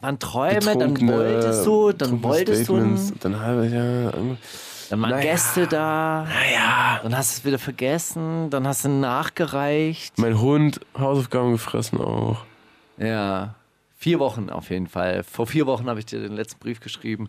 waren 0.00 0.18
Träume, 0.18 0.60
dann 0.60 1.08
wolltest 1.08 1.66
du, 1.66 1.92
dann 1.92 2.22
wolltest 2.22 2.68
du, 2.68 2.96
Dann 3.20 3.40
habe 3.40 3.66
ich 3.66 3.72
ja. 3.72 4.12
Dann 4.90 5.00
waren 5.02 5.10
Naja. 5.10 5.22
Gäste 5.32 5.66
da, 5.66 6.24
Naja. 6.28 7.00
dann 7.02 7.16
hast 7.16 7.30
du 7.36 7.40
es 7.40 7.44
wieder 7.44 7.58
vergessen, 7.58 8.50
dann 8.50 8.66
hast 8.66 8.84
du 8.84 8.88
nachgereicht. 8.88 10.18
Mein 10.18 10.38
Hund 10.40 10.80
Hausaufgaben 10.98 11.52
gefressen 11.52 12.00
auch. 12.00 12.44
Ja, 12.98 13.54
vier 13.96 14.18
Wochen 14.18 14.50
auf 14.50 14.68
jeden 14.70 14.88
Fall. 14.88 15.22
Vor 15.22 15.46
vier 15.46 15.66
Wochen 15.66 15.88
habe 15.88 16.00
ich 16.00 16.06
dir 16.06 16.20
den 16.20 16.32
letzten 16.34 16.58
Brief 16.58 16.80
geschrieben. 16.80 17.28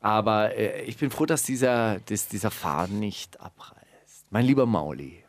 Aber 0.00 0.54
äh, 0.56 0.82
ich 0.82 0.96
bin 0.96 1.10
froh, 1.10 1.26
dass 1.26 1.42
dieser, 1.42 2.00
dass 2.00 2.28
dieser 2.28 2.50
Faden 2.50 2.98
nicht 2.98 3.40
abreißt. 3.40 4.26
Mein 4.30 4.44
lieber 4.44 4.66
Mauli. 4.66 5.22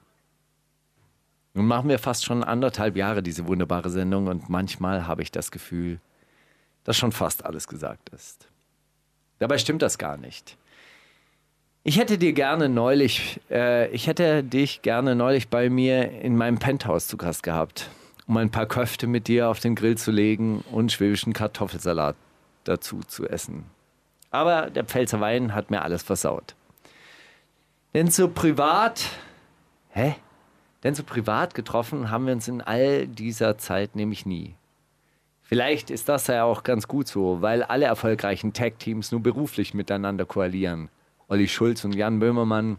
Nun 1.53 1.65
machen 1.67 1.89
wir 1.89 1.99
fast 1.99 2.23
schon 2.25 2.43
anderthalb 2.43 2.95
Jahre 2.95 3.21
diese 3.23 3.47
wunderbare 3.47 3.89
Sendung 3.89 4.27
und 4.27 4.49
manchmal 4.49 5.07
habe 5.07 5.23
ich 5.23 5.31
das 5.31 5.51
Gefühl, 5.51 5.99
dass 6.83 6.95
schon 6.97 7.11
fast 7.11 7.43
alles 7.45 7.67
gesagt 7.67 8.09
ist. 8.09 8.47
Dabei 9.39 9.57
stimmt 9.57 9.81
das 9.81 9.97
gar 9.97 10.17
nicht. 10.17 10.57
Ich 11.83 11.97
hätte 11.97 12.17
dir 12.17 12.33
gerne 12.33 12.67
neulich, 12.67 13.39
äh, 13.49 13.89
ich 13.91 14.07
hätte 14.07 14.43
dich 14.43 14.81
gerne 14.81 15.15
neulich 15.15 15.47
bei 15.47 15.69
mir 15.69 16.11
in 16.11 16.35
meinem 16.35 16.59
Penthouse 16.59 17.07
zu 17.07 17.15
Gast 17.15 17.41
gehabt, 17.41 17.89
um 18.27 18.35
ein 18.35 18.51
paar 18.51 18.65
Köfte 18.65 19.07
mit 19.07 19.29
dir 19.29 19.47
auf 19.47 19.61
den 19.61 19.75
Grill 19.75 19.97
zu 19.97 20.11
legen 20.11 20.63
und 20.71 20.91
schwäbischen 20.91 21.31
Kartoffelsalat 21.31 22.17
dazu 22.65 22.99
zu 23.07 23.27
essen. 23.27 23.63
Aber 24.29 24.69
der 24.69 24.83
Pfälzer 24.83 25.21
Wein 25.21 25.55
hat 25.55 25.71
mir 25.71 25.81
alles 25.81 26.03
versaut. 26.03 26.53
Denn 27.93 28.11
so 28.11 28.27
privat, 28.27 29.05
hä? 29.91 30.15
Denn 30.83 30.95
so 30.95 31.03
privat 31.03 31.55
getroffen 31.55 32.11
haben 32.11 32.25
wir 32.25 32.33
uns 32.33 32.47
in 32.49 32.61
all 32.61 33.07
dieser 33.07 33.57
Zeit 33.57 33.95
nämlich 33.95 34.25
nie. 34.25 34.53
Vielleicht 35.41 35.89
ist 35.89 36.09
das 36.09 36.27
ja 36.27 36.43
auch 36.43 36.63
ganz 36.63 36.89
gut 36.89 37.07
so, 37.07 37.41
weil 37.41 37.63
alle 37.63 37.85
erfolgreichen 37.85 38.51
Tag-Teams 38.51 39.11
nur 39.11 39.23
beruflich 39.23 39.73
miteinander 39.73 40.25
koalieren. 40.25 40.89
Olli 41.29 41.47
Schulz 41.47 41.85
und 41.85 41.95
Jan 41.95 42.19
Böhmermann, 42.19 42.77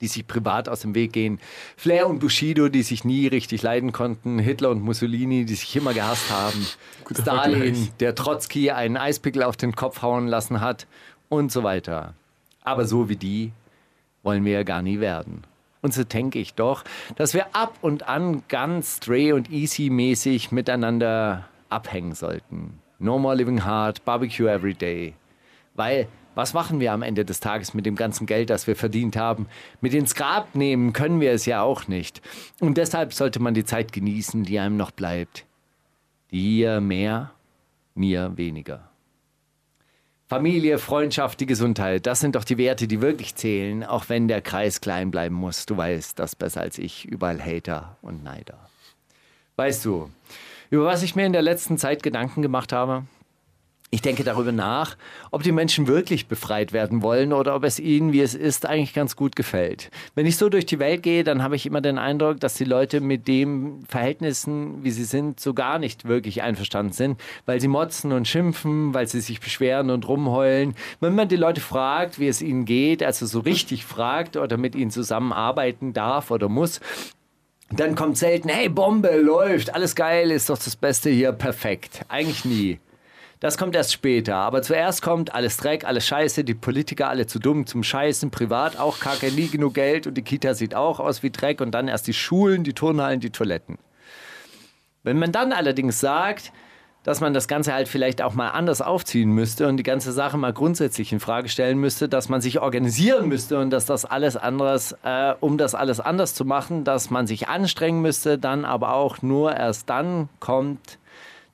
die 0.00 0.06
sich 0.06 0.26
privat 0.26 0.68
aus 0.68 0.80
dem 0.80 0.94
Weg 0.94 1.12
gehen. 1.12 1.40
Flair 1.76 2.08
und 2.08 2.20
Bushido, 2.20 2.68
die 2.68 2.82
sich 2.82 3.04
nie 3.04 3.26
richtig 3.26 3.62
leiden 3.62 3.92
konnten. 3.92 4.38
Hitler 4.38 4.70
und 4.70 4.80
Mussolini, 4.80 5.44
die 5.44 5.54
sich 5.54 5.74
immer 5.76 5.92
gehasst 5.92 6.30
haben. 6.30 6.66
Stalin, 7.10 7.74
Vergleich. 7.74 7.92
der 7.98 8.14
Trotzki 8.14 8.70
einen 8.70 8.96
Eispickel 8.96 9.42
auf 9.42 9.56
den 9.56 9.74
Kopf 9.74 10.02
hauen 10.02 10.28
lassen 10.28 10.60
hat 10.60 10.86
und 11.28 11.50
so 11.50 11.62
weiter. 11.64 12.14
Aber 12.62 12.86
so 12.86 13.08
wie 13.08 13.16
die 13.16 13.52
wollen 14.22 14.44
wir 14.44 14.52
ja 14.52 14.62
gar 14.62 14.82
nie 14.82 15.00
werden. 15.00 15.42
Und 15.80 15.94
so 15.94 16.04
denke 16.04 16.38
ich 16.38 16.54
doch, 16.54 16.84
dass 17.16 17.34
wir 17.34 17.54
ab 17.54 17.78
und 17.82 18.08
an 18.08 18.42
ganz 18.48 18.96
stray 18.96 19.32
und 19.32 19.50
easy 19.50 19.90
mäßig 19.90 20.50
miteinander 20.52 21.48
abhängen 21.68 22.14
sollten. 22.14 22.80
No 22.98 23.18
more 23.18 23.36
living 23.36 23.64
hard, 23.64 24.04
barbecue 24.04 24.48
every 24.48 24.74
day. 24.74 25.14
Weil, 25.74 26.08
was 26.38 26.54
machen 26.54 26.78
wir 26.78 26.92
am 26.92 27.02
Ende 27.02 27.24
des 27.24 27.40
Tages 27.40 27.74
mit 27.74 27.84
dem 27.84 27.96
ganzen 27.96 28.24
Geld, 28.24 28.48
das 28.48 28.68
wir 28.68 28.76
verdient 28.76 29.16
haben? 29.16 29.48
Mit 29.80 29.92
ins 29.92 30.14
Grab 30.14 30.54
nehmen 30.54 30.92
können 30.92 31.20
wir 31.20 31.32
es 31.32 31.46
ja 31.46 31.62
auch 31.62 31.88
nicht. 31.88 32.22
Und 32.60 32.78
deshalb 32.78 33.12
sollte 33.12 33.40
man 33.40 33.54
die 33.54 33.64
Zeit 33.64 33.92
genießen, 33.92 34.44
die 34.44 34.60
einem 34.60 34.76
noch 34.76 34.92
bleibt. 34.92 35.46
Dir 36.30 36.80
mehr, 36.80 37.32
mir 37.96 38.36
weniger. 38.36 38.88
Familie, 40.28 40.78
Freundschaft, 40.78 41.40
die 41.40 41.46
Gesundheit, 41.46 42.06
das 42.06 42.20
sind 42.20 42.36
doch 42.36 42.44
die 42.44 42.56
Werte, 42.56 42.86
die 42.86 43.00
wirklich 43.00 43.34
zählen, 43.34 43.82
auch 43.82 44.08
wenn 44.08 44.28
der 44.28 44.40
Kreis 44.40 44.80
klein 44.80 45.10
bleiben 45.10 45.34
muss. 45.34 45.66
Du 45.66 45.76
weißt 45.76 46.20
das 46.20 46.36
besser 46.36 46.60
als 46.60 46.78
ich, 46.78 47.04
überall 47.04 47.44
Hater 47.44 47.96
und 48.00 48.22
Neider. 48.22 48.60
Weißt 49.56 49.84
du, 49.84 50.08
über 50.70 50.84
was 50.84 51.02
ich 51.02 51.16
mir 51.16 51.26
in 51.26 51.32
der 51.32 51.42
letzten 51.42 51.78
Zeit 51.78 52.04
Gedanken 52.04 52.42
gemacht 52.42 52.72
habe? 52.72 53.02
Ich 53.90 54.02
denke 54.02 54.22
darüber 54.22 54.52
nach, 54.52 54.98
ob 55.30 55.42
die 55.42 55.52
Menschen 55.52 55.86
wirklich 55.86 56.26
befreit 56.26 56.74
werden 56.74 57.00
wollen 57.00 57.32
oder 57.32 57.54
ob 57.54 57.64
es 57.64 57.80
ihnen, 57.80 58.12
wie 58.12 58.20
es 58.20 58.34
ist, 58.34 58.66
eigentlich 58.66 58.92
ganz 58.92 59.16
gut 59.16 59.34
gefällt. 59.34 59.90
Wenn 60.14 60.26
ich 60.26 60.36
so 60.36 60.50
durch 60.50 60.66
die 60.66 60.78
Welt 60.78 61.02
gehe, 61.02 61.24
dann 61.24 61.42
habe 61.42 61.56
ich 61.56 61.64
immer 61.64 61.80
den 61.80 61.96
Eindruck, 61.96 62.38
dass 62.38 62.52
die 62.52 62.64
Leute 62.64 63.00
mit 63.00 63.26
den 63.26 63.82
Verhältnissen, 63.88 64.84
wie 64.84 64.90
sie 64.90 65.04
sind, 65.04 65.40
so 65.40 65.54
gar 65.54 65.78
nicht 65.78 66.06
wirklich 66.06 66.42
einverstanden 66.42 66.92
sind, 66.92 67.18
weil 67.46 67.62
sie 67.62 67.68
motzen 67.68 68.12
und 68.12 68.28
schimpfen, 68.28 68.92
weil 68.92 69.08
sie 69.08 69.22
sich 69.22 69.40
beschweren 69.40 69.88
und 69.88 70.06
rumheulen. 70.06 70.74
Wenn 71.00 71.14
man 71.14 71.28
die 71.28 71.36
Leute 71.36 71.62
fragt, 71.62 72.18
wie 72.18 72.28
es 72.28 72.42
ihnen 72.42 72.66
geht, 72.66 73.02
also 73.02 73.24
so 73.24 73.40
richtig 73.40 73.86
fragt 73.86 74.36
oder 74.36 74.58
mit 74.58 74.74
ihnen 74.74 74.90
zusammenarbeiten 74.90 75.94
darf 75.94 76.30
oder 76.30 76.50
muss, 76.50 76.80
dann 77.70 77.94
kommt 77.94 78.18
selten, 78.18 78.50
hey, 78.50 78.68
Bombe, 78.68 79.16
läuft, 79.16 79.74
alles 79.74 79.94
geil, 79.94 80.30
ist 80.30 80.50
doch 80.50 80.58
das 80.58 80.76
Beste 80.76 81.08
hier, 81.08 81.32
perfekt. 81.32 82.04
Eigentlich 82.08 82.44
nie. 82.44 82.78
Das 83.40 83.56
kommt 83.56 83.76
erst 83.76 83.92
später. 83.92 84.36
Aber 84.36 84.62
zuerst 84.62 85.02
kommt 85.02 85.34
alles 85.34 85.56
Dreck, 85.58 85.84
alles 85.84 86.06
Scheiße, 86.06 86.42
die 86.42 86.54
Politiker 86.54 87.08
alle 87.08 87.26
zu 87.26 87.38
dumm 87.38 87.66
zum 87.66 87.84
Scheißen, 87.84 88.30
privat 88.30 88.78
auch 88.78 88.98
kacke, 88.98 89.30
nie 89.30 89.48
genug 89.48 89.74
Geld 89.74 90.06
und 90.06 90.14
die 90.14 90.22
Kita 90.22 90.54
sieht 90.54 90.74
auch 90.74 90.98
aus 90.98 91.22
wie 91.22 91.30
Dreck 91.30 91.60
und 91.60 91.72
dann 91.72 91.86
erst 91.86 92.08
die 92.08 92.14
Schulen, 92.14 92.64
die 92.64 92.72
Turnhallen, 92.72 93.20
die 93.20 93.30
Toiletten. 93.30 93.78
Wenn 95.04 95.18
man 95.18 95.30
dann 95.30 95.52
allerdings 95.52 96.00
sagt, 96.00 96.52
dass 97.04 97.20
man 97.20 97.32
das 97.32 97.46
Ganze 97.46 97.72
halt 97.72 97.88
vielleicht 97.88 98.20
auch 98.20 98.34
mal 98.34 98.50
anders 98.50 98.82
aufziehen 98.82 99.30
müsste 99.30 99.68
und 99.68 99.76
die 99.76 99.84
ganze 99.84 100.12
Sache 100.12 100.36
mal 100.36 100.52
grundsätzlich 100.52 101.12
in 101.12 101.20
Frage 101.20 101.48
stellen 101.48 101.78
müsste, 101.78 102.08
dass 102.08 102.28
man 102.28 102.40
sich 102.40 102.60
organisieren 102.60 103.28
müsste 103.28 103.60
und 103.60 103.70
dass 103.70 103.86
das 103.86 104.04
alles 104.04 104.36
anderes, 104.36 104.96
äh, 105.04 105.32
um 105.40 105.58
das 105.58 105.76
alles 105.76 106.00
anders 106.00 106.34
zu 106.34 106.44
machen, 106.44 106.82
dass 106.82 107.08
man 107.08 107.28
sich 107.28 107.48
anstrengen 107.48 108.02
müsste, 108.02 108.36
dann 108.36 108.64
aber 108.64 108.94
auch 108.94 109.22
nur 109.22 109.56
erst 109.56 109.88
dann 109.88 110.28
kommt, 110.40 110.98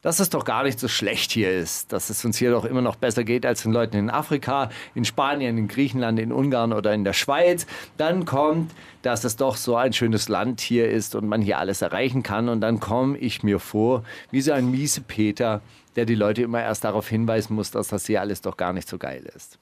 dass 0.05 0.21
es 0.21 0.29
doch 0.29 0.45
gar 0.45 0.65
nicht 0.65 0.79
so 0.79 0.87
schlecht 0.87 1.33
hier 1.33 1.51
ist, 1.51 1.91
dass 1.93 2.11
es 2.11 2.25
uns 2.27 2.37
hier 2.37 2.51
doch 2.51 2.67
immer 2.67 2.83
noch 2.83 2.97
besser 2.97 3.25
geht 3.25 3.47
als 3.47 3.63
den 3.63 3.73
Leuten 3.73 3.97
in 3.97 4.11
Afrika, 4.11 4.69
in 4.95 5.07
Spanien, 5.07 5.57
in 5.57 5.67
Griechenland, 5.67 6.21
in 6.21 6.31
Ungarn 6.31 6.75
oder 6.75 6.93
in 6.93 7.05
der 7.05 7.15
Schweiz. 7.15 7.67
Dann 7.97 8.27
kommt, 8.27 8.71
dass 9.01 9.25
es 9.25 9.37
doch 9.37 9.57
so 9.57 9.77
ein 9.77 9.95
schönes 9.95 10.29
Land 10.29 10.61
hier 10.61 10.91
ist 10.91 11.15
und 11.15 11.27
man 11.27 11.41
hier 11.41 11.59
alles 11.59 11.81
erreichen 11.81 12.23
kann. 12.23 12.51
Und 12.51 12.61
dann 12.61 12.81
komme 12.81 13.17
ich 13.17 13.43
mir 13.43 13.59
vor, 13.59 14.05
wie 14.31 14.43
so 14.43 14.53
ein 14.53 14.71
miese 14.71 15.01
Peter, 15.01 15.63
der 15.97 16.05
die 16.05 16.15
Leute 16.15 16.43
immer 16.43 16.61
erst 16.61 16.85
darauf 16.85 17.09
hinweisen 17.09 17.55
muss, 17.55 17.71
dass 17.71 17.89
das 17.89 18.05
hier 18.07 18.21
alles 18.21 18.43
doch 18.43 18.59
gar 18.59 18.75
nicht 18.75 18.89
so 18.89 18.99
geil 18.99 19.25
ist. 19.35 19.59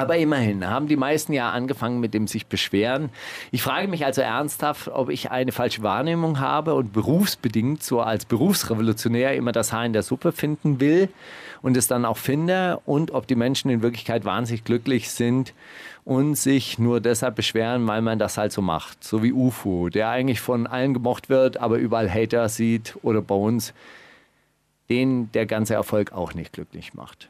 Aber 0.00 0.16
immerhin 0.16 0.66
haben 0.66 0.86
die 0.86 0.96
meisten 0.96 1.34
ja 1.34 1.50
angefangen 1.50 2.00
mit 2.00 2.14
dem 2.14 2.26
sich 2.26 2.46
beschweren. 2.46 3.10
Ich 3.50 3.62
frage 3.62 3.86
mich 3.86 4.06
also 4.06 4.22
ernsthaft, 4.22 4.88
ob 4.88 5.10
ich 5.10 5.30
eine 5.30 5.52
falsche 5.52 5.82
Wahrnehmung 5.82 6.40
habe 6.40 6.72
und 6.72 6.94
berufsbedingt 6.94 7.82
so 7.82 8.00
als 8.00 8.24
Berufsrevolutionär 8.24 9.36
immer 9.36 9.52
das 9.52 9.74
Haar 9.74 9.84
in 9.84 9.92
der 9.92 10.02
Suppe 10.02 10.32
finden 10.32 10.80
will 10.80 11.10
und 11.60 11.76
es 11.76 11.86
dann 11.86 12.06
auch 12.06 12.16
finde 12.16 12.80
und 12.86 13.10
ob 13.10 13.26
die 13.26 13.34
Menschen 13.34 13.70
in 13.70 13.82
Wirklichkeit 13.82 14.24
wahnsinnig 14.24 14.64
glücklich 14.64 15.10
sind 15.10 15.52
und 16.06 16.34
sich 16.34 16.78
nur 16.78 17.02
deshalb 17.02 17.36
beschweren, 17.36 17.86
weil 17.86 18.00
man 18.00 18.18
das 18.18 18.38
halt 18.38 18.52
so 18.52 18.62
macht. 18.62 19.04
So 19.04 19.22
wie 19.22 19.34
UFO, 19.34 19.90
der 19.90 20.08
eigentlich 20.08 20.40
von 20.40 20.66
allen 20.66 20.94
gemocht 20.94 21.28
wird, 21.28 21.58
aber 21.58 21.76
überall 21.76 22.10
Hater 22.10 22.48
sieht 22.48 22.96
oder 23.02 23.20
Bones, 23.20 23.74
den 24.88 25.30
der 25.32 25.44
ganze 25.44 25.74
Erfolg 25.74 26.12
auch 26.12 26.32
nicht 26.32 26.54
glücklich 26.54 26.94
macht. 26.94 27.29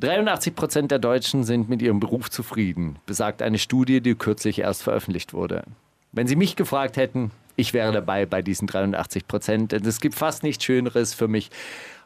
83 0.00 0.54
Prozent 0.54 0.90
der 0.90 0.98
Deutschen 0.98 1.42
sind 1.44 1.68
mit 1.68 1.82
ihrem 1.82 1.98
Beruf 1.98 2.30
zufrieden, 2.30 2.98
besagt 3.06 3.42
eine 3.42 3.58
Studie, 3.58 4.00
die 4.00 4.14
kürzlich 4.14 4.60
erst 4.60 4.82
veröffentlicht 4.82 5.32
wurde. 5.32 5.64
Wenn 6.12 6.28
Sie 6.28 6.36
mich 6.36 6.56
gefragt 6.56 6.96
hätten, 6.96 7.32
ich 7.56 7.74
wäre 7.74 7.92
dabei 7.92 8.24
bei 8.24 8.40
diesen 8.40 8.68
83 8.68 9.26
Prozent, 9.26 9.72
denn 9.72 9.84
es 9.84 10.00
gibt 10.00 10.14
fast 10.14 10.44
nichts 10.44 10.64
Schöneres 10.64 11.14
für 11.14 11.26
mich, 11.26 11.50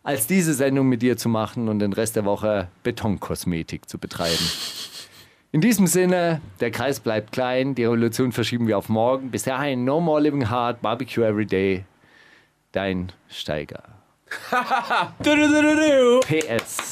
als 0.03 0.27
diese 0.27 0.55
Sendung 0.55 0.89
mit 0.89 1.03
dir 1.03 1.17
zu 1.17 1.29
machen 1.29 1.69
und 1.69 1.81
den 1.81 1.93
Rest 1.93 2.17
der 2.17 2.25
Woche 2.25 2.69
Betonkosmetik 2.83 3.89
zu 3.89 3.99
betreiben. 3.99 4.49
In 5.53 5.61
diesem 5.61 5.87
Sinne, 5.87 6.41
der 6.61 6.71
Kreis 6.71 6.99
bleibt 6.99 7.33
klein, 7.33 7.75
die 7.75 7.85
Revolution 7.85 8.33
verschieben 8.33 8.67
wir 8.67 8.79
auf 8.79 8.89
morgen. 8.89 9.31
Bis 9.31 9.43
dahin, 9.43 9.85
no 9.85 10.01
more 10.01 10.21
living 10.21 10.49
hard, 10.49 10.81
barbecue 10.81 11.23
every 11.23 11.45
day. 11.45 11.85
Dein 12.73 13.13
Steiger. 13.29 13.83
PS. 16.23 16.92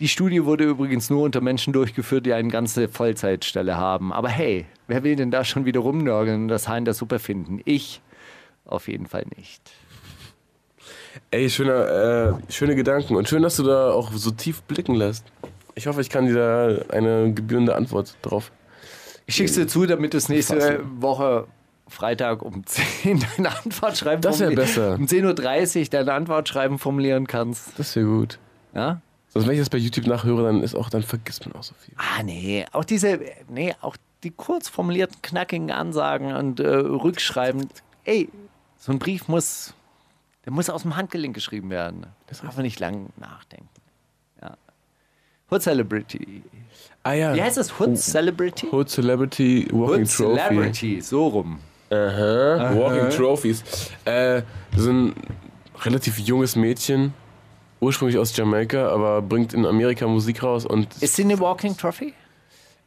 Die 0.00 0.08
Studie 0.08 0.44
wurde 0.44 0.64
übrigens 0.64 1.10
nur 1.10 1.22
unter 1.22 1.40
Menschen 1.42 1.72
durchgeführt, 1.74 2.24
die 2.26 2.32
eine 2.32 2.48
ganze 2.48 2.88
Vollzeitstelle 2.88 3.76
haben. 3.76 4.12
Aber 4.12 4.28
hey, 4.30 4.64
wer 4.88 5.02
will 5.04 5.14
denn 5.16 5.30
da 5.30 5.44
schon 5.44 5.66
wieder 5.66 5.80
rumnörgeln 5.80 6.42
und 6.42 6.48
das 6.48 6.68
Haar 6.68 6.78
in 6.78 6.86
der 6.86 6.94
Suppe 6.94 7.18
finden? 7.18 7.60
Ich 7.66 8.00
auf 8.64 8.88
jeden 8.88 9.06
Fall 9.06 9.26
nicht. 9.36 9.60
Ey, 11.30 11.50
schöner, 11.50 12.38
äh, 12.48 12.52
schöne 12.52 12.74
Gedanken 12.76 13.16
und 13.16 13.28
schön, 13.28 13.42
dass 13.42 13.56
du 13.56 13.62
da 13.62 13.90
auch 13.90 14.10
so 14.12 14.30
tief 14.30 14.62
blicken 14.62 14.94
lässt. 14.94 15.24
Ich 15.74 15.86
hoffe, 15.86 16.00
ich 16.00 16.08
kann 16.08 16.26
dir 16.26 16.34
da 16.34 16.94
eine 16.96 17.32
gebührende 17.34 17.74
Antwort 17.76 18.16
drauf. 18.22 18.52
Ich 19.26 19.34
schick's 19.36 19.52
dir 19.52 19.66
zu, 19.68 19.86
damit 19.86 20.14
du 20.14 20.18
es 20.18 20.28
nächste 20.28 20.60
Fassen. 20.60 21.02
Woche 21.02 21.46
Freitag 21.88 22.42
um 22.42 22.64
10 22.66 23.20
deine 23.36 23.50
Antwort 23.64 23.98
schreiben 23.98 24.22
Das 24.22 24.40
wär 24.40 24.48
formulieren- 24.50 24.66
besser. 24.66 24.94
Um 24.94 25.04
10.30 25.04 25.80
Uhr 25.82 25.88
deine 25.90 26.12
Antwort 26.14 26.48
schreiben 26.48 26.78
formulieren 26.78 27.26
kannst. 27.26 27.78
Das 27.78 27.94
wäre 27.96 28.06
gut. 28.06 28.38
Ja? 28.74 29.02
Sonst, 29.32 29.46
wenn 29.46 29.54
ich 29.54 29.60
das 29.60 29.70
bei 29.70 29.78
YouTube 29.78 30.06
nachhöre, 30.06 30.42
dann 30.42 30.62
ist 30.62 30.74
auch, 30.74 30.90
dann 30.90 31.02
vergisst 31.02 31.46
man 31.46 31.54
auch 31.54 31.62
so 31.62 31.74
viel. 31.74 31.94
Ah, 31.96 32.22
nee. 32.22 32.66
Auch 32.72 32.84
diese, 32.84 33.20
nee, 33.48 33.74
auch 33.80 33.96
die 34.24 34.30
kurz 34.30 34.68
formulierten, 34.68 35.22
knackigen 35.22 35.70
Ansagen 35.70 36.34
und 36.34 36.58
äh, 36.60 36.66
Rückschreiben. 36.68 37.68
Ey, 38.04 38.28
so 38.76 38.90
ein 38.90 38.98
Brief 38.98 39.28
muss, 39.28 39.72
der 40.44 40.52
muss 40.52 40.68
aus 40.68 40.82
dem 40.82 40.96
Handgelenk 40.96 41.34
geschrieben 41.34 41.70
werden. 41.70 42.06
Das 42.26 42.40
darf 42.40 42.56
man 42.56 42.64
nicht 42.64 42.80
lang 42.80 43.10
nachdenken. 43.16 43.68
Ja. 44.42 44.56
Hood 45.50 45.62
Celebrity. 45.62 46.42
Ah 47.04 47.12
ja. 47.12 47.34
Wie 47.34 47.42
heißt 47.42 47.56
das? 47.56 47.78
Hood 47.78 47.96
Celebrity? 47.98 48.66
Hood 48.72 48.90
Celebrity 48.90 49.68
Walking 49.70 50.06
Hood 50.06 50.16
Trophy. 50.16 50.38
Celebrity, 50.38 51.00
so 51.00 51.28
rum. 51.28 51.60
Aha. 51.90 52.74
Walking 52.76 53.10
Trophies. 53.10 53.62
Äh, 54.04 54.42
das 54.72 54.80
ist 54.80 54.86
ein 54.88 55.14
relativ 55.82 56.18
junges 56.18 56.56
Mädchen, 56.56 57.14
ursprünglich 57.80 58.18
aus 58.18 58.36
Jamaika, 58.36 58.88
aber 58.88 59.22
bringt 59.22 59.52
in 59.54 59.66
Amerika 59.66 60.06
Musik 60.06 60.42
raus 60.42 60.64
und 60.66 60.88
Ist 61.00 61.16
sie 61.16 61.24
eine 61.24 61.38
Walking 61.40 61.76
Trophy? 61.76 62.14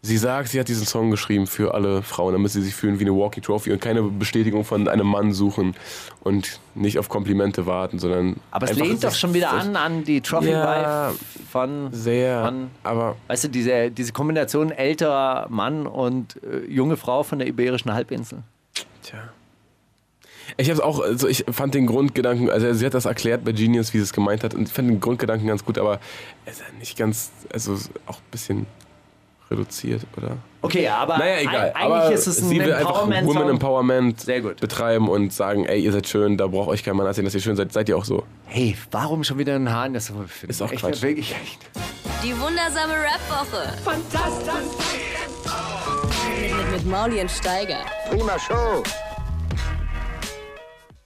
sie 0.06 0.18
sagt, 0.18 0.50
sie 0.50 0.60
hat 0.60 0.68
diesen 0.68 0.86
Song 0.86 1.12
geschrieben 1.12 1.48
für 1.48 1.74
alle 1.74 2.02
Frauen, 2.02 2.34
damit 2.34 2.52
sie 2.52 2.62
sich 2.62 2.76
fühlen 2.76 3.00
wie 3.00 3.06
eine 3.06 3.16
Walking 3.16 3.42
Trophy 3.42 3.72
und 3.72 3.80
keine 3.80 4.04
Bestätigung 4.04 4.66
von 4.66 4.90
einem 4.90 5.08
Mann 5.08 5.32
suchen 5.32 5.76
und 6.24 6.60
nicht 6.76 7.00
auf 7.00 7.08
Komplimente 7.08 7.66
warten, 7.66 8.00
sondern 8.00 8.36
Aber 8.52 8.70
es 8.70 8.78
lehnt 8.78 9.02
doch 9.04 9.14
schon 9.14 9.34
wieder 9.34 9.52
an 9.52 9.78
an 9.78 10.04
die 10.04 10.20
Trophy 10.20 10.50
Ja, 10.50 11.10
Wife 11.12 11.20
von 11.50 11.88
Sehr, 11.94 12.44
Von, 12.44 12.70
aber 12.84 13.16
weißt 13.28 13.46
du, 13.46 13.48
diese, 13.48 13.92
diese 13.92 14.12
Kombination 14.12 14.72
älterer 14.72 15.48
Mann 15.50 15.88
und 15.88 16.38
äh, 16.44 16.70
junge 16.70 16.98
Frau 16.98 17.24
von 17.24 17.40
der 17.40 17.48
Iberischen 17.48 17.94
Halbinsel. 17.94 18.40
Tja. 19.04 19.20
Ich 20.58 20.70
habe 20.70 20.84
auch, 20.84 21.02
also 21.02 21.28
ich 21.28 21.46
fand 21.52 21.74
den 21.74 21.88
Grundgedanken, 21.88 22.50
also 22.50 22.74
sie 22.74 22.86
hat 22.86 22.94
das 22.94 23.06
erklärt 23.06 23.44
bei 23.44 23.52
Genius, 23.52 23.94
wie 23.94 23.98
sie 23.98 24.04
es 24.04 24.14
gemeint 24.14 24.44
hat, 24.44 24.54
und 24.54 24.68
ich 24.68 24.74
fand 24.74 24.90
den 24.90 25.00
Grundgedanken 25.00 25.48
ganz 25.48 25.66
gut, 25.66 25.78
aber 25.78 26.00
es 26.46 26.54
ist 26.54 26.60
ja 26.62 26.66
nicht 26.80 26.98
ganz, 26.98 27.32
also 27.52 27.74
auch 28.06 28.18
ein 28.18 28.32
bisschen 28.32 28.66
reduziert, 29.50 30.02
oder? 30.18 30.38
Okay, 30.62 30.88
aber 30.88 31.18
Naja, 31.18 31.40
egal. 31.42 31.70
Eig 31.76 31.76
aber 31.76 31.96
eigentlich 32.04 32.16
ist 32.16 32.28
es 32.28 32.42
ein 32.42 32.50
sie 32.50 32.60
will 32.60 32.74
einfach 32.74 33.04
Empowerment. 33.04 33.28
Women 33.28 33.50
Empowerment 33.50 34.22
Sehr 34.22 34.42
gut. 34.42 34.60
betreiben 34.60 35.10
und 35.10 35.34
sagen, 35.34 35.66
ey, 35.66 35.82
ihr 35.82 35.92
seid 35.92 36.08
schön, 36.08 36.38
da 36.38 36.48
braucht 36.48 36.70
euch 36.70 36.84
kein 36.84 36.96
Mann 36.96 37.06
erzählen, 37.06 37.26
dass 37.26 37.36
ihr 37.36 37.42
schön 37.42 37.56
seid, 37.56 37.74
seid 37.74 37.90
ihr 37.90 37.98
auch 37.98 38.06
so. 38.06 38.24
hey, 38.46 38.76
warum 38.92 39.24
schon 39.24 39.38
wieder 39.38 39.56
ein 39.56 39.72
Haar 39.72 39.88
in 39.88 39.94
der 39.94 40.02
Suppe 40.02 40.28
finden? 40.28 40.52
Ist 40.52 40.62
auch 40.62 40.72
echt, 40.72 40.82
Quatsch. 40.82 41.02
Wirklich, 41.02 41.36
echt. 41.36 41.60
Die 42.24 42.32
wundersame 42.40 42.94
Rap-Woche. 42.94 43.74
Fantastisch. 43.84 44.54
Mit, 46.40 46.58
mit, 46.58 46.72
mit 46.72 46.86
Mauli 46.86 47.20
und 47.20 47.30
Steiger. 47.30 47.80
Prima 48.10 48.40
Show. 48.40 48.84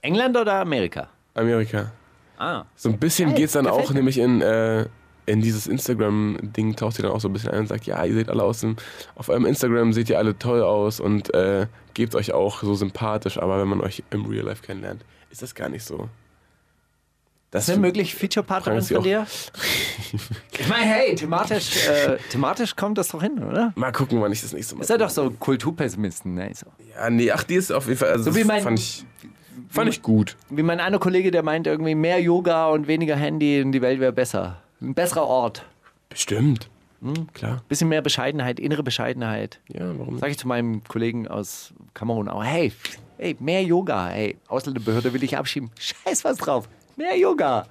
England 0.08 0.36
oder 0.38 0.54
Amerika? 0.54 1.08
Amerika. 1.34 1.92
Ah. 2.38 2.64
So 2.76 2.88
ein 2.88 2.98
bisschen 2.98 3.28
Geil, 3.30 3.38
geht's 3.38 3.52
dann 3.52 3.66
auch 3.66 3.90
nämlich 3.92 4.16
in, 4.18 4.40
äh, 4.40 4.86
in 5.26 5.42
dieses 5.42 5.66
Instagram-Ding, 5.66 6.76
taucht 6.76 6.96
sie 6.96 7.02
dann 7.02 7.10
auch 7.10 7.20
so 7.20 7.28
ein 7.28 7.32
bisschen 7.34 7.50
ein 7.50 7.60
und 7.60 7.66
sagt, 7.68 7.84
ja, 7.84 8.02
ihr 8.04 8.14
seht 8.14 8.30
alle 8.30 8.42
aus 8.42 8.60
dem, 8.60 8.76
auf 9.16 9.28
eurem 9.28 9.44
Instagram 9.44 9.92
seht 9.92 10.08
ihr 10.08 10.16
alle 10.18 10.38
toll 10.38 10.62
aus 10.62 10.98
und 11.00 11.34
äh, 11.34 11.66
gebt 11.92 12.14
euch 12.14 12.32
auch 12.32 12.62
so 12.62 12.74
sympathisch, 12.74 13.38
aber 13.38 13.60
wenn 13.60 13.68
man 13.68 13.80
euch 13.82 14.02
im 14.10 14.24
Real 14.24 14.46
Life 14.46 14.62
kennenlernt, 14.62 15.04
ist 15.30 15.42
das 15.42 15.54
gar 15.54 15.68
nicht 15.68 15.84
so. 15.84 16.08
Das 17.50 17.64
Ist 17.64 17.70
eine 17.74 17.80
mögliche 17.80 18.14
Feature-Partnerin 18.16 18.82
von 18.82 19.02
dir? 19.02 19.26
ich 20.58 20.68
meine, 20.68 20.84
hey, 20.84 21.14
thematisch, 21.14 21.86
äh, 21.88 22.16
thematisch 22.30 22.76
kommt 22.76 22.98
das 22.98 23.08
doch 23.08 23.22
hin, 23.22 23.42
oder? 23.42 23.72
Mal 23.74 23.90
gucken, 23.92 24.20
wann 24.22 24.32
ich 24.32 24.40
das 24.42 24.52
nächste 24.52 24.76
Mal. 24.76 24.82
Ist 24.82 24.90
ja 24.90 24.98
doch 24.98 25.08
so 25.10 25.30
Kulturpessimisten, 25.30 26.34
ne? 26.34 26.50
So. 26.54 26.66
Ja, 26.94 27.08
nee, 27.10 27.30
ach, 27.30 27.42
die 27.44 27.54
ist 27.56 27.72
auf 27.72 27.86
jeden 27.86 27.98
Fall. 27.98 28.10
Also 28.10 28.30
So 28.30 28.36
wie 28.36 28.44
mein- 28.44 28.62
fand 28.62 28.78
ich, 28.78 29.04
fand 29.68 29.90
ich 29.90 30.02
gut. 30.02 30.36
Wie 30.50 30.62
mein 30.62 30.80
einer 30.80 30.98
Kollege, 30.98 31.30
der 31.30 31.42
meint 31.42 31.66
irgendwie 31.66 31.94
mehr 31.94 32.20
Yoga 32.20 32.68
und 32.68 32.86
weniger 32.88 33.16
Handy 33.16 33.62
und 33.62 33.72
die 33.72 33.82
Welt 33.82 34.00
wäre 34.00 34.12
besser. 34.12 34.62
Ein 34.80 34.94
besserer 34.94 35.26
Ort. 35.26 35.64
Bestimmt. 36.08 36.68
Hm? 37.00 37.32
Klar. 37.32 37.62
Bisschen 37.68 37.88
mehr 37.88 38.02
Bescheidenheit, 38.02 38.58
innere 38.58 38.82
Bescheidenheit. 38.82 39.60
Ja, 39.68 39.98
warum? 39.98 40.18
Sag 40.18 40.30
ich 40.30 40.38
zu 40.38 40.48
meinem 40.48 40.82
Kollegen 40.84 41.28
aus 41.28 41.72
Kamerun 41.94 42.28
auch, 42.28 42.42
hey, 42.42 42.72
hey, 43.18 43.36
mehr 43.38 43.62
Yoga, 43.62 44.08
hey, 44.08 44.36
Ausländerbehörde 44.48 45.12
will 45.12 45.22
ich 45.22 45.36
abschieben. 45.36 45.70
Scheiß 45.78 46.24
was 46.24 46.38
drauf. 46.38 46.68
Mehr 46.96 47.16
Yoga. 47.16 47.66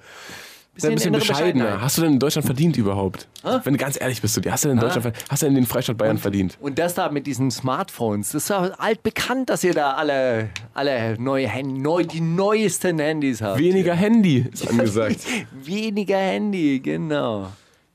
Sei 0.80 0.88
ein 0.90 0.94
bisschen 0.94 1.12
bescheidener. 1.12 1.80
Hast 1.80 1.98
du 1.98 2.02
denn 2.02 2.12
in 2.14 2.18
Deutschland 2.18 2.46
verdient 2.46 2.76
überhaupt? 2.76 3.26
Wenn 3.64 3.72
du 3.74 3.78
ganz 3.78 4.00
ehrlich 4.00 4.22
bist, 4.22 4.36
du, 4.36 4.50
hast 4.50 4.64
du 4.64 4.68
denn 4.68 4.78
in 4.78 4.80
Deutschland, 4.82 5.02
ver- 5.04 5.12
hast 5.28 5.42
du 5.42 5.46
denn 5.46 5.56
in 5.56 5.62
den 5.62 5.66
Freistaat 5.68 5.96
Bayern 5.98 6.18
verdient? 6.18 6.56
Und 6.60 6.78
das 6.78 6.94
da 6.94 7.10
mit 7.10 7.26
diesen 7.26 7.50
Smartphones, 7.50 8.30
das 8.30 8.44
ist 8.44 8.48
ja 8.50 8.60
altbekannt, 8.78 9.50
dass 9.50 9.64
ihr 9.64 9.74
da 9.74 9.92
alle, 9.92 10.50
alle 10.74 11.16
neue 11.20 11.48
neu, 11.66 12.04
die 12.04 12.20
neuesten 12.20 12.98
Handys 13.00 13.42
habt. 13.42 13.58
Weniger 13.58 13.94
Handy, 13.94 14.46
ist 14.52 14.68
angesagt. 14.70 15.20
Weniger 15.52 16.18
Handy, 16.18 16.80
genau. 16.80 17.48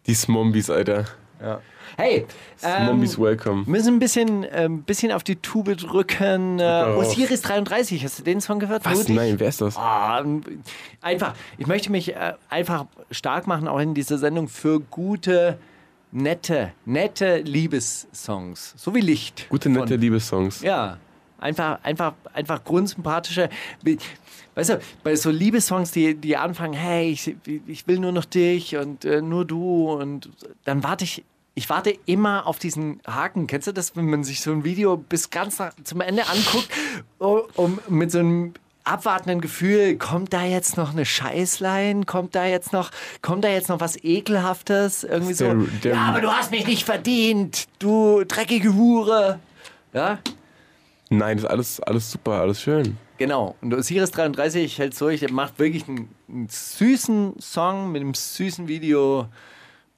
Die 0.06 0.14
Smombies, 0.14 0.70
Alter. 0.70 1.06
Hey, 1.96 2.26
ähm, 2.64 2.88
Smombies 2.88 3.20
welcome. 3.20 3.64
müssen 3.68 3.96
ein 3.96 4.00
bisschen, 4.00 4.46
ähm, 4.52 4.82
bisschen 4.84 5.12
auf 5.12 5.24
die 5.24 5.36
Tube 5.36 5.78
drücken. 5.78 6.60
Äh. 6.60 6.96
Osiris 6.98 7.42
33, 7.42 8.04
hast 8.04 8.20
du 8.20 8.24
den 8.24 8.42
Song 8.42 8.60
gehört? 8.60 8.84
Was? 8.86 9.08
Nein, 9.10 9.40
wer 9.40 9.50
ist 9.50 9.62
das? 9.62 9.78
Ähm, 9.78 10.42
einfach, 11.02 11.36
ich 11.58 11.68
möchte 11.68 11.92
mich 11.92 12.16
äh, 12.16 12.34
einfach 12.50 12.86
stark 13.12 13.46
machen, 13.46 13.68
auch 13.68 13.80
in 13.80 13.94
dieser 13.94 14.18
Sendung, 14.18 14.48
für 14.48 14.80
gute, 14.80 15.60
nette, 16.12 16.72
nette 16.86 17.38
Liebessongs. 17.38 18.74
So 18.78 18.96
wie 18.96 19.02
Licht. 19.02 19.48
Gute, 19.50 19.70
nette 19.70 19.96
Liebessongs. 19.96 20.62
Ja, 20.62 20.98
einfach, 21.40 21.80
einfach, 21.84 22.14
einfach 22.34 22.64
grundsympathische. 22.64 23.50
Weißt 24.56 24.70
du, 24.72 24.80
bei 25.04 25.16
so 25.16 25.30
Liebessongs, 25.30 25.92
die, 25.92 26.16
die 26.16 26.38
anfangen, 26.38 26.74
hey, 26.74 27.12
ich, 27.12 27.36
ich 27.68 27.88
will 27.88 28.00
nur 28.00 28.12
noch 28.12 28.26
dich 28.26 28.78
und 28.78 29.06
äh, 29.06 29.22
nur 29.22 29.46
du 29.46 29.92
und 29.92 30.30
dann 30.64 30.84
warte 30.84 31.04
ich. 31.04 31.24
Ich 31.56 31.70
warte 31.70 31.96
immer 32.06 32.48
auf 32.48 32.58
diesen 32.58 33.00
Haken. 33.06 33.46
Kennst 33.48 33.68
du 33.68 33.72
das, 33.74 33.96
wenn 33.96 34.10
man 34.10 34.24
sich 34.24 34.42
so 34.42 34.52
ein 34.52 34.64
Video 34.64 34.98
bis 34.98 35.30
ganz 35.30 35.60
nach, 35.60 35.72
zum 35.84 36.02
Ende 36.02 36.24
anguckt, 36.28 36.68
um, 37.20 37.42
um 37.56 37.80
mit 37.90 38.12
so 38.12 38.20
einem 38.20 38.54
abwartenden 38.86 39.40
Gefühl, 39.40 39.98
kommt 39.98 40.34
da 40.34 40.44
jetzt 40.44 40.78
noch 40.78 40.92
eine 40.94 41.06
Scheißlein? 41.06 42.06
Kommt 42.08 42.34
da 42.34 42.46
jetzt 42.46 42.74
noch, 42.74 42.90
kommt 43.22 43.44
da 43.44 43.50
jetzt 43.50 43.70
noch 43.70 43.80
was 43.80 43.96
Ekelhaftes? 44.04 45.04
Irgendwie 45.04 45.34
so. 45.36 45.46
Der- 45.46 45.56
der- 45.84 45.94
ja, 45.96 46.02
aber 46.02 46.22
du 46.22 46.32
hast 46.32 46.50
mich 46.52 46.66
nicht 46.66 46.84
verdient, 46.86 47.68
du 47.80 48.24
dreckige 48.26 48.74
Hure. 48.74 49.40
Ja, 49.94 50.20
Nein, 51.10 51.38
das 51.38 51.44
ist 51.44 51.50
alles, 51.52 51.80
alles 51.82 52.12
super, 52.12 52.32
alles 52.42 52.60
schön. 52.60 52.98
Genau. 53.20 53.56
Und 53.62 53.72
Osiris 53.76 54.10
33 54.10 54.80
hält 54.80 55.00
durch, 55.00 55.22
er 55.22 55.32
macht 55.32 55.60
wirklich 55.60 55.88
einen, 55.88 56.10
einen 56.28 56.48
süßen 56.50 57.36
Song 57.40 57.92
mit 57.92 58.02
einem 58.02 58.16
süßen 58.16 58.68
Video 58.68 59.28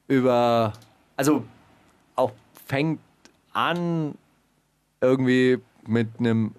über. 0.09 0.73
Also 1.15 1.45
auch 2.15 2.31
fängt 2.65 2.99
an 3.53 4.15
irgendwie 5.01 5.59
mit 5.87 6.09
einem 6.19 6.53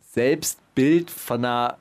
Selbstbild 0.00 1.10
von 1.10 1.44
einer 1.44 1.78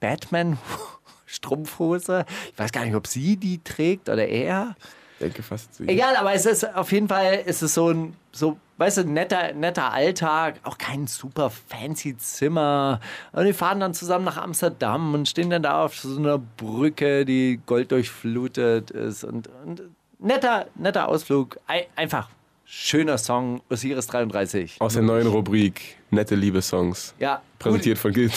Batman-Strumpfhose. 0.00 2.24
Ich 2.52 2.58
weiß 2.58 2.72
gar 2.72 2.84
nicht, 2.84 2.94
ob 2.94 3.06
sie 3.06 3.36
die 3.36 3.62
trägt 3.62 4.08
oder 4.08 4.26
er. 4.26 4.74
Ich 5.14 5.20
denke 5.26 5.42
fast 5.42 5.74
so. 5.74 5.84
Egal, 5.84 6.16
aber 6.16 6.32
es 6.32 6.46
ist 6.46 6.74
auf 6.76 6.92
jeden 6.92 7.08
Fall 7.08 7.42
ist 7.44 7.60
es 7.62 7.74
so 7.74 7.90
ein, 7.90 8.14
so, 8.30 8.56
weißt 8.76 8.98
du, 8.98 9.04
netter, 9.04 9.52
netter 9.52 9.92
Alltag, 9.92 10.60
auch 10.62 10.78
kein 10.78 11.08
super 11.08 11.50
fancy 11.50 12.16
Zimmer. 12.16 13.00
Und 13.32 13.44
die 13.44 13.52
fahren 13.52 13.80
dann 13.80 13.94
zusammen 13.94 14.24
nach 14.24 14.36
Amsterdam 14.36 15.12
und 15.14 15.28
stehen 15.28 15.50
dann 15.50 15.64
da 15.64 15.84
auf 15.84 15.98
so 15.98 16.16
einer 16.18 16.38
Brücke, 16.38 17.24
die 17.24 17.58
golddurchflutet 17.66 18.92
ist. 18.92 19.24
Und, 19.24 19.48
und 19.64 19.82
netter, 20.18 20.66
netter 20.74 21.08
Ausflug. 21.08 21.58
Ei- 21.66 21.86
Einfach 21.96 22.28
schöner 22.64 23.16
Song, 23.18 23.60
Osiris 23.70 24.06
33. 24.08 24.76
Aus 24.80 24.92
der 24.94 25.02
neuen 25.02 25.26
Rubrik 25.26 25.96
Nette 26.10 26.34
Liebessongs. 26.34 27.14
Ja, 27.18 27.42
Präsentiert 27.58 27.98
von 27.98 28.12
Gil 28.12 28.30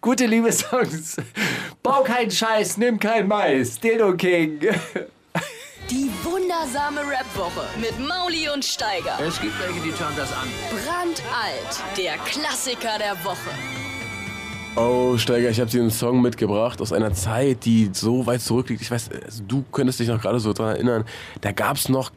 gute 0.00 0.26
Liebessongs. 0.26 1.16
Bau 1.82 2.02
keinen 2.02 2.30
Scheiß, 2.30 2.76
nimm 2.78 2.98
kein 2.98 3.26
Mais. 3.28 3.78
Dildo 3.80 4.14
King. 4.16 4.60
Die 5.90 6.10
wundersame 6.22 7.00
Rap-Woche 7.00 7.66
mit 7.80 7.98
Mauli 7.98 8.48
und 8.50 8.62
Steiger. 8.64 9.18
Es 9.26 9.40
gibt 9.40 9.54
welche, 9.58 9.80
die 9.80 9.92
schauen 9.96 10.12
das 10.16 10.30
an. 10.32 10.48
Brandalt. 10.70 11.96
Der 11.96 12.18
Klassiker 12.18 12.98
der 12.98 13.12
Woche. 13.24 13.50
Oh, 14.80 15.16
Steiger, 15.18 15.50
ich 15.50 15.58
habe 15.58 15.68
dir 15.68 15.80
einen 15.80 15.90
Song 15.90 16.22
mitgebracht 16.22 16.80
aus 16.80 16.92
einer 16.92 17.12
Zeit, 17.12 17.64
die 17.64 17.90
so 17.92 18.26
weit 18.26 18.40
zurückliegt. 18.40 18.80
Ich 18.80 18.90
weiß, 18.92 19.10
also 19.24 19.42
du 19.42 19.64
könntest 19.72 19.98
dich 19.98 20.06
noch 20.06 20.20
gerade 20.22 20.38
so 20.38 20.52
dran 20.52 20.68
erinnern. 20.76 21.04
Da 21.40 21.50
gab 21.50 21.76
es 21.76 21.88
noch 21.88 22.12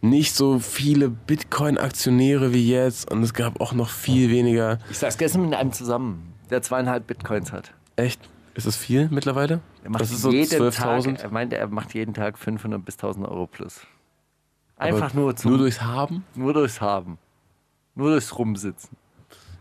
nicht 0.00 0.36
so 0.36 0.60
viele 0.60 1.08
Bitcoin-Aktionäre 1.08 2.54
wie 2.54 2.70
jetzt 2.70 3.10
und 3.10 3.24
es 3.24 3.34
gab 3.34 3.60
auch 3.60 3.72
noch 3.72 3.88
viel 3.88 4.30
weniger. 4.30 4.78
Ich 4.88 4.98
saß 4.98 5.18
gestern 5.18 5.42
mit 5.42 5.54
einem 5.54 5.72
zusammen, 5.72 6.32
der 6.48 6.62
zweieinhalb 6.62 7.08
Bitcoins 7.08 7.50
hat. 7.50 7.74
Echt? 7.96 8.20
Ist 8.54 8.68
das 8.68 8.76
viel 8.76 9.08
mittlerweile? 9.10 9.60
Er 9.82 9.90
macht 9.90 10.02
das 10.02 10.12
ist 10.12 10.22
so 10.22 10.30
jeden 10.30 10.48
Tag, 10.48 10.60
12.000. 10.60 11.20
er 11.22 11.30
meinte, 11.30 11.56
er 11.56 11.66
macht 11.66 11.92
jeden 11.94 12.14
Tag 12.14 12.38
500 12.38 12.84
bis 12.84 12.94
1000 12.94 13.26
Euro 13.26 13.48
plus. 13.48 13.80
Einfach 14.76 15.10
Aber 15.10 15.20
nur, 15.20 15.34
zum, 15.34 15.50
Nur 15.50 15.58
durchs 15.58 15.82
Haben? 15.82 16.24
nur 16.36 16.52
durchs 16.52 16.80
Haben. 16.80 17.18
Nur 17.96 18.10
durchs 18.10 18.38
Rumsitzen. 18.38 18.96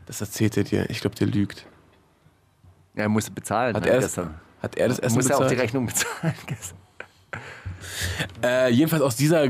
Das 0.06 0.22
erzählt 0.22 0.58
er 0.58 0.64
dir. 0.64 0.90
Ich 0.92 1.02
glaube, 1.02 1.16
der 1.16 1.28
lügt. 1.28 1.66
Ja, 3.00 3.06
er 3.06 3.10
musste 3.10 3.32
bezahlen. 3.32 3.76
Hat 3.76 3.84
ne, 3.84 3.92
er, 3.92 4.02
das, 4.02 4.18
hat 4.18 4.76
er 4.76 4.90
das 4.90 5.00
Er 5.00 5.06
Essen 5.06 5.16
musste 5.16 5.36
auch 5.36 5.40
die 5.40 5.44
bezahlt? 5.46 5.62
Rechnung 5.62 5.86
bezahlen 5.86 6.36
gestern. 6.46 6.78
Äh, 8.44 8.72
jedenfalls 8.72 9.02
aus 9.02 9.16
dieser 9.16 9.44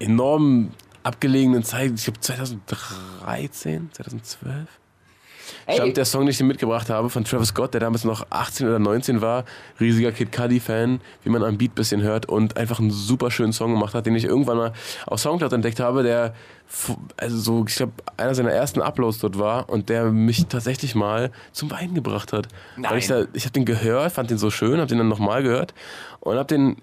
enorm 0.00 0.70
abgelegenen 1.02 1.64
Zeit, 1.64 1.92
ich 1.94 2.04
glaube 2.04 2.20
2013, 2.20 3.90
2012, 3.92 4.68
stammt 5.70 5.96
der 5.96 6.04
Song, 6.04 6.22
den 6.22 6.30
ich 6.30 6.38
dir 6.38 6.44
mitgebracht 6.44 6.90
habe, 6.90 7.10
von 7.10 7.24
Travis 7.24 7.48
Scott, 7.48 7.74
der 7.74 7.80
damals 7.80 8.04
noch 8.04 8.26
18 8.30 8.66
oder 8.66 8.78
19 8.78 9.20
war, 9.20 9.44
riesiger 9.80 10.12
Kid 10.12 10.32
Cudi-Fan, 10.32 11.00
wie 11.22 11.30
man 11.30 11.42
am 11.42 11.58
Beat 11.58 11.72
ein 11.72 11.74
bisschen 11.74 12.02
hört 12.02 12.26
und 12.26 12.56
einfach 12.56 12.80
einen 12.80 12.90
super 12.90 13.30
schönen 13.30 13.52
Song 13.52 13.72
gemacht 13.72 13.94
hat, 13.94 14.06
den 14.06 14.14
ich 14.14 14.24
irgendwann 14.24 14.56
mal 14.56 14.72
auf 15.06 15.20
Soundcloud 15.20 15.52
entdeckt 15.52 15.80
habe, 15.80 16.02
der 16.02 16.34
also 17.16 17.36
so, 17.38 17.64
ich 17.68 17.76
glaube, 17.76 17.92
einer 18.16 18.34
seiner 18.34 18.50
ersten 18.50 18.80
Uploads 18.80 19.18
dort 19.18 19.38
war 19.38 19.68
und 19.68 19.88
der 19.88 20.06
mich 20.06 20.46
tatsächlich 20.46 20.94
mal 20.94 21.30
zum 21.52 21.70
Weinen 21.70 21.94
gebracht 21.94 22.32
hat. 22.32 22.48
Weil 22.76 22.98
ich, 22.98 23.06
da, 23.06 23.24
ich 23.32 23.44
habe 23.44 23.52
den 23.52 23.64
gehört, 23.64 24.12
fand 24.12 24.30
den 24.30 24.38
so 24.38 24.50
schön, 24.50 24.78
habe 24.78 24.86
den 24.86 24.98
dann 24.98 25.08
nochmal 25.08 25.42
gehört 25.42 25.74
und 26.20 26.36
habe 26.36 26.46
den 26.46 26.76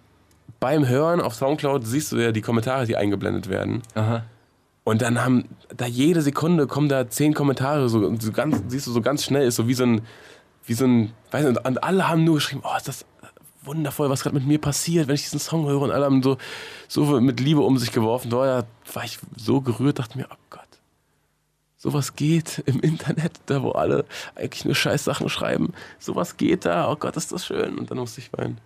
beim 0.60 0.88
Hören 0.88 1.22
auf 1.22 1.34
Soundcloud 1.34 1.86
siehst 1.86 2.12
du 2.12 2.18
ja 2.18 2.32
die 2.32 2.42
Kommentare, 2.42 2.86
die 2.86 2.96
eingeblendet 2.96 3.50
werden. 3.50 3.82
Und 4.84 5.02
dann 5.02 5.24
haben 5.24 5.46
da 5.76 5.86
jede 5.86 6.22
Sekunde 6.22 6.66
kommen 6.68 6.90
da 6.90 7.08
zehn 7.10 7.34
Kommentare, 7.34 7.88
so, 7.88 8.16
so 8.20 8.32
ganz, 8.32 8.64
siehst 8.68 8.88
du 8.88 8.92
so 8.92 9.02
ganz 9.02 9.24
schnell, 9.24 9.48
ist 9.48 9.56
so 9.56 9.68
wie 9.68 9.76
so 9.76 9.84
ein, 9.84 10.02
wie 10.66 10.74
so 10.74 10.86
ein, 10.86 11.14
weiß 11.30 11.46
nicht, 11.46 11.66
und 11.66 11.84
alle 11.84 12.08
haben 12.08 12.24
nur 12.24 12.36
geschrieben, 12.36 12.64
oh, 12.64 12.76
ist 12.76 12.88
das 12.88 13.06
wundervoll, 13.64 14.10
was 14.10 14.24
gerade 14.24 14.36
mit 14.36 14.48
mir 14.48 14.60
passiert, 14.60 15.08
wenn 15.08 15.16
ich 15.16 15.24
diesen 15.24 15.40
Song 15.40 15.68
höre 15.68 15.82
und 15.82 15.92
alle 15.92 16.06
haben 16.06 16.24
so, 16.24 16.38
so 16.88 17.22
mit 17.22 17.40
Liebe 17.40 17.62
um 17.62 17.78
sich 17.78 17.92
geworfen. 17.92 18.32
Da 18.32 18.66
war 18.94 19.04
ich 19.04 19.20
so 19.38 19.62
gerührt, 19.62 20.00
dachte 20.00 20.18
mir, 20.18 20.28
oh 20.32 20.36
Gott, 20.50 20.68
sowas 21.78 22.16
geht 22.16 22.64
im 22.66 22.80
Internet, 22.80 23.34
da 23.46 23.62
wo 23.62 23.72
alle 23.72 24.06
eigentlich 24.36 24.66
nur 24.66 24.76
scheiß 24.76 25.04
Sachen 25.04 25.30
schreiben, 25.30 25.74
sowas 26.00 26.38
geht 26.38 26.66
da, 26.66 26.92
oh 26.92 26.96
Gott, 26.96 27.18
ist 27.18 27.32
das 27.32 27.46
schön. 27.46 27.78
Und 27.78 27.92
dann 27.92 28.00
musste 28.00 28.22
ich 28.22 28.34
weinen. 28.34 28.60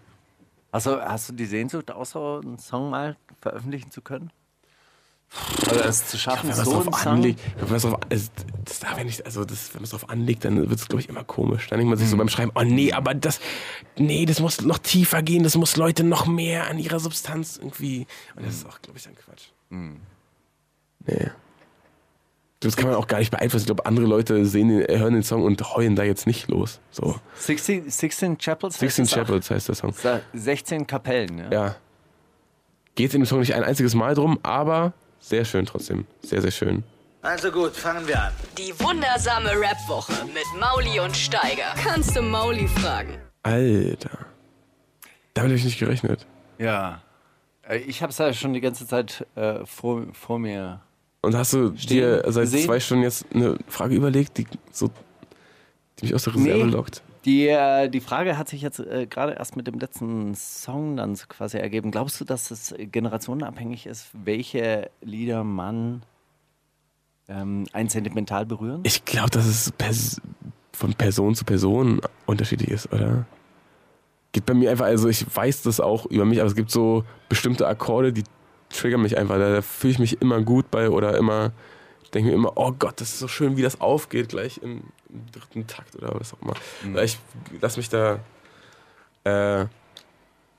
Du, 0.71 1.01
hast 1.01 1.29
du 1.29 1.33
die 1.33 1.45
Sehnsucht, 1.45 1.91
auch 1.91 2.05
so 2.05 2.41
einen 2.43 2.57
Song 2.57 2.89
mal 2.89 3.15
veröffentlichen 3.41 3.91
zu 3.91 4.01
können? 4.01 4.31
Oder 5.69 5.85
es 5.85 6.07
zu 6.07 6.17
schaffen, 6.17 6.49
wenn 6.49 6.55
man 6.57 6.59
es 6.59 6.65
so 6.65 6.83
drauf 6.83 7.05
anlegt, 7.07 7.39
wenn 7.57 7.67
man 7.67 7.75
es 7.75 7.81
drauf, 7.83 7.99
also, 8.09 8.29
das 8.63 8.79
darf 8.79 8.97
ja 8.97 9.03
nicht, 9.03 9.25
also 9.25 9.43
das, 9.45 9.73
wenn 9.73 9.81
man 9.81 9.83
es 9.85 9.89
drauf 9.91 10.09
anlegt, 10.09 10.45
dann 10.45 10.57
wird 10.69 10.79
es, 10.79 10.87
glaube 10.87 11.01
ich, 11.01 11.09
immer 11.09 11.23
komisch. 11.23 11.67
Dann 11.67 11.79
denkt 11.79 11.89
man 11.89 11.97
sich 11.99 12.09
so 12.09 12.17
beim 12.17 12.29
Schreiben, 12.29 12.51
oh 12.55 12.63
nee, 12.63 12.93
aber 12.93 13.13
das, 13.13 13.39
nee, 13.97 14.25
das 14.25 14.39
muss 14.39 14.61
noch 14.61 14.77
tiefer 14.77 15.21
gehen, 15.21 15.43
das 15.43 15.55
muss 15.57 15.75
Leute 15.77 16.03
noch 16.03 16.25
mehr 16.25 16.67
an 16.69 16.79
ihrer 16.79 16.99
Substanz 16.99 17.57
irgendwie. 17.57 18.07
Und 18.35 18.45
das 18.45 18.55
ist 18.55 18.67
auch, 18.67 18.81
glaube 18.81 18.97
ich, 18.97 19.03
dann 19.03 19.15
Quatsch. 19.15 19.47
Nee. 19.69 21.29
Das 22.61 22.75
kann 22.77 22.87
man 22.87 22.95
auch 22.95 23.07
gar 23.07 23.19
nicht 23.19 23.29
beeinflussen. 23.31 23.63
Ich 23.63 23.67
glaube, 23.67 23.85
andere 23.85 24.05
Leute 24.07 24.45
sehen 24.45 24.69
den, 24.69 24.99
hören 24.99 25.13
den 25.13 25.23
Song 25.23 25.43
und 25.43 25.61
heulen 25.75 25.95
da 25.95 26.03
jetzt 26.03 26.25
nicht 26.25 26.47
los. 26.47 26.79
So. 26.89 27.19
16, 27.35 27.89
16 27.89 28.37
Chapels? 28.39 28.75
heißt 28.75 28.79
16 28.95 29.03
es 29.05 29.13
auch? 29.13 29.17
Chapels 29.17 29.51
heißt 29.51 29.67
der 29.67 29.75
Song. 29.75 29.93
Sa- 29.93 30.21
16 30.33 30.87
Kapellen, 30.87 31.37
ja. 31.37 31.51
Ja. 31.51 31.75
Geht 32.95 33.13
in 33.13 33.21
dem 33.21 33.25
Song 33.25 33.39
nicht 33.41 33.53
ein 33.53 33.63
einziges 33.63 33.93
Mal 33.93 34.15
drum, 34.15 34.39
aber 34.41 34.93
sehr 35.27 35.45
schön 35.45 35.65
trotzdem. 35.65 36.05
Sehr, 36.21 36.41
sehr 36.41 36.51
schön. 36.51 36.83
Also 37.21 37.49
gut, 37.51 37.75
fangen 37.75 38.07
wir 38.07 38.21
an. 38.21 38.33
Die 38.57 38.77
wundersame 38.79 39.49
Rap-Woche 39.59 40.13
mit 40.25 40.45
Mauli 40.59 40.99
und 40.99 41.15
Steiger. 41.17 41.73
Kannst 41.83 42.15
du 42.15 42.21
Mauli 42.21 42.67
fragen? 42.67 43.17
Alter. 43.41 44.19
Damit 45.33 45.49
habe 45.49 45.55
ich 45.55 45.65
nicht 45.65 45.79
gerechnet. 45.79 46.25
Ja. 46.59 47.01
Äh, 47.67 47.77
Ich 47.79 48.01
habe 48.03 48.11
es 48.11 48.17
ja 48.19 48.31
schon 48.33 48.53
die 48.53 48.61
ganze 48.61 48.85
Zeit 48.87 49.25
äh, 49.35 49.65
vor, 49.65 50.03
vor 50.13 50.37
mir. 50.37 50.81
Und 51.21 51.35
hast 51.35 51.53
du 51.53 51.69
dir 51.71 52.21
seit 52.27 52.43
gesehen? 52.43 52.65
zwei 52.65 52.79
Stunden 52.79 53.03
jetzt 53.03 53.25
eine 53.33 53.57
Frage 53.67 53.95
überlegt, 53.95 54.37
die, 54.37 54.45
so, 54.71 54.91
die 55.99 56.05
mich 56.05 56.13
aus 56.13 56.25
der 56.25 56.35
Reserve 56.35 56.65
Nee. 56.65 56.71
lockt? 56.71 57.01
Die, 57.25 57.47
äh, 57.47 57.89
die 57.89 58.01
Frage 58.01 58.37
hat 58.37 58.47
sich 58.47 58.61
jetzt 58.61 58.79
äh, 58.79 59.07
gerade 59.07 59.33
erst 59.33 59.55
mit 59.55 59.65
dem 59.65 59.79
letzten 59.79 60.35
Song 60.35 60.97
dann 60.97 61.15
quasi 61.15 61.57
ergeben. 61.57 61.89
Glaubst 61.89 62.21
du, 62.21 62.25
dass 62.25 62.51
es 62.51 62.75
generationenabhängig 62.77 63.87
ist, 63.87 64.09
welche 64.13 64.91
Lieder 65.01 65.43
man 65.43 66.03
ähm, 67.27 67.65
ein 67.73 67.89
sentimental 67.89 68.45
berühren? 68.45 68.81
Ich 68.83 69.05
glaube, 69.05 69.31
dass 69.31 69.47
es 69.47 69.71
pers 69.71 70.21
von 70.71 70.93
Person 70.93 71.33
zu 71.33 71.45
Person 71.45 71.99
unterschiedlich 72.27 72.69
ist, 72.69 72.93
oder? 72.93 73.25
Gibt 74.31 74.45
bei 74.45 74.53
mir 74.53 74.69
einfach, 74.69 74.85
also 74.85 75.07
ich 75.07 75.25
weiß 75.33 75.63
das 75.63 75.79
auch 75.79 76.05
über 76.05 76.25
mich, 76.25 76.41
aber 76.41 76.49
es 76.49 76.55
gibt 76.55 76.69
so 76.69 77.05
bestimmte 77.29 77.65
Akkorde, 77.67 78.13
die 78.13 78.23
triggern 78.69 79.01
mich 79.01 79.17
einfach. 79.17 79.37
Da, 79.37 79.51
da 79.51 79.61
fühle 79.61 79.91
ich 79.91 79.99
mich 79.99 80.21
immer 80.21 80.41
gut 80.41 80.69
bei 80.69 80.89
oder 80.89 81.17
immer, 81.17 81.53
denke 82.15 82.29
mir 82.29 82.35
immer, 82.35 82.53
oh 82.55 82.71
Gott, 82.71 82.99
das 83.01 83.09
ist 83.13 83.19
so 83.19 83.27
schön, 83.27 83.57
wie 83.57 83.61
das 83.61 83.79
aufgeht, 83.81 84.29
gleich 84.29 84.57
im, 84.63 84.81
im 85.09 85.31
dritten 85.31 85.67
Takt 85.67 85.95
oder 85.95 86.17
was 86.19 86.33
auch 86.33 86.41
immer. 86.41 87.01
Ich 87.03 87.17
lass 87.61 87.77
mich 87.77 87.89
da. 87.89 88.19
Äh, 89.23 89.65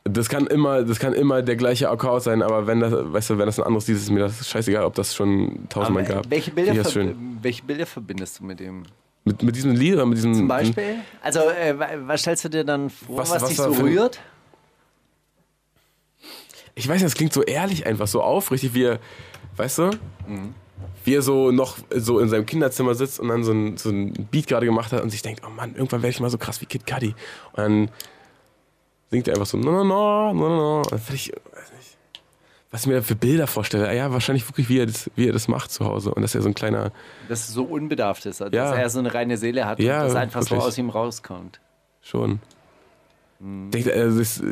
das 0.05 0.29
kann 0.29 0.47
immer, 0.47 0.85
das 0.85 1.01
kann 1.01 1.15
immer 1.15 1.43
der 1.43 1.57
gleiche 1.57 1.91
Akkord 1.91 2.23
sein, 2.23 2.41
aber 2.43 2.67
wenn 2.69 2.79
das, 2.79 2.93
weißt 2.93 3.31
du, 3.31 3.39
wenn 3.39 3.47
das 3.47 3.59
ein 3.59 3.65
anderes 3.65 3.89
Lied 3.89 3.97
ist, 3.97 4.09
mir 4.11 4.21
das 4.21 4.49
scheißegal, 4.49 4.85
ob 4.85 4.95
das 4.95 5.15
schon 5.15 5.67
tausendmal 5.69 6.05
Aber, 6.05 6.13
äh, 6.13 6.15
gab. 6.17 6.31
welche, 6.31 6.51
Bilder 6.53 6.75
welche 7.43 7.63
Bilder 7.65 7.87
verbindest 7.87 8.39
du 8.39 8.45
mit 8.45 8.61
dem? 8.61 8.85
Mit, 9.25 9.43
mit 9.43 9.57
diesem 9.57 9.73
Lied 9.73 9.95
oder 9.95 10.07
mit 10.07 10.19
diesem. 10.19 10.35
Zum 10.35 10.47
Beispiel? 10.47 10.97
Also, 11.21 11.41
äh, 11.51 11.77
wa- 11.77 11.89
was 12.07 12.21
stellst 12.21 12.45
du 12.45 12.49
dir 12.51 12.63
dann 12.65 12.89
vor, 12.91 13.17
was, 13.19 13.31
Was- 13.31 13.43
was 13.43 13.49
dich 13.49 13.57
so 13.59 13.73
rührt? 13.73 14.21
Ich 16.77 16.87
weiß 16.87 16.95
nicht, 16.97 17.07
das 17.07 17.15
klingt 17.15 17.33
so 17.33 17.43
ehrlich 17.43 17.87
einfach, 17.87 18.07
so 18.07 18.23
aufrichtig, 18.23 18.75
wie 18.75 18.97
weißt 19.57 19.79
du? 19.79 19.91
Wie 21.05 21.15
er 21.15 21.23
so 21.23 21.51
noch 21.53 21.79
so 21.95 22.19
in 22.19 22.29
seinem 22.29 22.47
Kinderzimmer 22.47 22.95
sitzt 22.95 23.21
und 23.21 23.29
dann 23.29 23.45
so 23.45 23.53
ein, 23.53 23.77
so 23.77 23.91
ein 23.91 24.13
Beat 24.31 24.47
gerade 24.49 24.67
gemacht 24.67 24.93
hat 24.93 25.03
und 25.03 25.11
sich 25.11 25.23
denkt, 25.23 25.43
oh 25.47 25.51
Mann, 25.51 25.75
irgendwann 25.75 26.03
werde 26.03 26.11
ich 26.11 26.21
mal 26.21 26.31
so 26.31 26.39
krass 26.39 26.61
wie 26.61 26.67
Kid 26.67 26.87
Cudi. 26.87 27.15
Und 27.53 27.59
dann 27.59 27.91
singt 29.11 29.29
er 29.29 29.35
einfach 29.35 29.47
so, 29.47 29.57
no, 29.57 29.71
no, 29.71 29.85
no, 29.85 30.33
no, 30.33 30.49
no, 30.49 30.57
no. 30.57 30.77
Und 30.79 30.93
dann 30.93 30.99
find 30.99 31.19
ich, 31.19 31.33
weiß 31.33 31.73
nicht, 31.77 31.97
was 32.73 32.81
ich 32.83 32.87
mir 32.89 32.95
da 32.97 33.03
für 33.03 33.15
Bilder 33.15 33.47
vorstelle. 33.47 33.95
Ja, 33.97 34.13
wahrscheinlich 34.13 34.47
wirklich, 34.49 34.69
wie 34.69 34.81
er 34.81 34.87
das, 34.87 35.09
wie 35.15 35.29
er 35.29 35.33
das 35.33 35.47
macht 35.49 35.71
zu 35.71 35.85
Hause. 35.85 36.13
Und 36.13 36.23
dass 36.23 36.35
er 36.35 36.43
so 36.43 36.49
ein 36.49 36.55
kleiner, 36.55 36.91
Dass 37.29 37.49
es 37.49 37.55
so 37.55 37.65
unbedarft 37.65 38.27
ist, 38.27 38.43
also 38.43 38.55
Ja. 38.55 38.71
dass 38.71 38.79
er 38.79 38.91
so 38.91 38.99
eine 38.99 39.15
reine 39.15 39.37
Seele 39.39 39.65
hat 39.65 39.79
Ja, 39.79 40.01
und 40.03 40.09
das 40.09 40.17
einfach 40.17 40.43
so 40.43 40.51
wirklich. 40.51 40.67
aus 40.67 40.77
ihm 40.79 40.91
rauskommt. 40.91 41.61
schon. 42.03 42.41
Denkt, 43.39 43.91
also 43.91 44.19
das, 44.19 44.43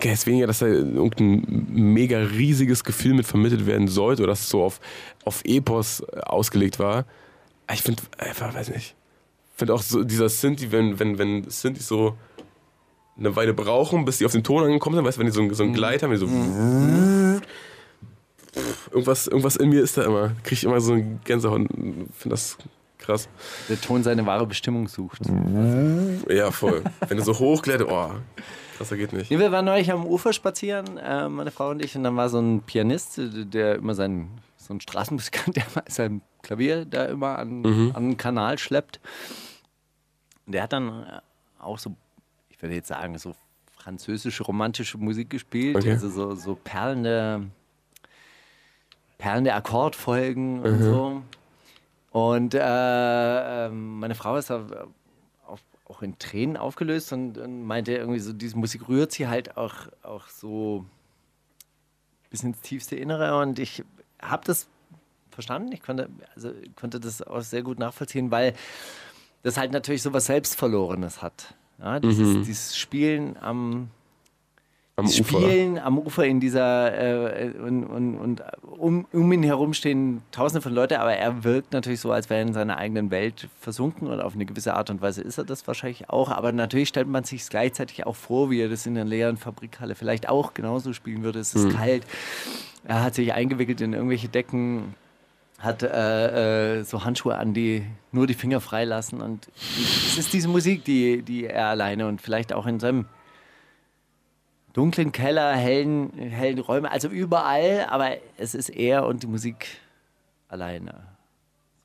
denke 0.00 0.08
jetzt 0.08 0.26
weniger, 0.26 0.46
dass 0.46 0.58
da 0.58 0.66
irgendein 0.66 1.66
mega 1.70 2.18
riesiges 2.18 2.84
Gefühl 2.84 3.14
mit 3.14 3.26
vermittelt 3.26 3.66
werden 3.66 3.88
sollte 3.88 4.22
oder 4.22 4.32
dass 4.32 4.40
es 4.40 4.48
so 4.48 4.62
auf, 4.62 4.80
auf 5.24 5.42
Epos 5.44 6.02
ausgelegt 6.24 6.78
war. 6.78 7.04
Ich 7.72 7.82
finde 7.82 8.02
einfach, 8.18 8.54
weiß 8.54 8.70
nicht. 8.70 8.94
Ich 9.52 9.58
finde 9.58 9.74
auch 9.74 9.82
so 9.82 10.02
dieser 10.04 10.28
Synthi, 10.28 10.72
wenn, 10.72 10.98
wenn, 10.98 11.18
wenn 11.18 11.48
Synthis 11.48 11.86
so 11.86 12.16
eine 13.16 13.36
Weile 13.36 13.54
brauchen, 13.54 14.04
bis 14.04 14.18
die 14.18 14.26
auf 14.26 14.32
den 14.32 14.42
Ton 14.42 14.64
angekommen 14.64 14.96
sind, 14.96 15.04
weißt 15.04 15.16
du, 15.16 15.20
wenn 15.20 15.26
die 15.28 15.32
so, 15.32 15.40
einen- 15.40 15.54
so 15.54 15.62
einen 15.62 15.72
Gleit 15.74 16.02
haben, 16.02 16.10
wenn 16.10 16.18
die 16.18 16.26
so. 16.26 17.40
Irgendwas, 18.90 19.26
irgendwas 19.26 19.56
in 19.56 19.68
mir 19.70 19.82
ist 19.82 19.96
da 19.96 20.02
immer. 20.04 20.28
Kriege 20.42 20.54
ich 20.54 20.64
immer 20.64 20.80
so 20.80 20.92
eine 20.92 21.18
Gänsehaut. 21.24 21.62
Finde 21.68 22.08
das 22.28 22.56
krass. 22.98 23.28
Der 23.68 23.80
Ton 23.80 24.02
seine 24.02 24.24
wahre 24.26 24.46
Bestimmung 24.46 24.86
sucht. 24.88 25.22
Ja, 26.28 26.50
voll. 26.50 26.82
wenn 27.08 27.16
du 27.16 27.22
so 27.24 27.36
hochglättet, 27.38 27.88
oh, 27.90 28.10
krasser 28.76 28.96
geht 28.96 29.12
nicht. 29.12 29.30
Wir 29.30 29.52
waren 29.52 29.64
neulich 29.64 29.90
am 29.90 30.06
Ufer 30.06 30.32
spazieren, 30.32 30.98
äh, 30.98 31.28
meine 31.28 31.50
Frau 31.50 31.70
und 31.70 31.82
ich, 31.84 31.96
und 31.96 32.04
dann 32.04 32.16
war 32.16 32.28
so 32.28 32.38
ein 32.38 32.62
Pianist, 32.62 33.18
der 33.22 33.76
immer 33.76 33.94
sein, 33.94 34.28
so 34.56 34.74
ein 34.74 34.80
Straßenmusikant, 34.80 35.56
der 35.56 35.64
sein 35.88 36.20
Klavier 36.42 36.84
da 36.84 37.04
immer 37.06 37.38
an, 37.38 37.64
an 37.94 38.10
den 38.10 38.16
Kanal 38.16 38.58
schleppt. 38.58 39.00
Und 40.46 40.52
der 40.54 40.62
hat 40.62 40.72
dann 40.72 40.88
äh, 41.04 41.20
auch 41.60 41.78
so, 41.78 41.94
ich 42.50 42.60
würde 42.60 42.74
jetzt 42.74 42.88
sagen, 42.88 43.16
so 43.18 43.34
französische 43.76 44.42
romantische 44.44 44.96
Musik 44.98 45.30
gespielt, 45.30 45.76
Okay. 45.76 45.90
also 45.92 46.08
so, 46.08 46.34
so 46.34 46.54
perlende, 46.54 47.42
perlende 49.18 49.54
Akkordfolgen 49.54 50.60
und 50.60 50.82
so. 50.82 51.22
Und 52.10 52.54
äh, 52.54 53.66
ähm, 53.66 53.98
meine 53.98 54.14
Frau 54.14 54.36
ist 54.36 54.48
da 54.50 54.64
auch 55.94 56.02
in 56.02 56.18
Tränen 56.18 56.56
aufgelöst 56.56 57.12
und, 57.12 57.38
und 57.38 57.64
meinte 57.64 57.94
irgendwie 57.94 58.20
so, 58.20 58.32
diese 58.32 58.56
Musik 58.56 58.88
rührt 58.88 59.12
sie 59.12 59.28
halt 59.28 59.56
auch, 59.56 59.74
auch 60.02 60.28
so 60.28 60.84
bis 62.30 62.42
ins 62.42 62.60
tiefste 62.60 62.96
Innere 62.96 63.38
und 63.38 63.58
ich 63.58 63.84
habe 64.20 64.44
das 64.44 64.68
verstanden, 65.30 65.72
ich 65.72 65.82
konnte, 65.82 66.08
also 66.34 66.52
konnte 66.76 67.00
das 67.00 67.22
auch 67.22 67.42
sehr 67.42 67.62
gut 67.62 67.78
nachvollziehen, 67.78 68.30
weil 68.30 68.54
das 69.42 69.56
halt 69.56 69.72
natürlich 69.72 70.02
so 70.02 70.12
was 70.12 70.26
Selbstverlorenes 70.26 71.22
hat. 71.22 71.54
Ja, 71.78 71.98
dieses, 72.00 72.46
dieses 72.46 72.76
Spielen 72.76 73.36
am 73.36 73.90
Am 74.96 75.06
dieses 75.06 75.22
Ufer. 75.22 75.40
Spielen 75.40 75.78
am 75.78 75.98
Ufer 75.98 76.24
in 76.24 76.38
dieser 76.38 77.36
äh, 77.36 77.50
und, 77.58 77.84
und, 77.84 78.16
und 78.16 78.42
um, 78.62 79.06
um 79.12 79.32
ihn 79.32 79.42
herum 79.42 79.74
stehen 79.74 80.22
tausende 80.30 80.62
von 80.62 80.72
Leuten, 80.72 80.94
aber 80.94 81.14
er 81.14 81.42
wirkt 81.42 81.72
natürlich 81.72 81.98
so, 81.98 82.12
als 82.12 82.30
wäre 82.30 82.40
er 82.40 82.46
in 82.46 82.52
seiner 82.52 82.76
eigenen 82.76 83.10
Welt 83.10 83.48
versunken 83.58 84.06
und 84.06 84.20
auf 84.20 84.34
eine 84.34 84.46
gewisse 84.46 84.74
Art 84.74 84.90
und 84.90 85.02
Weise 85.02 85.22
ist 85.22 85.36
er 85.36 85.44
das 85.44 85.66
wahrscheinlich 85.66 86.10
auch. 86.10 86.30
Aber 86.30 86.52
natürlich 86.52 86.90
stellt 86.90 87.08
man 87.08 87.24
sich 87.24 87.48
gleichzeitig 87.48 88.06
auch 88.06 88.14
vor, 88.14 88.50
wie 88.50 88.60
er 88.60 88.68
das 88.68 88.86
in 88.86 88.96
einer 88.96 89.04
leeren 89.04 89.36
Fabrikhalle 89.36 89.96
vielleicht 89.96 90.28
auch 90.28 90.54
genauso 90.54 90.92
spielen 90.92 91.24
würde. 91.24 91.40
Es 91.40 91.56
ist 91.56 91.70
kalt. 91.70 92.06
Er 92.84 93.02
hat 93.02 93.16
sich 93.16 93.32
eingewickelt 93.32 93.80
in 93.80 93.94
irgendwelche 93.94 94.28
Decken, 94.28 94.94
hat 95.58 95.82
äh, 95.82 96.78
äh, 96.78 96.84
so 96.84 97.04
Handschuhe 97.04 97.36
an, 97.36 97.52
die 97.52 97.84
nur 98.12 98.28
die 98.28 98.34
Finger 98.34 98.60
freilassen. 98.60 99.20
Und 99.20 99.48
es 99.66 100.18
ist 100.18 100.32
diese 100.32 100.46
Musik, 100.46 100.84
die, 100.84 101.22
die 101.22 101.46
er 101.46 101.66
alleine 101.66 102.06
und 102.06 102.20
vielleicht 102.20 102.52
auch 102.52 102.66
in 102.66 102.78
seinem 102.78 103.06
dunklen 104.74 105.12
Keller, 105.12 105.54
hellen, 105.54 106.12
hellen 106.12 106.58
Räume, 106.58 106.90
also 106.90 107.08
überall, 107.08 107.86
aber 107.88 108.18
es 108.36 108.54
ist 108.54 108.68
er 108.68 109.06
und 109.06 109.22
die 109.22 109.26
Musik 109.26 109.68
alleine. 110.48 111.06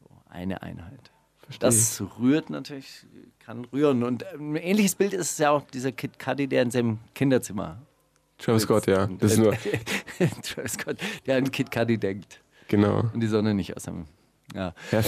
So 0.02 0.10
eine 0.30 0.62
Einheit. 0.62 1.12
Das 1.60 2.04
rührt 2.20 2.50
natürlich, 2.50 3.06
kann 3.40 3.66
rühren. 3.66 4.04
Und 4.04 4.26
ein 4.34 4.56
ähnliches 4.58 4.96
Bild 4.96 5.14
ist 5.14 5.40
ja 5.40 5.52
auch 5.52 5.64
dieser 5.64 5.92
Kid 5.92 6.20
Cudi, 6.20 6.48
der 6.48 6.64
in 6.64 6.72
seinem 6.72 7.00
Kinderzimmer. 7.16 7.82
Travis 8.38 8.64
Scott, 8.64 8.86
ja. 8.86 9.08
Das 9.08 9.34
ist 9.34 9.40
nur, 9.40 9.54
Travis 10.44 10.74
Scott, 10.74 10.98
der 11.26 11.38
an 11.38 11.50
Kid 11.50 11.72
Cudi 11.72 11.98
denkt 11.98 12.42
genau. 12.68 13.06
und 13.14 13.20
die 13.20 13.28
Sonne 13.28 13.54
nicht 13.54 13.76
aus 13.76 13.84
seinem 13.84 14.06
ja, 14.56 14.74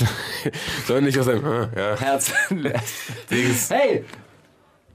soll 0.85 1.01
nicht 1.01 1.17
aus 1.17 1.27
einem, 1.27 1.43
ja. 1.75 1.99
Herz. 1.99 2.31
Hey! 3.69 4.05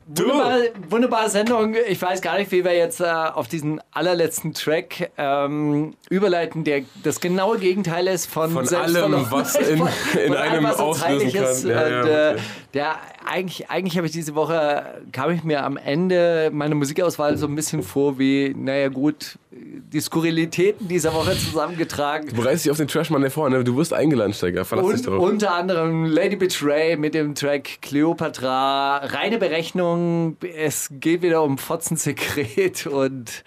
Wunderbare, 0.09 0.71
wunderbare 0.89 1.29
Sendung. 1.31 1.75
Ich 1.89 2.01
weiß 2.01 2.23
gar 2.23 2.39
nicht, 2.39 2.53
wie 2.53 2.65
wir 2.65 2.75
jetzt 2.77 3.01
äh, 3.01 3.05
auf 3.07 3.49
diesen 3.49 3.81
allerletzten 3.91 4.55
Track 4.55 5.11
ähm, 5.19 5.95
überleiten, 6.09 6.63
der 6.63 6.83
das 7.03 7.21
genaue 7.21 7.59
Gegenteil 7.59 8.07
ist 8.07 8.27
von, 8.27 8.51
Von 8.53 8.69
allem, 8.75 9.27
was 9.31 9.57
in- 9.57 9.83
in 10.25 10.35
einem 10.35 10.67
auslösen 10.67 11.33
kann. 11.33 11.69
Ja, 11.69 11.89
ja, 11.89 12.01
Und, 12.03 12.09
äh, 12.09 12.31
okay. 12.35 12.41
Der 12.77 12.99
eigentlich, 13.25 13.71
eigentlich 13.71 13.97
habe 13.97 14.07
ich 14.07 14.13
diese 14.13 14.35
Woche, 14.35 15.03
kam 15.11 15.31
ich 15.31 15.43
mir 15.43 15.65
am 15.65 15.77
Ende 15.77 16.51
meiner 16.53 16.75
Musikauswahl 16.75 17.37
so 17.37 17.47
ein 17.47 17.55
bisschen 17.57 17.83
vor 17.83 18.19
wie, 18.19 18.55
naja 18.57 18.89
gut, 18.89 19.39
die 19.51 20.01
Skurrilitäten 20.01 20.87
dieser 20.87 21.15
Woche 21.15 21.33
zusammengetragen. 21.33 22.29
Du 22.29 22.37
bereitest 22.37 22.67
dich 22.67 22.71
auf 22.71 22.77
den 22.77 22.87
Trashmann 22.87 23.23
der 23.23 23.31
vorne. 23.31 23.65
Du 23.65 23.77
wirst 23.77 23.95
eingeladen, 23.95 24.35
Steiger. 24.35 24.65
Verlass 24.65 24.87
dich 24.89 24.97
Und 24.99 25.07
darauf. 25.07 25.31
unter 25.31 25.55
anderem 25.55 26.05
Lady 26.05 26.37
Betray 26.37 26.97
mit 26.97 27.15
dem 27.15 27.35
Track 27.35 27.81
Cleopatra. 27.81 28.99
Reine 28.99 29.39
Berechnung. 29.39 30.37
Es 30.57 30.91
geht 30.93 31.23
wieder 31.23 31.43
um 31.43 31.57
Fotzensekret 31.57 32.87
und 32.87 33.43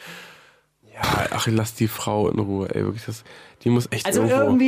Ja, 0.92 1.28
ach, 1.32 1.48
lass 1.48 1.76
die 1.76 1.88
Frau 1.88 2.30
in 2.30 2.40
Ruhe, 2.40 2.68
ey. 2.74 2.84
Wirklich, 2.84 3.06
das, 3.06 3.24
die 3.64 3.70
muss 3.70 3.88
echt 3.92 4.06
also 4.06 4.24
irgendwo... 4.24 4.64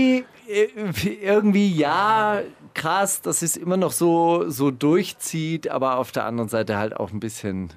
irgendwie, 0.48 1.14
irgendwie 1.22 1.74
ja, 1.74 2.42
krass, 2.74 3.22
dass 3.22 3.42
es 3.42 3.58
immer 3.58 3.78
noch 3.78 3.92
so, 3.92 4.50
so 4.50 4.72
durchzieht, 4.72 5.70
aber 5.70 5.98
auf 5.98 6.12
der 6.12 6.26
anderen 6.26 6.50
Seite 6.50 6.78
halt 6.78 6.96
auch 6.96 7.12
ein 7.12 7.20
bisschen. 7.20 7.72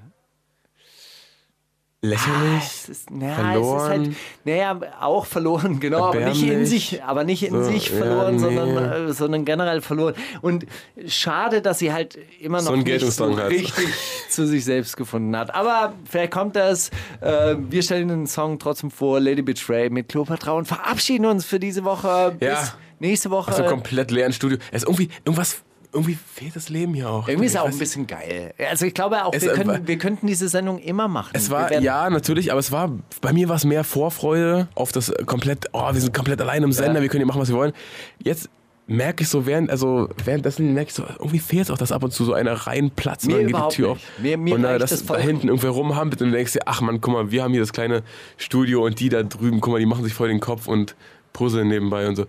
lächerlich. 2.04 2.62
Es 2.62 2.88
ist, 2.88 3.10
naja, 3.10 3.34
Verloren. 3.34 3.76
Es 3.76 3.82
ist 3.82 3.88
halt, 3.88 4.16
naja, 4.44 4.80
auch 5.00 5.26
verloren, 5.26 5.80
genau, 5.80 6.04
aber 6.06 6.20
nicht 6.20 6.42
in 6.42 6.66
sich, 6.66 7.02
aber 7.02 7.24
nicht 7.24 7.42
in 7.42 7.52
So, 7.52 7.64
sich 7.64 7.88
ja, 7.90 7.96
verloren, 7.96 8.34
nee. 8.34 8.40
sondern, 8.40 8.92
äh, 9.08 9.12
sondern 9.12 9.44
generell 9.44 9.80
verloren. 9.80 10.14
Und 10.42 10.66
schade, 11.06 11.62
dass 11.62 11.78
sie 11.78 11.92
halt 11.92 12.18
immer 12.40 12.58
noch 12.58 12.68
So 12.68 12.76
nicht 12.76 13.00
so 13.00 13.24
richtig 13.24 13.88
zu 14.28 14.46
sich 14.46 14.64
selbst 14.64 14.96
gefunden 14.96 15.36
hat. 15.36 15.54
Aber 15.54 15.94
vielleicht 16.08 16.32
kommt 16.32 16.56
das. 16.56 16.90
Äh, 17.20 17.56
wir 17.58 17.82
stellen 17.82 18.08
den 18.08 18.26
Song 18.26 18.58
trotzdem 18.58 18.90
vor, 18.90 19.18
Lady 19.20 19.42
Betray 19.42 19.90
mit 19.90 20.08
Cleopatra 20.08 20.52
und 20.52 20.66
verabschieden 20.66 21.26
uns 21.26 21.44
für 21.44 21.58
diese 21.58 21.84
Woche. 21.84 22.36
Ja. 22.40 22.60
Bis 22.60 22.74
nächste 23.08 23.30
Woche. 23.30 23.50
Aus 23.50 23.58
einem 23.58 23.68
komplett 23.68 24.10
leeren 24.10 24.32
Studio. 24.32 24.58
Es 24.72 24.82
ist 24.82 24.88
irgendwie, 24.88 25.08
irgendwas, 25.24 25.62
irgendwie 25.92 26.18
fehlt 26.34 26.56
das 26.56 26.68
Leben 26.68 26.92
hier 26.94 27.08
auch. 27.08 27.28
Irgendwie 27.28 27.46
ist 27.46 27.54
es 27.54 27.60
auch 27.60 27.68
ein 27.68 27.78
bisschen 27.78 28.06
geil. 28.06 28.52
Also 28.68 28.84
ich 28.86 28.94
glaube 28.94 29.24
auch, 29.24 29.32
Es 29.32 29.42
wir, 29.42 29.52
können, 29.52 29.86
wir 29.86 29.98
könnten 29.98 30.26
diese 30.26 30.48
Sendung 30.48 30.78
immer 30.80 31.06
machen. 31.08 31.30
Es 31.34 31.50
war, 31.50 31.72
ja, 31.80 32.10
natürlich, 32.10 32.50
aber 32.50 32.58
es 32.60 32.72
war, 32.72 32.90
bei 33.20 33.32
mir 33.32 33.48
war 33.48 33.56
es 33.56 33.64
mehr 33.64 33.84
Vorfreude 33.84 34.68
auf 34.74 34.90
das 34.92 35.08
äh, 35.10 35.22
komplett, 35.24 35.66
oh, 35.72 35.92
wir 35.92 36.00
sind 36.00 36.12
komplett 36.12 36.40
allein 36.40 36.62
im 36.64 36.72
Sender, 36.72 36.96
Ja. 36.96 37.02
wir 37.02 37.08
können 37.08 37.20
hier 37.20 37.26
machen, 37.26 37.40
was 37.40 37.48
wir 37.48 37.56
wollen. 37.56 37.72
Jetzt 38.22 38.48
merke 38.86 39.22
ich 39.22 39.30
so, 39.30 39.46
während, 39.46 39.70
also 39.70 40.10
währenddessen 40.24 40.74
merke 40.74 40.88
ich 40.88 40.94
so, 40.94 41.04
irgendwie 41.04 41.38
fehlt 41.38 41.62
es 41.64 41.70
auch, 41.70 41.78
dass 41.78 41.90
ab 41.92 42.02
und 42.02 42.12
zu 42.12 42.24
so 42.24 42.34
einer 42.34 42.52
reinplatzt 42.52 43.26
und 43.26 43.32
dann 43.32 43.46
geht 43.46 43.56
die 43.56 43.74
Tür 43.76 43.90
auf. 43.92 43.96
nicht. 43.98 44.20
Mir- 44.20 44.36
mir 44.36 44.54
und 44.56 44.62
da, 44.62 44.70
reicht 44.70 44.82
das, 44.82 45.06
da 45.06 45.16
hinten 45.16 45.46
irgendwer 45.48 45.70
rumhampelt 45.70 46.20
und 46.20 46.32
denkst 46.32 46.52
dir, 46.52 46.62
ach 46.66 46.80
man, 46.82 47.00
guck 47.00 47.14
mal, 47.14 47.30
wir 47.30 47.44
haben 47.44 47.52
hier 47.52 47.62
das 47.62 47.72
kleine 47.72 48.02
Studio 48.36 48.84
und 48.84 48.98
die 49.00 49.08
da 49.08 49.22
drüben, 49.22 49.60
guck 49.60 49.72
mal, 49.72 49.78
die 49.78 49.86
machen 49.86 50.04
sich 50.04 50.12
voll 50.12 50.28
den 50.28 50.40
Kopf 50.40 50.66
und 50.66 50.96
puzzeln 51.32 51.68
nebenbei 51.68 52.06
und 52.08 52.16
so. 52.16 52.26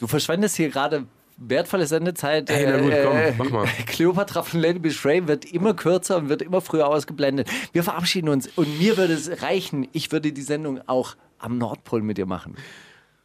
Du 0.00 0.06
verschwendest 0.06 0.56
hier 0.56 0.70
gerade 0.70 1.06
wertvolle 1.36 1.86
Sendezeit. 1.86 2.50
Ey, 2.50 2.66
na 2.66 2.78
gut, 2.78 2.92
komm, 3.04 3.16
Äh, 3.16 3.32
mach 3.38 3.50
mal. 3.50 3.66
Cleopatra 3.86 4.42
von 4.42 4.60
Lady 4.60 4.78
Betray 4.78 5.26
wird 5.26 5.44
immer 5.46 5.74
kürzer 5.74 6.16
und 6.16 6.28
wird 6.28 6.42
immer 6.42 6.60
früher 6.60 6.86
ausgeblendet. 6.88 7.48
Wir 7.72 7.82
verabschieden 7.82 8.28
uns 8.28 8.48
und 8.56 8.78
mir 8.78 8.96
würde 8.96 9.14
es 9.14 9.42
reichen, 9.42 9.88
ich 9.92 10.10
würde 10.12 10.32
die 10.32 10.42
Sendung 10.42 10.80
auch 10.86 11.16
am 11.38 11.58
Nordpol 11.58 12.02
mit 12.02 12.18
dir 12.18 12.26
machen. 12.26 12.56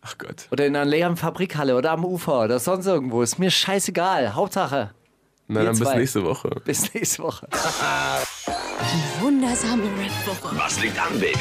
Ach 0.01 0.17
Gott. 0.17 0.47
Oder 0.51 0.65
in 0.67 0.75
einer 0.75 0.85
leeren 0.85 1.17
Fabrikhalle 1.17 1.75
oder 1.75 1.91
am 1.91 2.05
Ufer 2.05 2.43
oder 2.43 2.59
sonst 2.59 2.85
irgendwo. 2.85 3.21
Ist 3.23 3.39
mir 3.39 3.49
scheißegal. 3.49 4.35
Hauptsache, 4.35 4.91
Na 5.47 5.59
Wir 5.59 5.65
dann 5.67 5.77
bis 5.77 5.93
nächste 5.93 6.23
Woche. 6.25 6.49
bis 6.65 6.93
nächste 6.93 7.23
Woche. 7.23 7.47
Wundersame 9.21 9.83
Rap-Woche. 9.83 10.55
Was 10.57 10.79
liegt 10.81 10.99
an, 10.99 11.19
Baby? 11.19 11.37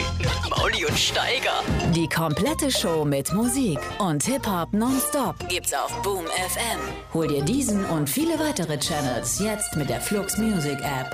Mauli 0.51 0.85
und 0.85 0.99
Steiger. 0.99 1.63
Die 1.95 2.09
komplette 2.09 2.71
Show 2.71 3.05
mit 3.05 3.33
Musik 3.33 3.79
und 3.99 4.23
Hip-Hop 4.25 4.73
nonstop 4.73 5.37
Gibt's 5.49 5.73
auf 5.73 5.91
Boom 6.03 6.27
FM. 6.27 6.81
Hol 7.15 7.29
dir 7.29 7.43
diesen 7.43 7.85
und 7.87 8.09
viele 8.09 8.39
weitere 8.39 8.79
Channels 8.79 9.41
jetzt 9.41 9.75
mit 9.77 9.89
der 9.89 10.01
Flux 10.01 10.37
Music 10.39 10.79
App. 10.81 11.11